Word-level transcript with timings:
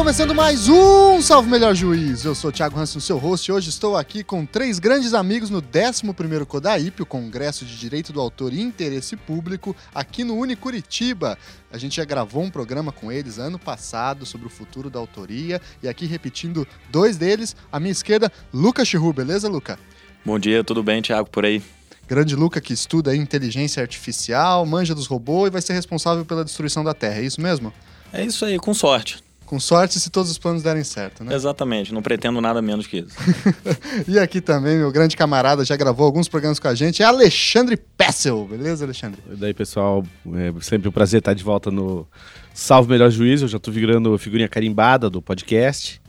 Começando 0.00 0.34
mais 0.34 0.66
um 0.66 1.20
Salve 1.20 1.50
Melhor 1.50 1.74
Juiz. 1.74 2.24
Eu 2.24 2.34
sou 2.34 2.48
o 2.48 2.52
Thiago 2.52 2.80
Hansen, 2.80 3.02
seu 3.02 3.18
host, 3.18 3.46
e 3.46 3.52
hoje 3.52 3.68
estou 3.68 3.98
aqui 3.98 4.24
com 4.24 4.46
três 4.46 4.78
grandes 4.78 5.12
amigos 5.12 5.50
no 5.50 5.60
11º 5.60 6.46
CODAIP, 6.46 7.02
o 7.02 7.06
Congresso 7.06 7.66
de 7.66 7.78
Direito 7.78 8.10
do 8.10 8.18
Autor 8.18 8.54
e 8.54 8.62
Interesse 8.62 9.14
Público, 9.14 9.76
aqui 9.94 10.24
no 10.24 10.36
Unicuritiba. 10.36 11.36
A 11.70 11.76
gente 11.76 11.96
já 11.96 12.04
gravou 12.06 12.42
um 12.42 12.48
programa 12.48 12.90
com 12.90 13.12
eles 13.12 13.38
ano 13.38 13.58
passado 13.58 14.24
sobre 14.24 14.46
o 14.46 14.50
futuro 14.50 14.88
da 14.88 14.98
autoria, 14.98 15.60
e 15.82 15.88
aqui 15.88 16.06
repetindo 16.06 16.66
dois 16.88 17.18
deles, 17.18 17.54
à 17.70 17.78
minha 17.78 17.92
esquerda, 17.92 18.32
Luca 18.54 18.82
Chiru, 18.86 19.12
beleza, 19.12 19.50
Luca? 19.50 19.78
Bom 20.24 20.38
dia, 20.38 20.64
tudo 20.64 20.82
bem, 20.82 21.02
Thiago, 21.02 21.28
por 21.28 21.44
aí? 21.44 21.62
Grande 22.08 22.34
Luca 22.34 22.58
que 22.58 22.72
estuda 22.72 23.14
inteligência 23.14 23.82
artificial, 23.82 24.64
manja 24.64 24.94
dos 24.94 25.06
robôs 25.06 25.48
e 25.48 25.52
vai 25.52 25.60
ser 25.60 25.74
responsável 25.74 26.24
pela 26.24 26.42
destruição 26.42 26.82
da 26.82 26.94
Terra, 26.94 27.18
é 27.20 27.24
isso 27.24 27.40
mesmo? 27.40 27.70
É 28.10 28.24
isso 28.24 28.46
aí, 28.46 28.58
com 28.58 28.72
sorte. 28.72 29.22
Com 29.50 29.58
sorte 29.58 29.98
se 29.98 30.10
todos 30.10 30.30
os 30.30 30.38
planos 30.38 30.62
derem 30.62 30.84
certo, 30.84 31.24
né? 31.24 31.34
Exatamente, 31.34 31.92
não 31.92 32.00
pretendo 32.00 32.40
nada 32.40 32.62
menos 32.62 32.86
que 32.86 32.98
isso. 32.98 33.16
e 34.06 34.16
aqui 34.16 34.40
também, 34.40 34.78
meu 34.78 34.92
grande 34.92 35.16
camarada, 35.16 35.64
já 35.64 35.74
gravou 35.74 36.06
alguns 36.06 36.28
programas 36.28 36.60
com 36.60 36.68
a 36.68 36.74
gente, 36.76 37.02
é 37.02 37.04
Alexandre 37.04 37.76
Pessel, 37.76 38.46
beleza, 38.48 38.84
Alexandre? 38.84 39.20
E 39.28 39.34
daí, 39.34 39.52
pessoal, 39.52 40.06
é 40.36 40.52
sempre 40.60 40.88
um 40.88 40.92
prazer 40.92 41.18
estar 41.18 41.34
de 41.34 41.42
volta 41.42 41.68
no 41.68 42.06
Salve 42.54 42.88
Melhor 42.90 43.10
Juiz, 43.10 43.42
eu 43.42 43.48
já 43.48 43.56
estou 43.56 43.74
virando 43.74 44.16
figurinha 44.18 44.48
carimbada 44.48 45.10
do 45.10 45.20
podcast. 45.20 46.00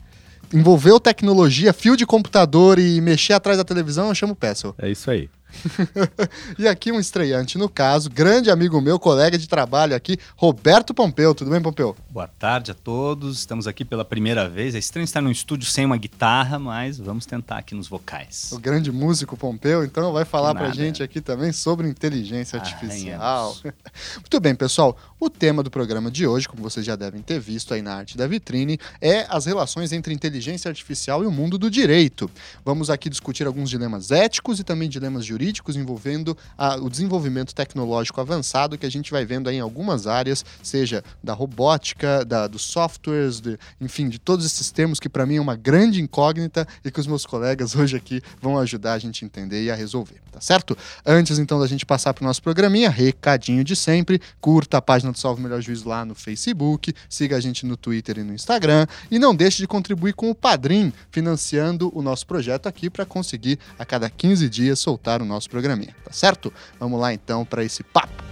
Envolveu 0.54 1.00
tecnologia, 1.00 1.72
fio 1.72 1.96
de 1.96 2.06
computador 2.06 2.78
e 2.78 3.00
mexer 3.00 3.32
atrás 3.32 3.58
da 3.58 3.64
televisão, 3.64 4.06
eu 4.06 4.14
chamo 4.14 4.36
Pessel. 4.36 4.72
É 4.78 4.88
isso 4.88 5.10
aí. 5.10 5.28
e 6.58 6.66
aqui 6.66 6.90
um 6.90 6.98
estreante, 6.98 7.58
no 7.58 7.68
caso, 7.68 8.10
grande 8.10 8.50
amigo 8.50 8.80
meu, 8.80 8.98
colega 8.98 9.36
de 9.38 9.48
trabalho 9.48 9.94
aqui, 9.94 10.18
Roberto 10.36 10.94
Pompeu. 10.94 11.34
Tudo 11.34 11.50
bem, 11.50 11.60
Pompeu? 11.60 11.96
Boa 12.10 12.26
tarde 12.26 12.70
a 12.70 12.74
todos. 12.74 13.38
Estamos 13.38 13.66
aqui 13.66 13.84
pela 13.84 14.04
primeira 14.04 14.48
vez. 14.48 14.74
É 14.74 14.78
estranho 14.78 15.04
estar 15.04 15.20
num 15.20 15.30
estúdio 15.30 15.68
sem 15.68 15.84
uma 15.84 15.96
guitarra, 15.96 16.58
mas 16.58 16.98
vamos 16.98 17.26
tentar 17.26 17.58
aqui 17.58 17.74
nos 17.74 17.88
vocais. 17.88 18.50
O 18.52 18.58
grande 18.58 18.90
músico 18.90 19.36
Pompeu, 19.36 19.84
então, 19.84 20.12
vai 20.12 20.24
falar 20.24 20.54
pra 20.54 20.70
gente 20.70 21.02
aqui 21.02 21.20
também 21.20 21.52
sobre 21.52 21.88
inteligência 21.88 22.58
artificial. 22.58 23.56
Muito 24.16 24.40
bem, 24.40 24.54
pessoal. 24.54 24.96
O 25.20 25.30
tema 25.30 25.62
do 25.62 25.70
programa 25.70 26.10
de 26.10 26.26
hoje, 26.26 26.48
como 26.48 26.62
vocês 26.62 26.84
já 26.84 26.96
devem 26.96 27.22
ter 27.22 27.38
visto 27.38 27.74
aí 27.74 27.82
na 27.82 27.94
arte 27.94 28.16
da 28.16 28.26
vitrine, 28.26 28.78
é 29.00 29.26
as 29.28 29.46
relações 29.46 29.92
entre 29.92 30.12
inteligência 30.12 30.68
artificial 30.68 31.22
e 31.22 31.26
o 31.26 31.30
mundo 31.30 31.56
do 31.56 31.70
direito. 31.70 32.30
Vamos 32.64 32.90
aqui 32.90 33.08
discutir 33.08 33.46
alguns 33.46 33.70
dilemas 33.70 34.10
éticos 34.10 34.58
e 34.58 34.64
também 34.64 34.88
dilemas 34.88 35.24
jurídicos 35.24 35.41
jurídicos 35.42 35.74
envolvendo 35.74 36.36
a, 36.56 36.76
o 36.76 36.88
desenvolvimento 36.88 37.52
tecnológico 37.52 38.20
avançado 38.20 38.78
que 38.78 38.86
a 38.86 38.90
gente 38.90 39.10
vai 39.10 39.24
vendo 39.24 39.50
em 39.50 39.58
algumas 39.58 40.06
áreas, 40.06 40.44
seja 40.62 41.02
da 41.22 41.34
robótica, 41.34 42.24
da, 42.24 42.46
dos 42.46 42.62
softwares, 42.62 43.40
de, 43.40 43.58
enfim, 43.80 44.08
de 44.08 44.20
todos 44.20 44.46
esses 44.46 44.70
termos 44.70 45.00
que 45.00 45.08
para 45.08 45.26
mim 45.26 45.36
é 45.36 45.40
uma 45.40 45.56
grande 45.56 46.00
incógnita 46.00 46.66
e 46.84 46.90
que 46.90 47.00
os 47.00 47.08
meus 47.08 47.26
colegas 47.26 47.74
hoje 47.76 47.96
aqui 47.96 48.22
vão 48.40 48.56
ajudar 48.58 48.92
a 48.92 48.98
gente 48.98 49.24
a 49.24 49.26
entender 49.26 49.64
e 49.64 49.70
a 49.70 49.74
resolver, 49.74 50.20
tá 50.30 50.40
certo? 50.40 50.78
Antes 51.04 51.40
então 51.40 51.58
da 51.58 51.66
gente 51.66 51.84
passar 51.84 52.14
para 52.14 52.22
o 52.22 52.26
nosso 52.26 52.42
programinha, 52.42 52.88
recadinho 52.88 53.64
de 53.64 53.74
sempre, 53.74 54.20
curta 54.40 54.78
a 54.78 54.82
página 54.82 55.10
do 55.10 55.18
Salve 55.18 55.42
Melhor 55.42 55.60
Juiz 55.60 55.82
lá 55.82 56.04
no 56.04 56.14
Facebook, 56.14 56.94
siga 57.08 57.36
a 57.36 57.40
gente 57.40 57.66
no 57.66 57.76
Twitter 57.76 58.18
e 58.18 58.22
no 58.22 58.32
Instagram 58.32 58.86
e 59.10 59.18
não 59.18 59.34
deixe 59.34 59.58
de 59.58 59.66
contribuir 59.66 60.12
com 60.12 60.30
o 60.30 60.34
Padrim, 60.34 60.92
financiando 61.10 61.90
o 61.92 62.00
nosso 62.00 62.26
projeto 62.26 62.68
aqui 62.68 62.88
para 62.88 63.04
conseguir 63.04 63.58
a 63.76 63.84
cada 63.84 64.08
15 64.08 64.48
dias 64.48 64.78
soltar 64.78 65.20
o 65.20 65.24
nosso 65.32 65.50
programinha, 65.50 65.94
tá 66.04 66.12
certo? 66.12 66.52
Vamos 66.78 67.00
lá 67.00 67.12
então 67.12 67.44
para 67.44 67.64
esse 67.64 67.82
papo. 67.82 68.22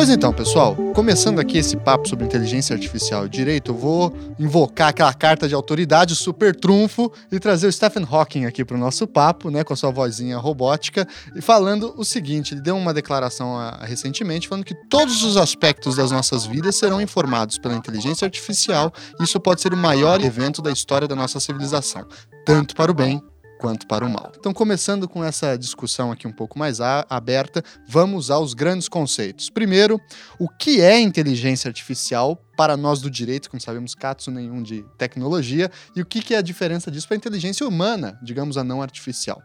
Pois 0.00 0.08
então, 0.08 0.32
pessoal, 0.32 0.74
começando 0.94 1.40
aqui 1.40 1.58
esse 1.58 1.76
papo 1.76 2.08
sobre 2.08 2.24
inteligência 2.24 2.72
artificial 2.72 3.26
e 3.26 3.28
direito, 3.28 3.72
eu 3.72 3.76
vou 3.76 4.16
invocar 4.38 4.88
aquela 4.88 5.12
carta 5.12 5.46
de 5.46 5.54
autoridade, 5.54 6.14
o 6.14 6.16
super 6.16 6.56
trunfo, 6.56 7.12
e 7.30 7.38
trazer 7.38 7.66
o 7.66 7.72
Stephen 7.72 8.06
Hawking 8.10 8.46
aqui 8.46 8.64
para 8.64 8.78
o 8.78 8.80
nosso 8.80 9.06
papo, 9.06 9.50
né, 9.50 9.62
com 9.62 9.74
a 9.74 9.76
sua 9.76 9.90
vozinha 9.90 10.38
robótica, 10.38 11.06
e 11.36 11.42
falando 11.42 11.92
o 11.98 12.02
seguinte: 12.02 12.54
ele 12.54 12.62
deu 12.62 12.78
uma 12.78 12.94
declaração 12.94 13.58
a, 13.58 13.68
a, 13.72 13.84
recentemente 13.84 14.48
falando 14.48 14.64
que 14.64 14.74
todos 14.88 15.22
os 15.22 15.36
aspectos 15.36 15.96
das 15.96 16.10
nossas 16.10 16.46
vidas 16.46 16.76
serão 16.76 16.98
informados 16.98 17.58
pela 17.58 17.74
inteligência 17.74 18.24
artificial, 18.24 18.90
e 19.20 19.24
isso 19.24 19.38
pode 19.38 19.60
ser 19.60 19.74
o 19.74 19.76
maior 19.76 20.24
evento 20.24 20.62
da 20.62 20.72
história 20.72 21.06
da 21.06 21.14
nossa 21.14 21.38
civilização, 21.38 22.06
tanto 22.46 22.74
para 22.74 22.90
o 22.90 22.94
bem 22.94 23.22
quanto 23.60 23.86
para 23.86 24.04
o 24.04 24.10
mal. 24.10 24.32
Então, 24.38 24.54
começando 24.54 25.06
com 25.06 25.22
essa 25.22 25.56
discussão 25.56 26.10
aqui 26.10 26.26
um 26.26 26.32
pouco 26.32 26.58
mais 26.58 26.80
aberta, 26.80 27.62
vamos 27.86 28.30
aos 28.30 28.54
grandes 28.54 28.88
conceitos. 28.88 29.50
Primeiro, 29.50 30.00
o 30.38 30.48
que 30.48 30.80
é 30.80 30.98
inteligência 30.98 31.68
artificial 31.68 32.36
para 32.56 32.76
nós 32.76 33.00
do 33.00 33.10
direito, 33.10 33.50
que 33.50 33.54
não 33.54 33.60
sabemos 33.60 33.94
catso 33.94 34.30
nenhum 34.30 34.62
de 34.62 34.82
tecnologia, 34.96 35.70
e 35.94 36.00
o 36.00 36.06
que 36.06 36.34
é 36.34 36.38
a 36.38 36.42
diferença 36.42 36.90
disso 36.90 37.06
para 37.06 37.16
a 37.16 37.18
inteligência 37.18 37.68
humana, 37.68 38.18
digamos 38.22 38.56
a 38.56 38.64
não 38.64 38.80
artificial? 38.80 39.42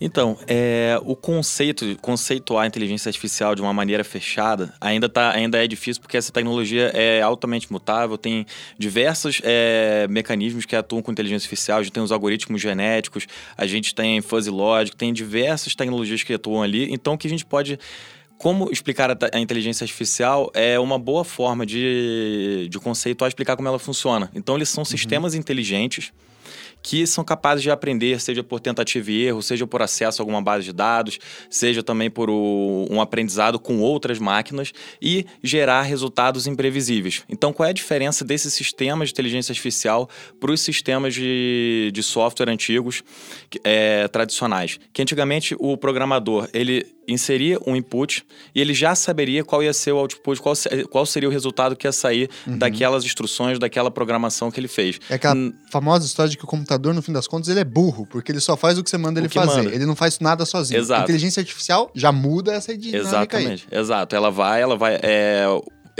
Então, 0.00 0.38
é, 0.46 0.98
o 1.04 1.14
conceito, 1.14 1.94
conceituar 2.00 2.64
a 2.64 2.66
inteligência 2.66 3.10
artificial 3.10 3.54
de 3.54 3.60
uma 3.60 3.72
maneira 3.72 4.02
fechada 4.02 4.72
ainda, 4.80 5.08
tá, 5.08 5.30
ainda 5.32 5.62
é 5.62 5.66
difícil 5.66 6.00
porque 6.00 6.16
essa 6.16 6.32
tecnologia 6.32 6.90
é 6.94 7.20
altamente 7.20 7.70
mutável, 7.70 8.16
tem 8.16 8.46
diversos 8.78 9.42
é, 9.44 10.06
mecanismos 10.08 10.64
que 10.64 10.74
atuam 10.74 11.02
com 11.02 11.12
inteligência 11.12 11.44
artificial, 11.44 11.80
a 11.80 11.82
gente 11.82 11.92
tem 11.92 12.02
os 12.02 12.12
algoritmos 12.12 12.62
genéticos, 12.62 13.26
a 13.56 13.66
gente 13.66 13.94
tem 13.94 14.22
fuzzy 14.22 14.48
logic, 14.48 14.96
tem 14.96 15.12
diversas 15.12 15.74
tecnologias 15.74 16.22
que 16.22 16.32
atuam 16.32 16.62
ali, 16.62 16.90
então 16.90 17.12
o 17.14 17.18
que 17.18 17.26
a 17.26 17.30
gente 17.30 17.44
pode 17.44 17.78
como 18.38 18.72
explicar 18.72 19.10
a, 19.10 19.38
inteligência 19.38 19.84
artificial 19.84 20.50
é 20.54 20.80
uma 20.80 20.98
boa 20.98 21.24
forma 21.24 21.66
de, 21.66 22.68
de 22.70 22.78
conceituar, 22.78 23.28
explicar 23.28 23.54
como 23.54 23.68
ela 23.68 23.78
funciona. 23.78 24.30
Então, 24.34 24.56
eles 24.56 24.70
são 24.70 24.80
uhum. 24.80 24.86
sistemas 24.86 25.34
inteligentes 25.34 26.10
que 26.82 27.06
são 27.06 27.24
capazes 27.24 27.62
de 27.62 27.70
aprender, 27.70 28.20
seja 28.20 28.42
por 28.42 28.60
tentativa 28.60 29.10
e 29.10 29.24
erro, 29.26 29.42
seja 29.42 29.66
por 29.66 29.82
acesso 29.82 30.20
a 30.20 30.22
alguma 30.22 30.42
base 30.42 30.64
de 30.64 30.72
dados, 30.72 31.18
seja 31.48 31.82
também 31.82 32.10
por 32.10 32.30
o, 32.30 32.86
um 32.90 33.00
aprendizado 33.00 33.58
com 33.58 33.80
outras 33.80 34.18
máquinas 34.18 34.72
e 35.00 35.26
gerar 35.42 35.82
resultados 35.82 36.46
imprevisíveis. 36.46 37.22
Então, 37.28 37.52
qual 37.52 37.66
é 37.66 37.70
a 37.70 37.74
diferença 37.74 38.24
desses 38.24 38.52
sistemas 38.52 39.08
de 39.08 39.12
inteligência 39.12 39.52
artificial 39.52 40.08
para 40.38 40.50
os 40.50 40.60
sistemas 40.60 41.14
de, 41.14 41.90
de 41.92 42.02
software 42.02 42.50
antigos 42.50 43.02
é, 43.64 44.08
tradicionais? 44.08 44.78
Que 44.92 45.02
antigamente 45.02 45.54
o 45.58 45.76
programador 45.76 46.48
ele 46.52 46.86
inseria 47.12 47.58
um 47.66 47.74
input 47.74 48.24
e 48.54 48.60
ele 48.60 48.72
já 48.72 48.94
saberia 48.94 49.44
qual 49.44 49.62
ia 49.62 49.72
ser 49.72 49.92
o 49.92 49.98
output, 49.98 50.40
qual, 50.40 50.54
qual 50.90 51.04
seria 51.04 51.28
o 51.28 51.32
resultado 51.32 51.76
que 51.76 51.86
ia 51.86 51.92
sair 51.92 52.30
uhum. 52.46 52.56
daquelas 52.56 53.04
instruções, 53.04 53.58
daquela 53.58 53.90
programação 53.90 54.50
que 54.50 54.60
ele 54.60 54.68
fez. 54.68 55.00
É 55.08 55.14
aquela 55.14 55.34
N 55.34 55.54
famosa 55.70 56.06
história 56.06 56.30
de 56.30 56.36
que 56.36 56.44
o 56.44 56.46
computador, 56.46 56.69
no 56.78 57.02
fim 57.02 57.12
das 57.12 57.26
contas, 57.26 57.48
ele 57.48 57.60
é 57.60 57.64
burro, 57.64 58.06
porque 58.06 58.32
ele 58.32 58.40
só 58.40 58.56
faz 58.56 58.78
o 58.78 58.84
que 58.84 58.90
você 58.90 58.98
manda 58.98 59.20
ele 59.20 59.28
fazer. 59.28 59.62
Manda. 59.62 59.74
Ele 59.74 59.86
não 59.86 59.96
faz 59.96 60.18
nada 60.20 60.44
sozinho. 60.44 60.78
Exato. 60.80 61.00
A 61.00 61.04
inteligência 61.04 61.40
artificial 61.40 61.90
já 61.94 62.12
muda 62.12 62.52
essa 62.52 62.76
dinâmica 62.76 63.08
Exatamente. 63.08 63.66
Aí. 63.70 63.78
Exato. 63.78 64.16
Ela 64.16 64.30
vai, 64.30 64.60
ela 64.62 64.76
vai. 64.76 64.98
É 65.02 65.46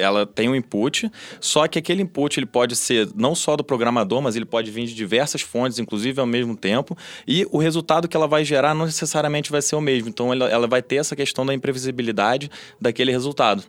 ela 0.01 0.27
tem 0.27 0.49
um 0.49 0.55
input, 0.55 1.11
só 1.41 1.67
que 1.69 1.79
aquele 1.79 2.03
input 2.03 2.39
ele 2.39 2.47
pode 2.47 2.77
ser 2.77 3.09
não 3.15 3.35
só 3.35 3.57
do 3.57 3.65
programador, 3.65 4.21
mas 4.21 4.37
ele 4.37 4.45
pode 4.45 4.71
vir 4.71 4.87
de 4.87 4.95
diversas 4.95 5.43
fontes, 5.43 5.79
inclusive 5.79 6.21
ao 6.21 6.27
mesmo 6.27 6.57
tempo, 6.57 6.97
e 7.27 7.47
o 7.51 7.59
resultado 7.59 8.09
que 8.09 8.17
ela 8.17 8.27
vai 8.27 8.45
gerar 8.45 8.75
não 8.75 8.87
necessariamente 8.87 9.51
vai 9.51 9.63
ser 9.63 9.77
o 9.77 9.81
mesmo. 9.81 10.09
Então 10.09 10.33
ela, 10.33 10.49
ela 10.49 10.67
vai 10.67 10.83
ter 10.83 10.97
essa 10.97 11.15
questão 11.15 11.45
da 11.45 11.55
imprevisibilidade 11.55 12.51
daquele 12.81 13.13
resultado. 13.13 13.65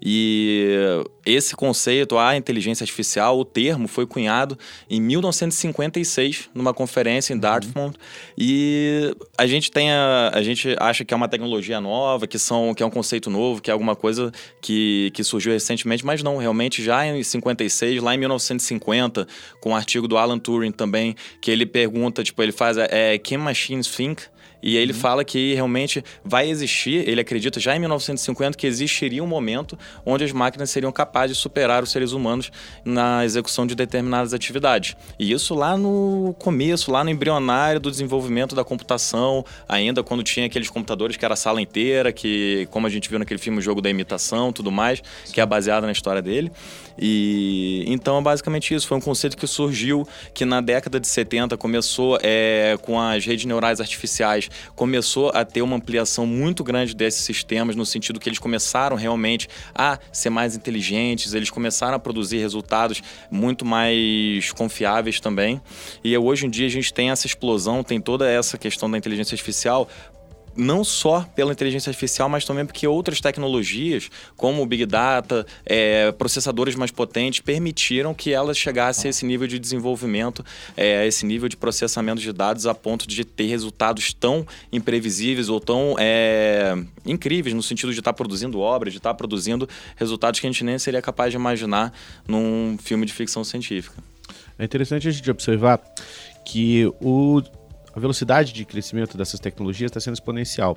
E 0.00 1.04
esse 1.24 1.54
conceito, 1.54 2.18
a 2.18 2.36
inteligência 2.36 2.84
artificial, 2.84 3.38
o 3.38 3.44
termo 3.44 3.86
foi 3.88 4.06
cunhado 4.06 4.58
em 4.88 5.00
1956 5.00 6.50
numa 6.54 6.72
conferência 6.72 7.32
em 7.32 7.36
uhum. 7.36 7.40
Dartmouth, 7.40 7.94
e 8.36 9.14
a 9.36 9.46
gente 9.46 9.70
tem 9.70 9.90
a, 9.90 10.30
a 10.32 10.42
gente 10.42 10.74
acha 10.78 11.04
que 11.04 11.12
é 11.12 11.16
uma 11.16 11.28
tecnologia 11.28 11.80
nova, 11.80 12.26
que 12.26 12.38
são 12.38 12.74
que 12.74 12.82
é 12.82 12.86
um 12.86 12.90
conceito 12.90 13.30
novo, 13.30 13.60
que 13.60 13.70
é 13.70 13.72
alguma 13.72 13.94
coisa 13.94 14.32
que, 14.60 15.10
que 15.14 15.22
surgiu 15.22 15.52
recentemente 15.52 15.75
recentemente, 15.76 16.04
mas 16.04 16.22
não, 16.22 16.38
realmente 16.38 16.82
já 16.82 17.06
em 17.06 17.22
56, 17.22 18.02
lá 18.02 18.14
em 18.14 18.18
1950, 18.18 19.26
com 19.60 19.70
um 19.70 19.76
artigo 19.76 20.08
do 20.08 20.16
Alan 20.16 20.38
Turing 20.38 20.72
também, 20.72 21.14
que 21.40 21.50
ele 21.50 21.66
pergunta, 21.66 22.24
tipo, 22.24 22.42
ele 22.42 22.52
faz 22.52 22.76
é, 22.78 23.18
Can 23.18 23.38
Machines 23.38 23.86
Think? 23.86 24.22
E 24.62 24.76
ele 24.76 24.92
uhum. 24.92 24.98
fala 24.98 25.24
que 25.24 25.54
realmente 25.54 26.02
vai 26.24 26.48
existir, 26.48 27.08
ele 27.08 27.20
acredita 27.20 27.60
já 27.60 27.76
em 27.76 27.78
1950 27.78 28.56
que 28.56 28.66
existiria 28.66 29.22
um 29.22 29.26
momento 29.26 29.78
onde 30.04 30.24
as 30.24 30.32
máquinas 30.32 30.70
seriam 30.70 30.90
capazes 30.90 31.36
de 31.36 31.42
superar 31.42 31.82
os 31.82 31.90
seres 31.90 32.12
humanos 32.12 32.50
na 32.84 33.24
execução 33.24 33.66
de 33.66 33.74
determinadas 33.74 34.32
atividades. 34.34 34.96
E 35.18 35.32
isso 35.32 35.54
lá 35.54 35.76
no 35.76 36.34
começo, 36.38 36.90
lá 36.90 37.04
no 37.04 37.10
embrionário 37.10 37.80
do 37.80 37.90
desenvolvimento 37.90 38.54
da 38.54 38.64
computação, 38.64 39.44
ainda 39.68 40.02
quando 40.02 40.22
tinha 40.22 40.46
aqueles 40.46 40.70
computadores 40.70 41.16
que 41.16 41.24
era 41.24 41.34
a 41.34 41.36
sala 41.36 41.60
inteira, 41.60 42.12
que 42.12 42.68
como 42.70 42.86
a 42.86 42.90
gente 42.90 43.08
viu 43.08 43.18
naquele 43.18 43.38
filme 43.38 43.58
o 43.58 43.62
jogo 43.62 43.80
da 43.80 43.90
imitação, 43.90 44.52
tudo 44.52 44.70
mais, 44.70 45.02
que 45.32 45.40
é 45.40 45.46
baseado 45.46 45.84
na 45.84 45.92
história 45.92 46.22
dele. 46.22 46.50
E 46.98 47.84
então 47.86 48.18
é 48.18 48.22
basicamente 48.22 48.74
isso. 48.74 48.86
Foi 48.86 48.96
um 48.96 49.00
conceito 49.00 49.36
que 49.36 49.46
surgiu 49.46 50.06
que 50.32 50.44
na 50.44 50.60
década 50.60 50.98
de 50.98 51.06
70 51.06 51.56
começou 51.56 52.18
é, 52.22 52.76
com 52.82 53.00
as 53.00 53.24
redes 53.24 53.44
neurais 53.44 53.80
artificiais, 53.80 54.50
começou 54.74 55.30
a 55.34 55.44
ter 55.44 55.62
uma 55.62 55.76
ampliação 55.76 56.26
muito 56.26 56.64
grande 56.64 56.94
desses 56.94 57.22
sistemas, 57.22 57.76
no 57.76 57.84
sentido 57.84 58.18
que 58.20 58.28
eles 58.28 58.38
começaram 58.38 58.96
realmente 58.96 59.48
a 59.74 59.98
ser 60.12 60.30
mais 60.30 60.56
inteligentes, 60.56 61.34
eles 61.34 61.50
começaram 61.50 61.94
a 61.96 61.98
produzir 61.98 62.38
resultados 62.38 63.02
muito 63.30 63.64
mais 63.64 64.52
confiáveis 64.52 65.20
também. 65.20 65.60
E 66.02 66.16
hoje 66.16 66.46
em 66.46 66.50
dia 66.50 66.66
a 66.66 66.70
gente 66.70 66.92
tem 66.92 67.10
essa 67.10 67.26
explosão, 67.26 67.82
tem 67.82 68.00
toda 68.00 68.28
essa 68.28 68.56
questão 68.56 68.90
da 68.90 68.98
inteligência 68.98 69.34
artificial 69.34 69.88
não 70.56 70.82
só 70.84 71.22
pela 71.34 71.52
inteligência 71.52 71.90
artificial, 71.90 72.28
mas 72.28 72.44
também 72.44 72.64
porque 72.64 72.86
outras 72.86 73.20
tecnologias, 73.20 74.10
como 74.36 74.62
o 74.62 74.66
Big 74.66 74.86
Data, 74.86 75.46
é, 75.64 76.12
processadores 76.12 76.74
mais 76.74 76.90
potentes, 76.90 77.40
permitiram 77.40 78.14
que 78.14 78.32
elas 78.32 78.56
chegassem 78.56 79.08
a 79.08 79.10
esse 79.10 79.24
nível 79.24 79.46
de 79.46 79.58
desenvolvimento, 79.58 80.44
é, 80.76 80.98
a 80.98 81.06
esse 81.06 81.26
nível 81.26 81.48
de 81.48 81.56
processamento 81.56 82.20
de 82.20 82.32
dados, 82.32 82.66
a 82.66 82.74
ponto 82.74 83.06
de 83.06 83.24
ter 83.24 83.46
resultados 83.46 84.12
tão 84.12 84.46
imprevisíveis 84.72 85.48
ou 85.48 85.60
tão 85.60 85.96
é, 85.98 86.74
incríveis, 87.04 87.54
no 87.54 87.62
sentido 87.62 87.92
de 87.92 87.98
estar 87.98 88.12
produzindo 88.12 88.58
obras, 88.58 88.92
de 88.92 88.98
estar 88.98 89.14
produzindo 89.14 89.68
resultados 89.96 90.40
que 90.40 90.46
a 90.46 90.50
gente 90.50 90.64
nem 90.64 90.78
seria 90.78 91.02
capaz 91.02 91.30
de 91.30 91.36
imaginar 91.36 91.92
num 92.26 92.76
filme 92.82 93.06
de 93.06 93.12
ficção 93.12 93.44
científica. 93.44 93.96
É 94.58 94.64
interessante 94.64 95.06
a 95.06 95.10
gente 95.10 95.30
observar 95.30 95.80
que 96.44 96.86
o 97.00 97.42
a 97.96 97.98
velocidade 97.98 98.52
de 98.52 98.62
crescimento 98.66 99.16
dessas 99.16 99.40
tecnologias 99.40 99.88
está 99.88 99.98
sendo 99.98 100.12
exponencial. 100.12 100.76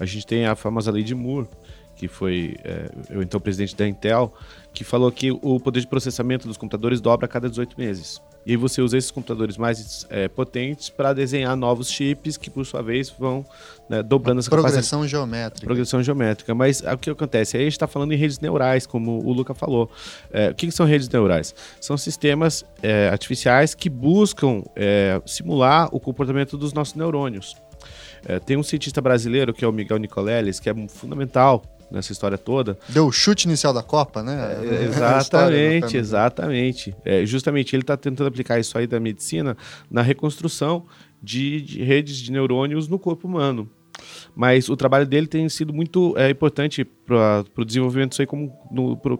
A 0.00 0.04
gente 0.04 0.26
tem 0.26 0.46
a 0.46 0.56
famosa 0.56 0.90
lei 0.90 1.04
de 1.04 1.14
Moore, 1.14 1.46
que 1.94 2.08
foi 2.08 2.56
é, 2.64 2.90
o 3.16 3.22
então 3.22 3.38
presidente 3.38 3.76
da 3.76 3.86
Intel, 3.86 4.34
que 4.72 4.84
falou 4.84 5.10
que 5.10 5.30
o 5.30 5.58
poder 5.58 5.80
de 5.80 5.86
processamento 5.86 6.46
dos 6.46 6.56
computadores 6.56 7.00
dobra 7.00 7.26
a 7.26 7.28
cada 7.28 7.48
18 7.48 7.78
meses. 7.78 8.20
E 8.46 8.52
aí 8.52 8.56
você 8.56 8.80
usa 8.80 8.96
esses 8.96 9.10
computadores 9.10 9.58
mais 9.58 10.06
é, 10.08 10.26
potentes 10.26 10.88
para 10.88 11.12
desenhar 11.12 11.54
novos 11.56 11.90
chips 11.90 12.38
que, 12.38 12.48
por 12.48 12.64
sua 12.64 12.82
vez, 12.82 13.10
vão 13.10 13.44
né, 13.88 14.02
dobrando 14.02 14.38
essa 14.40 14.48
Progressão 14.48 15.06
geométrica. 15.06 15.66
Progressão 15.66 16.02
geométrica. 16.02 16.54
Mas 16.54 16.80
o 16.80 16.96
que 16.96 17.10
acontece? 17.10 17.56
Aí 17.56 17.62
a 17.62 17.66
gente 17.66 17.74
está 17.74 17.86
falando 17.86 18.12
em 18.12 18.16
redes 18.16 18.40
neurais, 18.40 18.86
como 18.86 19.22
o 19.22 19.32
Luca 19.32 19.52
falou. 19.52 19.90
É, 20.32 20.50
o 20.50 20.54
que, 20.54 20.66
que, 20.66 20.72
são 20.72 20.86
redes 20.86 21.08
neurais? 21.08 21.54
São 21.80 21.98
sistemas 21.98 22.64
é, 22.82 23.10
artificiais 23.10 23.74
que 23.74 23.90
buscam 23.90 24.62
é, 24.74 25.20
simular 25.26 25.94
o 25.94 26.00
comportamento 26.00 26.56
dos 26.56 26.72
nossos 26.72 26.94
neurônios. 26.94 27.54
É, 28.26 28.38
tem 28.38 28.56
um 28.56 28.62
cientista 28.62 29.02
brasileiro, 29.02 29.52
que 29.52 29.64
é 29.64 29.68
o 29.68 29.72
Miguel 29.72 29.98
Nicoleles, 29.98 30.58
que 30.58 30.70
é 30.70 30.74
fundamental 30.88 31.62
nessa 31.90 32.12
história 32.12 32.38
toda. 32.38 32.78
Deu 32.88 33.06
o 33.06 33.12
chute 33.12 33.46
inicial 33.46 33.72
da 33.72 33.82
Copa, 33.82 34.22
né? 34.22 34.58
É, 34.62 34.84
exatamente, 34.84 35.96
exatamente. 35.96 36.96
É, 37.04 37.24
justamente 37.26 37.74
ele 37.74 37.82
está 37.82 37.96
tentando 37.96 38.26
aplicar 38.26 38.58
isso 38.58 38.76
aí 38.76 38.86
da 38.86 39.00
medicina 39.00 39.56
na 39.90 40.02
reconstrução 40.02 40.86
de, 41.22 41.60
de 41.60 41.82
redes 41.82 42.16
de 42.16 42.32
neurônios 42.32 42.88
no 42.88 42.98
corpo 42.98 43.26
humano. 43.26 43.68
Mas 44.34 44.68
o 44.68 44.76
trabalho 44.76 45.06
dele 45.06 45.26
tem 45.26 45.48
sido 45.48 45.72
muito 45.72 46.14
é, 46.16 46.30
importante 46.30 46.86
para 47.10 47.62
o 47.62 47.64
desenvolvimento 47.64 48.10
disso 48.10 48.22
aí 48.22 48.26
como 48.26 48.50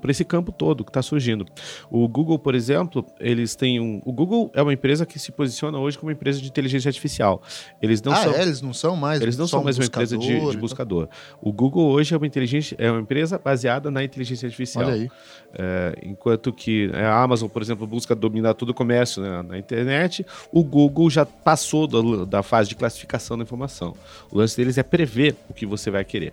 para 0.01 0.11
esse 0.11 0.25
campo 0.25 0.53
todo 0.53 0.85
que 0.85 0.91
está 0.91 1.03
surgindo. 1.03 1.45
O 1.91 2.07
Google, 2.07 2.39
por 2.39 2.55
exemplo, 2.55 3.05
eles 3.19 3.57
têm 3.57 3.81
um. 3.81 4.01
O 4.05 4.13
Google 4.13 4.51
é 4.55 4.63
uma 4.63 4.73
empresa 4.73 5.05
que 5.05 5.19
se 5.19 5.33
posiciona 5.33 5.79
hoje 5.79 5.99
como 5.99 6.09
uma 6.09 6.15
empresa 6.15 6.41
de 6.41 6.47
inteligência 6.47 6.89
artificial. 6.89 7.43
Eles 7.83 8.01
não 8.01 8.13
ah, 8.13 8.17
são. 8.17 8.35
É? 8.35 8.43
Eles 8.43 8.63
não 8.63 8.73
são 8.73 8.97
mais. 8.97 9.21
Eles 9.21 9.37
não 9.37 9.47
são 9.47 9.65
mais 9.65 9.77
uma 9.77 9.87
empresa 9.87 10.17
de, 10.17 10.27
de 10.27 10.35
então. 10.35 10.61
buscador. 10.61 11.09
O 11.41 11.53
Google 11.53 11.89
hoje 11.91 12.15
é 12.15 12.17
uma 12.17 12.27
inteligência, 12.27 12.77
é 12.79 12.91
uma 12.91 13.01
empresa 13.01 13.39
baseada 13.39 13.91
na 13.91 14.05
inteligência 14.05 14.47
artificial. 14.47 14.85
Olha 14.85 14.95
aí. 14.95 15.11
É, 15.53 15.99
enquanto 16.05 16.53
que 16.53 16.87
né, 16.89 17.05
a 17.05 17.23
Amazon, 17.23 17.49
por 17.49 17.61
exemplo, 17.61 17.87
busca 17.87 18.15
dominar 18.15 18.55
todo 18.55 18.71
o 18.71 18.75
comércio 18.75 19.21
né, 19.21 19.43
na 19.43 19.59
internet, 19.59 20.25
o 20.53 20.63
Google 20.63 21.11
já 21.11 21.27
passou 21.27 21.89
da, 21.89 22.25
da 22.25 22.43
fase 22.43 22.69
de 22.69 22.77
classificação 22.77 23.37
da 23.37 23.43
informação. 23.43 23.95
O 24.31 24.39
lance 24.39 24.57
deles 24.57 24.79
é 24.79 24.83
prever 24.83 25.35
o 25.49 25.55
que 25.55 25.67
você 25.67 25.91
vai 25.91 26.05
querer. 26.05 26.33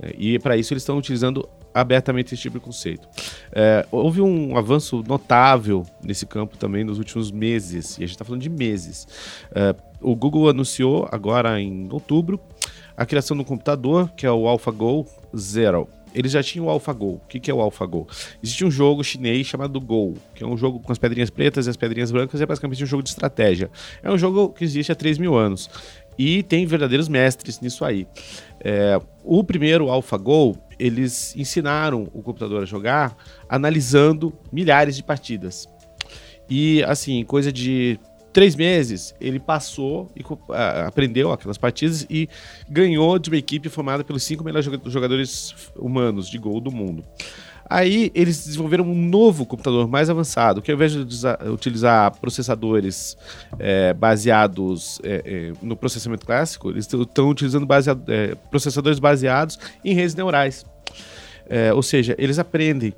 É, 0.00 0.14
e 0.18 0.38
para 0.38 0.56
isso 0.56 0.72
eles 0.72 0.82
estão 0.82 0.98
utilizando 0.98 1.48
abertamente 1.72 2.32
esse 2.32 2.42
tipo 2.42 2.58
de 2.58 2.64
conceito. 2.64 3.06
É, 3.52 3.86
houve 3.90 4.22
um 4.22 4.56
avanço 4.56 5.04
notável 5.06 5.84
nesse 6.02 6.24
campo 6.24 6.56
também 6.56 6.84
nos 6.84 6.98
últimos 6.98 7.30
meses, 7.30 7.98
e 7.98 8.04
a 8.04 8.06
gente 8.06 8.14
está 8.14 8.24
falando 8.24 8.40
de 8.40 8.48
meses. 8.48 9.06
É, 9.54 9.74
o 10.00 10.16
Google 10.16 10.48
anunciou 10.48 11.06
agora 11.12 11.60
em 11.60 11.88
outubro 11.90 12.40
a 12.96 13.04
criação 13.04 13.36
de 13.36 13.42
um 13.42 13.44
computador 13.44 14.10
que 14.16 14.24
é 14.24 14.32
o 14.32 14.48
AlphaGo 14.48 15.06
Zero. 15.36 15.86
Eles 16.14 16.32
já 16.32 16.42
tinham 16.42 16.66
o 16.66 16.70
AlphaGo. 16.70 17.16
O 17.16 17.20
que, 17.28 17.38
que 17.38 17.50
é 17.50 17.54
o 17.54 17.60
AlphaGo? 17.60 18.08
Existe 18.42 18.64
um 18.64 18.70
jogo 18.70 19.04
chinês 19.04 19.46
chamado 19.46 19.78
Go, 19.78 20.14
que 20.34 20.42
é 20.42 20.46
um 20.46 20.56
jogo 20.56 20.80
com 20.80 20.90
as 20.90 20.96
pedrinhas 20.96 21.28
pretas 21.28 21.66
e 21.66 21.70
as 21.70 21.76
pedrinhas 21.76 22.10
brancas, 22.10 22.40
é 22.40 22.46
basicamente 22.46 22.82
um 22.82 22.86
jogo 22.86 23.02
de 23.02 23.10
estratégia. 23.10 23.70
É 24.02 24.10
um 24.10 24.16
jogo 24.16 24.48
que 24.48 24.64
existe 24.64 24.90
há 24.90 24.94
3 24.94 25.18
mil 25.18 25.36
anos. 25.36 25.68
E 26.18 26.42
tem 26.42 26.66
verdadeiros 26.66 27.08
mestres 27.08 27.60
nisso 27.60 27.84
aí. 27.84 28.06
É, 28.60 29.00
o 29.22 29.44
primeiro 29.44 29.90
AlphaGo, 29.90 30.56
eles 30.78 31.34
ensinaram 31.36 32.08
o 32.12 32.22
computador 32.22 32.62
a 32.62 32.66
jogar 32.66 33.16
analisando 33.48 34.32
milhares 34.52 34.96
de 34.96 35.02
partidas. 35.02 35.68
E, 36.48 36.82
assim, 36.84 37.24
coisa 37.24 37.52
de 37.52 37.98
três 38.32 38.54
meses, 38.54 39.14
ele 39.18 39.40
passou 39.40 40.10
e 40.14 40.22
aprendeu 40.86 41.32
aquelas 41.32 41.56
partidas 41.56 42.06
e 42.10 42.28
ganhou 42.68 43.18
de 43.18 43.30
uma 43.30 43.36
equipe 43.38 43.70
formada 43.70 44.04
pelos 44.04 44.22
cinco 44.24 44.44
melhores 44.44 44.68
jogadores 44.86 45.54
humanos 45.74 46.28
de 46.28 46.36
gol 46.36 46.60
do 46.60 46.70
mundo. 46.70 47.02
Aí 47.68 48.12
eles 48.14 48.44
desenvolveram 48.44 48.84
um 48.84 48.94
novo 48.94 49.44
computador 49.44 49.88
mais 49.88 50.08
avançado, 50.08 50.62
que 50.62 50.70
ao 50.70 50.76
invés 50.76 50.92
de 50.92 51.26
utilizar 51.50 52.16
processadores 52.18 53.16
é, 53.58 53.92
baseados 53.92 55.00
é, 55.02 55.22
é, 55.24 55.52
no 55.60 55.76
processamento 55.76 56.24
clássico, 56.24 56.70
eles 56.70 56.86
estão 56.86 57.28
utilizando 57.28 57.66
baseado, 57.66 58.04
processadores 58.50 58.98
baseados 58.98 59.58
em 59.84 59.94
redes 59.94 60.14
neurais. 60.14 60.64
Ou 61.74 61.82
seja, 61.82 62.16
eles 62.18 62.40
aprendem. 62.40 62.92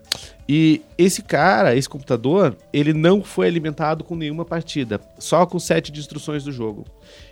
E 0.48 0.80
esse 0.96 1.20
cara, 1.20 1.76
esse 1.76 1.86
computador, 1.86 2.56
ele 2.72 2.94
não 2.94 3.22
foi 3.22 3.46
alimentado 3.46 4.02
com 4.02 4.16
nenhuma 4.16 4.42
partida, 4.42 4.98
só 5.18 5.44
com 5.44 5.58
sete 5.58 5.92
de 5.92 6.00
instruções 6.00 6.42
do 6.42 6.50
jogo. 6.50 6.86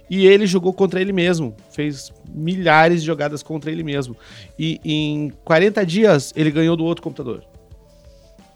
E 0.09 0.27
ele 0.27 0.47
jogou 0.47 0.73
contra 0.73 1.01
ele 1.01 1.13
mesmo, 1.13 1.55
fez 1.71 2.13
milhares 2.33 3.01
de 3.01 3.07
jogadas 3.07 3.43
contra 3.43 3.71
ele 3.71 3.83
mesmo. 3.83 4.17
E 4.59 4.81
em 4.85 5.31
40 5.45 5.85
dias 5.85 6.33
ele 6.37 6.51
ganhou 6.51 6.77
do 6.77 6.85
outro 6.85 7.03
computador, 7.03 7.45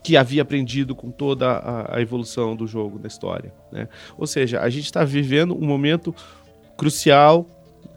que 0.02 0.16
havia 0.16 0.42
aprendido 0.42 0.95
com 0.95 1.11
toda 1.11 1.50
a, 1.50 1.97
a 1.97 2.00
evolução 2.00 2.54
do 2.54 2.66
jogo, 2.66 2.99
da 2.99 3.09
história. 3.09 3.52
Né? 3.73 3.88
Ou 4.16 4.26
seja, 4.26 4.61
a 4.61 4.71
gente 4.71 4.85
está 4.85 5.04
vivendo 5.04 5.54
um 5.54 5.66
momento 5.66 6.14
crucial 6.76 7.47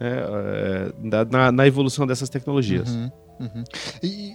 é, 0.00 0.92
na, 1.30 1.52
na, 1.52 1.66
evolução 1.66 2.06
dessas 2.06 2.28
tecnologias. 2.28 2.90
Uhum, 2.90 3.10
uhum. 3.40 3.64
E 4.02 4.34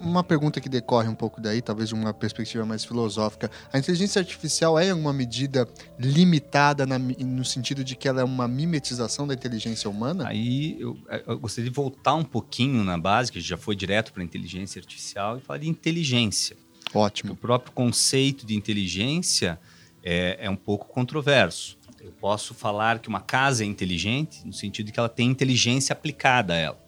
uma 0.00 0.22
pergunta 0.22 0.60
que 0.60 0.68
decorre 0.68 1.08
um 1.08 1.14
pouco 1.14 1.40
daí, 1.40 1.60
talvez 1.60 1.88
de 1.88 1.94
uma 1.94 2.14
perspectiva 2.14 2.64
mais 2.64 2.84
filosófica. 2.84 3.50
A 3.72 3.78
inteligência 3.78 4.20
artificial 4.20 4.78
é, 4.78 4.86
em 4.86 4.90
alguma 4.90 5.12
medida, 5.12 5.68
limitada 5.98 6.86
na, 6.86 6.98
no 6.98 7.44
sentido 7.44 7.82
de 7.82 7.96
que 7.96 8.06
ela 8.06 8.20
é 8.20 8.24
uma 8.24 8.46
mimetização 8.46 9.26
da 9.26 9.34
inteligência 9.34 9.90
humana? 9.90 10.28
Aí 10.28 10.76
eu, 10.78 10.96
eu 11.26 11.38
gostaria 11.38 11.68
de 11.68 11.74
voltar 11.74 12.14
um 12.14 12.24
pouquinho 12.24 12.84
na 12.84 12.96
base, 12.96 13.32
que 13.32 13.40
já 13.40 13.56
foi 13.56 13.74
direto 13.74 14.12
para 14.12 14.22
a 14.22 14.24
inteligência 14.24 14.78
artificial, 14.78 15.38
e 15.38 15.40
falar 15.40 15.58
de 15.58 15.68
inteligência. 15.68 16.56
Ótimo. 16.92 17.32
O 17.32 17.36
próprio 17.36 17.72
conceito 17.72 18.46
de 18.46 18.54
inteligência 18.54 19.58
é, 20.02 20.38
é 20.40 20.50
um 20.50 20.56
pouco 20.56 20.86
controverso. 20.86 21.76
Eu 22.00 22.12
posso 22.12 22.52
falar 22.54 22.98
que 22.98 23.08
uma 23.08 23.20
casa 23.20 23.64
é 23.64 23.66
inteligente 23.66 24.46
no 24.46 24.52
sentido 24.52 24.86
de 24.86 24.92
que 24.92 25.00
ela 25.00 25.08
tem 25.08 25.30
inteligência 25.30 25.92
aplicada 25.92 26.52
a 26.52 26.56
ela. 26.56 26.83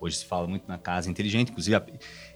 Hoje 0.00 0.16
se 0.16 0.24
fala 0.24 0.46
muito 0.46 0.68
na 0.68 0.78
casa 0.78 1.10
inteligente, 1.10 1.50
inclusive 1.50 1.80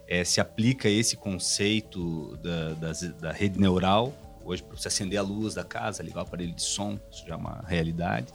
é, 0.09 0.25
se 0.25 0.40
aplica 0.40 0.88
esse 0.88 1.16
conceito 1.16 2.37
da, 2.38 2.71
da, 2.75 2.92
da 3.21 3.33
rede 3.33 3.59
neural. 3.59 4.12
Hoje, 4.45 4.62
para 4.62 4.76
você 4.76 4.88
acender 4.88 5.19
a 5.19 5.23
luz 5.23 5.54
da 5.54 5.62
casa, 5.62 6.02
ligar 6.02 6.19
o 6.19 6.23
aparelho 6.23 6.52
de 6.52 6.62
som, 6.62 6.99
isso 7.11 7.25
já 7.26 7.35
é 7.35 7.37
uma 7.37 7.64
realidade. 7.66 8.26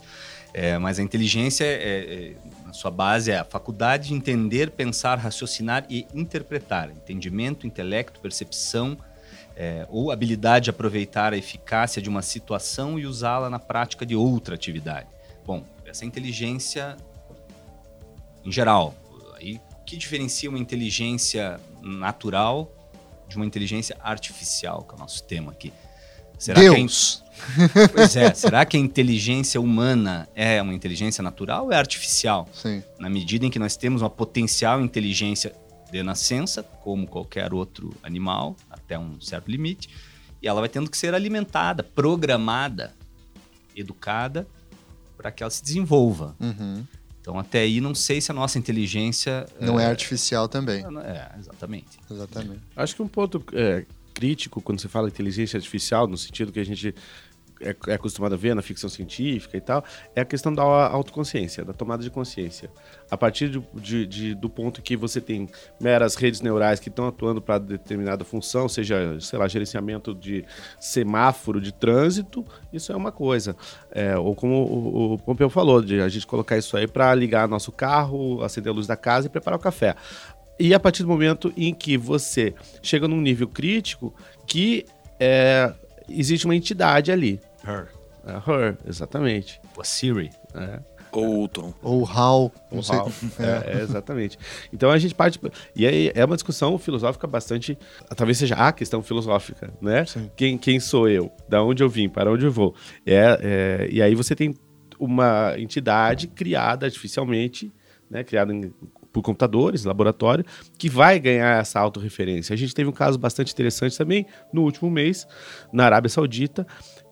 É, 0.54 0.78
mas 0.78 0.98
a 0.98 1.02
inteligência, 1.02 1.64
é, 1.64 1.76
é, 1.76 2.36
na 2.66 2.72
sua 2.72 2.90
base, 2.90 3.30
é 3.30 3.38
a 3.38 3.44
faculdade 3.44 4.08
de 4.08 4.14
entender, 4.14 4.70
pensar, 4.70 5.16
raciocinar 5.18 5.84
e 5.90 6.06
interpretar. 6.14 6.90
Entendimento, 6.90 7.66
intelecto, 7.66 8.20
percepção, 8.20 8.96
é, 9.54 9.86
ou 9.90 10.10
habilidade 10.10 10.64
de 10.64 10.70
aproveitar 10.70 11.34
a 11.34 11.36
eficácia 11.36 12.00
de 12.00 12.08
uma 12.08 12.22
situação 12.22 12.98
e 12.98 13.04
usá-la 13.04 13.50
na 13.50 13.58
prática 13.58 14.06
de 14.06 14.16
outra 14.16 14.54
atividade. 14.54 15.08
Bom, 15.44 15.62
essa 15.84 16.06
inteligência 16.06 16.96
em 18.44 18.52
geral. 18.52 18.94
Que 19.88 19.96
diferencia 19.96 20.50
uma 20.50 20.58
inteligência 20.58 21.58
natural 21.80 22.70
de 23.26 23.36
uma 23.36 23.46
inteligência 23.46 23.96
artificial, 24.02 24.82
que 24.82 24.92
é 24.92 24.96
o 24.96 24.98
nosso 24.98 25.24
tema 25.24 25.50
aqui? 25.50 25.72
Será 26.38 26.60
Deus! 26.60 27.24
Que 27.56 27.82
a... 27.82 27.88
pois 27.96 28.14
é, 28.14 28.34
será 28.34 28.66
que 28.66 28.76
a 28.76 28.80
inteligência 28.80 29.58
humana 29.58 30.28
é 30.34 30.60
uma 30.60 30.74
inteligência 30.74 31.22
natural 31.22 31.64
ou 31.64 31.72
é 31.72 31.76
artificial? 31.76 32.46
Sim. 32.52 32.82
Na 32.98 33.08
medida 33.08 33.46
em 33.46 33.50
que 33.50 33.58
nós 33.58 33.78
temos 33.78 34.02
uma 34.02 34.10
potencial 34.10 34.78
inteligência 34.82 35.54
de 35.90 36.02
nascença, 36.02 36.62
como 36.62 37.06
qualquer 37.06 37.54
outro 37.54 37.96
animal, 38.02 38.56
até 38.70 38.98
um 38.98 39.18
certo 39.22 39.50
limite, 39.50 39.88
e 40.42 40.46
ela 40.46 40.60
vai 40.60 40.68
tendo 40.68 40.90
que 40.90 40.98
ser 40.98 41.14
alimentada, 41.14 41.82
programada, 41.82 42.94
educada, 43.74 44.46
para 45.16 45.32
que 45.32 45.42
ela 45.42 45.50
se 45.50 45.62
desenvolva. 45.62 46.36
Uhum. 46.38 46.84
Então, 47.28 47.38
até 47.38 47.60
aí, 47.60 47.78
não 47.78 47.94
sei 47.94 48.22
se 48.22 48.30
a 48.30 48.34
nossa 48.34 48.58
inteligência. 48.58 49.46
Não 49.60 49.78
é, 49.78 49.84
é 49.84 49.86
artificial 49.86 50.48
também. 50.48 50.82
É, 51.04 51.38
exatamente. 51.38 51.98
Exatamente. 52.10 52.60
Acho 52.74 52.96
que 52.96 53.02
um 53.02 53.08
ponto 53.08 53.44
é, 53.52 53.84
crítico 54.14 54.62
quando 54.62 54.80
você 54.80 54.88
fala 54.88 55.08
inteligência 55.08 55.58
artificial, 55.58 56.06
no 56.06 56.16
sentido 56.16 56.50
que 56.50 56.58
a 56.58 56.64
gente 56.64 56.94
é, 57.60 57.74
é 57.88 57.94
acostumado 57.94 58.34
a 58.34 58.36
ver 58.36 58.54
na 58.54 58.62
ficção 58.62 58.88
científica 58.88 59.56
e 59.56 59.60
tal, 59.60 59.84
é 60.14 60.20
a 60.20 60.24
questão 60.24 60.52
da 60.52 60.62
autoconsciência, 60.62 61.64
da 61.64 61.72
tomada 61.72 62.02
de 62.02 62.10
consciência. 62.10 62.70
A 63.10 63.16
partir 63.16 63.48
de, 63.48 63.62
de, 63.74 64.06
de 64.06 64.34
do 64.34 64.48
ponto 64.48 64.82
que 64.82 64.96
você 64.96 65.20
tem 65.20 65.48
meras 65.80 66.14
redes 66.14 66.40
neurais 66.40 66.78
que 66.80 66.88
estão 66.88 67.08
atuando 67.08 67.40
para 67.40 67.58
determinada 67.58 68.24
função, 68.24 68.68
seja, 68.68 69.18
sei 69.20 69.38
lá, 69.38 69.48
gerenciamento 69.48 70.14
de 70.14 70.44
semáforo 70.78 71.60
de 71.60 71.72
trânsito, 71.72 72.44
isso 72.72 72.92
é 72.92 72.96
uma 72.96 73.12
coisa. 73.12 73.56
É, 73.90 74.16
ou 74.16 74.34
como 74.34 74.54
o, 74.64 75.14
o 75.14 75.18
Pompeu 75.18 75.50
falou, 75.50 75.82
de 75.82 76.00
a 76.00 76.08
gente 76.08 76.26
colocar 76.26 76.56
isso 76.56 76.76
aí 76.76 76.86
para 76.86 77.14
ligar 77.14 77.48
nosso 77.48 77.72
carro, 77.72 78.42
acender 78.42 78.72
a 78.72 78.74
luz 78.74 78.86
da 78.86 78.96
casa 78.96 79.26
e 79.26 79.30
preparar 79.30 79.58
o 79.58 79.62
café. 79.62 79.94
E 80.58 80.74
a 80.74 80.80
partir 80.80 81.02
do 81.02 81.08
momento 81.08 81.52
em 81.56 81.72
que 81.72 81.96
você 81.96 82.52
chega 82.82 83.06
num 83.06 83.20
nível 83.20 83.46
crítico 83.46 84.12
que 84.44 84.84
é, 85.20 85.72
existe 86.08 86.46
uma 86.46 86.56
entidade 86.56 87.12
ali. 87.12 87.40
Her. 87.68 87.88
É, 88.24 88.50
her, 88.50 88.78
exatamente. 88.86 89.60
O 89.76 89.84
Siri. 89.84 90.30
É. 90.54 90.80
Ou 91.12 91.40
Ultron. 91.40 91.72
Ou 91.82 92.04
HAL. 92.04 92.52
Ou 92.70 92.80
HAL. 92.80 93.10
É, 93.38 93.78
é, 93.78 93.82
exatamente. 93.82 94.38
Então 94.72 94.90
a 94.90 94.98
gente 94.98 95.14
parte. 95.14 95.40
E 95.74 95.86
aí 95.86 96.12
é 96.14 96.24
uma 96.24 96.36
discussão 96.36 96.78
filosófica 96.78 97.26
bastante. 97.26 97.78
Talvez 98.16 98.38
seja 98.38 98.54
a 98.54 98.72
questão 98.72 99.02
filosófica, 99.02 99.72
né? 99.80 100.04
Quem, 100.36 100.58
quem 100.58 100.80
sou 100.80 101.08
eu? 101.08 101.32
Da 101.48 101.62
onde 101.62 101.82
eu 101.82 101.88
vim? 101.88 102.08
Para 102.08 102.30
onde 102.30 102.44
eu 102.44 102.52
vou? 102.52 102.74
É, 103.06 103.38
é, 103.40 103.88
e 103.90 104.02
aí 104.02 104.14
você 104.14 104.34
tem 104.34 104.54
uma 104.98 105.54
entidade 105.56 106.26
criada 106.26 106.86
artificialmente, 106.86 107.72
né? 108.10 108.24
Criada 108.24 108.52
em, 108.52 108.72
por 109.12 109.22
computadores, 109.22 109.84
laboratório, 109.84 110.44
que 110.76 110.88
vai 110.88 111.18
ganhar 111.18 111.60
essa 111.60 111.80
autorreferência. 111.80 112.52
A 112.52 112.56
gente 112.56 112.74
teve 112.74 112.88
um 112.88 112.92
caso 112.92 113.18
bastante 113.18 113.52
interessante 113.52 113.96
também 113.96 114.26
no 114.52 114.62
último 114.62 114.90
mês, 114.90 115.26
na 115.72 115.84
Arábia 115.84 116.08
Saudita, 116.08 116.66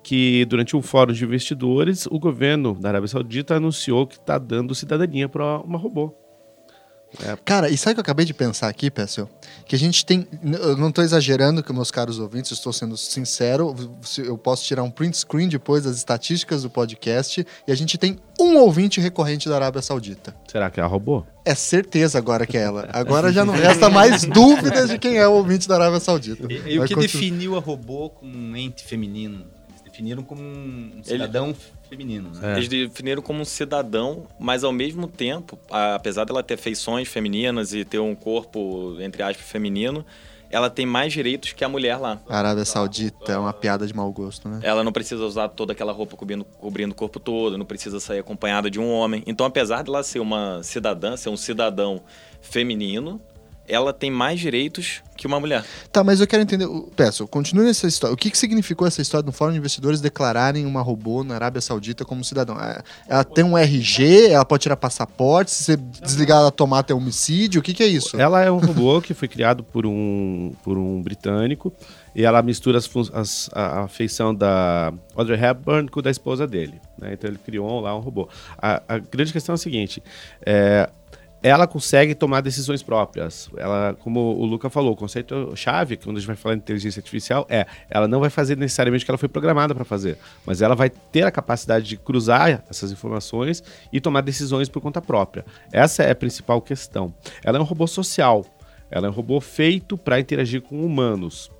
que 0.06 0.44
durante 0.44 0.76
um 0.76 0.80
fórum 0.80 1.12
de 1.12 1.24
investidores, 1.24 2.06
o 2.06 2.16
governo 2.16 2.78
da 2.78 2.90
Arábia 2.90 3.08
Saudita 3.08 3.56
anunciou 3.56 4.06
que 4.06 4.14
está 4.14 4.38
dando 4.38 4.72
cidadania 4.72 5.28
para 5.28 5.58
uma 5.58 5.76
robô. 5.76 6.14
É. 7.24 7.36
Cara, 7.44 7.68
e 7.68 7.76
sabe 7.76 7.90
o 7.90 7.94
que 7.96 7.98
eu 7.98 8.02
acabei 8.02 8.24
de 8.24 8.32
pensar 8.32 8.68
aqui, 8.68 8.88
Pessel? 8.88 9.28
Que 9.64 9.74
a 9.74 9.78
gente 9.78 10.06
tem. 10.06 10.28
Eu 10.44 10.76
não 10.76 10.90
estou 10.90 11.02
exagerando, 11.02 11.60
que 11.60 11.72
meus 11.72 11.90
caros 11.90 12.20
ouvintes, 12.20 12.52
estou 12.52 12.72
sendo 12.72 12.96
sincero. 12.96 13.74
Eu 14.18 14.38
posso 14.38 14.62
tirar 14.64 14.84
um 14.84 14.90
print 14.92 15.16
screen 15.16 15.48
depois 15.48 15.82
das 15.82 15.96
estatísticas 15.96 16.62
do 16.62 16.70
podcast. 16.70 17.44
E 17.66 17.72
a 17.72 17.74
gente 17.74 17.98
tem 17.98 18.16
um 18.38 18.58
ouvinte 18.58 19.00
recorrente 19.00 19.48
da 19.48 19.56
Arábia 19.56 19.82
Saudita. 19.82 20.36
Será 20.46 20.70
que 20.70 20.78
é 20.78 20.84
a 20.84 20.86
robô? 20.86 21.24
É 21.44 21.54
certeza 21.56 22.16
agora 22.16 22.46
que 22.46 22.56
é 22.56 22.62
ela. 22.62 22.88
Agora 22.94 23.32
já 23.32 23.44
não 23.44 23.54
resta 23.54 23.90
mais 23.90 24.24
dúvidas 24.24 24.88
de 24.88 24.98
quem 24.98 25.18
é 25.18 25.26
o 25.26 25.32
ouvinte 25.32 25.66
da 25.66 25.74
Arábia 25.74 25.98
Saudita. 25.98 26.46
E, 26.48 26.74
e 26.74 26.78
o 26.78 26.84
que 26.84 26.94
continu... 26.94 27.00
definiu 27.00 27.56
a 27.56 27.60
robô 27.60 28.10
como 28.10 28.36
um 28.36 28.56
ente 28.56 28.84
feminino? 28.84 29.55
Definiram 29.96 30.22
como 30.22 30.42
um 30.42 31.00
cidadão 31.02 31.48
Ele, 31.48 31.56
feminino. 31.88 32.30
Né? 32.30 32.52
É. 32.52 32.56
Eles 32.58 32.68
definiram 32.68 33.22
como 33.22 33.40
um 33.40 33.44
cidadão, 33.44 34.26
mas 34.38 34.62
ao 34.62 34.72
mesmo 34.72 35.08
tempo, 35.08 35.58
apesar 35.70 36.24
dela 36.24 36.42
ter 36.42 36.58
feições 36.58 37.08
femininas 37.08 37.72
e 37.72 37.84
ter 37.84 37.98
um 37.98 38.14
corpo, 38.14 38.96
entre 39.00 39.22
aspas, 39.22 39.46
feminino, 39.46 40.04
ela 40.50 40.70
tem 40.70 40.86
mais 40.86 41.12
direitos 41.12 41.52
que 41.52 41.64
a 41.64 41.68
mulher 41.68 41.96
lá. 41.96 42.20
A 42.28 42.38
Arábia 42.38 42.64
Saudita 42.64 43.32
é 43.32 43.38
uma 43.38 43.52
piada 43.52 43.86
de 43.86 43.94
mau 43.94 44.12
gosto, 44.12 44.48
né? 44.48 44.60
Ela 44.62 44.84
não 44.84 44.92
precisa 44.92 45.24
usar 45.24 45.48
toda 45.48 45.72
aquela 45.72 45.92
roupa 45.92 46.16
cobrindo, 46.16 46.44
cobrindo 46.44 46.92
o 46.92 46.94
corpo 46.94 47.18
todo, 47.18 47.58
não 47.58 47.66
precisa 47.66 47.98
sair 47.98 48.20
acompanhada 48.20 48.70
de 48.70 48.78
um 48.78 48.90
homem. 48.90 49.24
Então, 49.26 49.44
apesar 49.44 49.82
dela 49.82 50.02
ser 50.04 50.20
uma 50.20 50.62
cidadã, 50.62 51.16
ser 51.16 51.30
um 51.30 51.36
cidadão 51.36 52.02
feminino, 52.40 53.20
ela 53.68 53.92
tem 53.92 54.10
mais 54.10 54.40
direitos 54.40 55.02
que 55.16 55.26
uma 55.26 55.40
mulher. 55.40 55.64
Tá, 55.90 56.04
mas 56.04 56.20
eu 56.20 56.26
quero 56.26 56.42
entender. 56.42 56.68
Peço, 56.94 57.26
continue 57.26 57.64
nessa 57.64 57.86
história. 57.86 58.12
O 58.12 58.16
que, 58.16 58.30
que 58.30 58.36
significou 58.36 58.86
essa 58.86 59.00
história 59.00 59.24
no 59.24 59.32
Fórum 59.32 59.52
de 59.52 59.58
Investidores 59.58 60.00
declararem 60.00 60.66
uma 60.66 60.82
robô 60.82 61.24
na 61.24 61.34
Arábia 61.34 61.60
Saudita 61.60 62.04
como 62.04 62.22
cidadão? 62.22 62.60
É, 62.60 62.82
ela 63.08 63.24
tem 63.24 63.44
um 63.44 63.56
RG, 63.56 64.28
ela 64.28 64.44
pode 64.44 64.62
tirar 64.62 64.76
passaporte, 64.76 65.50
se 65.50 65.64
você 65.64 65.76
desligar 65.76 66.38
ela 66.38 66.50
tomata 66.50 66.92
é 66.92 66.96
homicídio, 66.96 67.60
o 67.60 67.62
que, 67.62 67.72
que 67.72 67.82
é 67.82 67.86
isso? 67.86 68.20
Ela 68.20 68.42
é 68.42 68.50
um 68.50 68.58
robô 68.58 69.00
que 69.00 69.14
foi 69.14 69.28
criado 69.28 69.64
por 69.64 69.86
um, 69.86 70.52
por 70.62 70.76
um 70.76 71.00
britânico 71.02 71.72
e 72.14 72.24
ela 72.24 72.42
mistura 72.42 72.78
as, 72.78 72.90
as, 73.12 73.50
a, 73.52 73.82
a 73.82 73.88
feição 73.88 74.34
da 74.34 74.92
Audrey 75.14 75.38
Hepburn 75.38 75.88
com 75.88 76.00
da 76.00 76.10
esposa 76.10 76.46
dele. 76.46 76.80
Né? 76.98 77.12
Então 77.12 77.28
ele 77.28 77.38
criou 77.38 77.80
lá 77.80 77.96
um 77.96 78.00
robô. 78.00 78.28
A, 78.56 78.82
a 78.88 78.98
grande 78.98 79.32
questão 79.32 79.52
é 79.52 79.56
a 79.56 79.58
seguinte: 79.58 80.02
é, 80.44 80.88
ela 81.42 81.66
consegue 81.66 82.14
tomar 82.14 82.40
decisões 82.40 82.82
próprias. 82.82 83.48
Ela, 83.56 83.94
como 84.00 84.20
o 84.20 84.44
Luca 84.44 84.68
falou, 84.70 84.92
o 84.92 84.96
conceito 84.96 85.54
chave, 85.54 85.96
quando 85.96 86.16
a 86.16 86.20
gente 86.20 86.26
vai 86.26 86.36
falar 86.36 86.54
de 86.54 86.62
inteligência 86.62 87.00
artificial, 87.00 87.46
é 87.48 87.66
ela 87.88 88.08
não 88.08 88.20
vai 88.20 88.30
fazer 88.30 88.56
necessariamente 88.56 89.04
o 89.04 89.06
que 89.06 89.10
ela 89.10 89.18
foi 89.18 89.28
programada 89.28 89.74
para 89.74 89.84
fazer, 89.84 90.18
mas 90.44 90.62
ela 90.62 90.74
vai 90.74 90.90
ter 90.90 91.22
a 91.22 91.30
capacidade 91.30 91.86
de 91.86 91.96
cruzar 91.96 92.64
essas 92.68 92.90
informações 92.90 93.62
e 93.92 94.00
tomar 94.00 94.22
decisões 94.22 94.68
por 94.68 94.80
conta 94.80 95.00
própria. 95.00 95.44
Essa 95.72 96.02
é 96.02 96.10
a 96.10 96.14
principal 96.14 96.60
questão. 96.60 97.14
Ela 97.44 97.58
é 97.58 97.60
um 97.60 97.64
robô 97.64 97.86
social. 97.86 98.44
Ela 98.90 99.08
é 99.08 99.10
um 99.10 99.12
robô 99.12 99.40
feito 99.40 99.98
para 99.98 100.20
interagir 100.20 100.62
com 100.62 100.84
humanos. 100.84 101.50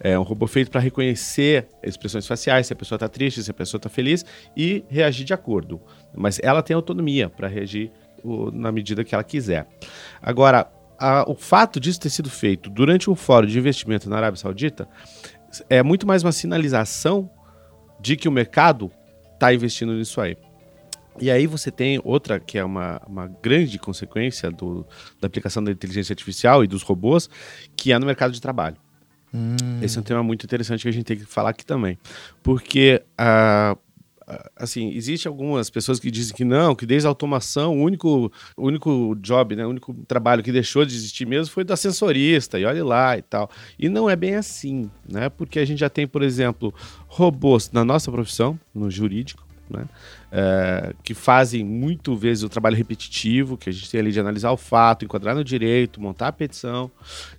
É 0.00 0.18
um 0.18 0.22
robô 0.22 0.46
feito 0.46 0.70
para 0.70 0.80
reconhecer 0.80 1.66
expressões 1.82 2.26
faciais, 2.26 2.68
se 2.68 2.72
a 2.72 2.76
pessoa 2.76 2.96
está 2.96 3.08
triste, 3.08 3.42
se 3.42 3.50
a 3.50 3.54
pessoa 3.54 3.78
está 3.78 3.88
feliz 3.88 4.24
e 4.56 4.84
reagir 4.88 5.24
de 5.24 5.34
acordo. 5.34 5.80
Mas 6.14 6.38
ela 6.42 6.62
tem 6.62 6.74
autonomia 6.74 7.28
para 7.28 7.48
reagir 7.48 7.90
o, 8.22 8.50
na 8.50 8.70
medida 8.72 9.04
que 9.04 9.14
ela 9.14 9.24
quiser. 9.24 9.66
Agora, 10.20 10.70
a, 10.98 11.28
o 11.28 11.34
fato 11.34 11.78
disso 11.78 12.00
ter 12.00 12.10
sido 12.10 12.30
feito 12.30 12.70
durante 12.70 13.10
um 13.10 13.14
fórum 13.14 13.46
de 13.46 13.58
investimento 13.58 14.08
na 14.08 14.16
Arábia 14.16 14.40
Saudita 14.40 14.88
é 15.68 15.82
muito 15.82 16.06
mais 16.06 16.22
uma 16.22 16.32
sinalização 16.32 17.30
de 18.00 18.16
que 18.16 18.28
o 18.28 18.32
mercado 18.32 18.90
está 19.34 19.52
investindo 19.52 19.92
nisso 19.92 20.20
aí. 20.20 20.36
E 21.18 21.30
aí 21.30 21.46
você 21.46 21.70
tem 21.70 22.00
outra 22.04 22.38
que 22.38 22.58
é 22.58 22.64
uma, 22.64 23.00
uma 23.06 23.26
grande 23.42 23.78
consequência 23.78 24.50
do, 24.50 24.86
da 25.20 25.26
aplicação 25.26 25.64
da 25.64 25.72
inteligência 25.72 26.12
artificial 26.12 26.62
e 26.62 26.66
dos 26.66 26.82
robôs, 26.82 27.28
que 27.74 27.92
é 27.92 27.98
no 27.98 28.06
mercado 28.06 28.32
de 28.32 28.40
trabalho. 28.40 28.76
Hum. 29.32 29.56
Esse 29.82 29.96
é 29.96 30.00
um 30.00 30.04
tema 30.04 30.22
muito 30.22 30.44
interessante 30.44 30.82
que 30.82 30.88
a 30.88 30.92
gente 30.92 31.04
tem 31.04 31.16
que 31.16 31.24
falar 31.24 31.50
aqui 31.50 31.64
também. 31.64 31.98
Porque 32.42 33.02
uh, 33.18 33.78
assim, 34.56 34.90
existe 34.90 35.28
algumas 35.28 35.70
pessoas 35.70 36.00
que 36.00 36.10
dizem 36.10 36.34
que 36.34 36.44
não, 36.44 36.74
que 36.74 36.84
desde 36.84 37.06
a 37.06 37.10
automação, 37.10 37.78
o 37.78 37.82
único, 37.82 38.32
o 38.56 38.66
único 38.66 39.16
job, 39.20 39.54
né, 39.54 39.64
o 39.64 39.70
único 39.70 39.94
trabalho 40.08 40.42
que 40.42 40.50
deixou 40.50 40.84
de 40.84 40.94
existir 40.94 41.26
mesmo 41.26 41.52
foi 41.52 41.62
do 41.62 41.72
ascensorista, 41.72 42.58
e 42.58 42.64
olhe 42.64 42.82
lá 42.82 43.16
e 43.16 43.22
tal. 43.22 43.48
E 43.78 43.88
não 43.88 44.10
é 44.10 44.16
bem 44.16 44.34
assim, 44.34 44.90
né? 45.08 45.28
Porque 45.28 45.58
a 45.58 45.64
gente 45.64 45.78
já 45.78 45.88
tem, 45.88 46.06
por 46.06 46.22
exemplo, 46.22 46.74
robôs 47.06 47.70
na 47.70 47.84
nossa 47.84 48.10
profissão, 48.10 48.58
no 48.74 48.90
jurídico, 48.90 49.46
né? 49.70 49.86
É, 50.32 50.94
que 51.02 51.14
fazem 51.14 51.64
muito 51.64 52.16
vezes 52.16 52.42
o 52.42 52.48
trabalho 52.48 52.76
repetitivo, 52.76 53.56
que 53.56 53.70
a 53.70 53.72
gente 53.72 53.90
tem 53.90 54.00
ali 54.00 54.12
de 54.12 54.20
analisar 54.20 54.50
o 54.50 54.56
fato, 54.56 55.04
enquadrar 55.04 55.34
no 55.34 55.44
direito, 55.44 56.00
montar 56.00 56.28
a 56.28 56.32
petição. 56.32 56.90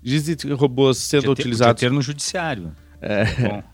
Existem 0.04 0.54
robôs 0.54 0.98
sendo 0.98 1.24
podia 1.24 1.36
ter, 1.36 1.42
utilizados. 1.42 1.74
Podia 1.74 1.90
ter 1.90 1.96
no 1.96 2.02
judiciário. 2.02 2.74
É, 3.00 3.22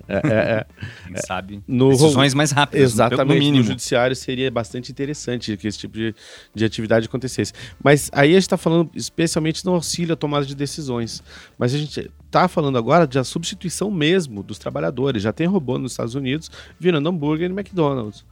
é, 0.07 0.21
é, 0.27 0.65
Quem 1.07 1.17
sabe 1.17 1.63
no, 1.67 1.89
decisões 1.89 2.33
mais 2.33 2.51
rápidas. 2.51 2.91
Exatamente. 2.91 3.27
No, 3.27 3.45
mínimo. 3.45 3.57
no 3.59 3.63
judiciário 3.63 4.15
seria 4.15 4.51
bastante 4.51 4.91
interessante 4.91 5.55
que 5.55 5.67
esse 5.67 5.77
tipo 5.77 5.95
de, 5.97 6.13
de 6.53 6.65
atividade 6.65 7.07
acontecesse. 7.07 7.53
Mas 7.81 8.09
aí 8.13 8.31
a 8.31 8.33
gente 8.33 8.41
está 8.41 8.57
falando 8.57 8.91
especialmente 8.93 9.65
no 9.65 9.73
auxílio 9.73 10.13
à 10.13 10.15
tomada 10.15 10.45
de 10.45 10.55
decisões. 10.55 11.23
Mas 11.57 11.73
a 11.73 11.77
gente 11.77 12.11
está 12.25 12.47
falando 12.47 12.77
agora 12.77 13.07
da 13.07 13.23
substituição 13.23 13.89
mesmo 13.89 14.43
dos 14.43 14.57
trabalhadores. 14.59 15.23
Já 15.23 15.31
tem 15.31 15.47
robô 15.47 15.77
nos 15.77 15.93
Estados 15.93 16.15
Unidos 16.15 16.51
virando 16.77 17.07
hambúrguer 17.07 17.49
no 17.49 17.57
McDonald's. 17.57 18.25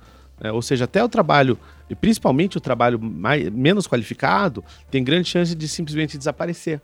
É, 0.43 0.51
ou 0.51 0.61
seja, 0.61 0.85
até 0.85 1.03
o 1.03 1.07
trabalho, 1.07 1.57
e 1.87 1.93
principalmente 1.93 2.57
o 2.57 2.59
trabalho 2.59 2.99
mais, 2.99 3.47
menos 3.51 3.87
qualificado, 3.87 4.63
tem 4.89 5.03
grande 5.03 5.29
chance 5.29 5.53
de 5.53 5.67
simplesmente 5.67 6.17
desaparecer. 6.17 6.81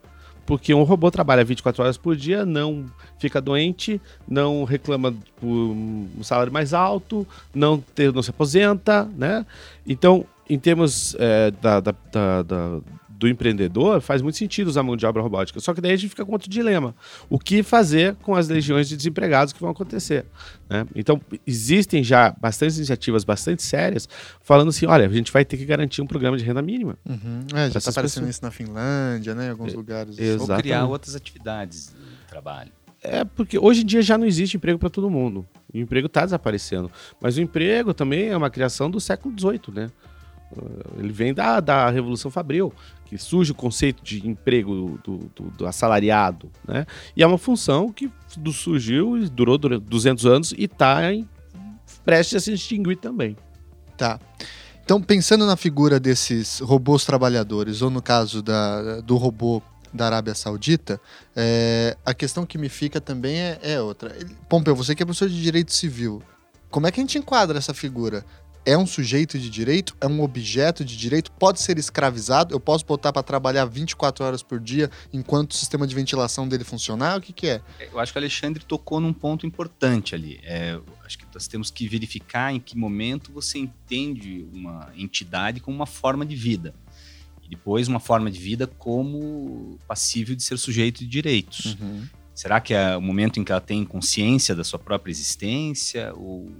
Porque 0.47 0.73
um 0.73 0.83
robô 0.83 1.11
trabalha 1.11 1.43
24 1.43 1.83
horas 1.83 1.97
por 1.97 2.15
dia, 2.15 2.45
não 2.45 2.85
fica 3.19 3.41
doente, 3.41 4.01
não 4.27 4.63
reclama 4.63 5.13
por 5.39 5.45
um 5.45 6.23
salário 6.23 6.51
mais 6.53 6.73
alto, 6.73 7.27
não, 7.53 7.79
ter, 7.93 8.13
não 8.13 8.23
se 8.23 8.29
aposenta, 8.29 9.03
né? 9.17 9.45
Então, 9.85 10.25
em 10.49 10.57
termos 10.57 11.15
é, 11.19 11.51
da, 11.51 11.81
da, 11.81 11.93
da, 12.11 12.43
da 12.43 12.79
do 13.17 13.27
empreendedor, 13.27 13.99
faz 13.99 14.21
muito 14.21 14.37
sentido 14.37 14.67
usar 14.67 14.83
mão 14.83 14.95
de 14.95 15.05
obra 15.05 15.21
robótica. 15.21 15.59
Só 15.59 15.73
que 15.73 15.81
daí 15.81 15.93
a 15.93 15.95
gente 15.95 16.09
fica 16.09 16.23
com 16.23 16.31
outro 16.31 16.49
dilema. 16.49 16.95
O 17.29 17.39
que 17.39 17.63
fazer 17.63 18.15
com 18.17 18.35
as 18.35 18.47
legiões 18.47 18.87
de 18.87 18.95
desempregados 18.95 19.51
que 19.51 19.59
vão 19.59 19.71
acontecer? 19.71 20.25
Né? 20.69 20.85
Então, 20.95 21.19
existem 21.45 22.03
já 22.03 22.35
bastantes 22.39 22.77
iniciativas 22.77 23.23
bastante 23.23 23.63
sérias 23.63 24.07
falando 24.41 24.69
assim: 24.69 24.85
olha, 24.85 25.07
a 25.07 25.09
gente 25.09 25.31
vai 25.31 25.43
ter 25.43 25.57
que 25.57 25.65
garantir 25.65 26.01
um 26.01 26.07
programa 26.07 26.37
de 26.37 26.43
renda 26.43 26.61
mínima. 26.61 26.95
Uhum. 27.05 27.45
É, 27.55 27.71
já 27.71 27.79
está 27.79 27.89
aparecendo 27.89 28.25
pessoas. 28.25 28.35
isso 28.35 28.43
na 28.43 28.51
Finlândia, 28.51 29.33
né, 29.33 29.47
em 29.47 29.49
alguns 29.49 29.73
é, 29.73 29.75
lugares. 29.75 30.17
Exatamente. 30.17 30.51
Ou 30.51 30.57
criar 30.57 30.85
outras 30.85 31.15
atividades 31.15 31.87
de 31.87 32.27
trabalho. 32.27 32.71
É 33.01 33.23
porque 33.23 33.57
hoje 33.57 33.81
em 33.81 33.85
dia 33.85 34.01
já 34.01 34.17
não 34.17 34.25
existe 34.25 34.57
emprego 34.57 34.77
para 34.77 34.89
todo 34.89 35.09
mundo. 35.09 35.45
O 35.73 35.77
emprego 35.77 36.07
está 36.07 36.23
desaparecendo. 36.23 36.91
Mas 37.19 37.37
o 37.37 37.41
emprego 37.41 37.93
também 37.93 38.29
é 38.29 38.37
uma 38.37 38.49
criação 38.49 38.89
do 38.89 38.99
século 38.99 39.33
XVIII, 39.37 39.73
né? 39.73 39.91
Ele 40.97 41.11
vem 41.11 41.33
da, 41.33 41.59
da 41.59 41.89
Revolução 41.89 42.31
Fabril 42.31 42.73
que 43.07 43.17
surge 43.17 43.51
o 43.51 43.55
conceito 43.55 44.03
de 44.03 44.27
emprego 44.27 44.99
do, 45.03 45.17
do, 45.33 45.49
do, 45.51 45.67
assalariado, 45.67 46.51
né? 46.67 46.85
E 47.15 47.23
é 47.23 47.27
uma 47.27 47.37
função 47.37 47.91
que 47.91 48.11
surgiu 48.53 49.17
e 49.17 49.29
durou 49.29 49.57
200 49.57 50.25
anos 50.25 50.51
e 50.51 50.65
está 50.65 50.99
prestes 52.03 52.35
a 52.35 52.39
se 52.39 52.53
extinguir 52.53 52.97
também. 52.97 53.35
Tá. 53.97 54.19
Então, 54.83 55.01
pensando 55.01 55.45
na 55.45 55.57
figura 55.57 55.99
desses 55.99 56.59
robôs 56.59 57.03
trabalhadores, 57.03 57.81
ou 57.81 57.89
no 57.89 58.01
caso 58.01 58.41
da, 58.41 59.01
do 59.01 59.17
robô 59.17 59.61
da 59.93 60.05
Arábia 60.05 60.33
Saudita, 60.33 60.99
é, 61.35 61.97
a 62.05 62.13
questão 62.13 62.45
que 62.45 62.57
me 62.57 62.69
fica 62.69 63.01
também 63.01 63.37
é, 63.37 63.59
é 63.61 63.81
outra. 63.81 64.15
Pompeu, 64.47 64.75
você 64.75 64.95
que 64.95 65.03
é 65.03 65.05
professor 65.05 65.27
de 65.27 65.41
direito 65.41 65.73
civil, 65.73 66.21
como 66.69 66.87
é 66.87 66.91
que 66.91 66.99
a 66.99 67.03
gente 67.03 67.17
enquadra 67.17 67.57
essa 67.57 67.73
figura? 67.73 68.23
É 68.67 68.77
um 68.77 68.85
sujeito 68.85 69.39
de 69.39 69.49
direito, 69.49 69.95
é 70.01 70.05
um 70.07 70.21
objeto 70.21 70.83
de 70.83 70.97
direito, 70.97 71.31
pode 71.31 71.61
ser 71.61 71.79
escravizado, 71.79 72.53
eu 72.53 72.59
posso 72.59 72.85
botar 72.85 73.13
para 73.13 73.23
trabalhar 73.23 73.63
24 73.63 74.25
horas 74.25 74.43
por 74.43 74.59
dia 74.59 74.91
enquanto 75.13 75.51
o 75.51 75.53
sistema 75.55 75.87
de 75.87 75.95
ventilação 75.95 76.45
dele 76.45 76.65
funcionar, 76.65 77.17
o 77.17 77.21
que, 77.21 77.31
que 77.31 77.47
é? 77.47 77.61
eu 77.79 77.97
acho 77.97 78.11
que 78.11 78.17
o 78.17 78.21
Alexandre 78.21 78.65
tocou 78.65 78.99
num 78.99 79.13
ponto 79.13 79.45
importante 79.45 80.13
ali. 80.13 80.41
É, 80.43 80.77
acho 81.05 81.17
que 81.17 81.25
nós 81.33 81.47
temos 81.47 81.71
que 81.71 81.87
verificar 81.87 82.53
em 82.53 82.59
que 82.59 82.77
momento 82.77 83.31
você 83.31 83.57
entende 83.57 84.45
uma 84.51 84.91
entidade 84.97 85.61
como 85.61 85.77
uma 85.77 85.85
forma 85.85 86.25
de 86.25 86.35
vida. 86.35 86.75
E 87.41 87.47
depois 87.47 87.87
uma 87.87 88.01
forma 88.01 88.29
de 88.29 88.37
vida 88.37 88.67
como 88.67 89.79
passível 89.87 90.35
de 90.35 90.43
ser 90.43 90.57
sujeito 90.57 90.99
de 90.99 91.07
direitos. 91.07 91.77
Uhum. 91.79 92.05
Será 92.35 92.59
que 92.59 92.73
é 92.73 92.97
o 92.97 93.01
momento 93.01 93.39
em 93.39 93.45
que 93.45 93.51
ela 93.51 93.61
tem 93.61 93.85
consciência 93.85 94.53
da 94.53 94.65
sua 94.65 94.77
própria 94.77 95.09
existência? 95.09 96.13
Ou 96.13 96.51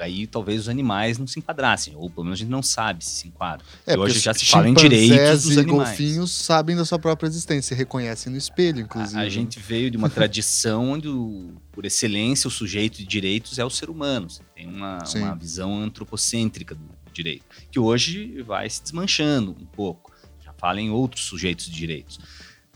aí 0.00 0.26
talvez 0.26 0.62
os 0.62 0.68
animais 0.68 1.18
não 1.18 1.26
se 1.26 1.38
enquadrassem, 1.38 1.94
ou 1.96 2.10
pelo 2.10 2.24
menos 2.24 2.38
a 2.38 2.40
gente 2.40 2.50
não 2.50 2.62
sabe 2.62 3.04
se 3.04 3.10
se 3.10 3.28
enquadram. 3.28 3.64
É, 3.86 3.98
hoje 3.98 4.18
já 4.18 4.32
se 4.32 4.46
fala 4.46 4.68
em 4.68 4.74
direitos 4.74 5.42
dos 5.42 5.56
e 5.56 5.60
animais. 5.60 5.88
golfinhos 5.88 6.32
sabem 6.32 6.76
da 6.76 6.84
sua 6.84 6.98
própria 6.98 7.28
existência, 7.28 7.76
reconhecem 7.76 8.32
no 8.32 8.38
espelho, 8.38 8.80
inclusive. 8.80 9.18
A, 9.18 9.22
a 9.22 9.28
gente 9.28 9.58
veio 9.58 9.90
de 9.90 9.96
uma 9.96 10.08
tradição 10.10 10.90
onde, 10.90 11.08
o, 11.08 11.54
por 11.72 11.84
excelência, 11.84 12.48
o 12.48 12.50
sujeito 12.50 12.98
de 12.98 13.04
direitos 13.04 13.58
é 13.58 13.64
o 13.64 13.70
ser 13.70 13.90
humano. 13.90 14.28
Você 14.28 14.42
tem 14.54 14.66
uma, 14.66 14.98
uma 15.14 15.34
visão 15.34 15.80
antropocêntrica 15.80 16.74
do 16.74 16.82
direito, 17.12 17.44
que 17.70 17.78
hoje 17.78 18.42
vai 18.42 18.68
se 18.68 18.82
desmanchando 18.82 19.56
um 19.60 19.66
pouco. 19.66 20.12
Já 20.44 20.52
fala 20.52 20.80
em 20.80 20.90
outros 20.90 21.24
sujeitos 21.24 21.66
de 21.66 21.72
direitos. 21.72 22.18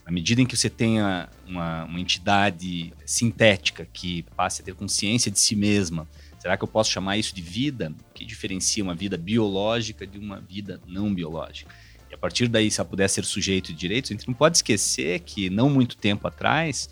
Na 0.05 0.11
medida 0.11 0.39
em 0.39 0.45
que 0.45 0.55
você 0.55 0.69
tenha 0.69 1.27
uma, 1.47 1.85
uma 1.85 1.99
entidade 1.99 2.93
sintética 3.05 3.87
que 3.91 4.23
passe 4.35 4.61
a 4.61 4.65
ter 4.65 4.75
consciência 4.75 5.31
de 5.31 5.39
si 5.39 5.55
mesma, 5.55 6.07
Será 6.45 6.55
que 6.55 6.63
eu 6.63 6.67
posso 6.67 6.91
chamar 6.91 7.17
isso 7.17 7.33
de 7.33 7.41
vida? 7.41 7.91
O 8.11 8.13
que 8.13 8.23
diferencia 8.23 8.83
uma 8.83 8.93
vida 8.93 9.17
biológica 9.17 10.05
de 10.05 10.19
uma 10.19 10.39
vida 10.39 10.79
não 10.85 11.11
biológica? 11.11 11.73
E 12.07 12.13
a 12.13 12.17
partir 12.19 12.47
daí, 12.47 12.69
se 12.69 12.79
ela 12.79 12.87
puder 12.87 13.09
ser 13.09 13.25
sujeito 13.25 13.73
de 13.73 13.79
direitos, 13.79 14.11
a 14.11 14.13
gente 14.13 14.27
não 14.27 14.33
pode 14.35 14.57
esquecer 14.57 15.21
que 15.21 15.49
não 15.49 15.71
muito 15.71 15.97
tempo 15.97 16.27
atrás 16.27 16.87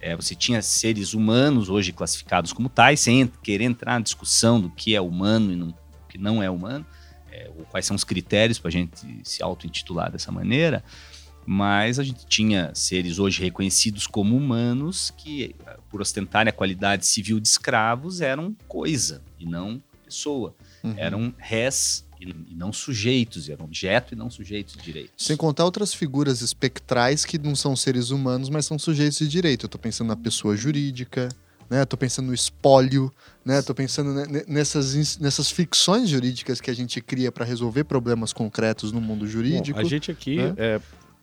é, 0.00 0.16
você 0.16 0.34
tinha 0.34 0.60
seres 0.60 1.14
humanos 1.14 1.68
hoje 1.68 1.92
classificados 1.92 2.52
como 2.52 2.68
tais, 2.68 2.98
sem 2.98 3.28
querer 3.44 3.66
entrar 3.66 3.92
na 3.92 4.00
discussão 4.00 4.60
do 4.60 4.70
que 4.70 4.96
é 4.96 5.00
humano 5.00 5.52
e 5.52 5.56
não, 5.56 5.68
o 5.68 6.08
que 6.08 6.18
não 6.18 6.42
é 6.42 6.50
humano, 6.50 6.84
é, 7.30 7.48
ou 7.56 7.64
quais 7.66 7.86
são 7.86 7.94
os 7.94 8.02
critérios 8.02 8.58
para 8.58 8.70
a 8.70 8.72
gente 8.72 9.20
se 9.22 9.40
auto-intitular 9.40 10.10
dessa 10.10 10.32
maneira 10.32 10.82
mas 11.46 12.00
a 12.00 12.02
gente 12.02 12.26
tinha 12.26 12.74
seres 12.74 13.20
hoje 13.20 13.40
reconhecidos 13.40 14.08
como 14.08 14.36
humanos 14.36 15.14
que, 15.16 15.54
por 15.90 16.00
ostentarem 16.00 16.50
a 16.50 16.52
qualidade 16.52 17.06
civil 17.06 17.38
de 17.40 17.48
escravos, 17.48 18.20
eram 18.20 18.56
coisa 18.66 19.22
e 19.38 19.46
não 19.46 19.82
pessoa. 20.04 20.54
Uhum. 20.82 20.94
Eram 20.96 21.34
res 21.36 22.04
e 22.20 22.54
não 22.54 22.72
sujeitos, 22.72 23.48
eram 23.48 23.64
objeto 23.64 24.14
e 24.14 24.16
não 24.16 24.30
sujeitos 24.30 24.74
de 24.74 24.82
direito. 24.82 25.10
Sem 25.16 25.36
contar 25.36 25.64
outras 25.64 25.92
figuras 25.92 26.40
espectrais 26.40 27.24
que 27.24 27.38
não 27.38 27.54
são 27.54 27.76
seres 27.76 28.10
humanos, 28.10 28.48
mas 28.48 28.64
são 28.64 28.78
sujeitos 28.78 29.18
de 29.18 29.28
direito. 29.28 29.64
Eu 29.64 29.68
estou 29.68 29.80
pensando 29.80 30.08
na 30.08 30.16
pessoa 30.16 30.56
jurídica, 30.56 31.28
né? 31.68 31.84
Tô 31.84 31.96
pensando 31.96 32.26
no 32.26 32.34
espólio, 32.34 33.12
né? 33.44 33.60
Tô 33.60 33.74
pensando 33.74 34.14
nessas, 34.48 35.18
nessas 35.18 35.50
ficções 35.50 36.08
jurídicas 36.08 36.60
que 36.60 36.70
a 36.70 36.74
gente 36.74 37.00
cria 37.00 37.30
para 37.30 37.44
resolver 37.44 37.84
problemas 37.84 38.32
concretos 38.32 38.92
no 38.92 39.00
mundo 39.00 39.26
jurídico. 39.26 39.78
Bom, 39.78 39.86
a 39.86 39.88
gente 39.88 40.10
aqui 40.10 40.36
né? 40.36 40.54
é, 40.56 40.80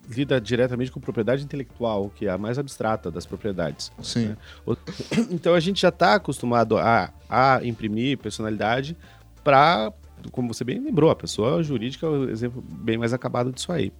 lida 0.09 0.39
diretamente 0.39 0.91
com 0.91 0.99
propriedade 0.99 1.43
intelectual, 1.43 2.09
que 2.09 2.27
é 2.27 2.29
a 2.29 2.37
mais 2.37 2.59
abstrata 2.59 3.09
das 3.09 3.25
propriedades. 3.25 3.91
Sim. 4.01 4.27
Né? 4.27 4.37
Então 5.31 5.53
a 5.53 5.59
gente 5.59 5.81
já 5.81 5.89
está 5.89 6.15
acostumado 6.15 6.77
a, 6.77 7.11
a 7.29 7.59
imprimir 7.63 8.17
personalidade 8.17 8.97
para, 9.43 9.91
como 10.31 10.53
você 10.53 10.63
bem 10.63 10.79
lembrou, 10.79 11.09
a 11.09 11.15
pessoa 11.15 11.63
jurídica 11.63 12.05
é 12.05 12.09
o 12.09 12.29
exemplo 12.29 12.61
bem 12.61 12.97
mais 12.97 13.13
acabado 13.13 13.51
disso 13.51 13.71
aí. 13.71 13.91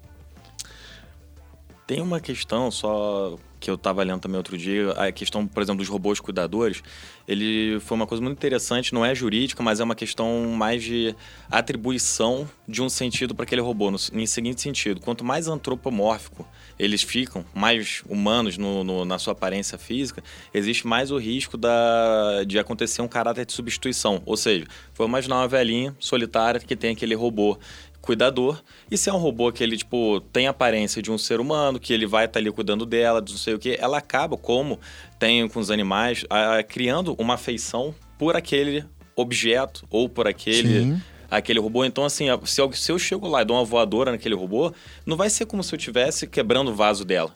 Tem 1.85 2.01
uma 2.01 2.19
questão 2.19 2.71
só 2.71 3.37
que 3.63 3.69
eu 3.69 3.76
estava 3.76 4.04
lendo 4.04 4.19
também 4.19 4.36
outro 4.36 4.58
dia, 4.58 4.91
a 4.91 5.10
questão, 5.10 5.47
por 5.47 5.63
exemplo, 5.63 5.80
dos 5.80 5.88
robôs 5.88 6.19
cuidadores, 6.19 6.84
ele 7.26 7.80
foi 7.80 7.95
uma 7.95 8.06
coisa 8.06 8.21
muito 8.21 8.36
interessante, 8.36 8.93
não 8.93 9.06
é 9.06 9.15
jurídica, 9.15 9.63
mas 9.63 9.80
é 9.80 9.84
uma 9.86 9.95
questão 9.95 10.49
mais 10.49 10.84
de 10.84 11.15
atribuição 11.49 12.45
de 12.67 12.82
um 12.82 12.89
sentido 12.89 13.34
para 13.34 13.43
aquele 13.43 13.62
robô, 13.62 13.89
no, 13.89 13.97
em 14.12 14.26
seguinte 14.26 14.62
sentido, 14.62 14.99
quanto 14.99 15.23
mais 15.23 15.47
antropomórfico 15.47 16.45
eles 16.78 17.04
ficam, 17.04 17.45
mais 17.56 18.04
humanos 18.06 18.58
no, 18.58 18.84
no, 18.84 19.06
na 19.06 19.17
sua 19.17 19.32
aparência 19.32 19.78
física, 19.78 20.21
existe 20.54 20.86
mais 20.86 21.10
o 21.10 21.17
risco 21.17 21.56
da, 21.56 22.43
de 22.45 22.60
acontecer 22.60 23.02
um 23.02 23.08
caráter 23.08 23.45
de 23.45 23.54
substituição, 23.54 24.21
ou 24.26 24.36
seja, 24.36 24.65
foi 24.93 25.06
imaginar 25.06 25.38
uma 25.38 25.47
velhinha 25.47 25.95
solitária 25.99 26.60
que 26.60 26.76
tem 26.76 26.91
aquele 26.91 27.15
robô 27.15 27.58
cuidador. 28.03 28.61
E 28.91 28.97
se 28.97 29.09
é 29.09 29.13
um 29.13 29.17
robô 29.17 29.51
que 29.51 29.63
ele, 29.63 29.77
tipo, 29.77 30.19
tem 30.31 30.45
a 30.45 30.51
aparência 30.51 31.01
de 31.01 31.09
um 31.09 31.17
ser 31.17 31.39
humano, 31.39 31.79
que 31.79 31.91
ele 31.91 32.05
vai 32.05 32.25
estar 32.25 32.33
tá 32.33 32.39
ali 32.39 32.51
cuidando 32.51 32.85
dela, 32.85 33.19
não 33.21 33.37
sei 33.37 33.55
o 33.55 33.59
que, 33.59 33.77
ela 33.79 33.97
acaba, 33.97 34.37
como 34.37 34.79
tem 35.17 35.47
com 35.47 35.59
os 35.59 35.71
animais, 35.71 36.25
a, 36.29 36.57
a, 36.57 36.63
criando 36.63 37.15
uma 37.17 37.35
afeição 37.35 37.95
por 38.19 38.35
aquele 38.35 38.83
objeto 39.15 39.85
ou 39.89 40.07
por 40.07 40.27
aquele. 40.27 40.83
Sim 40.83 41.01
aquele 41.31 41.59
robô. 41.59 41.83
Então, 41.83 42.05
assim, 42.05 42.27
se 42.45 42.61
eu, 42.61 42.71
se 42.73 42.91
eu 42.91 42.99
chego 42.99 43.27
lá 43.27 43.41
e 43.41 43.45
dou 43.45 43.57
uma 43.57 43.65
voadora 43.65 44.11
naquele 44.11 44.35
robô, 44.35 44.71
não 45.03 45.17
vai 45.17 45.31
ser 45.31 45.47
como 45.47 45.63
se 45.63 45.73
eu 45.73 45.77
estivesse 45.77 46.27
quebrando 46.27 46.69
o 46.69 46.75
vaso 46.75 47.03
dela 47.03 47.33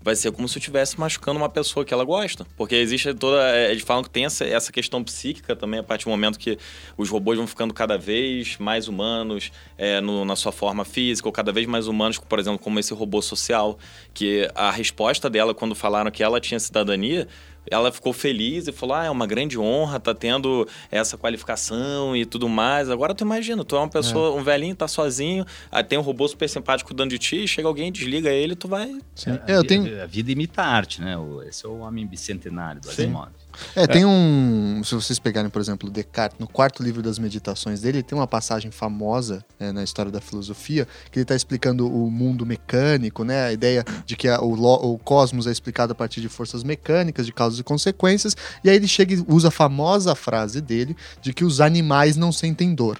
vai 0.00 0.14
ser 0.14 0.30
como 0.32 0.48
se 0.48 0.56
eu 0.56 0.60
estivesse 0.60 0.98
machucando 0.98 1.38
uma 1.38 1.48
pessoa 1.48 1.84
que 1.84 1.92
ela 1.92 2.04
gosta. 2.04 2.46
Porque 2.56 2.74
existe 2.74 3.12
toda. 3.14 3.42
É, 3.56 3.70
eles 3.70 3.82
falam 3.82 4.02
que 4.02 4.10
tem 4.10 4.24
essa, 4.24 4.44
essa 4.44 4.72
questão 4.72 5.02
psíquica 5.02 5.54
também, 5.56 5.80
a 5.80 5.82
partir 5.82 6.04
do 6.04 6.10
momento 6.10 6.38
que 6.38 6.58
os 6.96 7.08
robôs 7.08 7.36
vão 7.36 7.46
ficando 7.46 7.74
cada 7.74 7.98
vez 7.98 8.56
mais 8.58 8.88
humanos 8.88 9.50
é, 9.76 10.00
no, 10.00 10.24
na 10.24 10.36
sua 10.36 10.52
forma 10.52 10.84
física, 10.84 11.28
ou 11.28 11.32
cada 11.32 11.52
vez 11.52 11.66
mais 11.66 11.86
humanos, 11.86 12.18
por 12.18 12.38
exemplo, 12.38 12.58
como 12.58 12.78
esse 12.78 12.94
robô 12.94 13.20
social. 13.20 13.78
Que 14.14 14.50
a 14.54 14.70
resposta 14.70 15.28
dela, 15.28 15.54
quando 15.54 15.74
falaram 15.74 16.10
que 16.10 16.22
ela 16.22 16.40
tinha 16.40 16.58
cidadania, 16.58 17.26
ela 17.70 17.92
ficou 17.92 18.12
feliz 18.12 18.68
e 18.68 18.72
falou: 18.72 18.96
Ah, 18.96 19.04
é 19.04 19.10
uma 19.10 19.26
grande 19.26 19.58
honra, 19.58 20.00
tá 20.00 20.14
tendo 20.14 20.66
essa 20.90 21.16
qualificação 21.16 22.16
e 22.16 22.24
tudo 22.24 22.48
mais. 22.48 22.90
Agora 22.90 23.14
tu 23.14 23.24
imagina, 23.24 23.64
tu 23.64 23.76
é 23.76 23.78
uma 23.78 23.88
pessoa, 23.88 24.36
é. 24.36 24.40
um 24.40 24.42
velhinho, 24.42 24.74
tá 24.74 24.88
sozinho, 24.88 25.44
aí 25.70 25.82
tem 25.84 25.98
um 25.98 26.02
robô 26.02 26.26
super 26.28 26.48
simpático 26.48 26.88
cuidando 26.88 27.10
de 27.10 27.18
ti, 27.18 27.46
chega 27.46 27.68
alguém, 27.68 27.92
desliga 27.92 28.30
ele, 28.30 28.54
tu 28.54 28.68
vai. 28.68 28.98
Sim. 29.14 29.38
É, 29.46 29.56
eu 29.56 29.64
tenho... 29.64 30.02
A 30.02 30.06
vida 30.06 30.32
imita 30.32 30.62
a 30.62 30.66
arte, 30.66 31.00
né? 31.00 31.16
Esse 31.48 31.66
é 31.66 31.68
o 31.68 31.78
homem 31.80 32.06
bicentenário 32.06 32.80
do 32.80 32.88
Asimov. 32.88 33.28
É, 33.74 33.86
tem 33.86 34.04
um. 34.04 34.82
Se 34.84 34.94
vocês 34.94 35.18
pegarem, 35.18 35.50
por 35.50 35.60
exemplo, 35.60 35.90
Descartes, 35.90 36.38
no 36.38 36.46
quarto 36.46 36.82
livro 36.82 37.02
das 37.02 37.18
meditações 37.18 37.80
dele, 37.80 38.02
tem 38.02 38.16
uma 38.16 38.26
passagem 38.26 38.70
famosa 38.70 39.44
né, 39.58 39.72
na 39.72 39.82
história 39.82 40.10
da 40.10 40.20
filosofia, 40.20 40.86
que 41.10 41.18
ele 41.18 41.24
está 41.24 41.34
explicando 41.34 41.86
o 41.86 42.10
mundo 42.10 42.46
mecânico, 42.46 43.24
né? 43.24 43.46
A 43.46 43.52
ideia 43.52 43.84
de 44.04 44.16
que 44.16 44.28
a, 44.28 44.40
o, 44.40 44.52
o 44.92 44.98
cosmos 44.98 45.46
é 45.46 45.50
explicado 45.50 45.92
a 45.92 45.94
partir 45.94 46.20
de 46.20 46.28
forças 46.28 46.62
mecânicas, 46.62 47.26
de 47.26 47.32
causas 47.32 47.58
e 47.58 47.62
consequências. 47.62 48.36
E 48.62 48.70
aí 48.70 48.76
ele 48.76 48.88
chega 48.88 49.14
e 49.14 49.24
usa 49.28 49.48
a 49.48 49.50
famosa 49.50 50.14
frase 50.14 50.60
dele 50.60 50.96
de 51.20 51.32
que 51.32 51.44
os 51.44 51.60
animais 51.60 52.16
não 52.16 52.32
sentem 52.32 52.74
dor 52.74 52.98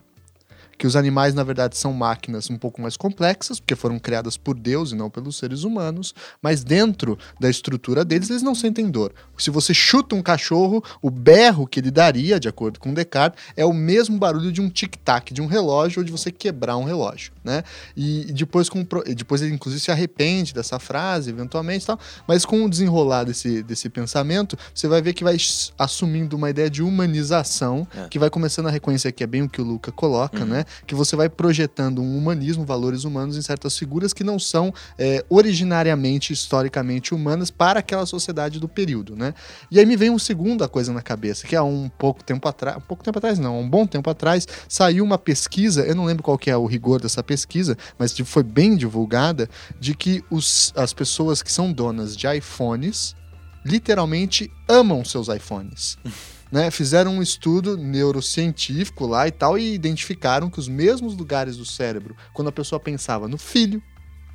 que 0.78 0.86
os 0.86 0.94
animais, 0.94 1.34
na 1.34 1.42
verdade, 1.42 1.76
são 1.76 1.92
máquinas 1.92 2.48
um 2.48 2.56
pouco 2.56 2.80
mais 2.80 2.96
complexas, 2.96 3.58
porque 3.58 3.74
foram 3.74 3.98
criadas 3.98 4.36
por 4.36 4.54
Deus 4.56 4.92
e 4.92 4.94
não 4.94 5.10
pelos 5.10 5.36
seres 5.36 5.64
humanos, 5.64 6.14
mas 6.40 6.62
dentro 6.62 7.18
da 7.40 7.50
estrutura 7.50 8.04
deles, 8.04 8.30
eles 8.30 8.42
não 8.42 8.54
sentem 8.54 8.88
dor. 8.88 9.12
Se 9.36 9.50
você 9.50 9.74
chuta 9.74 10.14
um 10.14 10.22
cachorro, 10.22 10.82
o 11.02 11.10
berro 11.10 11.66
que 11.66 11.80
ele 11.80 11.90
daria, 11.90 12.38
de 12.38 12.48
acordo 12.48 12.78
com 12.78 12.94
Descartes, 12.94 13.42
é 13.56 13.64
o 13.64 13.72
mesmo 13.72 14.18
barulho 14.18 14.52
de 14.52 14.60
um 14.60 14.70
tic-tac, 14.70 15.34
de 15.34 15.42
um 15.42 15.46
relógio 15.46 16.00
ou 16.00 16.04
de 16.04 16.12
você 16.12 16.30
quebrar 16.30 16.76
um 16.76 16.84
relógio, 16.84 17.32
né? 17.42 17.64
E 17.96 18.32
depois, 18.32 18.68
com, 18.68 18.86
depois 19.16 19.42
ele, 19.42 19.52
inclusive, 19.52 19.82
se 19.82 19.90
arrepende 19.90 20.54
dessa 20.54 20.78
frase, 20.78 21.30
eventualmente, 21.30 21.86
tal, 21.86 21.98
mas 22.26 22.44
com 22.44 22.64
o 22.64 22.70
desenrolar 22.70 23.24
desse, 23.24 23.62
desse 23.64 23.88
pensamento, 23.88 24.56
você 24.72 24.86
vai 24.86 25.02
ver 25.02 25.12
que 25.12 25.24
vai 25.24 25.36
assumindo 25.76 26.36
uma 26.36 26.50
ideia 26.50 26.70
de 26.70 26.82
humanização, 26.82 27.86
é. 27.96 28.08
que 28.08 28.18
vai 28.18 28.30
começando 28.30 28.66
a 28.66 28.70
reconhecer 28.70 29.10
que 29.10 29.24
é 29.24 29.26
bem 29.26 29.42
o 29.42 29.48
que 29.48 29.60
o 29.60 29.64
Luca 29.64 29.90
coloca, 29.90 30.40
uhum. 30.40 30.46
né? 30.46 30.64
Que 30.86 30.94
você 30.94 31.16
vai 31.16 31.28
projetando 31.28 32.02
um 32.02 32.16
humanismo, 32.16 32.64
valores 32.64 33.04
humanos 33.04 33.36
em 33.36 33.42
certas 33.42 33.76
figuras 33.78 34.12
que 34.12 34.24
não 34.24 34.38
são 34.38 34.72
é, 34.98 35.24
originariamente, 35.28 36.32
historicamente 36.32 37.14
humanas 37.14 37.50
para 37.50 37.80
aquela 37.80 38.06
sociedade 38.06 38.58
do 38.58 38.68
período, 38.68 39.16
né? 39.16 39.34
E 39.70 39.78
aí 39.78 39.86
me 39.86 39.96
vem 39.96 40.10
uma 40.10 40.18
segunda 40.18 40.68
coisa 40.68 40.92
na 40.92 41.02
cabeça, 41.02 41.46
que 41.46 41.56
há 41.56 41.62
um 41.62 41.88
pouco 41.88 42.22
tempo 42.22 42.48
atrás, 42.48 42.76
um 42.76 42.80
pouco 42.80 43.02
tempo 43.02 43.18
atrás 43.18 43.38
não, 43.38 43.60
um 43.60 43.68
bom 43.68 43.86
tempo 43.86 44.08
atrás, 44.10 44.46
saiu 44.68 45.04
uma 45.04 45.18
pesquisa, 45.18 45.82
eu 45.82 45.94
não 45.94 46.04
lembro 46.04 46.22
qual 46.22 46.38
que 46.38 46.50
é 46.50 46.56
o 46.56 46.66
rigor 46.66 47.00
dessa 47.00 47.22
pesquisa, 47.22 47.76
mas 47.98 48.16
foi 48.18 48.42
bem 48.42 48.76
divulgada, 48.76 49.48
de 49.78 49.94
que 49.94 50.24
os, 50.30 50.72
as 50.76 50.92
pessoas 50.92 51.42
que 51.42 51.52
são 51.52 51.72
donas 51.72 52.16
de 52.16 52.26
iPhones 52.36 53.14
literalmente 53.64 54.50
amam 54.68 55.04
seus 55.04 55.28
iPhones. 55.28 55.98
Né, 56.50 56.70
fizeram 56.70 57.12
um 57.12 57.22
estudo 57.22 57.76
neurocientífico 57.76 59.06
lá 59.06 59.28
e 59.28 59.30
tal 59.30 59.58
e 59.58 59.74
identificaram 59.74 60.48
que 60.48 60.58
os 60.58 60.66
mesmos 60.66 61.14
lugares 61.14 61.58
do 61.58 61.64
cérebro, 61.64 62.16
quando 62.32 62.48
a 62.48 62.52
pessoa 62.52 62.80
pensava 62.80 63.28
no 63.28 63.36
filho, 63.36 63.82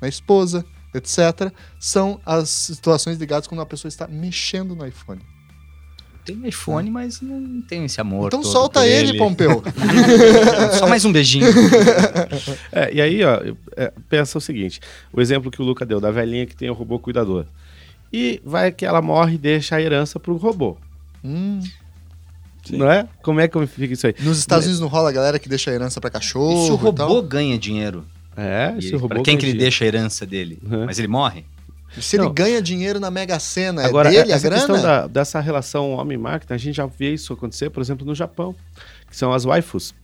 na 0.00 0.06
esposa, 0.06 0.64
etc., 0.94 1.52
são 1.80 2.20
as 2.24 2.48
situações 2.48 3.18
ligadas 3.18 3.48
quando 3.48 3.62
a 3.62 3.66
pessoa 3.66 3.88
está 3.88 4.06
mexendo 4.06 4.76
no 4.76 4.86
iPhone. 4.86 5.20
Tenho 6.24 6.46
iPhone, 6.46 6.90
mas 6.90 7.20
não 7.20 7.60
tenho 7.62 7.84
esse 7.84 8.00
amor. 8.00 8.28
Então 8.28 8.42
solta 8.42 8.86
ele, 8.86 9.10
ele, 9.10 9.18
Pompeu. 9.18 9.62
Só 10.78 10.86
mais 10.86 11.04
um 11.04 11.12
beijinho. 11.12 11.46
É, 12.72 12.92
e 12.92 13.00
aí, 13.00 13.22
ó, 13.22 13.40
é, 13.76 13.92
pensa 14.08 14.38
o 14.38 14.40
seguinte: 14.40 14.80
o 15.12 15.20
exemplo 15.20 15.50
que 15.50 15.60
o 15.60 15.64
Luca 15.64 15.84
deu 15.84 16.00
da 16.00 16.10
velhinha 16.10 16.46
que 16.46 16.56
tem 16.56 16.68
o 16.70 16.74
robô 16.74 16.98
cuidador. 16.98 17.46
E 18.12 18.40
vai 18.44 18.72
que 18.72 18.86
ela 18.86 19.02
morre 19.02 19.34
e 19.34 19.38
deixa 19.38 19.76
a 19.76 19.82
herança 19.82 20.18
pro 20.18 20.36
robô. 20.36 20.76
Hum. 21.22 21.60
Sim. 22.64 22.78
Não 22.78 22.90
é? 22.90 23.06
Como 23.22 23.40
é 23.40 23.48
que 23.48 23.66
fica 23.66 23.92
isso 23.92 24.06
aí? 24.06 24.14
Nos 24.20 24.38
Estados 24.38 24.64
Unidos 24.64 24.80
não 24.80 24.88
rola 24.88 25.10
a 25.10 25.12
galera 25.12 25.38
que 25.38 25.48
deixa 25.48 25.70
a 25.70 25.74
herança 25.74 26.00
para 26.00 26.10
cachorro. 26.10 26.62
E 26.62 26.66
se 26.66 26.72
o 26.72 26.76
robô 26.76 27.20
ganha 27.22 27.58
dinheiro? 27.58 28.04
É, 28.36 28.74
se 28.80 28.94
o 28.94 28.98
robô. 28.98 29.14
Pra 29.14 29.22
quem 29.22 29.36
que 29.36 29.46
ele 29.46 29.58
deixa 29.58 29.84
a 29.84 29.86
herança 29.86 30.26
dele? 30.26 30.58
Uhum. 30.64 30.86
Mas 30.86 30.98
ele 30.98 31.08
morre? 31.08 31.44
Se 32.00 32.16
não. 32.16 32.24
ele 32.24 32.34
ganha 32.34 32.60
dinheiro 32.60 32.98
na 32.98 33.10
Mega 33.10 33.38
Sena, 33.38 33.82
é 33.82 33.86
Agora, 33.86 34.08
é 34.08 34.22
dele 34.22 34.32
essa 34.32 34.46
a 34.46 34.50
grana? 34.50 34.66
questão 34.66 34.82
da, 34.82 35.06
dessa 35.06 35.40
relação 35.40 35.92
homem-máquina, 35.92 36.54
a 36.54 36.58
gente 36.58 36.76
já 36.76 36.86
vê 36.86 37.12
isso 37.12 37.32
acontecer, 37.32 37.70
por 37.70 37.80
exemplo, 37.80 38.04
no 38.04 38.14
Japão, 38.14 38.54
que 39.08 39.16
são 39.16 39.32
as 39.32 39.44
waifus. 39.44 39.94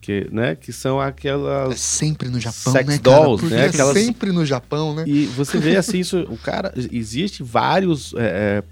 Que, 0.00 0.28
né, 0.30 0.54
que 0.54 0.72
são 0.72 1.00
aquelas. 1.00 1.72
É 1.72 1.76
sempre 1.76 2.28
no 2.28 2.38
Japão, 2.38 2.72
sex 2.72 2.88
né, 2.88 2.98
dolls, 2.98 3.42
cara? 3.42 3.56
né? 3.56 3.66
É 3.66 3.68
aquelas... 3.68 3.98
sempre 3.98 4.30
no 4.30 4.46
Japão, 4.46 4.94
né? 4.94 5.04
E 5.04 5.26
você 5.26 5.58
vê 5.58 5.76
assim, 5.76 5.98
isso, 5.98 6.20
o 6.30 6.36
cara. 6.36 6.72
Existe 6.92 7.42
vários. 7.42 8.14
É, 8.16 8.62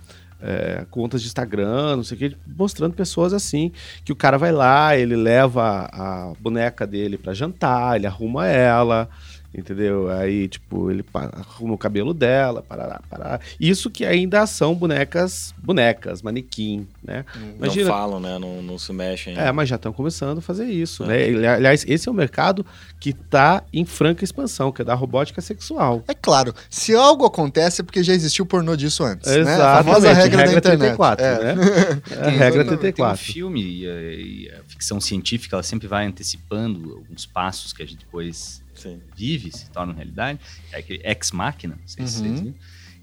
é, 0.45 0.85
contas 0.91 1.23
de 1.23 1.27
Instagram, 1.27 1.97
não 1.97 2.05
sei 2.05 2.17
o 2.17 2.19
que, 2.19 2.37
mostrando 2.47 2.93
pessoas 2.93 3.33
assim, 3.33 3.73
que 4.05 4.13
o 4.13 4.17
cara 4.17 4.37
vai 4.37 4.53
lá, 4.53 4.95
ele 4.95 5.17
leva 5.17 5.89
a, 5.91 6.35
boneca 6.39 6.87
dele 6.87 7.17
para 7.17 7.33
jantar, 7.33 7.97
ele 7.97 8.07
arruma 8.07 8.47
ela, 8.47 9.09
entendeu? 9.57 10.11
Aí, 10.11 10.49
tipo, 10.49 10.91
ele 10.91 11.05
arruma 11.13 11.75
o 11.75 11.79
cabelo 11.79 12.13
dela, 12.13 12.63
parará, 12.63 13.01
parará. 13.09 13.41
Isso 13.59 13.91
que 13.91 14.05
ainda 14.05 14.47
são 14.47 14.75
bonecas, 14.75 15.55
bonecas, 15.59 16.23
manequim, 16.23 16.87
né? 17.03 17.25
Imagina, 17.57 17.89
não 17.89 17.97
falam, 17.97 18.21
né? 18.21 18.39
Não, 18.39 18.63
não 18.63 18.79
se 18.79 18.93
mexem. 18.93 19.39
É, 19.39 19.51
mas 19.53 19.69
já 19.69 19.77
estão 19.77 19.93
começando 19.93 20.39
a 20.39 20.41
fazer 20.41 20.67
isso, 20.67 21.05
é. 21.05 21.31
né? 21.31 21.49
Aliás, 21.49 21.85
esse 21.87 22.09
é 22.09 22.13
um 22.13 22.15
mercado 22.15 22.67
que 22.99 23.11
está 23.11 23.63
em 23.73 23.85
franca 23.85 24.25
expansão, 24.25 24.73
que 24.73 24.83
é 24.83 24.85
da 24.85 24.95
robótica 24.95 25.41
sexual. 25.41 26.03
É 26.09 26.15
claro, 26.15 26.55
se 26.69 26.95
algo 26.95 27.25
acontece 27.25 27.81
é 27.81 27.85
porque 27.85 28.03
já 28.03 28.13
existiu 28.13 28.45
pornô 28.45 28.77
disso 28.77 29.05
antes, 29.05 29.31
Exatamente, 29.31 29.59
né? 29.59 29.65
A 29.65 29.85
famosa 29.85 30.13
regra, 30.13 30.45
regra 30.45 30.61
da 30.61 30.75
internet. 30.75 30.97
34, 30.97 31.25
é. 31.25 31.55
né? 31.55 31.55
É, 32.11 32.27
a 32.27 32.31
regra 32.31 32.65
34. 32.65 32.93
Tem 32.93 33.05
um 33.05 33.17
filme 33.17 33.63
e 33.63 33.89
a, 33.89 34.03
e 34.13 34.53
a 34.59 34.65
ficção 34.69 35.01
científica, 35.01 35.57
ela 35.57 35.63
sempre 35.63 35.87
vai 35.87 36.07
antecipando 36.07 36.95
alguns 36.95 37.27
passos 37.27 37.73
que 37.73 37.83
a 37.83 37.87
gente 37.87 37.99
depois 37.99 38.64
Sim. 38.91 39.03
vive, 39.17 39.51
se 39.51 39.71
torna 39.71 39.93
realidade, 39.93 40.41
é 40.73 40.79
aquele 40.79 41.01
Ex 41.05 41.33
Machina, 41.33 41.77
não 41.81 41.89
sei 41.89 42.03
uhum. 42.03 42.09
se 42.09 42.19
vocês 42.19 42.41
viram, 42.41 42.55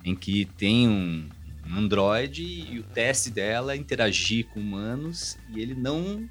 em 0.03 0.15
que 0.15 0.45
tem 0.45 0.87
um, 0.87 1.29
um 1.67 1.77
androide 1.77 2.43
e 2.43 2.79
o 2.79 2.83
teste 2.83 3.29
dela 3.29 3.73
é 3.73 3.75
interagir 3.75 4.45
com 4.47 4.59
humanos 4.59 5.37
e 5.49 5.59
ele 5.59 5.75
não 5.75 6.29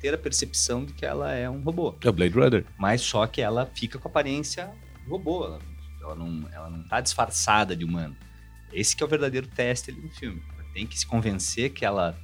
ter 0.00 0.14
a 0.14 0.18
percepção 0.18 0.84
de 0.84 0.92
que 0.92 1.06
ela 1.06 1.32
é 1.32 1.48
um 1.48 1.62
robô. 1.62 1.94
É 2.02 2.08
o 2.08 2.12
Blade 2.12 2.34
Runner. 2.34 2.64
Mas 2.76 3.00
só 3.02 3.24
que 3.26 3.40
ela 3.40 3.66
fica 3.66 3.98
com 3.98 4.08
a 4.08 4.10
aparência 4.10 4.72
robô, 5.08 5.44
ela, 5.44 5.60
ela, 6.00 6.14
não, 6.16 6.48
ela 6.52 6.68
não 6.68 6.82
tá 6.82 7.00
disfarçada 7.00 7.76
de 7.76 7.84
humano. 7.84 8.16
Esse 8.72 8.96
que 8.96 9.02
é 9.02 9.06
o 9.06 9.08
verdadeiro 9.08 9.46
teste 9.46 9.90
ali 9.90 10.00
no 10.00 10.10
filme. 10.10 10.42
Ela 10.54 10.64
tem 10.74 10.86
que 10.86 10.98
se 10.98 11.06
convencer 11.06 11.70
que 11.70 11.84
ela 11.84 12.18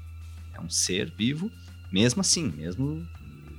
é 0.54 0.60
um 0.60 0.68
ser 0.68 1.14
vivo, 1.14 1.50
mesmo 1.92 2.20
assim, 2.20 2.48
mesmo 2.48 3.06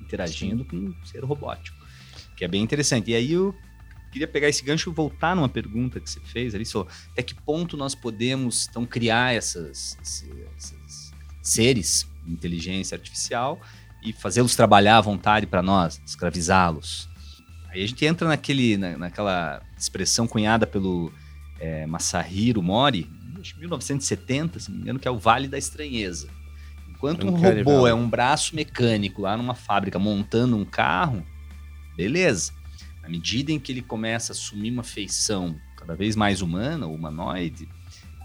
interagindo 0.02 0.64
Sim. 0.64 0.70
com 0.70 0.76
um 0.78 1.06
ser 1.06 1.24
robótico 1.24 1.79
que 2.40 2.46
é 2.46 2.48
bem 2.48 2.64
interessante. 2.64 3.12
E 3.12 3.16
aí 3.16 3.34
eu 3.34 3.54
queria 4.14 4.28
pegar 4.28 4.48
esse 4.48 4.64
gancho 4.64 4.90
e 4.90 4.94
voltar 4.94 5.36
numa 5.36 5.50
pergunta 5.50 6.00
que 6.00 6.10
você 6.10 6.22
fez 6.22 6.56
ali, 6.56 6.66
só 6.66 6.88
até 7.12 7.22
que 7.22 7.36
ponto 7.36 7.76
nós 7.76 7.94
podemos 7.94 8.66
então 8.70 8.86
criar 8.86 9.36
essas, 9.36 9.98
esses, 10.02 11.12
seres 11.42 12.08
de 12.26 12.32
inteligência 12.32 12.96
artificial 12.96 13.60
e 14.02 14.14
fazê-los 14.14 14.56
trabalhar 14.56 14.98
à 14.98 15.02
vontade 15.02 15.46
para 15.46 15.62
nós, 15.62 16.02
escravizá-los. 16.06 17.10
Aí 17.68 17.84
a 17.84 17.88
gente 17.88 18.06
entra 18.06 18.26
naquele, 18.26 18.78
na, 18.78 18.98
naquela 18.98 19.62
expressão 19.78 20.26
cunhada 20.26 20.66
pelo 20.66 21.12
é, 21.60 21.86
Masahiro 21.86 22.64
Mori, 22.64 23.02
em 23.36 23.60
1970, 23.60 24.62
se 24.62 24.70
não 24.70 24.78
me 24.78 24.84
engano, 24.84 24.98
que 24.98 25.08
é 25.10 25.12
o 25.12 25.20
Vale 25.20 25.50
da 25.50 25.58
Estranheza. 25.58 26.30
Enquanto 26.90 27.28
um 27.28 27.32
robô 27.32 27.86
é 27.86 27.94
um 27.94 28.10
braço 28.10 28.56
mecânico 28.56 29.24
lá 29.24 29.36
numa 29.36 29.56
fábrica 29.56 30.00
montando 30.00 30.56
um 30.56 30.64
carro, 30.64 31.26
Beleza. 32.00 32.54
Na 33.02 33.10
medida 33.10 33.52
em 33.52 33.60
que 33.60 33.74
ele 33.74 33.82
começa 33.82 34.32
a 34.32 34.34
assumir 34.34 34.72
uma 34.72 34.84
feição 34.84 35.60
cada 35.76 35.98
vez 35.98 36.16
mais 36.16 36.42
humana, 36.42 36.88
ou 36.88 36.96
humanoide, 36.96 37.68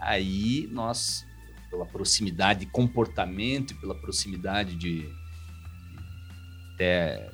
aí 0.01 0.69
nós, 0.71 1.27
pela 1.69 1.85
proximidade 1.85 2.61
de 2.61 2.67
comportamento 2.67 3.73
e 3.73 3.75
pela 3.75 3.93
proximidade 3.93 4.77
de 4.77 5.09
até 6.73 7.29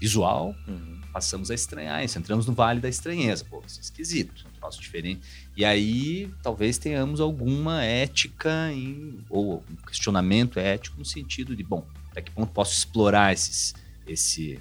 visual, 0.00 0.56
uhum. 0.66 1.00
passamos 1.12 1.52
a 1.52 1.54
estranhar 1.54 2.04
isso. 2.04 2.18
Entramos 2.18 2.46
no 2.46 2.52
vale 2.52 2.80
da 2.80 2.88
estranheza. 2.88 3.44
Pô, 3.44 3.62
isso 3.64 3.78
é 3.78 3.82
esquisito, 3.82 4.44
um 4.44 4.58
troço 4.58 4.80
diferente. 4.80 5.20
E 5.56 5.64
aí 5.64 6.28
talvez 6.42 6.78
tenhamos 6.78 7.20
alguma 7.20 7.84
ética 7.84 8.72
em, 8.72 9.20
ou 9.30 9.62
um 9.70 9.76
questionamento 9.86 10.58
ético 10.58 10.98
no 10.98 11.04
sentido 11.04 11.54
de, 11.54 11.62
bom, 11.62 11.86
até 12.10 12.22
que 12.22 12.32
ponto 12.32 12.52
posso 12.52 12.76
explorar 12.76 13.32
esses, 13.32 13.72
esse 14.04 14.58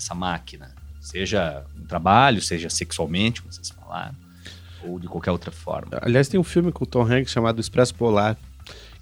essa 0.00 0.14
máquina, 0.14 0.74
seja 1.00 1.64
no 1.76 1.86
trabalho, 1.86 2.40
seja 2.42 2.68
sexualmente, 2.68 3.40
como 3.40 3.52
vocês 3.52 3.70
falaram, 3.70 4.14
ou 4.82 4.98
de 4.98 5.06
qualquer 5.06 5.30
outra 5.30 5.52
forma. 5.52 5.98
Aliás, 6.02 6.28
tem 6.28 6.40
um 6.40 6.44
filme 6.44 6.72
com 6.72 6.84
o 6.84 6.86
Tom 6.86 7.04
Hanks 7.04 7.30
chamado 7.30 7.60
Expresso 7.60 7.94
Polar, 7.94 8.36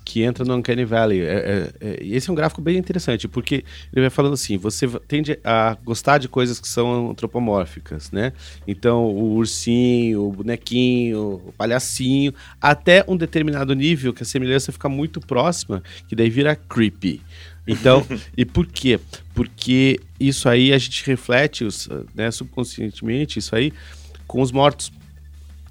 que 0.08 0.22
entra 0.22 0.42
no 0.42 0.56
Uncanny 0.56 0.86
Valley. 0.86 1.20
É, 1.20 1.24
é, 1.26 1.72
é, 1.80 1.98
esse 2.00 2.30
é 2.30 2.32
um 2.32 2.34
gráfico 2.34 2.62
bem 2.62 2.78
interessante, 2.78 3.28
porque 3.28 3.56
ele 3.92 4.00
vai 4.00 4.10
falando 4.10 4.32
assim, 4.32 4.56
você 4.56 4.88
tende 5.06 5.38
a 5.44 5.76
gostar 5.84 6.16
de 6.16 6.28
coisas 6.28 6.58
que 6.58 6.66
são 6.66 7.10
antropomórficas, 7.10 8.10
né? 8.10 8.32
Então, 8.66 9.04
o 9.04 9.34
ursinho, 9.34 10.26
o 10.26 10.32
bonequinho, 10.32 11.42
o 11.46 11.52
palhacinho, 11.58 12.32
até 12.58 13.04
um 13.06 13.18
determinado 13.18 13.74
nível 13.74 14.14
que 14.14 14.22
a 14.22 14.26
semelhança 14.26 14.72
fica 14.72 14.88
muito 14.88 15.20
próxima, 15.20 15.82
que 16.08 16.16
daí 16.16 16.30
vira 16.30 16.56
creepy. 16.56 17.20
Então, 17.68 18.04
e 18.34 18.46
por 18.46 18.66
quê? 18.66 18.98
Porque 19.34 20.00
isso 20.18 20.48
aí 20.48 20.72
a 20.72 20.78
gente 20.78 21.04
reflete 21.04 21.68
né, 22.14 22.30
subconscientemente, 22.30 23.38
isso 23.38 23.54
aí, 23.54 23.72
com 24.26 24.40
os 24.40 24.50
mortos. 24.50 24.90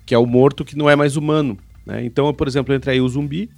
Que 0.06 0.14
é 0.14 0.18
o 0.18 0.26
morto 0.26 0.64
que 0.64 0.78
não 0.78 0.90
é 0.90 0.96
mais 0.96 1.18
humano. 1.18 1.58
Né? 1.86 2.06
Então, 2.06 2.32
por 2.34 2.48
exemplo, 2.48 2.74
entra 2.74 2.92
aí 2.92 3.02
o 3.02 3.10
zumbi 3.10 3.50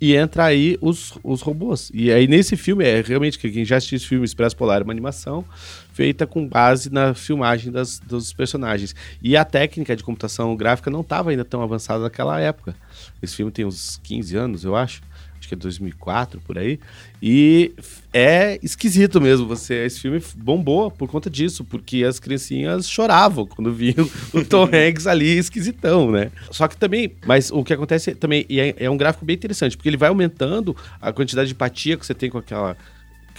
e 0.00 0.14
entra 0.14 0.44
aí 0.44 0.76
os, 0.80 1.18
os 1.24 1.40
robôs. 1.40 1.90
E 1.94 2.12
aí 2.12 2.28
nesse 2.28 2.56
filme, 2.56 2.84
é 2.84 3.00
realmente, 3.00 3.38
quem 3.38 3.64
já 3.64 3.76
assistiu 3.76 3.96
esse 3.96 4.06
filme 4.06 4.24
Expresso 4.24 4.56
Polar 4.56 4.82
é 4.82 4.84
uma 4.84 4.92
animação 4.92 5.44
feita 5.92 6.26
com 6.26 6.46
base 6.46 6.92
na 6.92 7.14
filmagem 7.14 7.72
das, 7.72 7.98
dos 7.98 8.32
personagens. 8.32 8.94
E 9.22 9.36
a 9.36 9.44
técnica 9.44 9.96
de 9.96 10.04
computação 10.04 10.54
gráfica 10.54 10.90
não 10.90 11.00
estava 11.00 11.30
ainda 11.30 11.44
tão 11.44 11.62
avançada 11.62 12.02
naquela 12.02 12.38
época. 12.38 12.76
Esse 13.22 13.36
filme 13.36 13.50
tem 13.50 13.64
uns 13.64 13.98
15 14.02 14.36
anos, 14.36 14.64
eu 14.64 14.76
acho 14.76 15.00
acho 15.44 15.48
que 15.48 15.54
é 15.54 15.56
2004 15.56 16.40
por 16.40 16.58
aí. 16.58 16.80
E 17.22 17.72
é 18.12 18.58
esquisito 18.62 19.20
mesmo. 19.20 19.46
Você, 19.46 19.84
esse 19.84 20.00
filme 20.00 20.22
bombou 20.36 20.90
por 20.90 21.08
conta 21.08 21.30
disso, 21.30 21.64
porque 21.64 22.02
as 22.04 22.18
criancinhas 22.18 22.88
choravam 22.88 23.46
quando 23.46 23.72
viam 23.72 24.08
o 24.32 24.44
Tom 24.44 24.64
Hanks 24.72 25.06
ali 25.06 25.38
esquisitão, 25.38 26.10
né? 26.10 26.30
Só 26.50 26.66
que 26.66 26.76
também, 26.76 27.14
mas 27.26 27.50
o 27.50 27.62
que 27.62 27.72
acontece 27.72 28.14
também, 28.14 28.44
e 28.48 28.58
é, 28.58 28.74
é 28.78 28.90
um 28.90 28.96
gráfico 28.96 29.24
bem 29.24 29.36
interessante, 29.36 29.76
porque 29.76 29.88
ele 29.88 29.96
vai 29.96 30.08
aumentando 30.08 30.76
a 31.00 31.12
quantidade 31.12 31.48
de 31.48 31.54
empatia 31.54 31.96
que 31.96 32.04
você 32.04 32.14
tem 32.14 32.30
com 32.30 32.38
aquela 32.38 32.76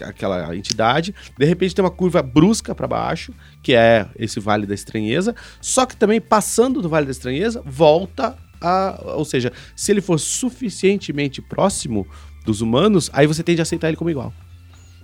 aquela 0.01 0.53
entidade, 0.53 1.15
de 1.37 1.45
repente 1.45 1.73
tem 1.73 1.81
uma 1.81 1.89
curva 1.89 2.21
brusca 2.21 2.75
para 2.75 2.85
baixo, 2.85 3.33
que 3.63 3.73
é 3.73 4.05
esse 4.19 4.41
Vale 4.41 4.65
da 4.65 4.73
Estranheza, 4.73 5.33
só 5.61 5.85
que 5.85 5.95
também 5.95 6.19
passando 6.19 6.81
do 6.81 6.89
Vale 6.89 7.05
da 7.05 7.13
Estranheza, 7.13 7.63
volta 7.65 8.37
a, 8.65 8.99
ou 9.15 9.23
seja, 9.23 9.53
se 9.75 9.91
ele 9.91 10.01
for 10.01 10.19
suficientemente 10.19 11.41
próximo 11.41 12.07
dos 12.45 12.61
humanos, 12.61 13.09
aí 13.13 13.27
você 13.27 13.43
tende 13.43 13.61
a 13.61 13.63
aceitar 13.63 13.87
ele 13.87 13.97
como 13.97 14.09
igual. 14.09 14.33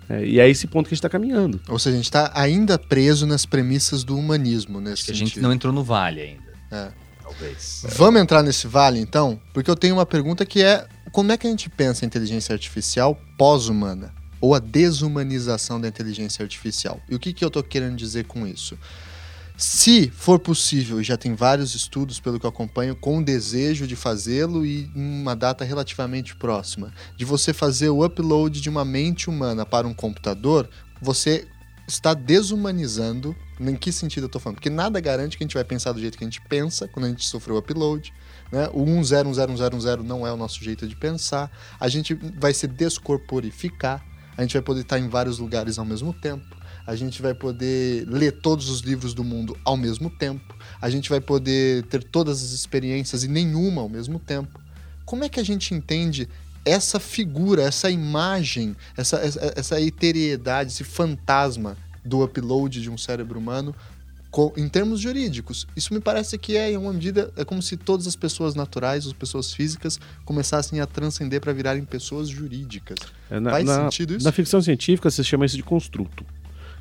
É, 0.10 0.26
e 0.26 0.40
é 0.40 0.50
esse 0.50 0.68
ponto 0.68 0.88
que 0.88 0.94
a 0.94 0.96
gente 0.96 1.00
está 1.00 1.10
caminhando. 1.10 1.62
Ou 1.70 1.80
seja, 1.80 1.94
a 1.94 1.98
gente 1.98 2.06
está 2.06 2.32
ainda 2.34 2.78
preso 2.78 3.26
nas 3.26 3.46
premissas 3.46 4.04
do 4.04 4.18
humanismo 4.18 4.82
nesse 4.82 5.06
que 5.06 5.12
a 5.12 5.16
gente 5.16 5.40
não 5.40 5.54
entrou 5.54 5.72
no 5.72 5.84
vale 5.84 6.22
ainda. 6.22 6.52
É. 6.72 6.92
Talvez. 7.22 7.86
Vamos 7.96 8.20
entrar 8.20 8.44
nesse 8.44 8.68
vale 8.68 9.00
então? 9.00 9.40
Porque 9.54 9.70
eu 9.70 9.76
tenho 9.76 9.96
uma 9.96 10.06
pergunta 10.06 10.46
que 10.46 10.62
é: 10.62 10.86
como 11.12 11.32
é 11.32 11.38
que 11.38 11.48
a 11.48 11.50
gente 11.50 11.70
pensa 11.70 12.04
a 12.04 12.08
inteligência 12.08 12.52
artificial 12.54 13.18
pós-humana? 13.38 14.14
Ou 14.42 14.56
a 14.56 14.60
desumanização 14.60 15.80
da 15.80 15.88
inteligência 15.88 16.42
artificial? 16.42 17.00
E 17.08 17.14
o 17.14 17.20
que, 17.20 17.32
que 17.32 17.46
eu 17.46 17.48
estou 17.48 17.62
querendo 17.62 17.96
dizer 17.96 18.26
com 18.26 18.48
isso? 18.48 18.76
Se 19.58 20.10
for 20.10 20.40
possível, 20.40 21.00
e 21.00 21.04
já 21.04 21.18
tem 21.18 21.36
vários 21.36 21.76
estudos 21.76 22.20
pelo 22.20 22.40
que 22.40 22.46
eu 22.46 22.50
acompanho, 22.50 22.96
com 22.96 23.20
o 23.20 23.24
desejo 23.24 23.86
de 23.86 23.96
fazê-lo 23.96 24.66
e 24.66 24.92
em 24.96 25.22
uma 25.22 25.36
data 25.36 25.64
relativamente 25.64 26.36
próxima, 26.36 26.92
de 27.16 27.26
você 27.26 27.54
fazer 27.54 27.90
o 27.90 28.04
upload 28.04 28.60
de 28.60 28.70
uma 28.70 28.84
mente 28.84 29.30
humana 29.30 29.66
para 29.66 29.88
um 29.88 29.94
computador, 29.94 30.70
você 31.02 31.48
está 31.88 32.14
desumanizando. 32.14 33.36
Em 33.60 33.76
que 33.76 33.92
sentido 33.92 34.24
eu 34.24 34.28
estou 34.28 34.42
falando? 34.42 34.56
Porque 34.56 34.70
nada 34.70 35.00
garante 35.00 35.38
que 35.38 35.44
a 35.44 35.46
gente 35.46 35.54
vai 35.54 35.64
pensar 35.64 35.92
do 35.92 36.00
jeito 36.00 36.18
que 36.18 36.24
a 36.24 36.28
gente 36.28 36.42
pensa 36.42 36.88
quando 36.88 37.06
a 37.06 37.10
gente 37.10 37.26
sofreu 37.26 37.56
o 37.56 37.60
upload. 37.60 38.12
Né? 38.52 38.68
O 38.74 38.86
101010 38.86 40.04
não 40.04 40.26
é 40.26 40.32
o 40.32 40.38
nosso 40.38 40.64
jeito 40.64 40.88
de 40.88 40.96
pensar. 40.96 41.52
A 41.80 41.88
gente 41.88 42.14
vai 42.14 42.54
se 42.54 42.66
descorporificar. 42.68 44.04
A 44.36 44.42
gente 44.42 44.54
vai 44.54 44.62
poder 44.62 44.82
estar 44.82 44.98
em 44.98 45.08
vários 45.08 45.38
lugares 45.38 45.78
ao 45.78 45.86
mesmo 45.86 46.14
tempo 46.14 46.61
a 46.86 46.96
gente 46.96 47.22
vai 47.22 47.34
poder 47.34 48.08
ler 48.08 48.32
todos 48.32 48.70
os 48.70 48.82
livros 48.82 49.14
do 49.14 49.24
mundo 49.24 49.58
ao 49.64 49.78
mesmo 49.78 50.10
tempo, 50.10 50.56
a 50.82 50.90
gente 50.90 51.10
vai 51.10 51.22
poder 51.22 51.84
ter 51.84 52.04
todas 52.04 52.44
as 52.44 52.52
experiências 52.52 53.24
e 53.24 53.28
nenhuma 53.28 53.82
ao 53.82 53.90
mesmo 53.90 54.20
tempo. 54.20 54.60
Como 55.06 55.24
é 55.24 55.30
que 55.30 55.40
a 55.40 55.44
gente 55.44 55.74
entende 55.74 56.28
essa 56.66 57.00
figura, 57.00 57.64
essa 57.64 57.90
imagem, 57.90 58.76
essa, 58.96 59.18
essa, 59.18 59.54
essa 59.56 59.82
eteriedade, 59.82 60.72
esse 60.72 60.84
fantasma 60.84 61.76
do 62.04 62.24
upload 62.24 62.82
de 62.82 62.90
um 62.90 62.98
cérebro 62.98 63.40
humano 63.40 63.76
em 64.56 64.70
termos 64.70 65.02
jurídicos. 65.02 65.68
Isso 65.76 65.94
me 65.94 66.00
parece 66.00 66.38
que 66.38 66.56
é, 66.56 66.72
em 66.72 66.78
uma 66.78 66.94
medida, 66.94 67.32
é 67.36 67.44
como 67.44 67.62
se 67.62 67.76
todas 67.76 68.08
as 68.08 68.16
pessoas 68.16 68.56
naturais, 68.56 69.06
as 69.06 69.12
pessoas 69.12 69.54
físicas, 69.54 70.00
começassem 70.24 70.80
a 70.80 70.86
transcender 70.86 71.42
para 71.42 71.52
virarem 71.52 71.84
pessoas 71.84 72.30
jurídicas. 72.30 72.98
É, 73.30 73.40
na, 73.40 73.52
Faz 73.52 73.66
na, 73.66 73.84
sentido 73.84 74.16
isso? 74.16 74.24
Na 74.24 74.32
ficção 74.32 74.62
científica, 74.62 75.12
se 75.12 75.22
chama 75.24 75.46
isso 75.46 75.58
de 75.58 75.64
construto. 75.64 76.26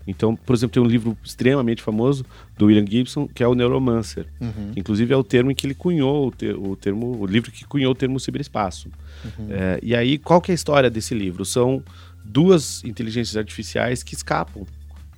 Então, 0.07 0.35
por 0.35 0.55
exemplo, 0.55 0.75
tem 0.75 0.83
um 0.83 0.87
livro 0.87 1.17
extremamente 1.23 1.83
famoso 1.83 2.25
do 2.57 2.67
William 2.67 2.87
Gibson, 2.87 3.29
que 3.29 3.43
é 3.43 3.49
o 3.49 3.55
Neuromancer. 3.55 4.27
Uhum. 4.41 4.73
Que, 4.73 4.81
inclusive 4.81 5.13
é 5.13 5.17
o 5.17 5.23
termo 5.23 5.51
em 5.51 5.55
que 5.55 5.67
ele 5.67 5.75
cunhou 5.75 6.29
o, 6.29 6.31
ter, 6.31 6.57
o 6.57 6.75
termo, 6.77 7.17
o 7.19 7.27
livro 7.27 7.51
que 7.51 7.65
cunhou 7.65 7.93
o 7.93 7.95
termo 7.95 8.19
ciberespaço. 8.19 8.89
Uhum. 9.25 9.49
É, 9.51 9.79
e 9.83 9.95
aí, 9.95 10.19
qual 10.19 10.41
que 10.41 10.51
é 10.51 10.55
a 10.55 10.55
história 10.55 10.91
desse 10.91 11.15
livro? 11.15 11.45
São 11.45 11.83
duas 12.25 12.83
inteligências 12.85 13.37
artificiais 13.37 14.03
que 14.03 14.15
escapam, 14.15 14.67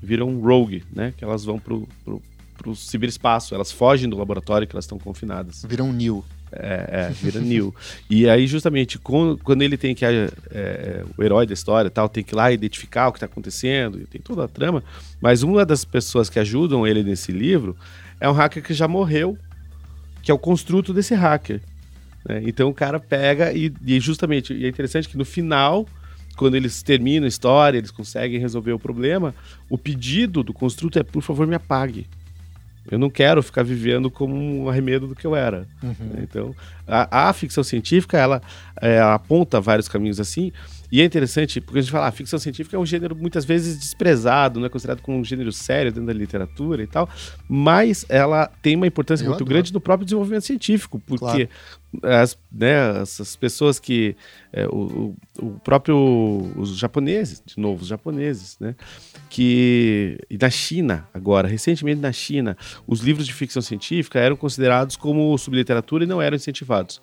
viram 0.02 0.40
rogue, 0.40 0.84
né? 0.92 1.12
Que 1.16 1.24
elas 1.24 1.44
vão 1.44 1.58
pro, 1.58 1.88
pro, 2.04 2.22
pro 2.56 2.74
ciberespaço, 2.74 3.54
elas 3.54 3.70
fogem 3.70 4.08
do 4.08 4.16
laboratório 4.16 4.66
que 4.66 4.74
elas 4.74 4.84
estão 4.84 4.98
confinadas. 4.98 5.64
Viram 5.68 5.92
Neo. 5.92 6.24
É, 6.54 7.08
é, 7.08 7.10
vira 7.10 7.40
Neil. 7.40 7.74
e 8.10 8.28
aí, 8.28 8.46
justamente, 8.46 8.98
quando, 8.98 9.38
quando 9.38 9.62
ele 9.62 9.76
tem 9.76 9.94
que. 9.94 10.04
É, 10.04 10.30
é, 10.50 11.04
o 11.16 11.22
herói 11.22 11.46
da 11.46 11.54
história 11.54 11.90
tal, 11.90 12.08
tem 12.08 12.22
que 12.22 12.34
ir 12.34 12.36
lá 12.36 12.52
identificar 12.52 13.08
o 13.08 13.12
que 13.12 13.16
está 13.16 13.26
acontecendo, 13.26 13.98
tem 14.10 14.20
toda 14.20 14.44
a 14.44 14.48
trama. 14.48 14.84
Mas 15.20 15.42
uma 15.42 15.64
das 15.64 15.84
pessoas 15.84 16.28
que 16.28 16.38
ajudam 16.38 16.86
ele 16.86 17.02
nesse 17.02 17.32
livro 17.32 17.76
é 18.20 18.28
um 18.28 18.32
hacker 18.32 18.62
que 18.62 18.74
já 18.74 18.86
morreu, 18.86 19.38
que 20.22 20.30
é 20.30 20.34
o 20.34 20.38
construto 20.38 20.92
desse 20.92 21.14
hacker. 21.14 21.60
Né? 22.28 22.42
Então 22.44 22.68
o 22.68 22.74
cara 22.74 23.00
pega 23.00 23.52
e, 23.52 23.72
e 23.84 23.98
justamente. 23.98 24.52
E 24.52 24.66
é 24.66 24.68
interessante 24.68 25.08
que 25.08 25.16
no 25.16 25.24
final 25.24 25.86
quando 26.36 26.54
eles 26.54 26.82
terminam 26.82 27.24
a 27.24 27.28
história, 27.28 27.78
eles 27.78 27.90
conseguem 27.90 28.40
resolver 28.40 28.72
o 28.72 28.78
problema, 28.78 29.34
o 29.68 29.76
pedido 29.76 30.42
do 30.42 30.52
construto 30.52 30.98
é, 30.98 31.02
por 31.02 31.22
favor, 31.22 31.46
me 31.46 31.54
apague. 31.54 32.06
Eu 32.90 32.98
não 32.98 33.08
quero 33.08 33.42
ficar 33.42 33.62
vivendo 33.62 34.10
como 34.10 34.34
um 34.34 34.68
arremedo 34.68 35.06
do 35.06 35.14
que 35.14 35.26
eu 35.26 35.36
era. 35.36 35.66
Uhum. 35.82 35.94
Então, 36.22 36.54
a, 36.86 37.28
a, 37.28 37.32
ficção 37.32 37.62
científica, 37.62 38.18
ela, 38.18 38.42
é, 38.80 39.00
aponta 39.00 39.60
vários 39.60 39.88
caminhos 39.88 40.18
assim, 40.18 40.52
e 40.90 41.00
é 41.00 41.04
interessante, 41.04 41.58
porque 41.58 41.78
a 41.78 41.82
gente 41.82 41.90
fala, 41.90 42.06
a 42.06 42.12
ficção 42.12 42.38
científica 42.38 42.76
é 42.76 42.78
um 42.78 42.84
gênero 42.84 43.16
muitas 43.16 43.46
vezes 43.46 43.78
desprezado, 43.78 44.60
não 44.60 44.66
é 44.66 44.68
considerado 44.68 45.00
como 45.00 45.16
um 45.16 45.24
gênero 45.24 45.50
sério 45.50 45.90
dentro 45.90 46.06
da 46.06 46.12
literatura 46.12 46.82
e 46.82 46.86
tal, 46.86 47.08
mas 47.48 48.04
ela 48.10 48.50
tem 48.60 48.76
uma 48.76 48.86
importância 48.86 49.24
eu 49.24 49.28
muito 49.28 49.38
adoro. 49.42 49.54
grande 49.54 49.72
no 49.72 49.80
próprio 49.80 50.04
desenvolvimento 50.04 50.44
científico, 50.44 50.98
porque 50.98 51.48
claro. 52.02 52.22
as, 52.22 52.36
né, 52.52 53.00
essas 53.00 53.34
pessoas 53.36 53.78
que 53.78 54.14
é, 54.52 54.66
o, 54.66 55.16
o, 55.38 55.50
próprio 55.60 55.96
os 56.56 56.76
japoneses, 56.76 57.42
de 57.44 57.58
novo, 57.58 57.82
os 57.82 57.88
japoneses, 57.88 58.58
né, 58.60 58.74
que 59.30 60.18
e 60.28 60.36
na 60.36 60.50
China 60.50 61.08
agora, 61.14 61.48
recentemente 61.48 62.00
na 62.00 62.12
China, 62.12 62.56
os 62.86 63.00
livros 63.00 63.26
de 63.26 63.32
ficção 63.32 63.62
científica 63.62 64.18
eram 64.18 64.36
considerados 64.36 64.94
como 64.94 65.36
subliteratura 65.38 66.04
e 66.04 66.06
não 66.06 66.20
eram 66.20 66.36
incentivados. 66.36 67.00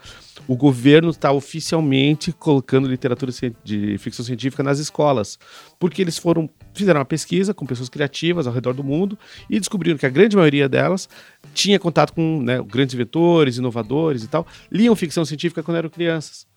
O 0.48 0.56
governo 0.56 1.10
está 1.10 1.32
oficialmente 1.32 2.32
colocando 2.32 2.88
literatura 2.88 3.32
de 3.64 3.98
ficção 3.98 4.24
científica 4.24 4.62
nas 4.62 4.78
escolas, 4.78 5.40
porque 5.80 6.02
eles 6.02 6.18
foram 6.18 6.50
fizeram 6.74 7.00
uma 7.00 7.06
pesquisa 7.06 7.54
com 7.54 7.66
pessoas 7.66 7.90
criativas 7.90 8.48
ao 8.48 8.54
redor 8.54 8.74
do 8.74 8.84
mundo 8.84 9.18
e 9.50 9.60
descobriram 9.60 9.98
que 9.98 10.06
a 10.06 10.10
grande 10.10 10.36
maioria 10.36 10.70
delas 10.70 11.10
tinha 11.54 11.80
contato 11.80 12.14
com 12.14 12.42
né, 12.42 12.62
grandes 12.62 12.94
inventores, 12.94 13.58
inovadores 13.58 14.24
e 14.24 14.28
tal, 14.28 14.46
liam 14.72 14.96
ficção 14.96 15.26
científica 15.26 15.64
quando 15.64 15.78
eram 15.78 15.90
crianças. 15.90 16.48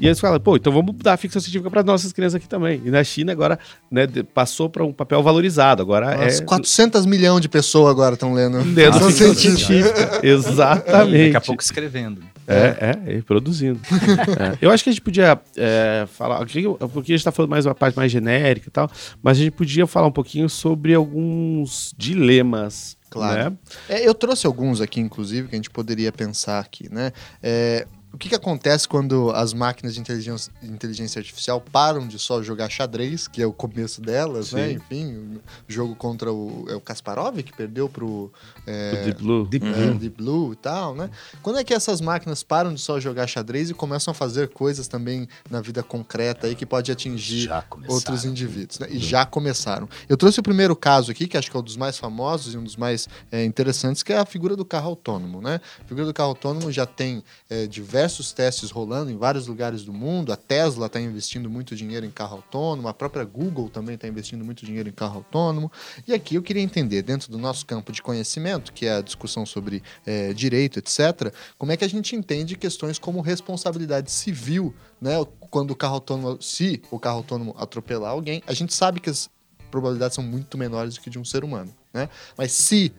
E 0.00 0.06
eles 0.06 0.20
falam, 0.20 0.38
pô, 0.38 0.56
então 0.56 0.72
vamos 0.72 0.94
dar 0.96 1.14
a 1.14 1.16
ficção 1.16 1.40
científica 1.40 1.70
para 1.70 1.82
nossas 1.82 2.12
crianças 2.12 2.36
aqui 2.36 2.48
também. 2.48 2.80
E 2.84 2.90
na 2.90 3.02
China 3.02 3.32
agora, 3.32 3.58
né, 3.90 4.06
passou 4.34 4.68
para 4.68 4.84
um 4.84 4.92
papel 4.92 5.22
valorizado. 5.22 5.82
Agora 5.82 6.16
Nossa, 6.16 6.42
é 6.42 6.44
400 6.44 7.06
milhões 7.06 7.40
de 7.40 7.48
pessoas 7.48 7.90
agora 7.90 8.14
estão 8.14 8.32
lendo. 8.32 8.58
Lendo 8.58 9.00
ficção 9.00 9.34
científica. 9.34 10.20
Exatamente. 10.26 11.32
Daqui 11.32 11.36
a 11.36 11.40
pouco 11.40 11.62
escrevendo. 11.62 12.22
É, 12.46 12.96
é, 13.06 13.18
é 13.18 13.22
produzindo. 13.22 13.80
é. 14.38 14.56
Eu 14.60 14.70
acho 14.70 14.82
que 14.82 14.90
a 14.90 14.92
gente 14.92 15.02
podia 15.02 15.38
é, 15.56 16.06
falar, 16.10 16.38
porque 16.38 17.12
a 17.12 17.14
gente 17.14 17.14
está 17.16 17.30
falando 17.30 17.50
mais 17.50 17.66
uma 17.66 17.74
parte 17.74 17.94
mais 17.94 18.10
genérica 18.10 18.68
e 18.68 18.70
tal, 18.70 18.90
mas 19.22 19.36
a 19.36 19.42
gente 19.42 19.52
podia 19.52 19.86
falar 19.86 20.06
um 20.06 20.12
pouquinho 20.12 20.48
sobre 20.48 20.94
alguns 20.94 21.94
dilemas 21.96 22.96
Claro. 23.10 23.50
Né? 23.50 23.56
É, 23.88 24.06
eu 24.06 24.14
trouxe 24.14 24.46
alguns 24.46 24.80
aqui, 24.80 25.00
inclusive, 25.00 25.48
que 25.48 25.54
a 25.54 25.58
gente 25.58 25.70
poderia 25.70 26.12
pensar 26.12 26.60
aqui, 26.60 26.92
né? 26.92 27.12
É, 27.42 27.86
o 28.18 28.20
que, 28.20 28.30
que 28.30 28.34
acontece 28.34 28.88
quando 28.88 29.30
as 29.30 29.54
máquinas 29.54 29.94
de 29.94 30.00
inteligência, 30.00 30.52
inteligência 30.60 31.20
artificial 31.20 31.60
param 31.60 32.08
de 32.08 32.18
só 32.18 32.42
jogar 32.42 32.68
xadrez, 32.68 33.28
que 33.28 33.40
é 33.40 33.46
o 33.46 33.52
começo 33.52 34.00
delas, 34.00 34.50
né? 34.52 34.70
Sim. 34.70 34.74
né? 34.74 34.82
Enfim, 34.90 35.40
o 35.68 35.72
jogo 35.72 35.94
contra 35.94 36.32
o, 36.32 36.66
é 36.68 36.74
o 36.74 36.80
Kasparov, 36.80 37.40
que 37.44 37.52
perdeu 37.52 37.88
pro... 37.88 38.32
É, 38.66 38.90
o 38.92 39.04
Deep 39.04 39.22
Blue. 39.22 39.46
Deep, 39.46 39.64
uhum. 39.64 39.96
Deep 39.96 40.16
Blue 40.16 40.52
e 40.52 40.56
tal, 40.56 40.96
né? 40.96 41.08
Quando 41.44 41.60
é 41.60 41.64
que 41.64 41.72
essas 41.72 42.00
máquinas 42.00 42.42
param 42.42 42.74
de 42.74 42.80
só 42.80 42.98
jogar 42.98 43.28
xadrez 43.28 43.70
e 43.70 43.74
começam 43.74 44.10
a 44.10 44.14
fazer 44.14 44.48
coisas 44.48 44.88
também 44.88 45.28
na 45.48 45.60
vida 45.60 45.84
concreta 45.84 46.48
aí 46.48 46.56
que 46.56 46.66
pode 46.66 46.90
atingir 46.90 47.48
outros 47.86 48.24
indivíduos, 48.24 48.80
né? 48.80 48.88
E 48.90 48.98
já 48.98 49.24
começaram. 49.24 49.88
Eu 50.08 50.16
trouxe 50.16 50.40
o 50.40 50.42
primeiro 50.42 50.74
caso 50.74 51.12
aqui, 51.12 51.28
que 51.28 51.36
acho 51.36 51.48
que 51.48 51.56
é 51.56 51.60
um 51.60 51.62
dos 51.62 51.76
mais 51.76 51.96
famosos 51.96 52.52
e 52.52 52.58
um 52.58 52.64
dos 52.64 52.74
mais 52.74 53.08
é, 53.30 53.44
interessantes, 53.44 54.02
que 54.02 54.12
é 54.12 54.18
a 54.18 54.26
figura 54.26 54.56
do 54.56 54.64
carro 54.64 54.88
autônomo, 54.88 55.40
né? 55.40 55.60
A 55.80 55.84
figura 55.84 56.04
do 56.04 56.12
carro 56.12 56.30
autônomo 56.30 56.72
já 56.72 56.84
tem 56.84 57.22
é, 57.48 57.68
diversos 57.68 58.07
diversos 58.08 58.32
testes 58.32 58.70
rolando 58.70 59.10
em 59.10 59.16
vários 59.16 59.46
lugares 59.46 59.84
do 59.84 59.92
mundo. 59.92 60.32
A 60.32 60.36
Tesla 60.36 60.86
está 60.86 60.98
investindo 60.98 61.50
muito 61.50 61.76
dinheiro 61.76 62.06
em 62.06 62.10
carro 62.10 62.36
autônomo, 62.36 62.88
a 62.88 62.94
própria 62.94 63.24
Google 63.24 63.68
também 63.68 63.96
está 63.96 64.08
investindo 64.08 64.44
muito 64.44 64.64
dinheiro 64.64 64.88
em 64.88 64.92
carro 64.92 65.18
autônomo. 65.18 65.70
E 66.06 66.14
aqui 66.14 66.34
eu 66.34 66.42
queria 66.42 66.62
entender, 66.62 67.02
dentro 67.02 67.30
do 67.30 67.36
nosso 67.36 67.66
campo 67.66 67.92
de 67.92 68.02
conhecimento, 68.02 68.72
que 68.72 68.86
é 68.86 68.96
a 68.96 69.02
discussão 69.02 69.44
sobre 69.44 69.82
é, 70.06 70.32
direito, 70.32 70.78
etc., 70.78 71.32
como 71.58 71.70
é 71.70 71.76
que 71.76 71.84
a 71.84 71.88
gente 71.88 72.16
entende 72.16 72.56
questões 72.56 72.98
como 72.98 73.20
responsabilidade 73.20 74.10
civil, 74.10 74.74
né? 75.00 75.12
Quando 75.50 75.70
o 75.70 75.76
carro 75.76 75.94
autônomo, 75.94 76.42
se 76.42 76.82
o 76.90 76.98
carro 76.98 77.18
autônomo 77.18 77.54
atropelar 77.58 78.12
alguém, 78.12 78.42
a 78.46 78.54
gente 78.54 78.74
sabe 78.74 79.00
que 79.00 79.10
as 79.10 79.30
probabilidades 79.70 80.14
são 80.14 80.24
muito 80.24 80.56
menores 80.56 80.94
do 80.94 81.00
que 81.00 81.10
de 81.10 81.18
um 81.18 81.24
ser 81.24 81.44
humano, 81.44 81.74
né? 81.92 82.08
Mas 82.36 82.52
se 82.52 82.92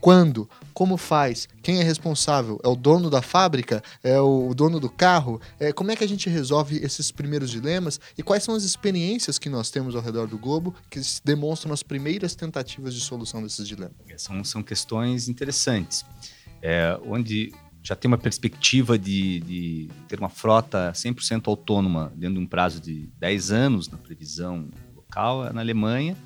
Quando? 0.00 0.48
Como 0.72 0.96
faz? 0.96 1.48
Quem 1.62 1.80
é 1.80 1.82
responsável? 1.82 2.58
É 2.64 2.68
o 2.68 2.74
dono 2.74 3.10
da 3.10 3.20
fábrica? 3.20 3.82
É 4.02 4.18
o 4.18 4.54
dono 4.54 4.80
do 4.80 4.88
carro? 4.88 5.40
É, 5.58 5.72
como 5.72 5.90
é 5.90 5.96
que 5.96 6.02
a 6.02 6.08
gente 6.08 6.28
resolve 6.30 6.76
esses 6.78 7.10
primeiros 7.10 7.50
dilemas? 7.50 8.00
E 8.16 8.22
quais 8.22 8.42
são 8.42 8.54
as 8.54 8.64
experiências 8.64 9.38
que 9.38 9.50
nós 9.50 9.70
temos 9.70 9.94
ao 9.94 10.00
redor 10.00 10.26
do 10.26 10.38
globo 10.38 10.74
que 10.88 11.00
demonstram 11.24 11.72
as 11.72 11.82
primeiras 11.82 12.34
tentativas 12.34 12.94
de 12.94 13.00
solução 13.00 13.42
desses 13.42 13.68
dilemas? 13.68 13.94
São, 14.16 14.42
são 14.42 14.62
questões 14.62 15.28
interessantes. 15.28 16.04
É, 16.62 16.98
onde 17.06 17.52
já 17.82 17.96
tem 17.96 18.08
uma 18.08 18.18
perspectiva 18.18 18.98
de, 18.98 19.40
de 19.40 19.88
ter 20.08 20.18
uma 20.18 20.28
frota 20.28 20.92
100% 20.92 21.48
autônoma 21.48 22.12
dentro 22.14 22.34
de 22.34 22.40
um 22.40 22.46
prazo 22.46 22.80
de 22.80 23.08
10 23.18 23.50
anos, 23.50 23.88
na 23.88 23.98
previsão 23.98 24.68
local, 24.94 25.46
é 25.46 25.52
na 25.52 25.60
Alemanha, 25.60 26.16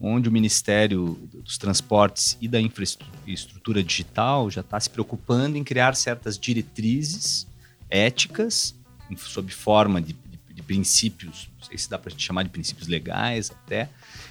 onde 0.00 0.28
o 0.28 0.32
Ministério 0.32 1.18
dos 1.44 1.58
Transportes 1.58 2.36
e 2.40 2.46
da 2.46 2.60
Infraestrutura 2.60 3.82
Digital 3.82 4.50
já 4.50 4.60
está 4.60 4.78
se 4.78 4.88
preocupando 4.88 5.56
em 5.56 5.64
criar 5.64 5.96
certas 5.96 6.38
diretrizes 6.38 7.46
éticas, 7.90 8.74
sob 9.16 9.52
forma 9.52 10.00
de, 10.00 10.12
de, 10.12 10.54
de 10.54 10.62
princípios, 10.62 11.50
não 11.58 11.66
sei 11.66 11.78
se 11.78 11.88
dá 11.88 11.98
para 11.98 12.12
chamar 12.16 12.44
de 12.44 12.50
princípios 12.50 12.86
legais 12.86 13.50
até, 13.50 13.88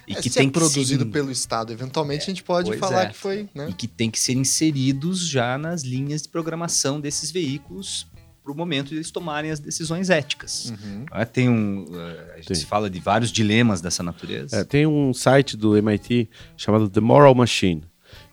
e 0.08 0.14
é, 0.14 0.22
que 0.22 0.30
tem 0.30 0.48
é 0.48 0.52
produzido 0.52 1.04
ser... 1.04 1.12
pelo 1.12 1.32
Estado, 1.32 1.74
eventualmente 1.74 2.22
é, 2.22 2.24
a 2.24 2.28
gente 2.28 2.44
pode 2.44 2.78
falar 2.78 3.04
é. 3.04 3.06
que 3.08 3.18
foi. 3.18 3.50
Né? 3.54 3.70
E 3.70 3.74
que 3.74 3.88
tem 3.88 4.10
que 4.10 4.20
ser 4.20 4.34
inseridos 4.34 5.28
já 5.28 5.58
nas 5.58 5.84
linhas 5.84 6.22
de 6.22 6.30
programação 6.30 7.00
desses 7.02 7.30
veículos 7.30 8.08
para 8.48 8.54
o 8.54 8.56
momento 8.56 8.90
de 8.90 8.96
eles 8.96 9.12
tomarem 9.12 9.52
as 9.52 9.60
decisões 9.60 10.10
éticas. 10.10 10.72
Uhum. 10.72 11.06
É, 11.12 11.26
tem 11.26 11.50
um, 11.50 11.86
eh, 11.94 12.34
a 12.36 12.38
gente 12.38 12.56
se 12.56 12.66
fala 12.66 12.90
de 12.90 12.98
vários 12.98 13.30
dilemas 13.30 13.82
dessa 13.82 14.02
natureza. 14.02 14.56
É, 14.56 14.64
tem 14.64 14.88
um 14.88 15.14
site 15.14 15.58
do 15.58 15.76
MIT 15.76 16.30
chamado 16.56 16.90
The 16.90 17.02
Moral 17.02 17.36
Machine, 17.36 17.84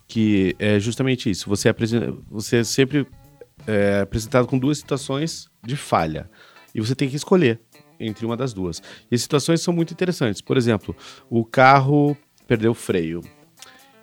que 0.06 0.54
é 0.60 0.78
justamente 0.78 1.28
isso. 1.28 1.48
Você, 1.48 1.68
apresenta, 1.68 2.14
você 2.30 2.58
é 2.58 2.64
sempre 2.64 3.08
é 3.66 4.02
apresentado 4.02 4.46
com 4.46 4.56
duas 4.56 4.78
situações 4.78 5.48
de 5.64 5.74
falha. 5.74 6.30
E 6.72 6.80
você 6.80 6.94
tem 6.94 7.08
que 7.08 7.16
escolher 7.16 7.60
entre 7.98 8.24
uma 8.24 8.36
das 8.36 8.52
duas. 8.52 8.80
E 9.10 9.16
as 9.16 9.22
situações 9.22 9.62
são 9.62 9.74
muito 9.74 9.92
interessantes. 9.92 10.40
Por 10.40 10.56
exemplo, 10.56 10.94
o 11.28 11.44
carro 11.44 12.16
perdeu 12.46 12.70
o 12.70 12.74
freio. 12.74 13.20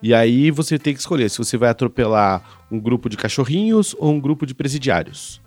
E 0.04 0.13
aí 0.13 0.52
você 0.52 0.78
tem 0.78 0.93
que 0.93 1.00
escolher 1.00 1.30
se 1.30 1.38
você 1.38 1.56
vai 1.56 1.69
atropelar 1.69 2.65
um 2.69 2.80
grupo 2.80 3.08
de 3.08 3.15
cachorrinhos 3.15 3.95
ou 3.97 4.12
um 4.12 4.19
grupo 4.19 4.45
de 4.45 4.54
presidiários. 4.54 5.40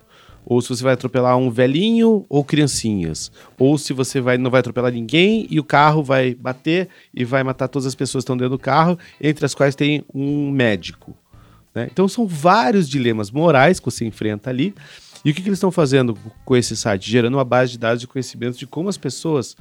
Ou 0.44 0.60
se 0.60 0.68
você 0.68 0.82
vai 0.82 0.94
atropelar 0.94 1.36
um 1.36 1.50
velhinho 1.50 2.26
ou 2.28 2.44
criancinhas. 2.44 3.32
Ou 3.58 3.78
se 3.78 3.92
você 3.92 4.20
vai, 4.20 4.36
não 4.36 4.50
vai 4.50 4.60
atropelar 4.60 4.92
ninguém 4.92 5.46
e 5.50 5.58
o 5.58 5.64
carro 5.64 6.02
vai 6.02 6.34
bater 6.34 6.88
e 7.12 7.24
vai 7.24 7.42
matar 7.42 7.68
todas 7.68 7.86
as 7.86 7.94
pessoas 7.94 8.22
que 8.22 8.26
estão 8.26 8.36
dentro 8.36 8.50
do 8.50 8.58
carro, 8.58 8.98
entre 9.20 9.44
as 9.44 9.54
quais 9.54 9.74
tem 9.74 10.04
um 10.12 10.50
médico. 10.50 11.16
Né? 11.74 11.88
Então 11.90 12.06
são 12.06 12.26
vários 12.26 12.88
dilemas 12.88 13.30
morais 13.30 13.80
que 13.80 13.86
você 13.86 14.04
enfrenta 14.04 14.50
ali. 14.50 14.74
E 15.24 15.30
o 15.30 15.34
que, 15.34 15.40
que 15.40 15.48
eles 15.48 15.56
estão 15.56 15.70
fazendo 15.70 16.16
com 16.44 16.54
esse 16.54 16.76
site? 16.76 17.10
Gerando 17.10 17.34
uma 17.34 17.44
base 17.44 17.72
de 17.72 17.78
dados 17.78 18.00
de 18.00 18.06
conhecimento 18.06 18.58
de 18.58 18.66
como 18.66 18.88
as 18.90 18.98
pessoas 18.98 19.56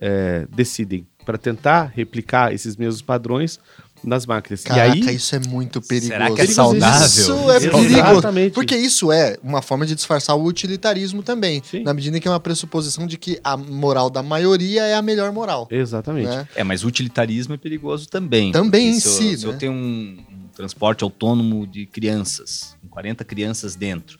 é, 0.00 0.46
decidem 0.50 1.06
para 1.24 1.38
tentar 1.38 1.92
replicar 1.94 2.52
esses 2.52 2.76
mesmos 2.76 3.00
padrões 3.00 3.58
nas 4.04 4.26
máquinas. 4.26 4.62
Caraca, 4.62 4.96
e 4.96 5.08
aí, 5.08 5.16
isso 5.16 5.34
é 5.34 5.38
muito 5.38 5.80
perigoso. 5.80 6.12
Será 6.12 6.30
que 6.30 6.40
é 6.40 6.46
saudável? 6.46 7.06
Isso 7.06 7.50
é 7.50 7.60
perigoso. 7.60 7.86
Exatamente. 7.86 8.52
Porque 8.52 8.76
isso 8.76 9.12
é 9.12 9.36
uma 9.42 9.62
forma 9.62 9.86
de 9.86 9.94
disfarçar 9.94 10.36
o 10.36 10.44
utilitarismo 10.44 11.22
também. 11.22 11.62
Sim. 11.64 11.82
Na 11.82 11.94
medida 11.94 12.18
que 12.20 12.28
é 12.28 12.30
uma 12.30 12.40
pressuposição 12.40 13.06
de 13.06 13.16
que 13.16 13.38
a 13.42 13.56
moral 13.56 14.10
da 14.10 14.22
maioria 14.22 14.82
é 14.84 14.94
a 14.94 15.02
melhor 15.02 15.32
moral. 15.32 15.66
Exatamente. 15.70 16.28
Né? 16.28 16.48
É, 16.54 16.64
mas 16.64 16.84
o 16.84 16.88
utilitarismo 16.88 17.54
é 17.54 17.56
perigoso 17.56 18.08
também. 18.08 18.52
Também 18.52 18.90
em 18.90 19.00
si. 19.00 19.32
Eu, 19.32 19.38
se 19.38 19.44
eu 19.46 19.52
né? 19.52 19.58
tenho 19.58 19.72
um, 19.72 20.18
um 20.30 20.48
transporte 20.54 21.04
autônomo 21.04 21.66
de 21.66 21.86
crianças, 21.86 22.76
com 22.80 22.88
40 22.88 23.24
crianças 23.24 23.74
dentro, 23.74 24.18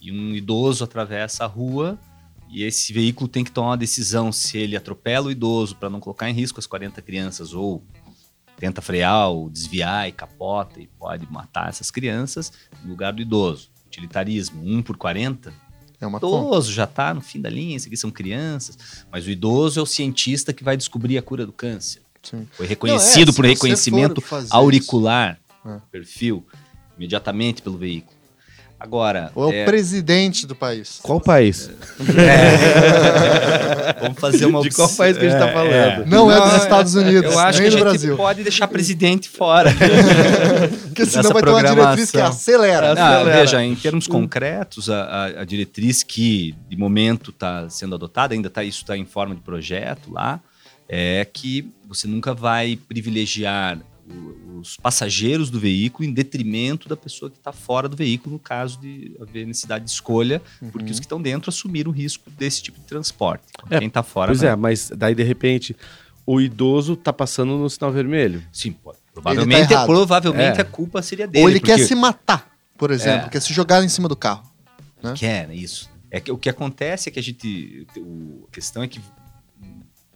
e 0.00 0.12
um 0.12 0.34
idoso 0.34 0.84
atravessa 0.84 1.44
a 1.44 1.46
rua 1.46 1.98
e 2.54 2.62
esse 2.62 2.92
veículo 2.92 3.26
tem 3.26 3.42
que 3.42 3.50
tomar 3.50 3.70
uma 3.70 3.76
decisão 3.76 4.30
se 4.30 4.56
ele 4.56 4.76
atropela 4.76 5.26
o 5.26 5.30
idoso 5.30 5.74
para 5.74 5.90
não 5.90 5.98
colocar 5.98 6.30
em 6.30 6.32
risco 6.32 6.60
as 6.60 6.66
40 6.68 7.02
crianças 7.02 7.52
ou 7.52 7.82
tenta 8.56 8.80
frear 8.80 9.28
ou 9.30 9.50
desviar 9.50 10.08
e 10.08 10.12
capota 10.12 10.80
e 10.80 10.86
pode 10.86 11.30
matar 11.30 11.68
essas 11.68 11.90
crianças 11.90 12.52
no 12.82 12.90
lugar 12.90 13.12
do 13.12 13.22
idoso. 13.22 13.70
Utilitarismo, 13.86 14.62
1 14.64 14.82
por 14.82 14.96
40. 14.96 15.52
É 16.00 16.06
uma 16.06 16.18
o 16.22 16.46
idoso 16.46 16.72
já 16.72 16.84
está 16.84 17.14
no 17.14 17.20
fim 17.20 17.40
da 17.40 17.48
linha, 17.48 17.76
isso 17.76 17.86
aqui 17.86 17.96
são 17.96 18.10
crianças, 18.10 19.06
mas 19.10 19.26
o 19.26 19.30
idoso 19.30 19.80
é 19.80 19.82
o 19.82 19.86
cientista 19.86 20.52
que 20.52 20.64
vai 20.64 20.76
descobrir 20.76 21.16
a 21.16 21.22
cura 21.22 21.46
do 21.46 21.52
câncer. 21.52 22.02
Sim. 22.22 22.48
Foi 22.52 22.66
reconhecido 22.66 23.28
não, 23.28 23.32
é, 23.32 23.36
por 23.36 23.44
reconhecimento 23.44 24.22
auricular, 24.50 25.38
é. 25.64 25.80
perfil, 25.90 26.44
imediatamente 26.96 27.62
pelo 27.62 27.76
veículo. 27.76 28.13
Agora. 28.78 29.30
Ou 29.34 29.52
é, 29.52 29.60
é 29.60 29.62
o 29.62 29.64
presidente 29.66 30.46
do 30.46 30.54
país. 30.54 30.98
Qual 31.02 31.20
país? 31.20 31.70
É. 32.18 33.94
Vamos 34.00 34.18
fazer 34.18 34.46
uma. 34.46 34.60
De 34.60 34.70
qual 34.70 34.88
país 34.88 35.16
que 35.16 35.24
a 35.24 35.28
gente 35.28 35.38
está 35.38 35.48
é, 35.48 35.52
falando? 35.52 35.72
É. 35.72 36.04
Não, 36.06 36.30
é 36.30 36.40
dos 36.40 36.62
Estados 36.62 36.94
Unidos. 36.94 37.32
Eu 37.32 37.38
acho 37.38 37.60
que 37.60 37.66
a 37.66 37.70
gente 37.70 37.80
Brasil. 37.80 38.16
pode 38.16 38.42
deixar 38.42 38.68
presidente 38.68 39.28
fora. 39.28 39.72
Porque 40.84 41.06
senão 41.06 41.30
vai 41.30 41.42
ter 41.42 41.50
uma 41.50 41.62
diretriz 41.62 42.10
que 42.10 42.20
acelera. 42.20 42.92
acelera. 42.92 43.38
veja, 43.38 43.64
em 43.64 43.74
termos 43.74 44.06
concretos, 44.06 44.90
a, 44.90 45.02
a, 45.04 45.24
a 45.40 45.44
diretriz 45.44 46.02
que 46.02 46.54
de 46.68 46.76
momento 46.76 47.30
está 47.30 47.68
sendo 47.68 47.94
adotada, 47.94 48.34
ainda 48.34 48.50
tá, 48.50 48.62
isso 48.62 48.82
está 48.82 48.96
em 48.96 49.04
forma 49.04 49.34
de 49.34 49.40
projeto 49.40 50.12
lá, 50.12 50.40
é 50.88 51.26
que 51.30 51.72
você 51.88 52.06
nunca 52.06 52.34
vai 52.34 52.78
privilegiar 52.88 53.78
os 54.60 54.76
passageiros 54.76 55.50
do 55.50 55.58
veículo 55.58 56.08
em 56.08 56.12
detrimento 56.12 56.88
da 56.88 56.96
pessoa 56.96 57.30
que 57.30 57.36
está 57.36 57.52
fora 57.52 57.88
do 57.88 57.96
veículo, 57.96 58.34
no 58.34 58.38
caso 58.38 58.78
de 58.80 59.16
haver 59.20 59.46
necessidade 59.46 59.84
de 59.84 59.90
escolha, 59.90 60.40
uhum. 60.60 60.70
porque 60.70 60.90
os 60.90 60.98
que 60.98 61.04
estão 61.04 61.20
dentro 61.20 61.50
assumiram 61.50 61.90
o 61.90 61.94
risco 61.94 62.30
desse 62.30 62.62
tipo 62.62 62.78
de 62.78 62.86
transporte. 62.86 63.44
É, 63.70 63.78
Quem 63.78 63.88
está 63.88 64.02
fora. 64.02 64.30
Pois 64.30 64.42
não. 64.42 64.50
é, 64.50 64.56
mas 64.56 64.90
daí 64.94 65.14
de 65.14 65.22
repente 65.22 65.76
o 66.26 66.40
idoso 66.40 66.94
está 66.94 67.12
passando 67.12 67.56
no 67.58 67.68
sinal 67.68 67.92
vermelho. 67.92 68.42
Sim, 68.52 68.72
pode. 68.72 68.98
Provavelmente, 69.12 69.68
tá 69.68 69.86
provavelmente 69.86 70.58
é. 70.58 70.62
a 70.62 70.64
culpa 70.64 71.00
seria 71.00 71.28
dele. 71.28 71.44
Ou 71.44 71.50
ele 71.50 71.60
porque... 71.60 71.76
quer 71.76 71.86
se 71.86 71.94
matar, 71.94 72.50
por 72.76 72.90
exemplo, 72.90 73.26
é. 73.26 73.30
quer 73.30 73.40
se 73.40 73.52
jogar 73.52 73.84
em 73.84 73.88
cima 73.88 74.08
do 74.08 74.16
carro. 74.16 74.42
Né? 75.00 75.14
Quer, 75.16 75.50
isso. 75.54 75.88
É 76.10 76.20
que 76.20 76.32
o 76.32 76.38
que 76.38 76.48
acontece 76.48 77.08
é 77.08 77.12
que 77.12 77.20
a 77.20 77.22
gente. 77.22 77.86
O, 77.96 78.46
a 78.48 78.52
questão 78.52 78.82
é 78.82 78.88
que 78.88 79.00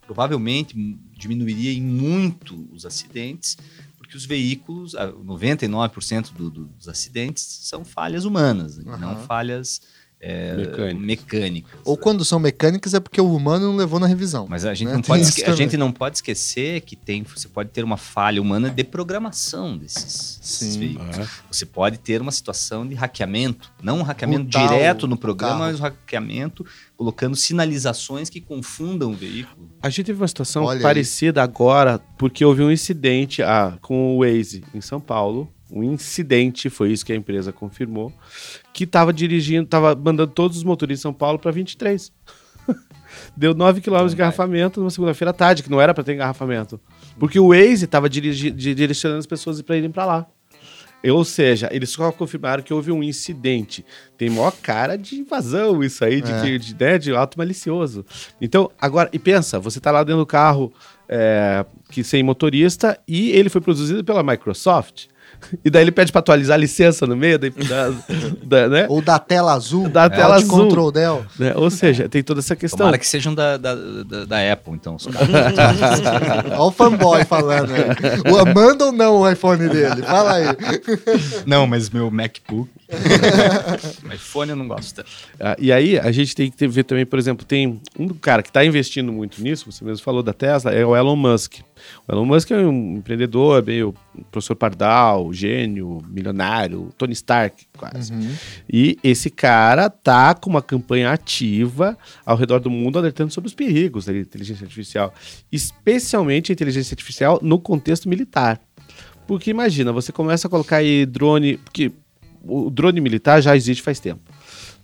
provavelmente 0.09 0.75
diminuiria 1.13 1.71
em 1.71 1.83
muito 1.83 2.67
os 2.73 2.87
acidentes, 2.87 3.59
porque 3.99 4.17
os 4.17 4.25
veículos, 4.25 4.95
99% 4.95 6.33
do, 6.33 6.51
do, 6.51 6.65
dos 6.65 6.89
acidentes 6.89 7.45
são 7.45 7.85
falhas 7.85 8.25
humanas, 8.25 8.79
uhum. 8.79 8.97
não 8.97 9.17
falhas 9.27 9.83
é, 10.21 10.55
mecânicas. 10.57 11.01
mecânicas. 11.01 11.81
Ou 11.85 11.97
quando 11.97 12.25
são 12.25 12.39
mecânicas 12.39 12.93
é 12.93 13.01
porque 13.01 13.21
o 13.21 13.33
humano 13.33 13.67
não 13.67 13.77
levou 13.77 14.01
na 14.01 14.07
revisão. 14.07 14.47
Mas 14.49 14.65
a 14.65 14.75
gente, 14.75 14.89
né? 14.89 14.95
não, 14.95 15.03
pode 15.03 15.23
a 15.45 15.53
gente 15.55 15.77
não 15.77 15.93
pode 15.93 16.17
esquecer 16.17 16.81
que 16.81 16.97
tem, 16.97 17.23
você 17.23 17.49
pode 17.49 17.71
ter 17.71 17.85
uma 17.85 17.97
falha 17.97 18.43
humana 18.43 18.69
de 18.69 18.83
programação 18.83 19.77
desses, 19.77 20.39
desses 20.41 20.77
veículos. 20.77 21.19
É. 21.19 21.29
Você 21.51 21.65
pode 21.65 21.99
ter 21.99 22.21
uma 22.21 22.33
situação 22.33 22.87
de 22.87 22.95
hackeamento, 22.95 23.73
não 23.83 23.99
um 23.99 24.03
hackeamento 24.03 24.47
direto 24.47 25.07
no 25.07 25.17
programa, 25.17 25.61
mas 25.61 25.79
um 25.79 25.83
hackeamento 25.83 26.67
colocando 26.97 27.37
sinalizações 27.37 28.29
que 28.29 28.41
confundam 28.41 29.13
o 29.13 29.15
veículo. 29.15 29.71
A 29.81 29.89
gente 29.89 30.07
teve 30.07 30.21
uma 30.21 30.29
situação 30.29 30.65
Olha 30.65 30.81
parecida 30.81 31.41
aí. 31.41 31.45
agora, 31.45 32.01
porque 32.19 32.45
houve 32.45 32.63
um 32.63 32.73
incidente 32.73 33.41
ah, 33.41 33.79
com 33.81 34.17
o 34.17 34.25
Waze 34.25 34.65
em 34.75 34.81
São 34.81 35.01
Paulo, 35.01 35.49
um 35.71 35.83
incidente, 35.83 36.71
foi 36.71 36.93
isso 36.93 37.05
que 37.05 37.13
a 37.13 37.17
empresa 37.17 37.53
confirmou, 37.53 38.13
que 38.73 38.85
estava 38.85 39.13
dirigindo, 39.13 39.65
estava 39.65 39.95
mandando 39.95 40.33
todos 40.33 40.57
os 40.57 40.65
motoristas 40.65 41.01
de 41.01 41.03
São 41.03 41.13
Paulo 41.13 41.39
para 41.39 41.51
23. 41.51 42.13
Deu 43.37 43.55
9 43.55 43.81
km 43.81 44.07
de 44.07 44.15
engarrafamento 44.15 44.81
numa 44.81 44.91
segunda-feira 44.91 45.31
à 45.31 45.35
tarde, 45.35 45.63
que 45.63 45.71
não 45.71 45.81
era 45.81 45.95
para 45.95 46.05
ter 46.05 46.15
engarrafamento. 46.15 46.81
Porque 47.19 47.39
o 47.39 47.49
Waze 47.49 47.85
estava 47.85 48.09
direcionando 48.09 49.19
as 49.19 49.27
pessoas 49.27 49.61
para 49.63 49.77
irem 49.77 49.91
para 49.91 50.05
lá. 50.05 50.27
Ou 51.05 51.25
seja, 51.25 51.69
eles 51.71 51.91
só 51.91 52.11
confirmaram 52.11 52.63
que 52.63 52.75
houve 52.75 52.91
um 52.91 53.03
incidente. 53.03 53.85
Tem 54.17 54.29
maior 54.29 54.53
cara 54.61 54.97
de 54.97 55.15
invasão 55.15 55.83
isso 55.83 56.05
aí, 56.05 56.21
de, 56.21 56.33
é. 56.33 56.59
de, 56.59 56.77
né, 56.79 56.99
de 56.99 57.15
ato 57.15 57.39
malicioso. 57.39 58.05
Então, 58.41 58.71
agora, 58.81 59.09
e 59.13 59.19
pensa, 59.19 59.61
você 59.61 59.79
está 59.79 59.93
lá 59.93 60.03
dentro 60.03 60.21
do 60.21 60.27
carro 60.27 60.73
é, 61.09 61.65
que 61.91 62.03
sem 62.03 62.23
motorista 62.23 62.99
e 63.07 63.31
ele 63.31 63.49
foi 63.49 63.61
produzido 63.61 64.03
pela 64.03 64.25
Microsoft. 64.25 65.07
E 65.65 65.71
daí 65.71 65.83
ele 65.83 65.93
pede 65.93 66.13
para 66.13 66.21
atualizar 66.21 66.55
a 66.55 66.59
licença 66.59 67.07
no 67.07 67.17
meio 67.17 67.39
da, 67.39 67.49
da, 68.43 68.69
né? 68.69 68.87
Ou 68.89 69.01
da 69.01 69.19
tela 69.19 69.53
azul. 69.53 69.89
Da 69.89 70.09
tela 70.09 70.37
azul. 70.37 70.49
Control 70.49 70.93
Del. 70.93 71.25
Né? 71.39 71.55
Ou 71.57 71.71
seja, 71.71 72.09
tem 72.09 72.23
toda 72.23 72.41
essa 72.41 72.55
questão. 72.55 72.79
Tomara 72.79 72.99
que 72.99 73.07
sejam 73.07 73.35
da, 73.35 73.57
da, 73.57 73.75
da, 73.75 74.25
da 74.25 74.53
Apple, 74.53 74.75
então. 74.75 74.97
Olha 76.51 76.61
o 76.61 76.71
fanboy 76.71 77.25
falando 77.25 77.73
aí. 77.73 78.55
Manda 78.55 78.87
ou 78.87 78.93
não 78.93 79.17
o 79.21 79.31
iPhone 79.31 79.69
dele? 79.69 80.03
Fala 80.03 80.35
aí. 80.35 80.47
Não, 81.47 81.67
mas 81.67 81.91
meu 81.91 82.11
MacBook 82.11 82.69
iPhone 84.15 84.51
eu 84.51 84.57
não 84.57 84.67
gosto. 84.67 85.05
Ah, 85.39 85.57
e 85.59 85.71
aí 85.71 85.99
a 85.99 86.11
gente 86.11 86.35
tem 86.35 86.51
que 86.51 86.67
ver 86.67 86.85
também, 86.85 87.05
por 87.05 87.19
exemplo, 87.19 87.45
tem 87.45 87.81
um 87.99 88.09
cara 88.09 88.43
que 88.43 88.49
está 88.49 88.65
investindo 88.65 89.13
muito 89.13 89.43
nisso, 89.43 89.71
você 89.71 89.85
mesmo 89.85 90.03
falou 90.03 90.23
da 90.23 90.33
Tesla, 90.33 90.73
é 90.73 90.85
o 90.85 90.97
Elon 90.97 91.17
Musk. 91.17 91.61
O 92.07 92.13
Elon 92.13 92.25
Musk 92.25 92.51
é 92.51 92.57
um 92.57 92.97
empreendedor, 92.97 93.65
meio 93.65 93.95
professor 94.31 94.57
Pardal, 94.57 95.33
gênio, 95.33 96.03
milionário, 96.09 96.91
Tony 96.97 97.13
Stark, 97.13 97.67
quase. 97.77 98.13
Uhum. 98.13 98.35
E 98.73 98.99
esse 99.05 99.31
cara 99.31 99.91
tá 99.91 100.35
com 100.35 100.49
uma 100.49 100.63
campanha 100.63 101.13
ativa 101.13 101.97
ao 102.25 102.37
redor 102.37 102.59
do 102.59 102.71
mundo 102.71 102.99
alertando 102.99 103.33
sobre 103.33 103.49
os 103.49 103.55
perigos 103.55 104.07
da 104.07 104.17
inteligência 104.17 104.65
artificial, 104.65 105.13
especialmente 105.53 106.51
a 106.51 106.55
inteligência 106.55 106.95
artificial 106.95 107.39
no 107.43 107.59
contexto 107.59 108.09
militar. 108.09 108.61
Porque 109.27 109.51
imagina, 109.51 109.93
você 109.93 110.11
começa 110.11 110.49
a 110.49 110.51
colocar 110.51 110.77
aí 110.77 111.05
drone, 111.05 111.59
porque 111.59 111.93
o 112.49 112.71
drone 112.71 113.01
militar 113.01 113.41
já 113.41 113.55
existe 113.55 113.83
faz 113.83 114.01
tempo. 114.01 114.21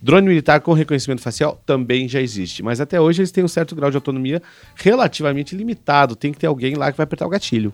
Drone 0.01 0.27
militar 0.27 0.59
com 0.61 0.73
reconhecimento 0.73 1.21
facial 1.21 1.61
também 1.65 2.07
já 2.07 2.21
existe, 2.21 2.61
mas 2.61 2.79
até 2.79 2.99
hoje 3.01 3.21
eles 3.21 3.31
têm 3.31 3.43
um 3.43 3.47
certo 3.47 3.75
grau 3.75 3.89
de 3.89 3.97
autonomia 3.97 4.41
relativamente 4.75 5.55
limitado. 5.55 6.15
Tem 6.15 6.31
que 6.31 6.37
ter 6.37 6.47
alguém 6.47 6.75
lá 6.75 6.91
que 6.91 6.97
vai 6.97 7.05
apertar 7.05 7.25
o 7.25 7.29
gatilho. 7.29 7.73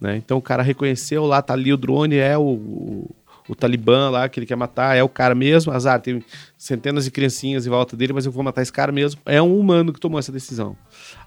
Né? 0.00 0.16
Então 0.16 0.38
o 0.38 0.42
cara 0.42 0.62
reconheceu 0.62 1.24
lá, 1.26 1.42
tá 1.42 1.54
ali 1.54 1.72
o 1.72 1.76
drone, 1.76 2.16
é 2.16 2.36
o, 2.36 2.42
o, 2.42 3.10
o 3.48 3.54
Talibã 3.54 4.10
lá 4.10 4.28
que 4.28 4.38
ele 4.38 4.46
quer 4.46 4.56
matar, 4.56 4.96
é 4.96 5.02
o 5.02 5.08
cara 5.08 5.34
mesmo. 5.34 5.72
Azar, 5.72 6.00
tem 6.00 6.22
centenas 6.56 7.06
de 7.06 7.10
criancinhas 7.10 7.66
em 7.66 7.70
volta 7.70 7.96
dele, 7.96 8.12
mas 8.12 8.26
eu 8.26 8.32
vou 8.32 8.44
matar 8.44 8.62
esse 8.62 8.72
cara 8.72 8.92
mesmo. 8.92 9.20
É 9.26 9.42
um 9.42 9.58
humano 9.58 9.92
que 9.92 9.98
tomou 9.98 10.18
essa 10.18 10.30
decisão. 10.30 10.76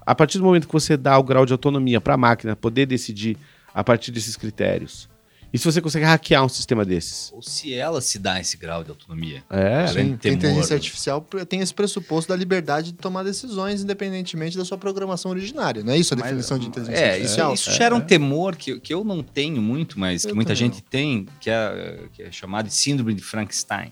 A 0.05 0.15
partir 0.15 0.37
do 0.37 0.45
momento 0.45 0.67
que 0.67 0.73
você 0.73 0.95
dá 0.95 1.17
o 1.17 1.23
grau 1.23 1.45
de 1.45 1.51
autonomia 1.51 1.99
para 1.99 2.13
a 2.13 2.17
máquina 2.17 2.55
poder 2.55 2.85
decidir 2.85 3.37
a 3.73 3.83
partir 3.83 4.11
desses 4.11 4.37
critérios 4.37 5.09
e 5.53 5.57
se 5.57 5.65
você 5.65 5.81
consegue 5.81 6.05
hackear 6.05 6.43
um 6.43 6.49
sistema 6.49 6.83
desses? 6.83 7.31
Ou 7.33 7.41
se 7.41 7.73
ela 7.73 8.01
se 8.01 8.19
dá 8.19 8.39
esse 8.39 8.57
grau 8.57 8.83
de 8.83 8.89
autonomia. 8.89 9.43
É, 9.49 9.87
sim, 9.87 9.99
a 9.99 10.29
inteligência 10.29 10.75
artificial 10.75 11.25
tem 11.47 11.61
esse 11.61 11.73
pressuposto 11.73 12.29
da 12.29 12.35
liberdade 12.35 12.91
de 12.91 12.97
tomar 12.97 13.23
decisões 13.23 13.81
independentemente 13.81 14.57
da 14.57 14.65
sua 14.65 14.77
programação 14.77 15.31
originária. 15.31 15.83
Não 15.83 15.93
é 15.93 15.97
isso 15.97 16.13
a 16.13 16.17
definição 16.17 16.59
de 16.59 16.67
inteligência 16.67 16.99
é, 16.99 17.11
artificial? 17.13 17.53
Isso, 17.53 17.69
isso 17.69 17.77
gera 17.77 17.95
um 17.95 18.01
temor 18.01 18.55
que, 18.55 18.79
que 18.79 18.93
eu 18.93 19.03
não 19.03 19.23
tenho 19.23 19.61
muito, 19.61 19.99
mas 19.99 20.23
eu 20.23 20.29
que 20.29 20.35
muita 20.35 20.53
gente 20.53 20.81
não. 20.81 20.89
tem, 20.89 21.25
que 21.39 21.49
é, 21.49 22.07
que 22.11 22.23
é 22.23 22.31
chamado 22.31 22.67
de 22.67 22.73
síndrome 22.73 23.13
de 23.13 23.21
Frankenstein. 23.21 23.91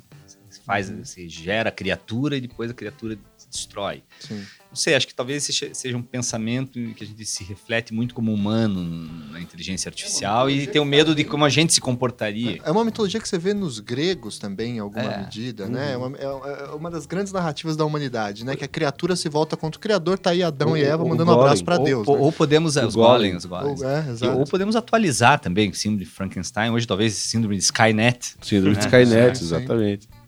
Você, 0.49 0.61
faz, 0.65 0.89
uhum. 0.89 1.03
você 1.03 1.27
gera 1.29 1.69
a 1.69 1.71
criatura 1.71 2.37
e 2.37 2.41
depois 2.41 2.69
a 2.69 2.73
criatura 2.73 3.17
destrói. 3.55 4.03
Sim 4.19 4.45
não 4.75 4.77
sei, 4.77 4.93
acho 4.93 5.07
que 5.07 5.15
talvez 5.15 5.49
seja 5.71 5.95
um 5.95 6.01
pensamento 6.01 6.73
que 6.95 7.03
a 7.05 7.07
gente 7.07 7.25
se 7.25 7.45
reflete 7.45 7.93
muito 7.93 8.13
como 8.13 8.33
humano 8.33 8.83
na 9.31 9.39
inteligência 9.39 9.87
artificial 9.87 10.49
é 10.49 10.51
e 10.51 10.67
tem 10.67 10.81
o 10.81 10.85
medo 10.85 11.15
de 11.15 11.23
como 11.23 11.45
a 11.45 11.49
gente 11.49 11.73
se 11.73 11.79
comportaria. 11.79 12.59
É 12.61 12.69
uma 12.69 12.83
mitologia 12.83 13.21
que 13.21 13.27
você 13.27 13.37
vê 13.37 13.53
nos 13.53 13.79
gregos 13.79 14.37
também, 14.37 14.75
em 14.75 14.79
alguma 14.79 15.13
é. 15.13 15.17
medida, 15.19 15.69
né? 15.69 15.95
uhum. 15.95 16.09
né? 16.09 16.17
É 16.19 16.27
uma, 16.27 16.49
é 16.49 16.65
uma, 16.71 16.91
das 16.91 17.05
grandes 17.05 17.31
narrativas 17.31 17.77
da 17.77 17.85
humanidade, 17.85 18.43
né? 18.43 18.53
Que 18.57 18.65
a 18.65 18.67
criatura 18.67 19.15
se 19.15 19.29
volta 19.29 19.55
contra 19.55 19.77
o 19.77 19.81
Criador, 19.81 20.19
tá 20.19 20.31
aí 20.31 20.43
Adão 20.43 20.73
o, 20.73 20.77
e 20.77 20.83
Eva 20.83 21.05
mandando 21.05 21.31
um 21.31 21.39
abraço 21.39 21.63
para 21.63 21.77
Deus. 21.77 22.05
Ou, 22.05 22.17
né? 22.17 22.21
ou 22.23 22.31
podemos... 22.33 22.75
Os 22.75 22.95
golems, 22.95 23.45
os 23.45 23.45
golems. 23.45 23.81
Ou, 23.81 23.87
é, 23.87 24.33
ou 24.33 24.43
podemos 24.43 24.75
atualizar 24.75 25.39
também 25.39 25.69
o 25.69 25.73
síndrome 25.73 26.03
de 26.03 26.11
Frankenstein, 26.11 26.71
hoje 26.71 26.85
talvez 26.85 27.13
síndrome 27.13 27.55
de 27.55 27.63
Skynet. 27.63 28.35
Síndrome 28.41 28.75
né? 28.75 28.81
de 28.81 28.85
Skynet, 28.85 29.41
exatamente. 29.41 30.03
Sim, 30.03 30.24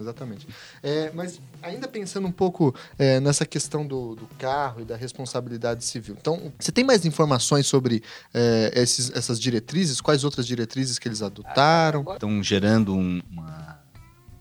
exatamente. 0.00 0.46
É, 0.82 1.10
mas 1.14 1.40
ainda 1.62 1.88
pensando 1.88 2.26
um 2.26 2.32
pouco 2.32 2.74
é, 2.98 3.20
nessa 3.20 3.44
questão 3.44 3.86
do, 3.86 4.14
do, 4.14 4.26
carro 4.38 4.82
e 4.82 4.84
da 4.84 4.96
responsabilidade 4.96 5.84
civil. 5.84 6.16
Então, 6.18 6.52
você 6.58 6.70
tem 6.70 6.84
mais 6.84 7.04
informações 7.04 7.66
sobre 7.66 8.02
é, 8.32 8.72
esses, 8.74 9.10
essas 9.14 9.40
diretrizes? 9.40 10.00
Quais 10.00 10.24
outras 10.24 10.46
diretrizes 10.46 10.98
que 10.98 11.08
eles 11.08 11.22
adotaram? 11.22 12.04
Estão 12.12 12.42
gerando 12.42 12.94
um, 12.94 13.20
uma 13.30 13.78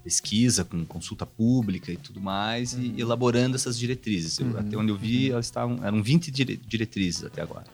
pesquisa 0.08 0.64
com 0.64 0.86
consulta 0.86 1.26
pública 1.26 1.92
e 1.92 1.98
tudo 1.98 2.22
mais 2.22 2.72
uhum. 2.72 2.94
e 2.96 3.02
elaborando 3.02 3.58
essas 3.58 3.78
diretrizes. 3.78 4.40
uhum. 4.40 4.58
Até 4.58 4.78
onde 4.78 4.90
eu 4.90 4.96
vi, 4.96 5.32
elas 5.32 5.48
estavam, 5.48 5.84
eram 5.84 6.02
20 6.02 6.32
dire 6.32 6.56
diretrizes 6.56 7.26
até 7.26 7.42
agora. 7.42 7.66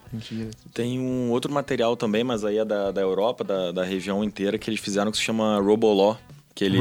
Tem 0.74 1.00
um 1.00 1.30
outro 1.30 1.54
material 1.54 1.96
também, 1.96 2.24
mas 2.24 2.44
aí 2.44 2.58
é 2.58 2.66
da, 2.66 2.92
da 2.92 3.02
Europa, 3.02 3.44
da, 3.44 3.72
da 3.72 3.84
região 3.84 4.24
inteira, 4.24 4.58
que 4.58 4.68
eles 4.68 4.80
fizeram 4.80 5.12
que 5.12 5.18
se 5.18 5.24
chama 5.24 5.60
Robolaw 5.60 6.18
que 6.56 6.66
ele? 6.66 6.78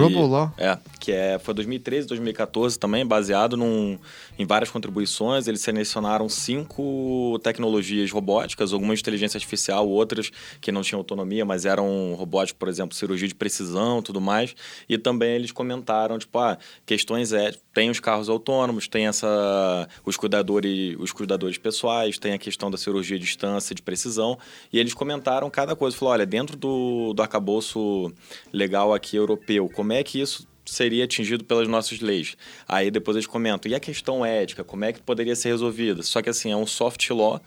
É, 0.59 0.79
que 1.01 1.13
é, 1.13 1.39
foi 1.39 1.55
2013, 1.55 2.07
2014 2.09 2.79
também, 2.79 3.07
baseado 3.07 3.57
num, 3.57 3.99
em 4.39 4.47
várias 4.47 4.71
contribuições. 4.71 5.47
Eles 5.47 5.61
selecionaram 5.61 6.29
cinco 6.29 7.39
tecnologias 7.43 8.11
robóticas, 8.11 8.73
algumas 8.73 8.99
de 8.99 9.03
inteligência 9.03 9.37
artificial, 9.37 9.89
outras 9.89 10.31
que 10.61 10.73
não 10.73 10.83
tinham 10.83 10.99
autonomia, 10.99 11.45
mas 11.45 11.65
eram 11.65 12.15
robóticas, 12.15 12.59
por 12.59 12.69
exemplo, 12.69 12.97
cirurgia 12.97 13.29
de 13.29 13.35
precisão 13.35 14.03
tudo 14.03 14.21
mais. 14.21 14.55
E 14.89 14.99
também 14.99 15.35
eles 15.35 15.53
comentaram, 15.53 16.19
tipo, 16.19 16.39
ah, 16.39 16.59
questões 16.85 17.33
é, 17.33 17.53
tem 17.73 17.91
os 17.91 18.01
carros 18.01 18.29
autônomos, 18.29 18.89
tem 18.89 19.07
essa 19.07 19.89
os 20.05 20.17
cuidadores, 20.17 20.97
os 20.99 21.13
cuidadores 21.13 21.59
pessoais, 21.59 22.19
tem 22.19 22.33
a 22.33 22.39
questão 22.39 22.71
da 22.71 22.77
cirurgia 22.77 23.19
de 23.19 23.25
distância 23.25 23.75
de 23.75 23.83
precisão. 23.83 24.39
E 24.73 24.79
eles 24.79 24.95
comentaram 24.95 25.49
cada 25.51 25.75
coisa. 25.75 25.97
Falou, 25.97 26.13
olha, 26.13 26.27
dentro 26.27 26.57
do, 26.57 27.13
do 27.15 27.23
arcabouço 27.23 28.13
legal 28.53 28.93
aqui 28.93 29.17
europeu, 29.17 29.69
como 29.69 29.93
é 29.93 30.03
que 30.03 30.21
isso 30.21 30.47
seria 30.73 31.05
atingido 31.05 31.45
pelas 31.45 31.69
nossas 31.69 32.01
leis. 32.01 32.37
Aí 32.67 32.91
depois 32.91 33.17
eles 33.17 33.27
comentam, 33.27 33.71
e 33.71 33.75
a 33.75 33.81
questão 33.81 34.25
ética, 34.25 34.65
como 34.65 34.85
é 34.85 34.93
que 34.93 35.01
poderia 35.01 35.37
ser 35.37 35.49
resolvida? 35.49 36.03
Só 36.03 36.23
que 36.23 36.31
assim, 36.31 36.51
é 36.51 36.57
um 36.57 36.67
soft 36.67 37.09
law 37.11 37.41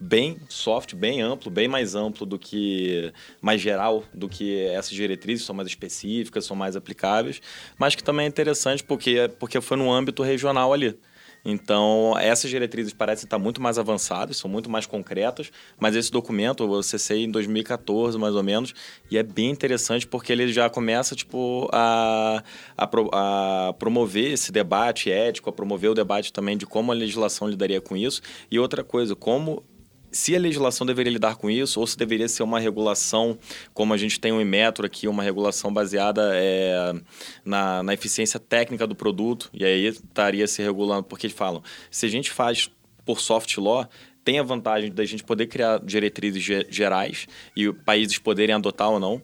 bem 0.00 0.38
soft, 0.48 0.94
bem 0.94 1.20
amplo, 1.20 1.50
bem 1.50 1.68
mais 1.68 1.94
amplo 1.94 2.24
do 2.24 2.38
que 2.38 3.12
mais 3.40 3.60
geral 3.60 4.02
do 4.14 4.30
que 4.30 4.64
essas 4.68 4.92
diretrizes, 4.92 5.44
são 5.44 5.54
mais 5.54 5.68
específicas, 5.68 6.46
são 6.46 6.56
mais 6.56 6.74
aplicáveis, 6.74 7.42
mas 7.78 7.94
que 7.94 8.02
também 8.02 8.24
é 8.24 8.28
interessante 8.28 8.82
porque 8.82 9.30
porque 9.38 9.60
foi 9.60 9.76
no 9.76 9.92
âmbito 9.92 10.22
regional 10.22 10.72
ali. 10.72 10.98
Então, 11.44 12.14
essas 12.18 12.50
diretrizes 12.50 12.92
parecem 12.92 13.24
estar 13.24 13.38
muito 13.38 13.60
mais 13.60 13.78
avançadas, 13.78 14.36
são 14.36 14.50
muito 14.50 14.68
mais 14.68 14.86
concretas, 14.86 15.50
mas 15.78 15.96
esse 15.96 16.10
documento 16.10 16.62
eu 16.62 16.78
acessei 16.78 17.24
em 17.24 17.30
2014, 17.30 18.18
mais 18.18 18.34
ou 18.34 18.42
menos, 18.42 18.74
e 19.10 19.16
é 19.16 19.22
bem 19.22 19.50
interessante 19.50 20.06
porque 20.06 20.32
ele 20.32 20.52
já 20.52 20.68
começa 20.68 21.14
tipo, 21.14 21.68
a, 21.72 22.42
a, 22.76 23.68
a 23.68 23.72
promover 23.74 24.32
esse 24.32 24.52
debate 24.52 25.10
ético, 25.10 25.48
a 25.48 25.52
promover 25.52 25.90
o 25.90 25.94
debate 25.94 26.32
também 26.32 26.56
de 26.56 26.66
como 26.66 26.92
a 26.92 26.94
legislação 26.94 27.48
lidaria 27.48 27.80
com 27.80 27.96
isso. 27.96 28.20
E 28.50 28.58
outra 28.58 28.84
coisa, 28.84 29.16
como 29.16 29.64
se 30.12 30.34
a 30.34 30.38
legislação 30.38 30.86
deveria 30.86 31.12
lidar 31.12 31.36
com 31.36 31.50
isso 31.50 31.80
ou 31.80 31.86
se 31.86 31.96
deveria 31.96 32.28
ser 32.28 32.42
uma 32.42 32.58
regulação, 32.58 33.38
como 33.72 33.94
a 33.94 33.96
gente 33.96 34.18
tem 34.18 34.32
um 34.32 34.40
Inmetro 34.40 34.84
aqui, 34.86 35.06
uma 35.06 35.22
regulação 35.22 35.72
baseada 35.72 36.32
é, 36.34 36.92
na, 37.44 37.82
na 37.82 37.94
eficiência 37.94 38.40
técnica 38.40 38.86
do 38.86 38.94
produto, 38.94 39.50
e 39.52 39.64
aí 39.64 39.86
estaria 39.86 40.46
se 40.46 40.62
regulando, 40.62 41.04
porque 41.04 41.26
eles 41.26 41.36
falam, 41.36 41.62
se 41.90 42.06
a 42.06 42.08
gente 42.08 42.30
faz 42.30 42.70
por 43.04 43.20
soft 43.20 43.56
law, 43.58 43.88
tem 44.24 44.38
a 44.38 44.42
vantagem 44.42 44.92
da 44.92 45.04
gente 45.04 45.24
poder 45.24 45.46
criar 45.46 45.80
diretrizes 45.80 46.42
gerais 46.68 47.26
e 47.56 47.72
países 47.72 48.18
poderem 48.18 48.54
adotar 48.54 48.90
ou 48.90 49.00
não, 49.00 49.22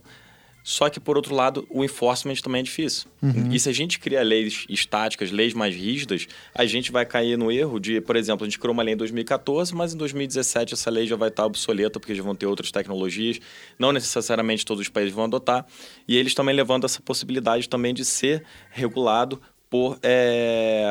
só 0.69 0.91
que, 0.91 0.99
por 0.99 1.17
outro 1.17 1.33
lado, 1.33 1.65
o 1.71 1.85
enforcement 1.85 2.35
também 2.43 2.59
é 2.59 2.65
difícil. 2.65 3.07
Uhum. 3.23 3.53
E 3.53 3.61
se 3.61 3.69
a 3.69 3.73
gente 3.73 4.01
cria 4.01 4.21
leis 4.25 4.67
estáticas, 4.69 5.31
leis 5.31 5.55
mais 5.55 5.73
rígidas, 5.73 6.27
a 6.53 6.67
gente 6.67 6.91
vai 6.91 7.07
cair 7.07 7.39
no 7.39 7.53
erro 7.53 7.79
de, 7.79 8.01
por 8.01 8.17
exemplo, 8.17 8.45
a 8.45 8.49
gente 8.49 8.59
criou 8.59 8.73
uma 8.73 8.83
lei 8.83 8.95
em 8.95 8.97
2014, 8.97 9.73
mas 9.73 9.95
em 9.95 9.97
2017 9.97 10.75
essa 10.75 10.91
lei 10.91 11.07
já 11.07 11.15
vai 11.15 11.29
estar 11.29 11.47
obsoleta 11.47 12.01
porque 12.01 12.17
já 12.17 12.23
vão 12.25 12.35
ter 12.35 12.47
outras 12.47 12.73
tecnologias. 12.73 13.39
Não 13.79 13.93
necessariamente 13.93 14.67
todos 14.67 14.81
os 14.81 14.89
países 14.89 15.15
vão 15.15 15.27
adotar. 15.27 15.65
E 16.09 16.17
eles 16.17 16.35
também 16.35 16.53
levando 16.53 16.83
essa 16.83 17.01
possibilidade 17.01 17.69
também 17.69 17.95
de 17.95 18.05
ser 18.05 18.43
regulado 18.73 19.41
por... 19.71 20.01
É 20.03 20.91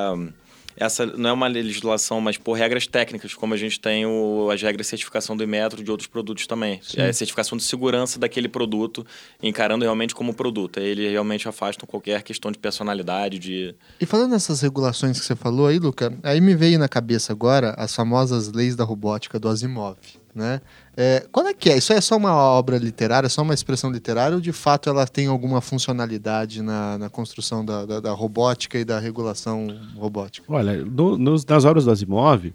essa 0.77 1.05
não 1.05 1.29
é 1.29 1.33
uma 1.33 1.47
legislação, 1.47 2.19
mas 2.19 2.37
por 2.37 2.53
regras 2.53 2.87
técnicas, 2.87 3.33
como 3.33 3.53
a 3.53 3.57
gente 3.57 3.79
tem 3.79 4.05
o, 4.05 4.49
as 4.51 4.61
regras 4.61 4.85
de 4.85 4.89
certificação 4.89 5.35
do 5.35 5.43
Imetro 5.43 5.83
de 5.83 5.89
outros 5.89 6.07
produtos 6.07 6.45
também. 6.47 6.79
Sim. 6.83 7.01
É 7.01 7.13
certificação 7.13 7.57
de 7.57 7.63
segurança 7.63 8.19
daquele 8.19 8.47
produto, 8.47 9.05
encarando 9.41 9.83
realmente 9.83 10.13
como 10.13 10.33
produto. 10.33 10.79
Ele 10.79 11.09
realmente 11.09 11.47
afasta 11.47 11.85
qualquer 11.85 12.23
questão 12.23 12.51
de 12.51 12.57
personalidade, 12.57 13.39
de... 13.39 13.75
E 13.99 14.05
falando 14.05 14.31
nessas 14.31 14.61
regulações 14.61 15.19
que 15.19 15.25
você 15.25 15.35
falou 15.35 15.67
aí, 15.67 15.79
Luca, 15.79 16.17
aí 16.23 16.41
me 16.41 16.55
veio 16.55 16.77
na 16.77 16.87
cabeça 16.87 17.31
agora 17.31 17.71
as 17.77 17.95
famosas 17.95 18.51
leis 18.51 18.75
da 18.75 18.83
robótica 18.83 19.39
do 19.39 19.47
Asimov, 19.47 19.97
né? 20.33 20.61
É, 20.97 21.25
quando 21.31 21.49
é 21.49 21.53
que 21.53 21.69
é? 21.69 21.77
Isso 21.77 21.91
é 21.91 21.99
só 21.99 22.15
uma 22.15 22.33
obra 22.33 22.77
literária, 22.77 23.27
só 23.27 23.41
uma 23.41 23.53
expressão 23.53 23.91
literária, 23.91 24.35
ou 24.35 24.41
de 24.41 24.53
fato 24.53 24.89
ela 24.89 25.05
tem 25.05 25.27
alguma 25.27 25.59
funcionalidade 25.59 26.61
na, 26.61 26.97
na 26.97 27.09
construção 27.09 27.65
da, 27.65 27.85
da, 27.85 27.99
da, 27.99 28.11
robótica 28.11 28.79
e 28.79 28.85
da 28.85 28.97
regulação 28.97 29.67
robótica? 29.97 30.45
Olha, 30.47 30.85
no, 30.85 31.17
nos, 31.17 31.45
nas 31.45 31.65
obras 31.65 31.83
do 31.83 31.91
Asimov, 31.91 32.53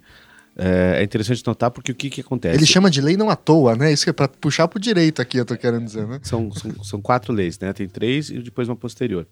é, 0.57 0.99
é, 0.99 1.03
interessante 1.03 1.45
notar 1.45 1.71
porque 1.71 1.91
o 1.91 1.95
que, 1.95 2.09
que 2.09 2.21
acontece? 2.21 2.57
Ele 2.57 2.65
chama 2.65 2.89
de 2.89 2.99
lei 2.99 3.15
não 3.15 3.29
à 3.29 3.35
toa, 3.35 3.75
né? 3.75 3.93
Isso 3.93 4.09
é 4.09 4.13
para 4.13 4.27
puxar 4.27 4.67
para 4.67 4.77
o 4.77 4.81
direito 4.81 5.21
aqui, 5.21 5.37
eu 5.37 5.45
tô 5.45 5.55
querendo 5.55 5.85
dizer, 5.85 6.05
né? 6.07 6.19
São, 6.23 6.51
são, 6.51 6.83
são, 6.83 7.01
quatro 7.01 7.31
leis, 7.31 7.57
né? 7.59 7.71
Tem 7.71 7.87
três 7.87 8.29
e 8.29 8.39
depois 8.39 8.67
uma 8.67 8.75
posterior. 8.75 9.25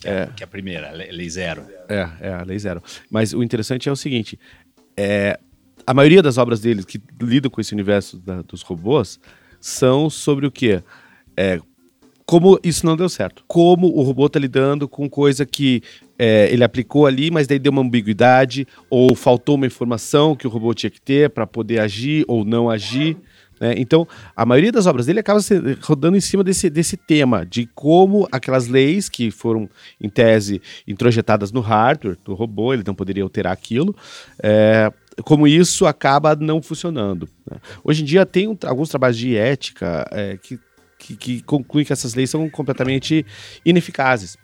Que 0.00 0.08
é, 0.08 0.28
que 0.36 0.42
é 0.42 0.44
a 0.44 0.48
primeira, 0.48 0.90
a 0.90 0.92
lei 0.92 1.30
zero. 1.30 1.64
É, 1.88 2.08
é, 2.20 2.32
a 2.34 2.42
lei 2.42 2.58
zero. 2.58 2.82
Mas 3.10 3.32
o 3.32 3.42
interessante 3.42 3.88
é 3.88 3.92
o 3.92 3.96
seguinte: 3.96 4.38
é, 4.96 5.40
a 5.88 5.94
maioria 5.94 6.22
das 6.22 6.36
obras 6.36 6.60
dele 6.60 6.84
que 6.84 7.00
lidam 7.18 7.50
com 7.50 7.62
esse 7.62 7.72
universo 7.72 8.18
da, 8.18 8.42
dos 8.42 8.60
robôs 8.60 9.18
são 9.58 10.10
sobre 10.10 10.46
o 10.46 10.50
quê? 10.50 10.82
É, 11.34 11.58
como 12.26 12.60
isso 12.62 12.84
não 12.84 12.94
deu 12.94 13.08
certo. 13.08 13.42
Como 13.48 13.86
o 13.86 14.02
robô 14.02 14.26
está 14.26 14.38
lidando 14.38 14.86
com 14.86 15.08
coisa 15.08 15.46
que 15.46 15.82
é, 16.18 16.52
ele 16.52 16.62
aplicou 16.62 17.06
ali, 17.06 17.30
mas 17.30 17.46
daí 17.46 17.58
deu 17.58 17.72
uma 17.72 17.80
ambiguidade, 17.80 18.68
ou 18.90 19.14
faltou 19.14 19.54
uma 19.54 19.64
informação 19.64 20.36
que 20.36 20.46
o 20.46 20.50
robô 20.50 20.74
tinha 20.74 20.90
que 20.90 21.00
ter 21.00 21.30
para 21.30 21.46
poder 21.46 21.80
agir 21.80 22.22
ou 22.28 22.44
não 22.44 22.68
agir. 22.68 23.16
Né? 23.58 23.72
Então, 23.78 24.06
a 24.36 24.44
maioria 24.44 24.70
das 24.70 24.84
obras 24.84 25.06
dele 25.06 25.20
acaba 25.20 25.40
rodando 25.80 26.18
em 26.18 26.20
cima 26.20 26.44
desse, 26.44 26.68
desse 26.68 26.98
tema, 26.98 27.46
de 27.46 27.64
como 27.74 28.28
aquelas 28.30 28.68
leis 28.68 29.08
que 29.08 29.30
foram, 29.30 29.70
em 29.98 30.10
tese, 30.10 30.60
introjetadas 30.86 31.50
no 31.50 31.60
hardware 31.62 32.18
do 32.22 32.34
robô, 32.34 32.74
ele 32.74 32.84
não 32.86 32.94
poderia 32.94 33.22
alterar 33.22 33.54
aquilo, 33.54 33.96
é, 34.42 34.92
como 35.24 35.46
isso 35.46 35.86
acaba 35.86 36.34
não 36.36 36.62
funcionando. 36.62 37.28
Né? 37.50 37.58
Hoje 37.84 38.02
em 38.02 38.04
dia 38.04 38.24
tem 38.26 38.48
um, 38.48 38.56
alguns 38.64 38.88
trabalhos 38.88 39.16
de 39.16 39.36
ética 39.36 40.06
é, 40.10 40.36
que, 40.36 40.58
que, 40.98 41.16
que 41.16 41.42
concluem 41.42 41.84
que 41.84 41.92
essas 41.92 42.14
leis 42.14 42.30
são 42.30 42.48
completamente 42.50 43.24
ineficazes. 43.64 44.36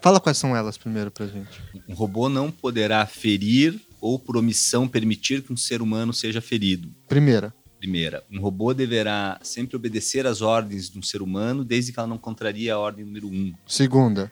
Fala 0.00 0.20
quais 0.20 0.38
são 0.38 0.56
elas 0.56 0.76
primeiro 0.76 1.10
pra 1.10 1.26
gente. 1.26 1.62
Um 1.88 1.94
robô 1.94 2.28
não 2.28 2.50
poderá 2.50 3.06
ferir 3.06 3.80
ou 4.00 4.18
por 4.18 4.36
omissão 4.36 4.88
permitir 4.88 5.42
que 5.42 5.52
um 5.52 5.56
ser 5.56 5.80
humano 5.80 6.12
seja 6.12 6.40
ferido. 6.40 6.92
Primeira. 7.06 7.54
Primeira, 7.78 8.22
um 8.30 8.40
robô 8.40 8.72
deverá 8.72 9.40
sempre 9.42 9.74
obedecer 9.74 10.24
às 10.24 10.40
ordens 10.40 10.88
de 10.88 10.98
um 10.98 11.02
ser 11.02 11.20
humano, 11.20 11.64
desde 11.64 11.92
que 11.92 11.98
ela 11.98 12.06
não 12.06 12.16
contraria 12.16 12.74
a 12.74 12.78
ordem 12.78 13.04
número 13.04 13.26
um. 13.26 13.52
Segunda. 13.66 14.30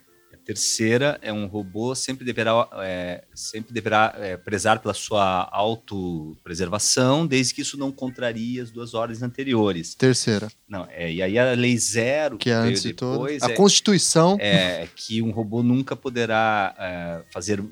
Terceira 0.51 1.17
é 1.23 1.33
um 1.33 1.47
robô 1.47 1.95
sempre 1.95 2.25
deverá, 2.25 2.69
é, 2.83 3.23
sempre 3.33 3.73
deverá 3.73 4.13
é, 4.19 4.37
prezar 4.37 4.81
pela 4.81 4.93
sua 4.93 5.49
autopreservação, 5.53 7.25
desde 7.25 7.55
que 7.55 7.61
isso 7.63 7.79
não 7.79 7.93
contraria 7.93 8.61
as 8.61 8.69
duas 8.69 8.93
ordens 8.93 9.23
anteriores. 9.23 9.95
Terceira. 9.95 10.49
Não, 10.69 10.89
é, 10.91 11.13
e 11.13 11.23
aí 11.23 11.39
a 11.39 11.53
lei 11.53 11.79
zero 11.79 12.37
que, 12.37 12.47
que 12.47 12.51
é 12.51 12.55
antes 12.55 12.83
depois, 12.83 13.41
de 13.41 13.49
A 13.49 13.53
é, 13.53 13.55
Constituição 13.55 14.37
é 14.41 14.89
que 14.97 15.23
um 15.23 15.31
robô 15.31 15.63
nunca 15.63 15.95
poderá 15.95 16.75
é, 16.77 17.23
fazer 17.33 17.63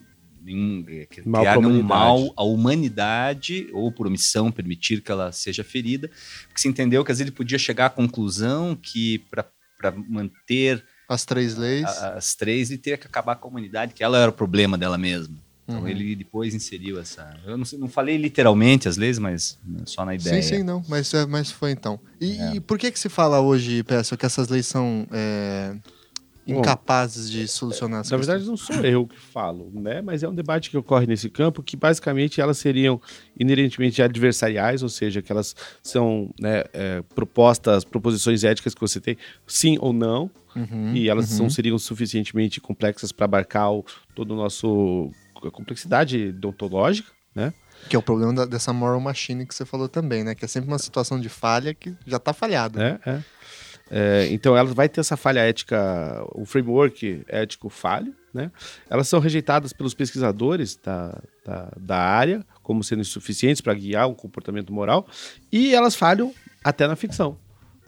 nenhum, 0.41 0.85
é, 0.87 1.05
criar 1.07 1.61
nenhum 1.61 1.83
mal 1.83 2.33
à 2.37 2.45
humanidade 2.45 3.69
ou 3.73 3.91
por 3.91 4.07
omissão 4.07 4.53
permitir 4.53 5.01
que 5.01 5.11
ela 5.11 5.33
seja 5.33 5.65
ferida, 5.65 6.09
porque 6.47 6.61
se 6.61 6.69
entendeu 6.69 7.05
que 7.05 7.11
às 7.11 7.19
vezes 7.19 7.29
ele 7.29 7.37
podia 7.37 7.59
chegar 7.59 7.87
à 7.87 7.91
conclusão 7.91 8.77
que 8.81 9.19
para 9.19 9.91
manter 10.09 10.85
as 11.09 11.25
três 11.25 11.57
leis, 11.57 11.87
as 11.87 12.35
três, 12.35 12.71
ele 12.71 12.79
teria 12.79 12.99
que 12.99 13.07
acabar 13.07 13.37
com 13.37 13.49
a 13.49 13.51
humanidade, 13.51 13.95
que 13.95 14.05
ela 14.05 14.19
era 14.19 14.31
o 14.31 14.35
problema 14.35 14.77
dela 14.77 14.99
mesma. 14.99 15.37
Então 15.69 15.83
uhum. 15.83 15.89
ele 15.89 16.17
depois 16.17 16.55
inseriu 16.55 16.99
essa. 16.99 17.37
Eu 17.45 17.59
não, 17.59 17.65
não, 17.79 17.89
falei 17.89 18.17
literalmente 18.17 18.89
as 18.89 18.97
leis, 18.97 19.19
mas 19.19 19.59
só 19.85 20.03
na 20.05 20.15
ideia. 20.15 20.43
Sim, 20.43 20.57
sim, 20.57 20.63
não. 20.63 20.83
Mas, 20.89 21.13
é, 21.13 21.27
mas 21.27 21.51
foi 21.51 21.73
então. 21.73 22.01
E, 22.19 22.39
é. 22.39 22.55
e 22.57 22.61
por 22.61 22.79
que 22.79 22.91
que 22.91 22.99
se 22.99 23.11
fala 23.11 23.41
hoje, 23.41 23.83
Peço, 23.83 24.17
que 24.17 24.25
essas 24.25 24.49
leis 24.49 24.67
são 24.67 25.07
é, 25.13 25.75
incapazes 26.53 27.31
de 27.31 27.47
solucionar 27.47 28.03
Na 28.09 28.17
verdade, 28.17 28.45
não 28.45 28.57
sou 28.57 28.77
eu 28.77 29.07
que 29.07 29.19
falo, 29.19 29.71
né? 29.75 30.01
Mas 30.01 30.23
é 30.23 30.29
um 30.29 30.35
debate 30.35 30.71
que 30.71 30.77
ocorre 30.77 31.07
nesse 31.07 31.29
campo 31.29 31.63
que 31.63 31.77
basicamente 31.77 32.41
elas 32.41 32.59
seriam 32.59 33.01
inerentemente 33.39 34.03
adversariais, 34.03 34.83
ou 34.83 34.89
seja, 34.89 35.21
que 35.21 35.31
elas 35.31 35.55
são 35.83 36.31
né, 36.41 36.65
é, 36.73 37.03
propostas, 37.15 37.85
proposições 37.85 38.45
éticas 38.45 38.75
que 38.75 38.81
você 38.81 39.01
tem, 39.01 39.17
sim 39.47 39.77
ou 39.81 39.93
não, 39.93 40.31
uhum, 40.57 40.95
e 40.95 41.09
elas 41.09 41.33
uhum. 41.33 41.45
não 41.45 41.51
seriam 41.51 41.79
suficientemente 41.79 42.61
complexas 42.61 43.13
para 43.13 43.27
abarcar 43.27 43.73
o, 43.73 43.85
todo 44.15 44.33
o 44.33 44.37
nosso 44.37 45.11
a 45.47 45.51
complexidade 45.51 46.33
deontológica, 46.33 47.13
né? 47.35 47.53
Que 47.89 47.95
é 47.95 47.99
o 47.99 48.03
problema 48.03 48.35
da, 48.35 48.45
dessa 48.45 48.73
moral 48.73 49.01
machine 49.01 49.47
que 49.47 49.55
você 49.55 49.65
falou 49.65 49.89
também, 49.89 50.25
né? 50.25 50.35
Que 50.35 50.45
é 50.45 50.49
sempre 50.49 50.69
uma 50.69 50.79
situação 50.79 51.21
de 51.21 51.29
falha 51.29 51.73
que 51.73 51.95
já 52.07 52.17
está 52.17 52.33
falhada. 52.33 53.01
É, 53.05 53.11
é. 53.11 53.23
É, 53.91 54.29
então 54.31 54.57
ela 54.57 54.73
vai 54.73 54.89
ter 54.89 55.01
essa 55.01 55.17
falha 55.17 55.41
ética, 55.41 56.23
o 56.35 56.45
framework 56.45 57.23
ético 57.27 57.69
falho, 57.69 58.15
né? 58.33 58.51
Elas 58.89 59.09
são 59.09 59.19
rejeitadas 59.19 59.73
pelos 59.73 59.95
pesquisadores 59.95 60.77
da, 60.77 61.19
da, 61.45 61.73
da 61.77 61.99
área 61.99 62.45
como 62.63 62.85
sendo 62.85 63.01
insuficientes 63.01 63.61
para 63.61 63.73
guiar 63.75 64.09
um 64.09 64.15
comportamento 64.15 64.73
moral 64.73 65.07
e 65.51 65.75
elas 65.75 65.95
falham 65.95 66.35
até 66.63 66.87
na 66.87 66.97
ficção. 66.97 67.39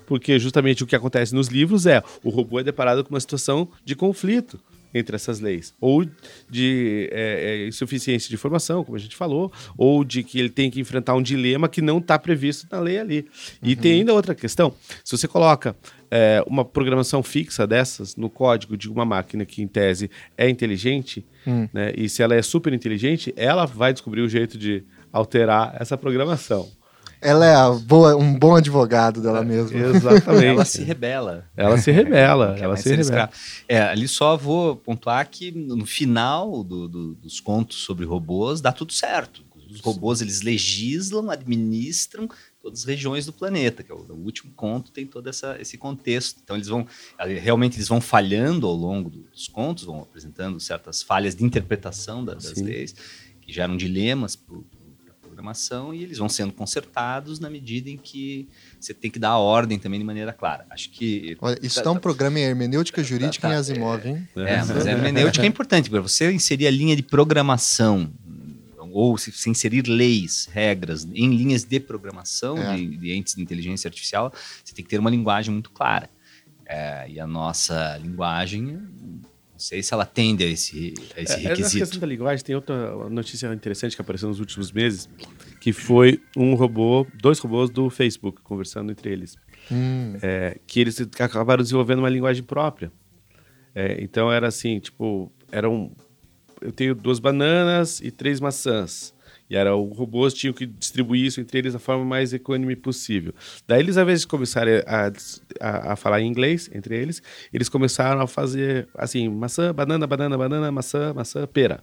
Porque 0.06 0.38
justamente 0.38 0.82
o 0.82 0.86
que 0.86 0.96
acontece 0.96 1.34
nos 1.34 1.48
livros 1.48 1.86
é 1.86 2.02
o 2.24 2.30
robô 2.30 2.58
é 2.58 2.64
deparado 2.64 3.04
com 3.04 3.10
uma 3.10 3.20
situação 3.20 3.68
de 3.84 3.94
conflito 3.94 4.58
entre 4.92 5.16
essas 5.16 5.40
leis. 5.40 5.74
Ou 5.80 6.04
de 6.48 7.08
é, 7.12 7.64
é, 7.64 7.68
insuficiência 7.68 8.28
de 8.28 8.34
informação, 8.34 8.84
como 8.84 8.96
a 8.96 9.00
gente 9.00 9.16
falou, 9.16 9.52
ou 9.76 10.04
de 10.04 10.22
que 10.22 10.38
ele 10.38 10.50
tem 10.50 10.70
que 10.70 10.80
enfrentar 10.80 11.14
um 11.14 11.22
dilema 11.22 11.68
que 11.68 11.80
não 11.80 11.98
está 11.98 12.18
previsto 12.18 12.66
na 12.70 12.80
lei 12.80 12.98
ali. 12.98 13.26
E 13.62 13.74
uhum. 13.74 13.80
tem 13.80 13.92
ainda 13.92 14.12
outra 14.12 14.34
questão: 14.34 14.74
se 15.04 15.16
você 15.16 15.28
coloca 15.28 15.76
é, 16.10 16.42
uma 16.46 16.64
programação 16.64 17.22
fixa 17.22 17.66
dessas 17.66 18.16
no 18.16 18.28
código 18.28 18.76
de 18.76 18.90
uma 18.90 19.04
máquina 19.04 19.44
que, 19.44 19.62
em 19.62 19.68
tese, 19.68 20.10
é 20.36 20.48
inteligente, 20.48 21.24
hum. 21.46 21.68
né, 21.72 21.92
e 21.96 22.08
se 22.08 22.22
ela 22.22 22.34
é 22.34 22.42
super 22.42 22.72
inteligente, 22.72 23.32
ela 23.36 23.64
vai 23.64 23.92
descobrir 23.92 24.20
o 24.22 24.28
jeito 24.28 24.58
de 24.58 24.82
alterar 25.12 25.76
essa 25.78 25.96
programação. 25.96 26.68
Ela 27.20 27.46
é 27.46 27.78
boa, 27.80 28.16
um 28.16 28.38
bom 28.38 28.56
advogado 28.56 29.20
dela 29.20 29.40
é, 29.40 29.44
mesma. 29.44 29.78
Exatamente. 29.78 30.46
ela 30.46 30.64
se 30.64 30.82
rebela. 30.82 31.44
Ela 31.56 31.78
se 31.78 31.90
rebela. 31.90 32.56
ela 32.58 32.76
se 32.76 32.94
rebela. 32.94 33.30
É, 33.68 33.80
ali 33.82 34.08
só 34.08 34.36
vou 34.36 34.76
pontuar 34.76 35.28
que 35.28 35.50
no 35.52 35.84
final 35.84 36.64
do, 36.64 36.88
do, 36.88 37.14
dos 37.14 37.38
contos 37.38 37.78
sobre 37.78 38.06
robôs 38.06 38.60
dá 38.60 38.72
tudo 38.72 38.92
certo. 38.92 39.42
Os 39.70 39.80
robôs 39.80 40.20
eles 40.20 40.42
legislam, 40.42 41.30
administram 41.30 42.28
todas 42.60 42.80
as 42.80 42.84
regiões 42.84 43.24
do 43.24 43.32
planeta, 43.32 43.82
que 43.82 43.90
é 43.90 43.94
o, 43.94 43.98
o 43.98 44.24
último 44.24 44.52
conto 44.54 44.90
tem 44.90 45.06
todo 45.06 45.28
essa, 45.28 45.56
esse 45.60 45.78
contexto. 45.78 46.40
Então 46.42 46.56
eles 46.56 46.68
vão 46.68 46.86
realmente 47.18 47.76
eles 47.76 47.88
vão 47.88 48.00
falhando 48.00 48.66
ao 48.66 48.74
longo 48.74 49.10
dos 49.10 49.46
contos, 49.46 49.84
vão 49.84 50.02
apresentando 50.02 50.58
certas 50.58 51.02
falhas 51.02 51.34
de 51.34 51.44
interpretação 51.44 52.24
da, 52.24 52.34
das 52.34 52.46
Sim. 52.46 52.64
leis 52.64 52.94
que 53.40 53.52
geram 53.52 53.76
dilemas 53.76 54.36
para 54.36 54.56
programação 55.40 55.92
e 55.92 56.02
eles 56.02 56.18
vão 56.18 56.28
sendo 56.28 56.52
consertados 56.52 57.40
na 57.40 57.48
medida 57.48 57.90
em 57.90 57.96
que 57.96 58.48
você 58.78 58.92
tem 58.92 59.10
que 59.10 59.18
dar 59.18 59.30
a 59.30 59.38
ordem 59.38 59.78
também 59.78 59.98
de 59.98 60.04
maneira 60.04 60.32
clara. 60.32 60.66
Acho 60.70 60.90
que. 60.90 61.36
Olha, 61.40 61.58
isso 61.62 61.76
tá, 61.76 61.84
tá 61.84 61.90
um 61.90 61.94
tá, 61.94 62.00
programa 62.00 62.38
em 62.38 62.42
hermenêutica 62.42 63.02
jurídica 63.02 63.48
tá, 63.48 63.54
em 63.54 63.56
Asimov, 63.56 64.06
hein? 64.06 64.28
É, 64.36 64.42
é, 64.42 64.56
mas 64.58 64.86
a 64.86 64.90
hermenêutica 64.90 65.44
é 65.44 65.48
importante, 65.48 65.90
para 65.90 66.00
você 66.00 66.30
inserir 66.30 66.66
a 66.66 66.70
linha 66.70 66.94
de 66.94 67.02
programação 67.02 68.12
ou 68.92 69.16
se, 69.16 69.30
se, 69.30 69.48
inserir 69.48 69.86
leis, 69.86 70.48
regras 70.50 71.06
em 71.14 71.36
linhas 71.36 71.62
de 71.62 71.78
programação 71.78 72.58
é. 72.58 72.76
de, 72.76 72.96
de, 72.96 73.12
entes 73.12 73.36
de 73.36 73.42
inteligência 73.42 73.86
artificial, 73.86 74.32
você 74.64 74.74
tem 74.74 74.84
que 74.84 74.90
ter 74.90 74.98
uma 74.98 75.10
linguagem 75.10 75.52
muito 75.52 75.70
clara. 75.70 76.10
É, 76.66 77.08
e 77.08 77.20
a 77.20 77.26
nossa 77.26 77.96
linguagem 77.98 78.80
sei 79.60 79.82
se 79.82 79.94
ela 79.94 80.02
atende 80.02 80.42
a 80.42 80.46
esse, 80.46 80.94
a 81.16 81.20
esse 81.20 81.32
é, 81.34 81.36
requisito. 81.36 81.74
Na 81.74 81.80
questão 81.80 82.00
da 82.00 82.06
linguagem, 82.06 82.44
tem 82.44 82.54
outra 82.54 83.08
notícia 83.08 83.52
interessante 83.52 83.94
que 83.94 84.02
apareceu 84.02 84.28
nos 84.28 84.40
últimos 84.40 84.72
meses, 84.72 85.08
que 85.60 85.72
foi 85.72 86.20
um 86.36 86.54
robô, 86.54 87.06
dois 87.14 87.38
robôs 87.38 87.70
do 87.70 87.88
Facebook 87.90 88.40
conversando 88.42 88.90
entre 88.90 89.12
eles. 89.12 89.36
Hum. 89.70 90.16
É, 90.22 90.58
que 90.66 90.80
eles 90.80 91.00
acabaram 91.18 91.62
desenvolvendo 91.62 92.00
uma 92.00 92.08
linguagem 92.08 92.42
própria. 92.42 92.90
É, 93.74 94.02
então 94.02 94.32
era 94.32 94.48
assim, 94.48 94.80
tipo, 94.80 95.30
eram 95.52 95.92
eu 96.60 96.72
tenho 96.72 96.94
duas 96.94 97.18
bananas 97.18 98.00
e 98.00 98.10
três 98.10 98.40
maçãs. 98.40 99.14
E 99.50 99.56
era 99.56 99.74
o 99.74 99.86
robôs 99.86 100.32
tinham 100.32 100.54
que 100.54 100.64
distribuir 100.64 101.26
isso 101.26 101.40
entre 101.40 101.58
eles 101.58 101.72
da 101.72 101.80
forma 101.80 102.04
mais 102.04 102.32
econômica 102.32 102.80
possível. 102.80 103.34
Daí 103.66 103.80
eles, 103.80 103.96
ao 103.96 104.04
invés 104.04 104.20
de 104.20 104.28
começarem 104.28 104.80
a, 104.86 105.12
a, 105.60 105.92
a, 105.92 105.96
falar 105.96 106.20
em 106.20 106.28
inglês 106.28 106.70
entre 106.72 106.96
eles, 106.96 107.20
eles 107.52 107.68
começaram 107.68 108.20
a 108.20 108.28
fazer 108.28 108.88
assim, 108.94 109.28
maçã, 109.28 109.74
banana, 109.74 110.06
banana, 110.06 110.38
banana, 110.38 110.70
maçã, 110.70 111.12
maçã, 111.12 111.44
pera. 111.48 111.82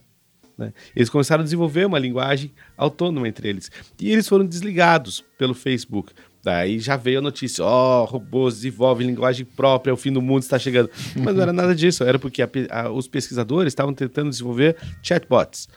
Né? 0.57 0.73
Eles 0.95 1.09
começaram 1.09 1.41
a 1.41 1.43
desenvolver 1.43 1.85
uma 1.85 1.99
linguagem 1.99 2.53
autônoma 2.77 3.27
entre 3.27 3.49
eles. 3.49 3.69
E 3.99 4.11
eles 4.11 4.29
foram 4.29 4.45
desligados 4.45 5.23
pelo 5.37 5.53
Facebook. 5.53 6.13
Daí 6.41 6.79
já 6.79 6.95
veio 6.95 7.19
a 7.19 7.21
notícia: 7.21 7.65
ó, 7.65 8.03
oh, 8.03 8.05
robôs 8.05 8.55
desenvolvem 8.55 9.05
linguagem 9.05 9.45
própria, 9.45 9.93
o 9.93 9.97
fim 9.97 10.13
do 10.13 10.21
mundo 10.21 10.43
está 10.43 10.57
chegando. 10.57 10.89
Mas 11.17 11.35
não 11.35 11.41
era 11.41 11.51
nada 11.51 11.75
disso, 11.75 12.05
era 12.05 12.17
porque 12.17 12.41
a, 12.41 12.49
a, 12.69 12.89
os 12.89 13.09
pesquisadores 13.09 13.71
estavam 13.71 13.93
tentando 13.93 14.29
desenvolver 14.29 14.77
chatbots 15.03 15.67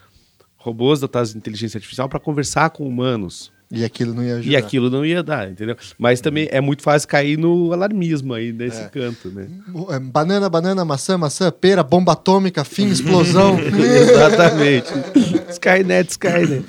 robôs 0.60 1.00
dotados 1.00 1.32
de 1.32 1.38
inteligência 1.38 1.78
artificial 1.78 2.08
para 2.08 2.20
conversar 2.20 2.70
com 2.70 2.86
humanos. 2.86 3.50
E 3.72 3.84
aquilo 3.84 4.12
não 4.12 4.24
ia 4.24 4.34
ajudar. 4.34 4.50
E 4.50 4.56
aquilo 4.56 4.90
não 4.90 5.06
ia 5.06 5.22
dar, 5.22 5.48
entendeu? 5.48 5.76
Mas 5.96 6.20
também 6.20 6.48
é 6.50 6.60
muito 6.60 6.82
fácil 6.82 7.08
cair 7.08 7.38
no 7.38 7.72
alarmismo 7.72 8.34
aí 8.34 8.52
nesse 8.52 8.80
é. 8.80 8.88
canto, 8.88 9.30
né? 9.30 9.48
É, 9.90 9.98
banana, 10.00 10.48
banana, 10.48 10.84
maçã, 10.84 11.16
maçã, 11.16 11.52
pera, 11.52 11.84
bomba 11.84 12.12
atômica, 12.12 12.64
fim, 12.64 12.88
explosão. 12.88 13.56
Exatamente. 13.62 14.92
Skynet, 15.50 16.10
Skynet. 16.10 16.66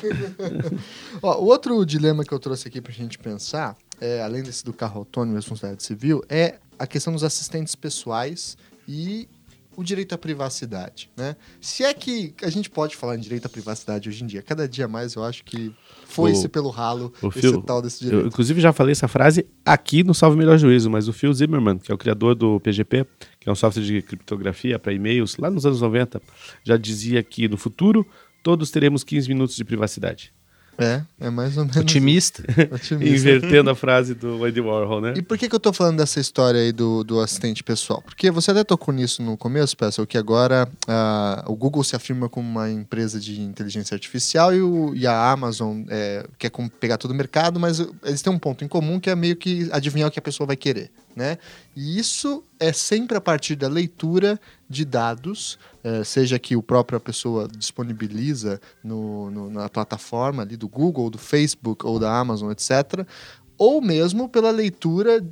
Ó, 1.23 1.41
o 1.41 1.45
outro 1.45 1.83
dilema 1.85 2.23
que 2.23 2.31
eu 2.31 2.39
trouxe 2.39 2.67
aqui 2.67 2.79
para 2.79 2.91
a 2.91 2.95
gente 2.95 3.17
pensar, 3.17 3.75
é, 3.99 4.21
além 4.21 4.43
desse 4.43 4.63
do 4.63 4.71
carro 4.71 4.99
autônomo 4.99 5.33
e 5.33 5.37
responsabilidade 5.37 5.83
civil, 5.83 6.23
é 6.29 6.55
a 6.77 6.85
questão 6.85 7.11
dos 7.11 7.23
assistentes 7.23 7.73
pessoais 7.73 8.55
e 8.87 9.27
o 9.75 9.83
direito 9.83 10.13
à 10.13 10.17
privacidade, 10.17 11.09
né? 11.15 11.35
Se 11.59 11.83
é 11.83 11.93
que 11.93 12.33
a 12.43 12.49
gente 12.49 12.69
pode 12.69 12.95
falar 12.95 13.15
em 13.15 13.19
direito 13.19 13.45
à 13.45 13.49
privacidade 13.49 14.09
hoje 14.09 14.23
em 14.23 14.27
dia, 14.27 14.41
cada 14.41 14.67
dia 14.67 14.87
mais 14.87 15.15
eu 15.15 15.23
acho 15.23 15.43
que 15.43 15.73
foi-se 16.05 16.47
pelo 16.49 16.69
ralo 16.69 17.13
o 17.21 17.29
esse 17.29 17.41
Phil, 17.41 17.61
tal 17.61 17.81
desse 17.81 18.03
direito. 18.03 18.23
Eu, 18.23 18.27
inclusive, 18.27 18.59
já 18.59 18.73
falei 18.73 18.91
essa 18.91 19.07
frase 19.07 19.47
aqui 19.65 20.03
no 20.03 20.13
Salve 20.13 20.37
Melhor 20.37 20.57
Juízo, 20.57 20.89
mas 20.89 21.07
o 21.07 21.13
Phil 21.13 21.33
Zimmerman, 21.33 21.77
que 21.77 21.91
é 21.91 21.95
o 21.95 21.97
criador 21.97 22.35
do 22.35 22.59
PGP, 22.59 23.05
que 23.39 23.47
é 23.47 23.51
um 23.51 23.55
software 23.55 23.83
de 23.83 24.01
criptografia 24.01 24.77
para 24.77 24.93
e-mails, 24.93 25.37
lá 25.37 25.49
nos 25.49 25.65
anos 25.65 25.81
90, 25.81 26.21
já 26.63 26.75
dizia 26.75 27.23
que 27.23 27.47
no 27.47 27.57
futuro 27.57 28.05
todos 28.43 28.71
teremos 28.71 29.03
15 29.03 29.29
minutos 29.29 29.55
de 29.55 29.63
privacidade. 29.63 30.33
É, 30.81 31.03
é 31.19 31.29
mais 31.29 31.57
ou 31.57 31.63
menos. 31.63 31.77
Otimista. 31.77 32.43
Otimista. 32.73 33.29
Invertendo 33.29 33.69
a 33.69 33.75
frase 33.75 34.13
do 34.13 34.43
Andy 34.43 34.61
Warhol, 34.61 35.01
né? 35.01 35.13
E 35.15 35.21
por 35.21 35.37
que, 35.37 35.47
que 35.47 35.55
eu 35.55 35.59
tô 35.59 35.71
falando 35.71 35.97
dessa 35.97 36.19
história 36.19 36.59
aí 36.59 36.71
do, 36.71 37.03
do 37.03 37.19
assistente 37.19 37.63
pessoal? 37.63 38.01
Porque 38.01 38.31
você 38.31 38.51
até 38.51 38.63
tocou 38.63 38.93
nisso 38.93 39.21
no 39.21 39.37
começo, 39.37 39.75
pessoal, 39.77 40.07
que 40.07 40.17
agora 40.17 40.67
o 41.45 41.55
Google 41.55 41.83
se 41.83 41.95
afirma 41.95 42.27
como 42.27 42.49
uma 42.49 42.69
empresa 42.69 43.19
de 43.19 43.41
inteligência 43.41 43.95
artificial 43.95 44.53
e, 44.53 44.61
o, 44.61 44.93
e 44.95 45.05
a 45.05 45.31
Amazon 45.31 45.83
é, 45.89 46.25
quer 46.37 46.51
pegar 46.79 46.97
todo 46.97 47.11
o 47.11 47.15
mercado, 47.15 47.59
mas 47.59 47.79
eles 48.03 48.21
têm 48.21 48.33
um 48.33 48.39
ponto 48.39 48.63
em 48.63 48.67
comum 48.67 48.99
que 48.99 49.09
é 49.09 49.15
meio 49.15 49.35
que 49.35 49.69
adivinhar 49.71 50.09
o 50.09 50.11
que 50.11 50.19
a 50.19 50.21
pessoa 50.21 50.47
vai 50.47 50.55
querer 50.55 50.89
né? 51.15 51.37
E 51.75 51.97
isso 51.99 52.43
é 52.59 52.71
sempre 52.71 53.17
a 53.17 53.21
partir 53.21 53.55
da 53.55 53.67
leitura 53.67 54.39
de 54.69 54.85
dados, 54.85 55.59
eh, 55.83 56.03
seja 56.03 56.39
que 56.39 56.55
o 56.55 56.63
própria 56.63 56.99
pessoa 56.99 57.47
disponibiliza 57.47 58.59
no, 58.83 59.29
no, 59.29 59.49
na 59.49 59.67
plataforma 59.69 60.43
ali 60.43 60.55
do 60.55 60.67
Google, 60.67 61.09
do 61.09 61.17
Facebook 61.17 61.85
ou 61.85 61.99
da 61.99 62.17
Amazon, 62.17 62.51
etc., 62.51 63.05
ou 63.57 63.81
mesmo 63.81 64.27
pela 64.27 64.49
leitura 64.49 65.23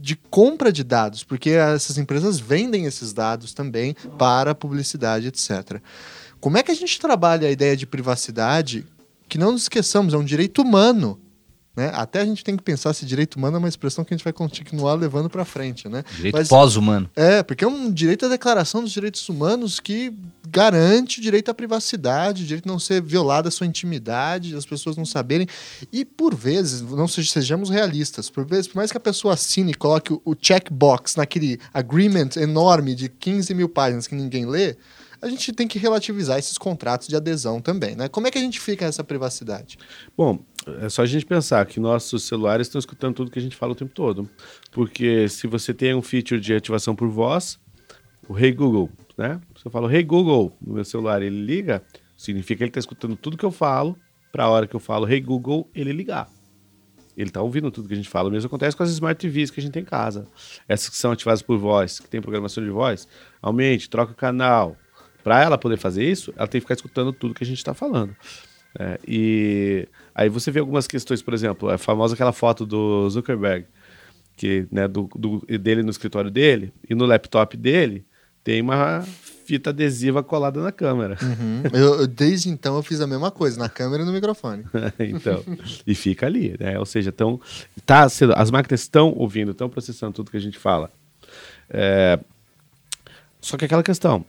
de 0.00 0.16
compra 0.16 0.70
de 0.70 0.84
dados, 0.84 1.24
porque 1.24 1.50
essas 1.50 1.98
empresas 1.98 2.38
vendem 2.38 2.84
esses 2.84 3.12
dados 3.12 3.52
também 3.52 3.94
para 4.16 4.54
publicidade, 4.54 5.26
etc. 5.26 5.80
Como 6.40 6.56
é 6.56 6.62
que 6.62 6.70
a 6.70 6.74
gente 6.74 7.00
trabalha 7.00 7.48
a 7.48 7.50
ideia 7.50 7.76
de 7.76 7.86
privacidade? 7.86 8.86
Que 9.28 9.38
não 9.38 9.52
nos 9.52 9.62
esqueçamos, 9.62 10.14
é 10.14 10.16
um 10.16 10.24
direito 10.24 10.62
humano 10.62 11.20
né? 11.78 11.92
Até 11.94 12.20
a 12.20 12.24
gente 12.24 12.42
tem 12.42 12.56
que 12.56 12.62
pensar 12.62 12.92
se 12.92 13.06
direito 13.06 13.36
humano 13.36 13.54
é 13.54 13.58
uma 13.60 13.68
expressão 13.68 14.04
que 14.04 14.12
a 14.12 14.16
gente 14.16 14.24
vai 14.24 14.32
continuar 14.32 14.94
levando 14.94 15.30
para 15.30 15.44
frente. 15.44 15.88
Né? 15.88 16.02
Direito 16.16 16.48
pós-humano. 16.48 17.08
É, 17.14 17.40
porque 17.44 17.64
é 17.64 17.68
um 17.68 17.88
direito 17.88 18.26
à 18.26 18.28
declaração 18.28 18.82
dos 18.82 18.90
direitos 18.90 19.28
humanos 19.28 19.78
que 19.78 20.12
garante 20.48 21.20
o 21.20 21.22
direito 21.22 21.52
à 21.52 21.54
privacidade, 21.54 22.42
o 22.42 22.46
direito 22.46 22.64
de 22.64 22.68
não 22.68 22.80
ser 22.80 23.00
violada 23.00 23.46
a 23.46 23.52
sua 23.52 23.64
intimidade, 23.64 24.56
as 24.56 24.66
pessoas 24.66 24.96
não 24.96 25.06
saberem. 25.06 25.46
E 25.92 26.04
por 26.04 26.34
vezes, 26.34 26.82
não 26.82 27.06
sejamos 27.06 27.70
realistas, 27.70 28.28
por 28.28 28.44
vezes, 28.44 28.66
por 28.66 28.78
mais 28.78 28.90
que 28.90 28.96
a 28.96 29.00
pessoa 29.00 29.34
assine 29.34 29.70
e 29.70 29.74
coloque 29.74 30.12
o 30.12 30.34
checkbox 30.40 31.14
naquele 31.14 31.60
agreement 31.72 32.30
enorme 32.36 32.96
de 32.96 33.08
15 33.08 33.54
mil 33.54 33.68
páginas 33.68 34.08
que 34.08 34.16
ninguém 34.16 34.46
lê, 34.46 34.76
a 35.20 35.28
gente 35.28 35.52
tem 35.52 35.66
que 35.66 35.78
relativizar 35.78 36.38
esses 36.38 36.56
contratos 36.56 37.08
de 37.08 37.16
adesão 37.16 37.60
também, 37.60 37.96
né? 37.96 38.08
Como 38.08 38.26
é 38.26 38.30
que 38.30 38.38
a 38.38 38.40
gente 38.40 38.60
fica 38.60 38.86
nessa 38.86 39.02
privacidade? 39.02 39.76
Bom, 40.16 40.38
é 40.80 40.88
só 40.88 41.02
a 41.02 41.06
gente 41.06 41.26
pensar 41.26 41.64
que 41.66 41.80
nossos 41.80 42.24
celulares 42.24 42.66
estão 42.66 42.78
escutando 42.78 43.14
tudo 43.14 43.30
que 43.30 43.38
a 43.38 43.42
gente 43.42 43.56
fala 43.56 43.72
o 43.72 43.74
tempo 43.74 43.92
todo. 43.92 44.28
Porque 44.70 45.28
se 45.28 45.46
você 45.46 45.72
tem 45.72 45.94
um 45.94 46.02
feature 46.02 46.40
de 46.40 46.54
ativação 46.54 46.94
por 46.94 47.08
voz, 47.08 47.58
o 48.28 48.38
Hey 48.38 48.52
Google, 48.52 48.90
né? 49.16 49.40
Se 49.56 49.66
eu 49.66 49.70
falo 49.70 49.90
Hey 49.90 50.02
Google 50.02 50.56
no 50.60 50.74
meu 50.74 50.84
celular, 50.84 51.22
ele 51.22 51.44
liga, 51.44 51.82
significa 52.16 52.58
que 52.58 52.64
ele 52.64 52.70
está 52.70 52.80
escutando 52.80 53.16
tudo 53.16 53.36
que 53.36 53.44
eu 53.44 53.50
falo, 53.50 53.96
para 54.30 54.44
a 54.44 54.48
hora 54.48 54.66
que 54.66 54.76
eu 54.76 54.80
falo 54.80 55.10
Hey 55.10 55.20
Google, 55.20 55.68
ele 55.74 55.92
ligar. 55.92 56.28
Ele 57.16 57.30
está 57.30 57.42
ouvindo 57.42 57.68
tudo 57.70 57.88
que 57.88 57.94
a 57.94 57.96
gente 57.96 58.08
fala. 58.08 58.28
O 58.28 58.32
mesmo 58.32 58.46
acontece 58.46 58.76
com 58.76 58.82
as 58.84 58.90
Smart 58.90 59.18
TVs 59.18 59.50
que 59.50 59.58
a 59.58 59.62
gente 59.62 59.72
tem 59.72 59.82
em 59.82 59.84
casa. 59.84 60.28
Essas 60.68 60.88
que 60.88 60.96
são 60.96 61.10
ativadas 61.10 61.42
por 61.42 61.58
voz, 61.58 61.98
que 61.98 62.08
tem 62.08 62.20
programação 62.20 62.62
de 62.62 62.70
voz, 62.70 63.08
aumente, 63.42 63.90
troca 63.90 64.12
o 64.12 64.14
canal. 64.14 64.76
Para 65.24 65.42
ela 65.42 65.58
poder 65.58 65.78
fazer 65.78 66.08
isso, 66.08 66.32
ela 66.36 66.46
tem 66.46 66.60
que 66.60 66.64
ficar 66.64 66.74
escutando 66.74 67.12
tudo 67.12 67.34
que 67.34 67.42
a 67.42 67.46
gente 67.46 67.58
está 67.58 67.74
falando. 67.74 68.14
É, 68.78 69.00
e 69.06 69.88
aí 70.18 70.28
você 70.28 70.50
vê 70.50 70.58
algumas 70.58 70.88
questões, 70.88 71.22
por 71.22 71.32
exemplo, 71.32 71.70
a 71.70 71.78
famosa 71.78 72.14
aquela 72.14 72.32
foto 72.32 72.66
do 72.66 73.08
Zuckerberg, 73.08 73.66
que, 74.36 74.66
né, 74.70 74.88
do, 74.88 75.08
do, 75.14 75.46
dele 75.58 75.84
no 75.84 75.90
escritório 75.90 76.28
dele, 76.28 76.72
e 76.90 76.94
no 76.94 77.06
laptop 77.06 77.56
dele 77.56 78.04
tem 78.42 78.60
uma 78.60 79.02
fita 79.46 79.70
adesiva 79.70 80.20
colada 80.20 80.60
na 80.60 80.72
câmera. 80.72 81.16
Uhum. 81.22 81.62
Eu, 81.72 82.06
desde 82.08 82.48
então 82.48 82.74
eu 82.74 82.82
fiz 82.82 83.00
a 83.00 83.06
mesma 83.06 83.30
coisa, 83.30 83.60
na 83.60 83.68
câmera 83.68 84.02
e 84.02 84.06
no 84.06 84.12
microfone. 84.12 84.64
então, 84.98 85.44
e 85.86 85.94
fica 85.94 86.26
ali, 86.26 86.56
né? 86.58 86.76
Ou 86.80 86.84
seja, 86.84 87.12
tão, 87.12 87.40
tá 87.86 88.08
sendo, 88.08 88.32
as 88.34 88.50
máquinas 88.50 88.80
estão 88.80 89.12
ouvindo, 89.16 89.52
estão 89.52 89.68
processando 89.68 90.14
tudo 90.14 90.32
que 90.32 90.36
a 90.36 90.40
gente 90.40 90.58
fala. 90.58 90.90
É, 91.70 92.18
só 93.40 93.56
que 93.56 93.64
aquela 93.64 93.84
questão, 93.84 94.24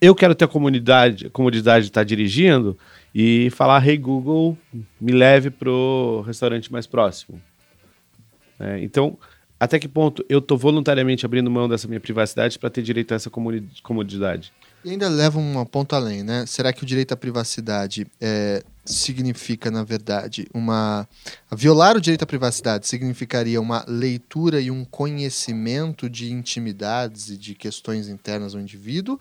eu 0.00 0.14
quero 0.14 0.34
ter 0.34 0.46
a 0.46 0.48
comunidade, 0.48 1.28
comodidade 1.30 1.86
de 1.86 1.90
estar 1.90 2.04
dirigindo, 2.04 2.76
e 3.14 3.50
falar: 3.50 3.86
Hey 3.86 3.98
Google, 3.98 4.56
me 5.00 5.12
leve 5.12 5.50
pro 5.50 6.22
restaurante 6.26 6.72
mais 6.72 6.86
próximo. 6.86 7.40
É, 8.58 8.82
então, 8.82 9.18
até 9.58 9.78
que 9.78 9.88
ponto 9.88 10.24
eu 10.28 10.38
estou 10.38 10.56
voluntariamente 10.56 11.26
abrindo 11.26 11.50
mão 11.50 11.68
dessa 11.68 11.86
minha 11.86 12.00
privacidade 12.00 12.58
para 12.58 12.70
ter 12.70 12.82
direito 12.82 13.12
a 13.12 13.16
essa 13.16 13.30
comodidade? 13.82 14.52
E 14.82 14.90
ainda 14.90 15.08
leva 15.08 15.38
um 15.38 15.62
ponto 15.66 15.94
além, 15.94 16.22
né? 16.22 16.46
Será 16.46 16.72
que 16.72 16.82
o 16.82 16.86
direito 16.86 17.12
à 17.12 17.16
privacidade 17.16 18.06
é, 18.18 18.62
significa, 18.86 19.70
na 19.70 19.84
verdade, 19.84 20.46
uma. 20.54 21.06
Violar 21.52 21.96
o 21.96 22.00
direito 22.00 22.22
à 22.22 22.26
privacidade 22.26 22.86
significaria 22.86 23.60
uma 23.60 23.84
leitura 23.86 24.60
e 24.60 24.70
um 24.70 24.84
conhecimento 24.84 26.08
de 26.08 26.32
intimidades 26.32 27.28
e 27.28 27.36
de 27.36 27.54
questões 27.54 28.08
internas 28.08 28.54
do 28.54 28.60
indivíduo? 28.60 29.20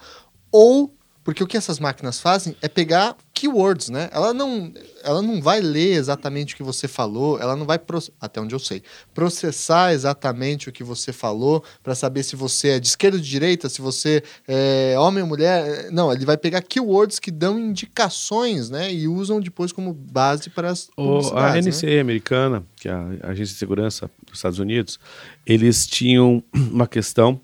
Ou 0.51 0.93
porque 1.29 1.43
o 1.43 1.47
que 1.47 1.57
essas 1.57 1.79
máquinas 1.79 2.19
fazem 2.19 2.55
é 2.59 2.67
pegar 2.67 3.15
keywords, 3.35 3.89
né? 3.89 4.09
Ela 4.11 4.33
não, 4.33 4.73
ela 5.03 5.21
não 5.21 5.39
vai 5.39 5.61
ler 5.61 5.93
exatamente 5.93 6.55
o 6.55 6.57
que 6.57 6.63
você 6.63 6.87
falou, 6.87 7.39
ela 7.39 7.55
não 7.55 7.67
vai, 7.67 7.79
até 8.19 8.41
onde 8.41 8.55
eu 8.55 8.57
sei, 8.57 8.81
processar 9.13 9.93
exatamente 9.93 10.69
o 10.69 10.71
que 10.71 10.83
você 10.83 11.13
falou 11.13 11.63
para 11.83 11.93
saber 11.93 12.23
se 12.23 12.35
você 12.35 12.69
é 12.69 12.79
de 12.79 12.87
esquerda 12.87 13.17
ou 13.17 13.21
de 13.21 13.29
direita, 13.29 13.69
se 13.69 13.79
você 13.79 14.23
é 14.47 14.95
homem 14.97 15.21
ou 15.21 15.29
mulher. 15.29 15.91
Não, 15.91 16.11
ele 16.11 16.25
vai 16.25 16.35
pegar 16.35 16.63
keywords 16.63 17.19
que 17.19 17.29
dão 17.29 17.59
indicações, 17.59 18.71
né? 18.71 18.91
E 18.91 19.07
usam 19.07 19.39
depois 19.39 19.71
como 19.71 19.93
base 19.93 20.49
para 20.49 20.71
as 20.71 20.89
o, 20.97 21.19
A 21.37 21.61
NCA 21.61 21.85
né? 21.85 21.99
americana, 21.99 22.63
que 22.75 22.89
é 22.89 22.91
a 22.91 23.27
Agência 23.27 23.53
de 23.53 23.59
Segurança 23.59 24.09
dos 24.25 24.39
Estados 24.39 24.57
Unidos, 24.57 24.99
eles 25.45 25.85
tinham 25.85 26.43
uma 26.53 26.87
questão 26.87 27.39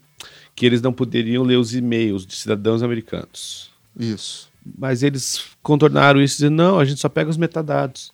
que 0.56 0.66
eles 0.66 0.82
não 0.82 0.94
poderiam 0.94 1.44
ler 1.44 1.58
os 1.58 1.76
e-mails 1.76 2.26
de 2.26 2.36
cidadãos 2.36 2.82
americanos. 2.82 3.72
Isso. 4.00 4.50
Mas 4.78 5.04
eles 5.04 5.46
contornaram 5.62 6.22
isso 6.22 6.38
dizendo, 6.38 6.56
não, 6.56 6.80
a 6.80 6.86
gente 6.86 7.02
só 7.02 7.10
pega 7.10 7.30
os 7.30 7.38
metadados. 7.38 8.14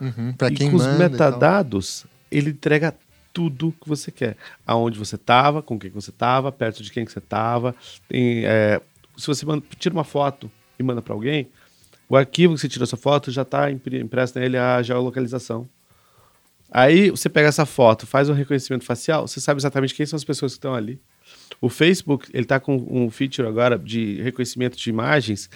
Uhum, 0.00 0.32
para 0.32 0.50
quem 0.50 0.70
com 0.70 0.76
os 0.76 0.86
metadados, 0.98 2.06
ele 2.30 2.50
entrega 2.50 2.94
tudo 3.32 3.74
que 3.80 3.88
você 3.88 4.12
quer. 4.12 4.36
Aonde 4.66 4.98
você 4.98 5.16
estava, 5.16 5.62
com 5.62 5.78
quem 5.78 5.90
você 5.90 6.10
estava, 6.10 6.52
perto 6.52 6.82
de 6.82 6.90
quem 6.92 7.04
que 7.04 7.10
você 7.10 7.18
estava. 7.18 7.74
É, 8.12 8.80
se 9.16 9.26
você 9.26 9.44
manda, 9.44 9.64
tira 9.78 9.92
uma 9.92 10.04
foto 10.04 10.50
e 10.78 10.82
manda 10.82 11.02
para 11.02 11.14
alguém, 11.14 11.48
o 12.08 12.16
arquivo 12.16 12.54
que 12.54 12.60
você 12.60 12.68
tirou 12.68 12.84
essa 12.84 12.96
foto 12.96 13.30
já 13.30 13.42
está 13.42 13.70
impresso 13.70 14.38
nele 14.38 14.56
a 14.56 14.82
geolocalização. 14.82 15.68
Aí 16.70 17.10
você 17.10 17.28
pega 17.28 17.48
essa 17.48 17.66
foto, 17.66 18.06
faz 18.06 18.28
um 18.28 18.34
reconhecimento 18.34 18.84
facial, 18.84 19.26
você 19.26 19.40
sabe 19.40 19.58
exatamente 19.58 19.94
quem 19.94 20.04
são 20.06 20.16
as 20.16 20.24
pessoas 20.24 20.52
que 20.52 20.58
estão 20.58 20.74
ali. 20.74 21.00
O 21.60 21.68
Facebook 21.68 22.28
ele 22.32 22.44
está 22.44 22.60
com 22.60 22.76
um 22.90 23.10
feature 23.10 23.46
agora 23.48 23.78
de 23.78 24.20
reconhecimento 24.22 24.76
de 24.76 24.90
imagens 24.90 25.50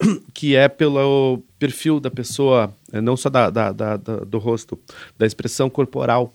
que 0.34 0.54
é 0.54 0.68
pelo 0.68 1.42
perfil 1.58 1.98
da 2.00 2.10
pessoa, 2.10 2.74
é, 2.92 3.00
não 3.00 3.16
só 3.16 3.30
da, 3.30 3.50
da, 3.50 3.72
da, 3.72 3.96
do 3.96 4.38
rosto, 4.38 4.78
da 5.18 5.26
expressão 5.26 5.70
corporal. 5.70 6.34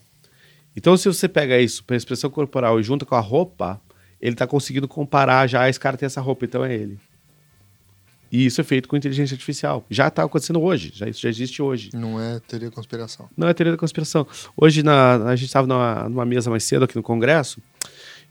Então, 0.76 0.96
se 0.96 1.08
você 1.08 1.28
pega 1.28 1.60
isso 1.60 1.84
para 1.84 1.96
expressão 1.96 2.30
corporal 2.30 2.80
e 2.80 2.84
junta 2.84 3.06
com 3.06 3.16
a 3.16 3.20
roupa, 3.20 3.80
ele 4.22 4.34
está 4.34 4.48
conseguindo 4.48 4.88
comparar 4.88 5.48
já, 5.48 5.68
esse 5.70 5.80
cara 5.80 5.98
tem 5.98 6.06
essa 6.06 6.22
roupa, 6.22 6.46
então 6.46 6.64
é 6.64 6.74
ele. 6.74 6.98
E 8.32 8.46
isso 8.46 8.62
é 8.62 8.64
feito 8.64 8.88
com 8.88 8.96
inteligência 8.96 9.36
artificial. 9.36 9.86
Já 9.90 10.08
está 10.08 10.24
acontecendo 10.24 10.62
hoje, 10.62 10.92
já, 10.96 11.10
isso 11.10 11.20
já 11.22 11.28
existe 11.28 11.62
hoje. 11.62 11.90
Não 11.94 12.20
é 12.20 12.40
teoria 12.40 12.70
da 12.70 12.76
conspiração. 12.76 13.30
Não 13.36 13.48
é 13.50 13.54
teoria 13.54 13.74
da 13.74 13.78
conspiração. 13.78 14.26
Hoje, 14.56 14.82
na, 14.82 15.16
a 15.26 15.36
gente 15.36 15.48
estava 15.48 15.68
numa, 15.68 16.08
numa 16.08 16.26
mesa 16.26 16.50
mais 16.50 16.64
cedo 16.64 16.86
aqui 16.86 16.96
no 16.96 17.04
Congresso, 17.04 17.62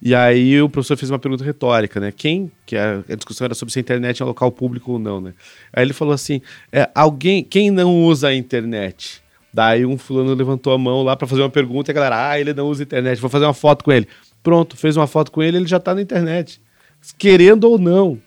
e 0.02 0.14
aí 0.14 0.60
o 0.62 0.68
professor 0.68 0.96
fez 0.96 1.10
uma 1.10 1.18
pergunta 1.18 1.44
retórica, 1.44 2.00
né? 2.00 2.10
Quem, 2.10 2.50
que 2.64 2.76
a, 2.76 3.04
a 3.08 3.14
discussão 3.14 3.44
era 3.44 3.54
sobre 3.54 3.72
se 3.72 3.78
a 3.78 3.82
internet 3.82 4.22
é 4.22 4.24
um 4.24 4.28
local 4.28 4.50
público 4.50 4.92
ou 4.92 4.98
não, 4.98 5.20
né? 5.20 5.34
Aí 5.72 5.84
ele 5.84 5.92
falou 5.92 6.14
assim, 6.14 6.40
é, 6.72 6.88
alguém, 6.94 7.44
quem 7.44 7.70
não 7.70 8.04
usa 8.04 8.28
a 8.28 8.34
internet? 8.34 9.22
Daí 9.52 9.84
um 9.84 9.98
fulano 9.98 10.32
levantou 10.32 10.72
a 10.72 10.78
mão 10.78 11.02
lá 11.02 11.16
para 11.16 11.26
fazer 11.26 11.42
uma 11.42 11.50
pergunta 11.50 11.90
e 11.90 11.92
a 11.92 11.94
galera, 11.94 12.30
ah, 12.30 12.40
ele 12.40 12.54
não 12.54 12.68
usa 12.68 12.82
internet, 12.82 13.20
vou 13.20 13.28
fazer 13.28 13.44
uma 13.44 13.54
foto 13.54 13.84
com 13.84 13.92
ele. 13.92 14.08
Pronto, 14.42 14.76
fez 14.76 14.96
uma 14.96 15.06
foto 15.06 15.30
com 15.30 15.42
ele, 15.42 15.58
ele 15.58 15.66
já 15.66 15.76
está 15.76 15.94
na 15.94 16.00
internet. 16.00 16.60
Querendo 17.18 17.64
ou 17.64 17.78
não, 17.78 18.18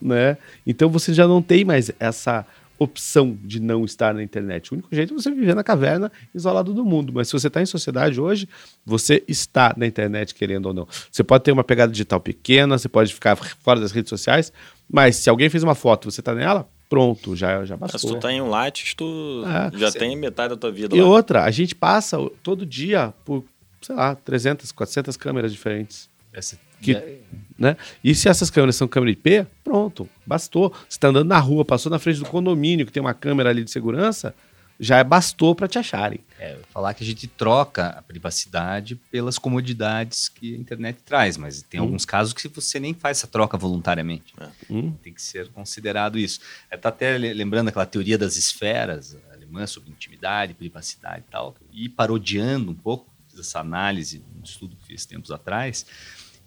né? 0.00 0.36
Então 0.66 0.90
você 0.90 1.14
já 1.14 1.26
não 1.26 1.40
tem 1.40 1.64
mais 1.64 1.90
essa 1.98 2.44
opção 2.82 3.38
de 3.42 3.60
não 3.60 3.84
estar 3.84 4.12
na 4.14 4.22
internet. 4.22 4.70
O 4.70 4.74
único 4.74 4.94
jeito 4.94 5.14
é 5.14 5.16
você 5.16 5.30
viver 5.30 5.54
na 5.54 5.64
caverna, 5.64 6.10
isolado 6.34 6.72
do 6.74 6.84
mundo. 6.84 7.12
Mas 7.12 7.28
se 7.28 7.32
você 7.32 7.48
está 7.48 7.62
em 7.62 7.66
sociedade 7.66 8.20
hoje, 8.20 8.48
você 8.84 9.22
está 9.26 9.74
na 9.76 9.86
internet, 9.86 10.34
querendo 10.34 10.66
ou 10.66 10.74
não. 10.74 10.88
Você 11.10 11.22
pode 11.24 11.44
ter 11.44 11.52
uma 11.52 11.64
pegada 11.64 11.90
digital 11.92 12.20
pequena, 12.20 12.78
você 12.78 12.88
pode 12.88 13.12
ficar 13.14 13.36
fora 13.36 13.80
das 13.80 13.92
redes 13.92 14.10
sociais, 14.10 14.52
mas 14.90 15.16
se 15.16 15.30
alguém 15.30 15.48
fez 15.48 15.62
uma 15.62 15.74
foto 15.74 16.08
e 16.08 16.12
você 16.12 16.20
está 16.20 16.34
nela, 16.34 16.68
pronto, 16.88 17.34
já, 17.34 17.64
já 17.64 17.76
bastou. 17.76 17.98
Se 18.00 18.06
tu 18.08 18.20
tá 18.20 18.32
em 18.32 18.40
um 18.42 18.48
Lattes, 18.50 18.94
tu 18.94 19.42
é. 19.46 19.78
já 19.78 19.90
tem 19.90 20.14
metade 20.16 20.50
da 20.50 20.56
tua 20.56 20.70
vida 20.70 20.94
E 20.94 21.00
lá. 21.00 21.06
outra, 21.08 21.44
a 21.44 21.50
gente 21.50 21.74
passa 21.74 22.18
todo 22.42 22.66
dia 22.66 23.14
por, 23.24 23.42
sei 23.80 23.94
lá, 23.94 24.14
300, 24.14 24.70
400 24.72 25.16
câmeras 25.16 25.52
diferentes. 25.52 26.08
Essa 26.32 26.58
que, 26.82 26.92
é. 26.92 27.18
né? 27.58 27.76
E 28.02 28.14
se 28.14 28.28
essas 28.28 28.50
câmeras 28.50 28.76
são 28.76 28.88
câmera 28.88 29.12
IP, 29.12 29.46
pronto, 29.62 30.08
bastou. 30.26 30.70
Você 30.70 30.96
está 30.96 31.08
andando 31.08 31.28
na 31.28 31.38
rua, 31.38 31.64
passou 31.64 31.90
na 31.90 31.98
frente 31.98 32.18
do 32.18 32.26
condomínio 32.26 32.84
que 32.84 32.92
tem 32.92 33.00
uma 33.00 33.14
câmera 33.14 33.50
ali 33.50 33.64
de 33.64 33.70
segurança, 33.70 34.34
já 34.78 35.02
bastou 35.04 35.54
para 35.54 35.68
te 35.68 35.78
acharem. 35.78 36.18
É, 36.40 36.58
falar 36.70 36.92
que 36.94 37.04
a 37.04 37.06
gente 37.06 37.28
troca 37.28 37.88
a 37.90 38.02
privacidade 38.02 38.96
pelas 39.12 39.38
comodidades 39.38 40.28
que 40.28 40.54
a 40.54 40.58
internet 40.58 40.98
traz, 41.04 41.36
mas 41.36 41.62
tem 41.62 41.78
hum. 41.78 41.84
alguns 41.84 42.04
casos 42.04 42.32
que 42.32 42.48
você 42.48 42.80
nem 42.80 42.92
faz 42.92 43.18
essa 43.18 43.28
troca 43.28 43.56
voluntariamente. 43.56 44.34
É. 44.40 44.48
Hum. 44.68 44.92
Tem 45.02 45.12
que 45.12 45.22
ser 45.22 45.48
considerado 45.50 46.18
isso. 46.18 46.40
É, 46.68 46.76
tá 46.76 46.88
até 46.88 47.16
lembrando 47.16 47.68
aquela 47.68 47.86
teoria 47.86 48.18
das 48.18 48.36
esferas 48.36 49.16
alemã 49.32 49.66
sobre 49.66 49.90
intimidade, 49.90 50.54
privacidade 50.54 51.24
e 51.28 51.30
tal, 51.30 51.54
e 51.70 51.88
parodiando 51.88 52.70
um 52.72 52.74
pouco 52.74 53.06
essa 53.38 53.60
análise, 53.60 54.22
um 54.36 54.42
estudo 54.42 54.76
que 54.76 54.86
fiz 54.86 55.06
tempos 55.06 55.30
atrás, 55.30 55.86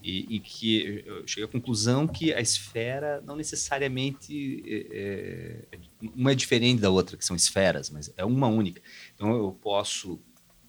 e, 0.07 0.39
que 0.39 1.03
eu 1.05 1.27
cheguei 1.27 1.45
à 1.45 1.47
conclusão 1.47 2.07
que 2.07 2.31
a 2.31 2.39
esfera 2.39 3.23
não 3.25 3.35
necessariamente 3.35 4.63
é, 4.67 5.65
uma 6.15 6.31
é 6.31 6.35
diferente 6.35 6.79
da 6.79 6.91
outra, 6.91 7.17
que 7.17 7.25
são 7.25 7.35
esferas, 7.35 7.89
mas 7.89 8.13
é 8.15 8.23
uma 8.23 8.47
única. 8.47 8.81
Então 9.15 9.35
eu 9.35 9.57
posso 9.61 10.19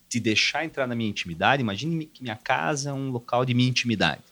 te 0.09 0.19
deixar 0.19 0.65
entrar 0.65 0.87
na 0.87 0.95
minha 0.95 1.11
intimidade. 1.11 1.61
Imagine 1.61 2.07
que 2.07 2.23
minha 2.23 2.37
casa 2.37 2.91
é 2.91 2.93
um 2.93 3.11
local 3.11 3.45
de 3.45 3.53
minha 3.53 3.69
intimidade. 3.69 4.23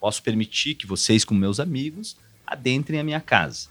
Posso 0.00 0.20
permitir 0.22 0.74
que 0.74 0.86
vocês, 0.86 1.24
como 1.24 1.38
meus 1.38 1.60
amigos, 1.60 2.16
adentrem 2.44 2.98
a 2.98 3.04
minha 3.04 3.20
casa. 3.20 3.68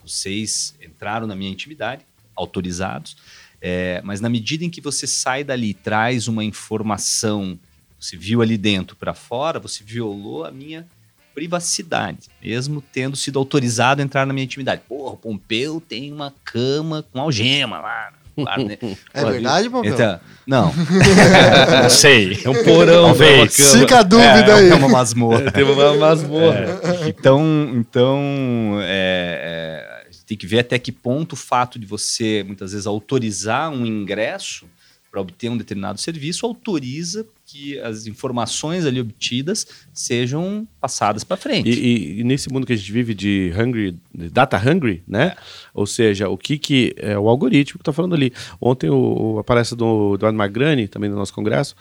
Vocês 0.00 0.76
entraram 0.80 1.26
na 1.26 1.34
minha 1.34 1.50
intimidade, 1.50 2.06
autorizados, 2.36 3.16
é, 3.60 4.00
mas 4.04 4.20
na 4.20 4.28
medida 4.28 4.64
em 4.64 4.70
que 4.70 4.80
você 4.80 5.06
sai 5.06 5.42
dali 5.42 5.70
e 5.70 5.74
traz 5.74 6.28
uma 6.28 6.44
informação 6.44 7.58
você 8.04 8.16
viu 8.16 8.42
ali 8.42 8.58
dentro 8.58 8.94
para 8.94 9.14
fora, 9.14 9.58
você 9.58 9.82
violou 9.82 10.44
a 10.44 10.50
minha 10.50 10.86
privacidade, 11.34 12.28
mesmo 12.42 12.82
tendo 12.92 13.16
sido 13.16 13.38
autorizado 13.38 14.02
a 14.02 14.04
entrar 14.04 14.26
na 14.26 14.32
minha 14.32 14.44
intimidade. 14.44 14.82
Porra, 14.86 15.14
o 15.14 15.16
Pompeu 15.16 15.80
tem 15.80 16.12
uma 16.12 16.32
cama 16.44 17.04
com 17.10 17.18
algema 17.18 17.80
lá. 17.80 18.12
Claro, 18.36 18.64
né? 18.66 18.78
É 19.14 19.24
verdade, 19.24 19.70
Pompeu? 19.70 19.94
Então, 19.94 20.20
não. 20.46 20.72
não 21.82 21.90
sei. 21.90 22.38
É 22.44 22.50
um 22.50 22.62
porão, 22.62 23.14
velho. 23.14 23.50
Fica 23.50 24.00
a 24.00 24.02
dúvida 24.02 24.52
é, 24.52 24.54
aí. 24.54 24.68
É 24.68 24.74
uma 24.74 24.88
masmorra. 24.88 25.50
Tem 25.50 25.64
uma 25.64 25.96
masmorra. 25.96 26.80
É. 26.82 27.08
Então, 27.08 27.72
então 27.74 28.78
é, 28.82 30.04
é, 30.06 30.10
tem 30.26 30.36
que 30.36 30.46
ver 30.46 30.58
até 30.60 30.78
que 30.78 30.92
ponto 30.92 31.32
o 31.32 31.36
fato 31.36 31.78
de 31.78 31.86
você, 31.86 32.44
muitas 32.46 32.72
vezes, 32.72 32.86
autorizar 32.86 33.70
um 33.70 33.86
ingresso 33.86 34.66
para 35.14 35.20
obter 35.20 35.48
um 35.48 35.56
determinado 35.56 36.00
serviço 36.00 36.44
autoriza 36.44 37.24
que 37.46 37.78
as 37.78 38.08
informações 38.08 38.84
ali 38.84 39.00
obtidas 39.00 39.64
sejam 39.92 40.66
passadas 40.80 41.22
para 41.22 41.36
frente. 41.36 41.70
E, 41.70 42.18
e, 42.18 42.24
nesse 42.24 42.52
mundo 42.52 42.66
que 42.66 42.72
a 42.72 42.76
gente 42.76 42.90
vive 42.90 43.14
de 43.14 43.52
hungry, 43.56 43.96
de 44.12 44.28
data 44.28 44.58
hungry, 44.58 45.04
né? 45.06 45.26
É. 45.26 45.36
Ou 45.72 45.86
seja, 45.86 46.28
o 46.28 46.36
que 46.36 46.58
que 46.58 46.96
é 46.96 47.16
o 47.16 47.28
algoritmo 47.28 47.78
que 47.78 47.82
está 47.82 47.92
falando 47.92 48.16
ali. 48.16 48.32
Ontem 48.60 48.90
o, 48.90 49.38
a 49.38 49.44
palestra 49.44 49.76
do 49.76 50.14
Eduardo 50.16 50.36
Magrani, 50.36 50.88
também 50.88 51.08
no 51.08 51.14
nosso 51.14 51.32
congresso, 51.32 51.76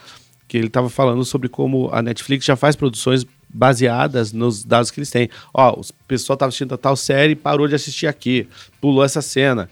que 0.48 0.56
ele 0.56 0.68
estava 0.68 0.88
falando 0.88 1.26
sobre 1.26 1.50
como 1.50 1.90
a 1.92 2.04
Netflix 2.04 2.46
já 2.46 2.56
faz 2.56 2.76
produções 2.76 3.26
baseadas 3.50 4.32
nos 4.32 4.64
dados 4.64 4.92
que 4.92 5.00
eles 5.00 5.10
têm. 5.10 5.28
Ó, 5.52 5.80
o 5.80 5.84
pessoal 6.08 6.36
estava 6.36 6.50
assistindo 6.50 6.76
a 6.76 6.78
tal 6.78 6.96
série, 6.96 7.36
parou 7.36 7.68
de 7.68 7.74
assistir 7.74 8.06
aqui, 8.06 8.48
pulou 8.80 9.04
essa 9.04 9.24
cena. 9.24 9.68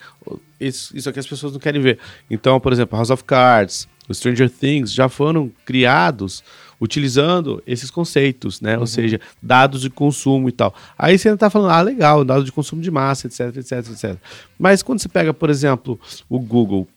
Isso, 0.67 0.95
isso 0.95 1.09
aqui 1.09 1.19
as 1.19 1.27
pessoas 1.27 1.53
não 1.53 1.59
querem 1.59 1.81
ver. 1.81 1.97
Então, 2.29 2.59
por 2.59 2.71
exemplo, 2.71 2.97
House 2.97 3.09
of 3.09 3.23
Cards, 3.23 3.87
o 4.07 4.13
Stranger 4.13 4.49
Things 4.49 4.93
já 4.93 5.09
foram 5.09 5.51
criados 5.65 6.43
utilizando 6.79 7.61
esses 7.65 7.91
conceitos, 7.91 8.59
né? 8.59 8.75
Uhum. 8.75 8.81
Ou 8.81 8.87
seja, 8.87 9.21
dados 9.41 9.81
de 9.81 9.89
consumo 9.89 10.49
e 10.49 10.51
tal. 10.51 10.73
Aí 10.97 11.17
você 11.17 11.29
ainda 11.29 11.35
está 11.35 11.49
falando, 11.49 11.71
ah, 11.71 11.81
legal, 11.81 12.25
dados 12.25 12.45
de 12.45 12.51
consumo 12.51 12.81
de 12.81 12.89
massa, 12.89 13.27
etc, 13.27 13.55
etc, 13.57 13.71
etc. 13.91 14.15
Mas 14.57 14.81
quando 14.81 14.99
você 14.99 15.07
pega, 15.07 15.33
por 15.33 15.49
exemplo, 15.49 15.99
o 16.27 16.39
Google, 16.39 16.87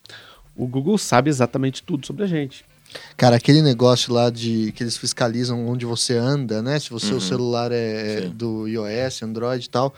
o 0.56 0.66
Google 0.66 0.96
sabe 0.96 1.28
exatamente 1.28 1.82
tudo 1.82 2.06
sobre 2.06 2.24
a 2.24 2.26
gente. 2.26 2.64
Cara, 3.16 3.36
aquele 3.36 3.60
negócio 3.60 4.12
lá 4.12 4.30
de 4.30 4.72
que 4.72 4.82
eles 4.82 4.96
fiscalizam 4.96 5.66
onde 5.66 5.84
você 5.84 6.16
anda, 6.16 6.62
né? 6.62 6.78
Se 6.78 6.94
o 6.94 7.00
seu 7.00 7.14
uhum. 7.14 7.20
celular 7.20 7.72
é 7.72 8.22
Sim. 8.22 8.30
do 8.30 8.66
iOS, 8.66 9.22
Android 9.22 9.66
e 9.66 9.68
tal. 9.68 9.94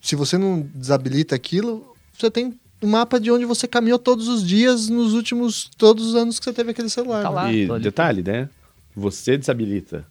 Se 0.00 0.14
você 0.14 0.38
não 0.38 0.66
desabilita 0.74 1.34
aquilo, 1.34 1.94
você 2.16 2.30
tem 2.30 2.58
um 2.82 2.88
mapa 2.88 3.18
de 3.18 3.30
onde 3.30 3.44
você 3.44 3.66
caminhou 3.66 3.98
todos 3.98 4.28
os 4.28 4.46
dias 4.46 4.88
nos 4.88 5.14
últimos 5.14 5.68
todos 5.76 6.06
os 6.06 6.14
anos 6.14 6.38
que 6.38 6.44
você 6.44 6.52
teve 6.52 6.70
aquele 6.70 6.88
celular. 6.88 7.22
Tá 7.22 7.30
lá, 7.30 7.52
e 7.52 7.66
detalhe, 7.80 8.22
né? 8.22 8.48
Você 8.94 9.36
desabilita. 9.36 10.04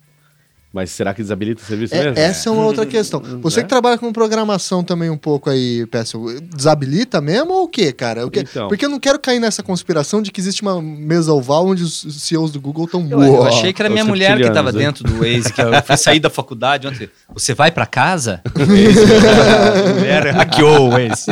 Mas 0.73 0.91
será 0.91 1.13
que 1.13 1.21
desabilita 1.21 1.61
o 1.61 1.65
serviço 1.65 1.95
é, 1.95 2.03
mesmo? 2.03 2.19
Essa 2.19 2.49
é 2.49 2.51
uma 2.51 2.65
outra 2.65 2.85
questão. 2.85 3.21
Você 3.41 3.61
é? 3.61 3.63
que 3.63 3.69
trabalha 3.69 3.97
com 3.97 4.11
programação 4.11 4.83
também 4.83 5.09
um 5.09 5.17
pouco 5.17 5.49
aí, 5.49 5.85
Péssimo, 5.87 6.29
desabilita 6.41 7.21
mesmo 7.21 7.53
ou 7.53 7.63
o 7.63 7.67
quê, 7.67 7.93
cara? 7.93 8.25
O 8.25 8.29
quê? 8.29 8.41
Então. 8.41 8.67
Porque 8.67 8.85
eu 8.85 8.89
não 8.89 8.99
quero 8.99 9.17
cair 9.17 9.39
nessa 9.39 9.63
conspiração 9.63 10.21
de 10.21 10.29
que 10.29 10.41
existe 10.41 10.61
uma 10.61 10.81
mesa 10.81 11.31
oval 11.31 11.67
onde 11.67 11.83
os 11.83 12.01
CEOs 12.01 12.51
do 12.51 12.59
Google 12.59 12.85
estão... 12.85 13.07
Eu, 13.09 13.23
eu, 13.23 13.43
achei 13.43 13.71
que 13.71 13.81
era 13.81 13.89
minha 13.89 14.03
mulher 14.03 14.37
que 14.37 14.47
estava 14.47 14.71
dentro 14.73 15.03
do 15.05 15.19
Waze, 15.19 15.53
que 15.53 15.61
eu 15.61 15.81
fui 15.83 15.97
sair 15.97 16.19
da 16.19 16.29
faculdade 16.29 16.87
ontem. 16.87 17.09
Você 17.33 17.53
vai 17.53 17.71
para 17.71 17.85
casa? 17.85 18.41
a 18.53 19.93
mulher 19.93 20.33
hackeou 20.33 20.87
o 20.87 20.91
Waze. 20.91 21.31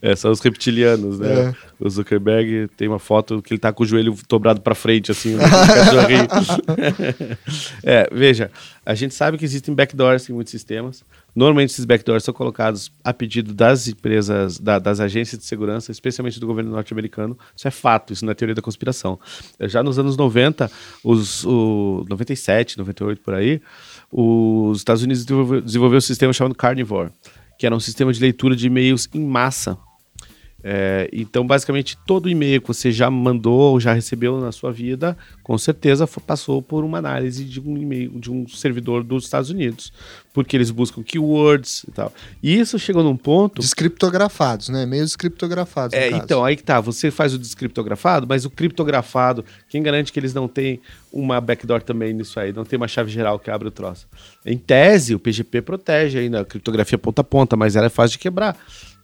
É, 0.00 0.14
são 0.14 0.30
os 0.30 0.40
reptilianos, 0.40 1.18
né? 1.18 1.54
É. 1.64 1.67
O 1.80 1.88
Zuckerberg 1.88 2.68
tem 2.76 2.88
uma 2.88 2.98
foto 2.98 3.40
que 3.40 3.54
ele 3.54 3.60
tá 3.60 3.72
com 3.72 3.84
o 3.84 3.86
joelho 3.86 4.16
dobrado 4.28 4.60
para 4.60 4.74
frente, 4.74 5.12
assim, 5.12 5.36
né? 5.36 5.44
é, 7.84 8.08
veja, 8.12 8.50
a 8.84 8.94
gente 8.94 9.14
sabe 9.14 9.38
que 9.38 9.44
existem 9.44 9.72
backdoors 9.72 10.28
em 10.28 10.32
muitos 10.32 10.50
sistemas. 10.50 11.04
Normalmente 11.36 11.70
esses 11.70 11.84
backdoors 11.84 12.24
são 12.24 12.34
colocados 12.34 12.90
a 13.04 13.14
pedido 13.14 13.54
das 13.54 13.86
empresas, 13.86 14.58
da, 14.58 14.80
das 14.80 14.98
agências 14.98 15.38
de 15.38 15.46
segurança, 15.46 15.92
especialmente 15.92 16.40
do 16.40 16.48
governo 16.48 16.72
norte-americano. 16.72 17.38
Isso 17.56 17.68
é 17.68 17.70
fato, 17.70 18.12
isso 18.12 18.24
não 18.24 18.32
é 18.32 18.34
teoria 18.34 18.56
da 18.56 18.62
conspiração. 18.62 19.16
Já 19.60 19.80
nos 19.80 20.00
anos 20.00 20.16
90, 20.16 20.68
os, 21.04 21.44
o 21.44 22.04
97, 22.08 22.76
98 22.76 23.22
por 23.22 23.34
aí, 23.34 23.62
os 24.10 24.78
Estados 24.78 25.04
Unidos 25.04 25.24
desenvolveu, 25.24 25.60
desenvolveu 25.60 25.98
um 25.98 26.00
sistema 26.00 26.32
chamado 26.32 26.56
Carnivore, 26.56 27.10
que 27.56 27.66
era 27.66 27.76
um 27.76 27.80
sistema 27.80 28.12
de 28.12 28.20
leitura 28.20 28.56
de 28.56 28.66
e-mails 28.66 29.08
em 29.14 29.24
massa 29.24 29.78
é, 30.62 31.08
então, 31.12 31.46
basicamente, 31.46 31.96
todo 32.04 32.28
e-mail 32.28 32.60
que 32.60 32.66
você 32.66 32.90
já 32.90 33.08
mandou 33.08 33.72
ou 33.72 33.80
já 33.80 33.92
recebeu 33.92 34.40
na 34.40 34.50
sua 34.50 34.72
vida, 34.72 35.16
com 35.42 35.56
certeza 35.56 36.06
passou 36.06 36.60
por 36.60 36.84
uma 36.84 36.98
análise 36.98 37.44
de 37.44 37.60
um 37.60 37.76
e-mail 37.76 38.18
de 38.18 38.30
um 38.30 38.46
servidor 38.48 39.04
dos 39.04 39.24
Estados 39.24 39.50
Unidos, 39.50 39.92
porque 40.34 40.56
eles 40.56 40.72
buscam 40.72 41.02
keywords 41.02 41.84
e 41.86 41.92
tal. 41.92 42.12
E 42.42 42.58
isso 42.58 42.76
chegou 42.76 43.04
num 43.04 43.16
ponto. 43.16 43.60
Descriptografados, 43.60 44.68
né? 44.68 44.82
E-mails 44.82 45.10
descriptografados. 45.10 45.96
É, 45.96 46.10
então, 46.10 46.44
aí 46.44 46.56
que 46.56 46.64
tá. 46.64 46.80
Você 46.80 47.10
faz 47.10 47.32
o 47.34 47.38
descriptografado, 47.38 48.26
mas 48.28 48.44
o 48.44 48.50
criptografado, 48.50 49.44
quem 49.68 49.80
garante 49.80 50.12
que 50.12 50.18
eles 50.18 50.34
não 50.34 50.48
têm 50.48 50.80
uma 51.12 51.40
backdoor 51.40 51.82
também 51.82 52.12
nisso 52.12 52.38
aí? 52.40 52.52
Não 52.52 52.64
tem 52.64 52.76
uma 52.76 52.88
chave 52.88 53.12
geral 53.12 53.38
que 53.38 53.48
abre 53.48 53.68
o 53.68 53.70
troço. 53.70 54.08
Em 54.44 54.58
tese, 54.58 55.14
o 55.14 55.20
PGP 55.20 55.62
protege 55.62 56.18
ainda 56.18 56.40
a 56.40 56.44
criptografia 56.44 56.98
ponta 56.98 57.20
a 57.20 57.24
ponta, 57.24 57.56
mas 57.56 57.76
ela 57.76 57.86
é 57.86 57.90
fácil 57.90 58.12
de 58.12 58.18
quebrar. 58.18 58.56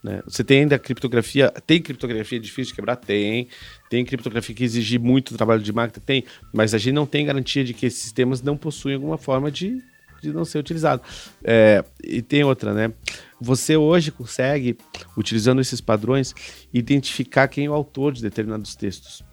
Né? 0.05 0.23
Você 0.27 0.45
tem 0.45 0.61
ainda 0.61 0.79
criptografia. 0.79 1.51
Tem 1.67 1.81
criptografia 1.81 2.39
difícil 2.39 2.73
de 2.73 2.75
quebrar? 2.75 2.97
Tem. 2.97 3.49
Tem 3.89 4.05
criptografia 4.05 4.55
que 4.55 4.63
exige 4.63 4.99
muito 4.99 5.35
trabalho 5.35 5.63
de 5.63 5.73
máquina? 5.73 6.03
Tem. 6.05 6.25
Mas 6.53 6.75
a 6.75 6.79
gente 6.79 6.93
não 6.93 7.07
tem 7.07 7.25
garantia 7.25 7.65
de 7.65 7.73
que 7.73 7.87
esses 7.87 8.03
sistemas 8.03 8.43
não 8.43 8.55
possuem 8.55 8.97
alguma 8.97 9.17
forma 9.17 9.51
de, 9.51 9.83
de 10.21 10.31
não 10.31 10.45
ser 10.45 10.59
utilizado. 10.59 11.01
É, 11.43 11.83
e 12.03 12.21
tem 12.21 12.45
outra, 12.45 12.75
né? 12.75 12.93
Você 13.41 13.79
hoje 13.79 14.13
consegue, 14.13 14.77
utilizando 15.17 15.63
esses 15.63 15.81
padrões, 15.81 16.35
identificar 16.73 17.49
quem 17.49 17.65
é 17.65 17.71
o 17.71 17.75
autor 17.75 18.13
de 18.13 18.21
determinados 18.21 18.77
textos. 18.77 19.25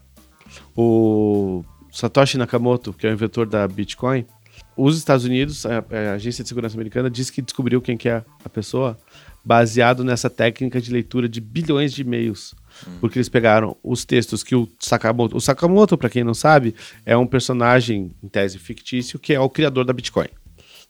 O 0.76 1.66
Satoshi 1.92 2.38
Nakamoto, 2.38 2.94
que 2.94 3.06
é 3.06 3.10
o 3.10 3.14
inventor 3.14 3.46
da 3.46 3.68
Bitcoin, 3.68 4.26
os 4.78 4.98
Estados 4.98 5.26
Unidos, 5.26 5.66
a, 5.66 5.80
a 5.80 6.14
Agência 6.14 6.44
de 6.44 6.48
Segurança 6.48 6.76
Americana, 6.76 7.10
diz 7.10 7.30
que 7.30 7.42
descobriu 7.42 7.82
quem 7.82 7.98
que 7.98 8.08
é 8.08 8.24
a 8.44 8.50
pessoa 8.50 8.98
baseado 9.44 10.04
nessa 10.04 10.30
técnica 10.30 10.80
de 10.80 10.92
leitura 10.92 11.28
de 11.28 11.42
bilhões 11.42 11.94
de 11.94 12.02
e-mails. 12.02 12.54
Hum. 12.88 12.98
Porque 13.00 13.18
eles 13.18 13.30
pegaram 13.30 13.76
os 13.84 14.06
textos 14.06 14.44
que 14.44 14.56
o 14.56 14.68
Sakamoto. 14.80 15.36
O 15.36 15.42
Sakamoto, 15.42 15.98
para 15.98 16.10
quem 16.10 16.24
não 16.24 16.34
sabe, 16.34 16.76
é 17.06 17.16
um 17.18 17.28
personagem, 17.28 18.12
em 18.24 18.28
tese 18.28 18.58
fictício, 18.58 19.20
que 19.20 19.34
é 19.34 19.40
o 19.40 19.50
criador 19.50 19.86
da 19.86 19.94
Bitcoin. 19.94 20.30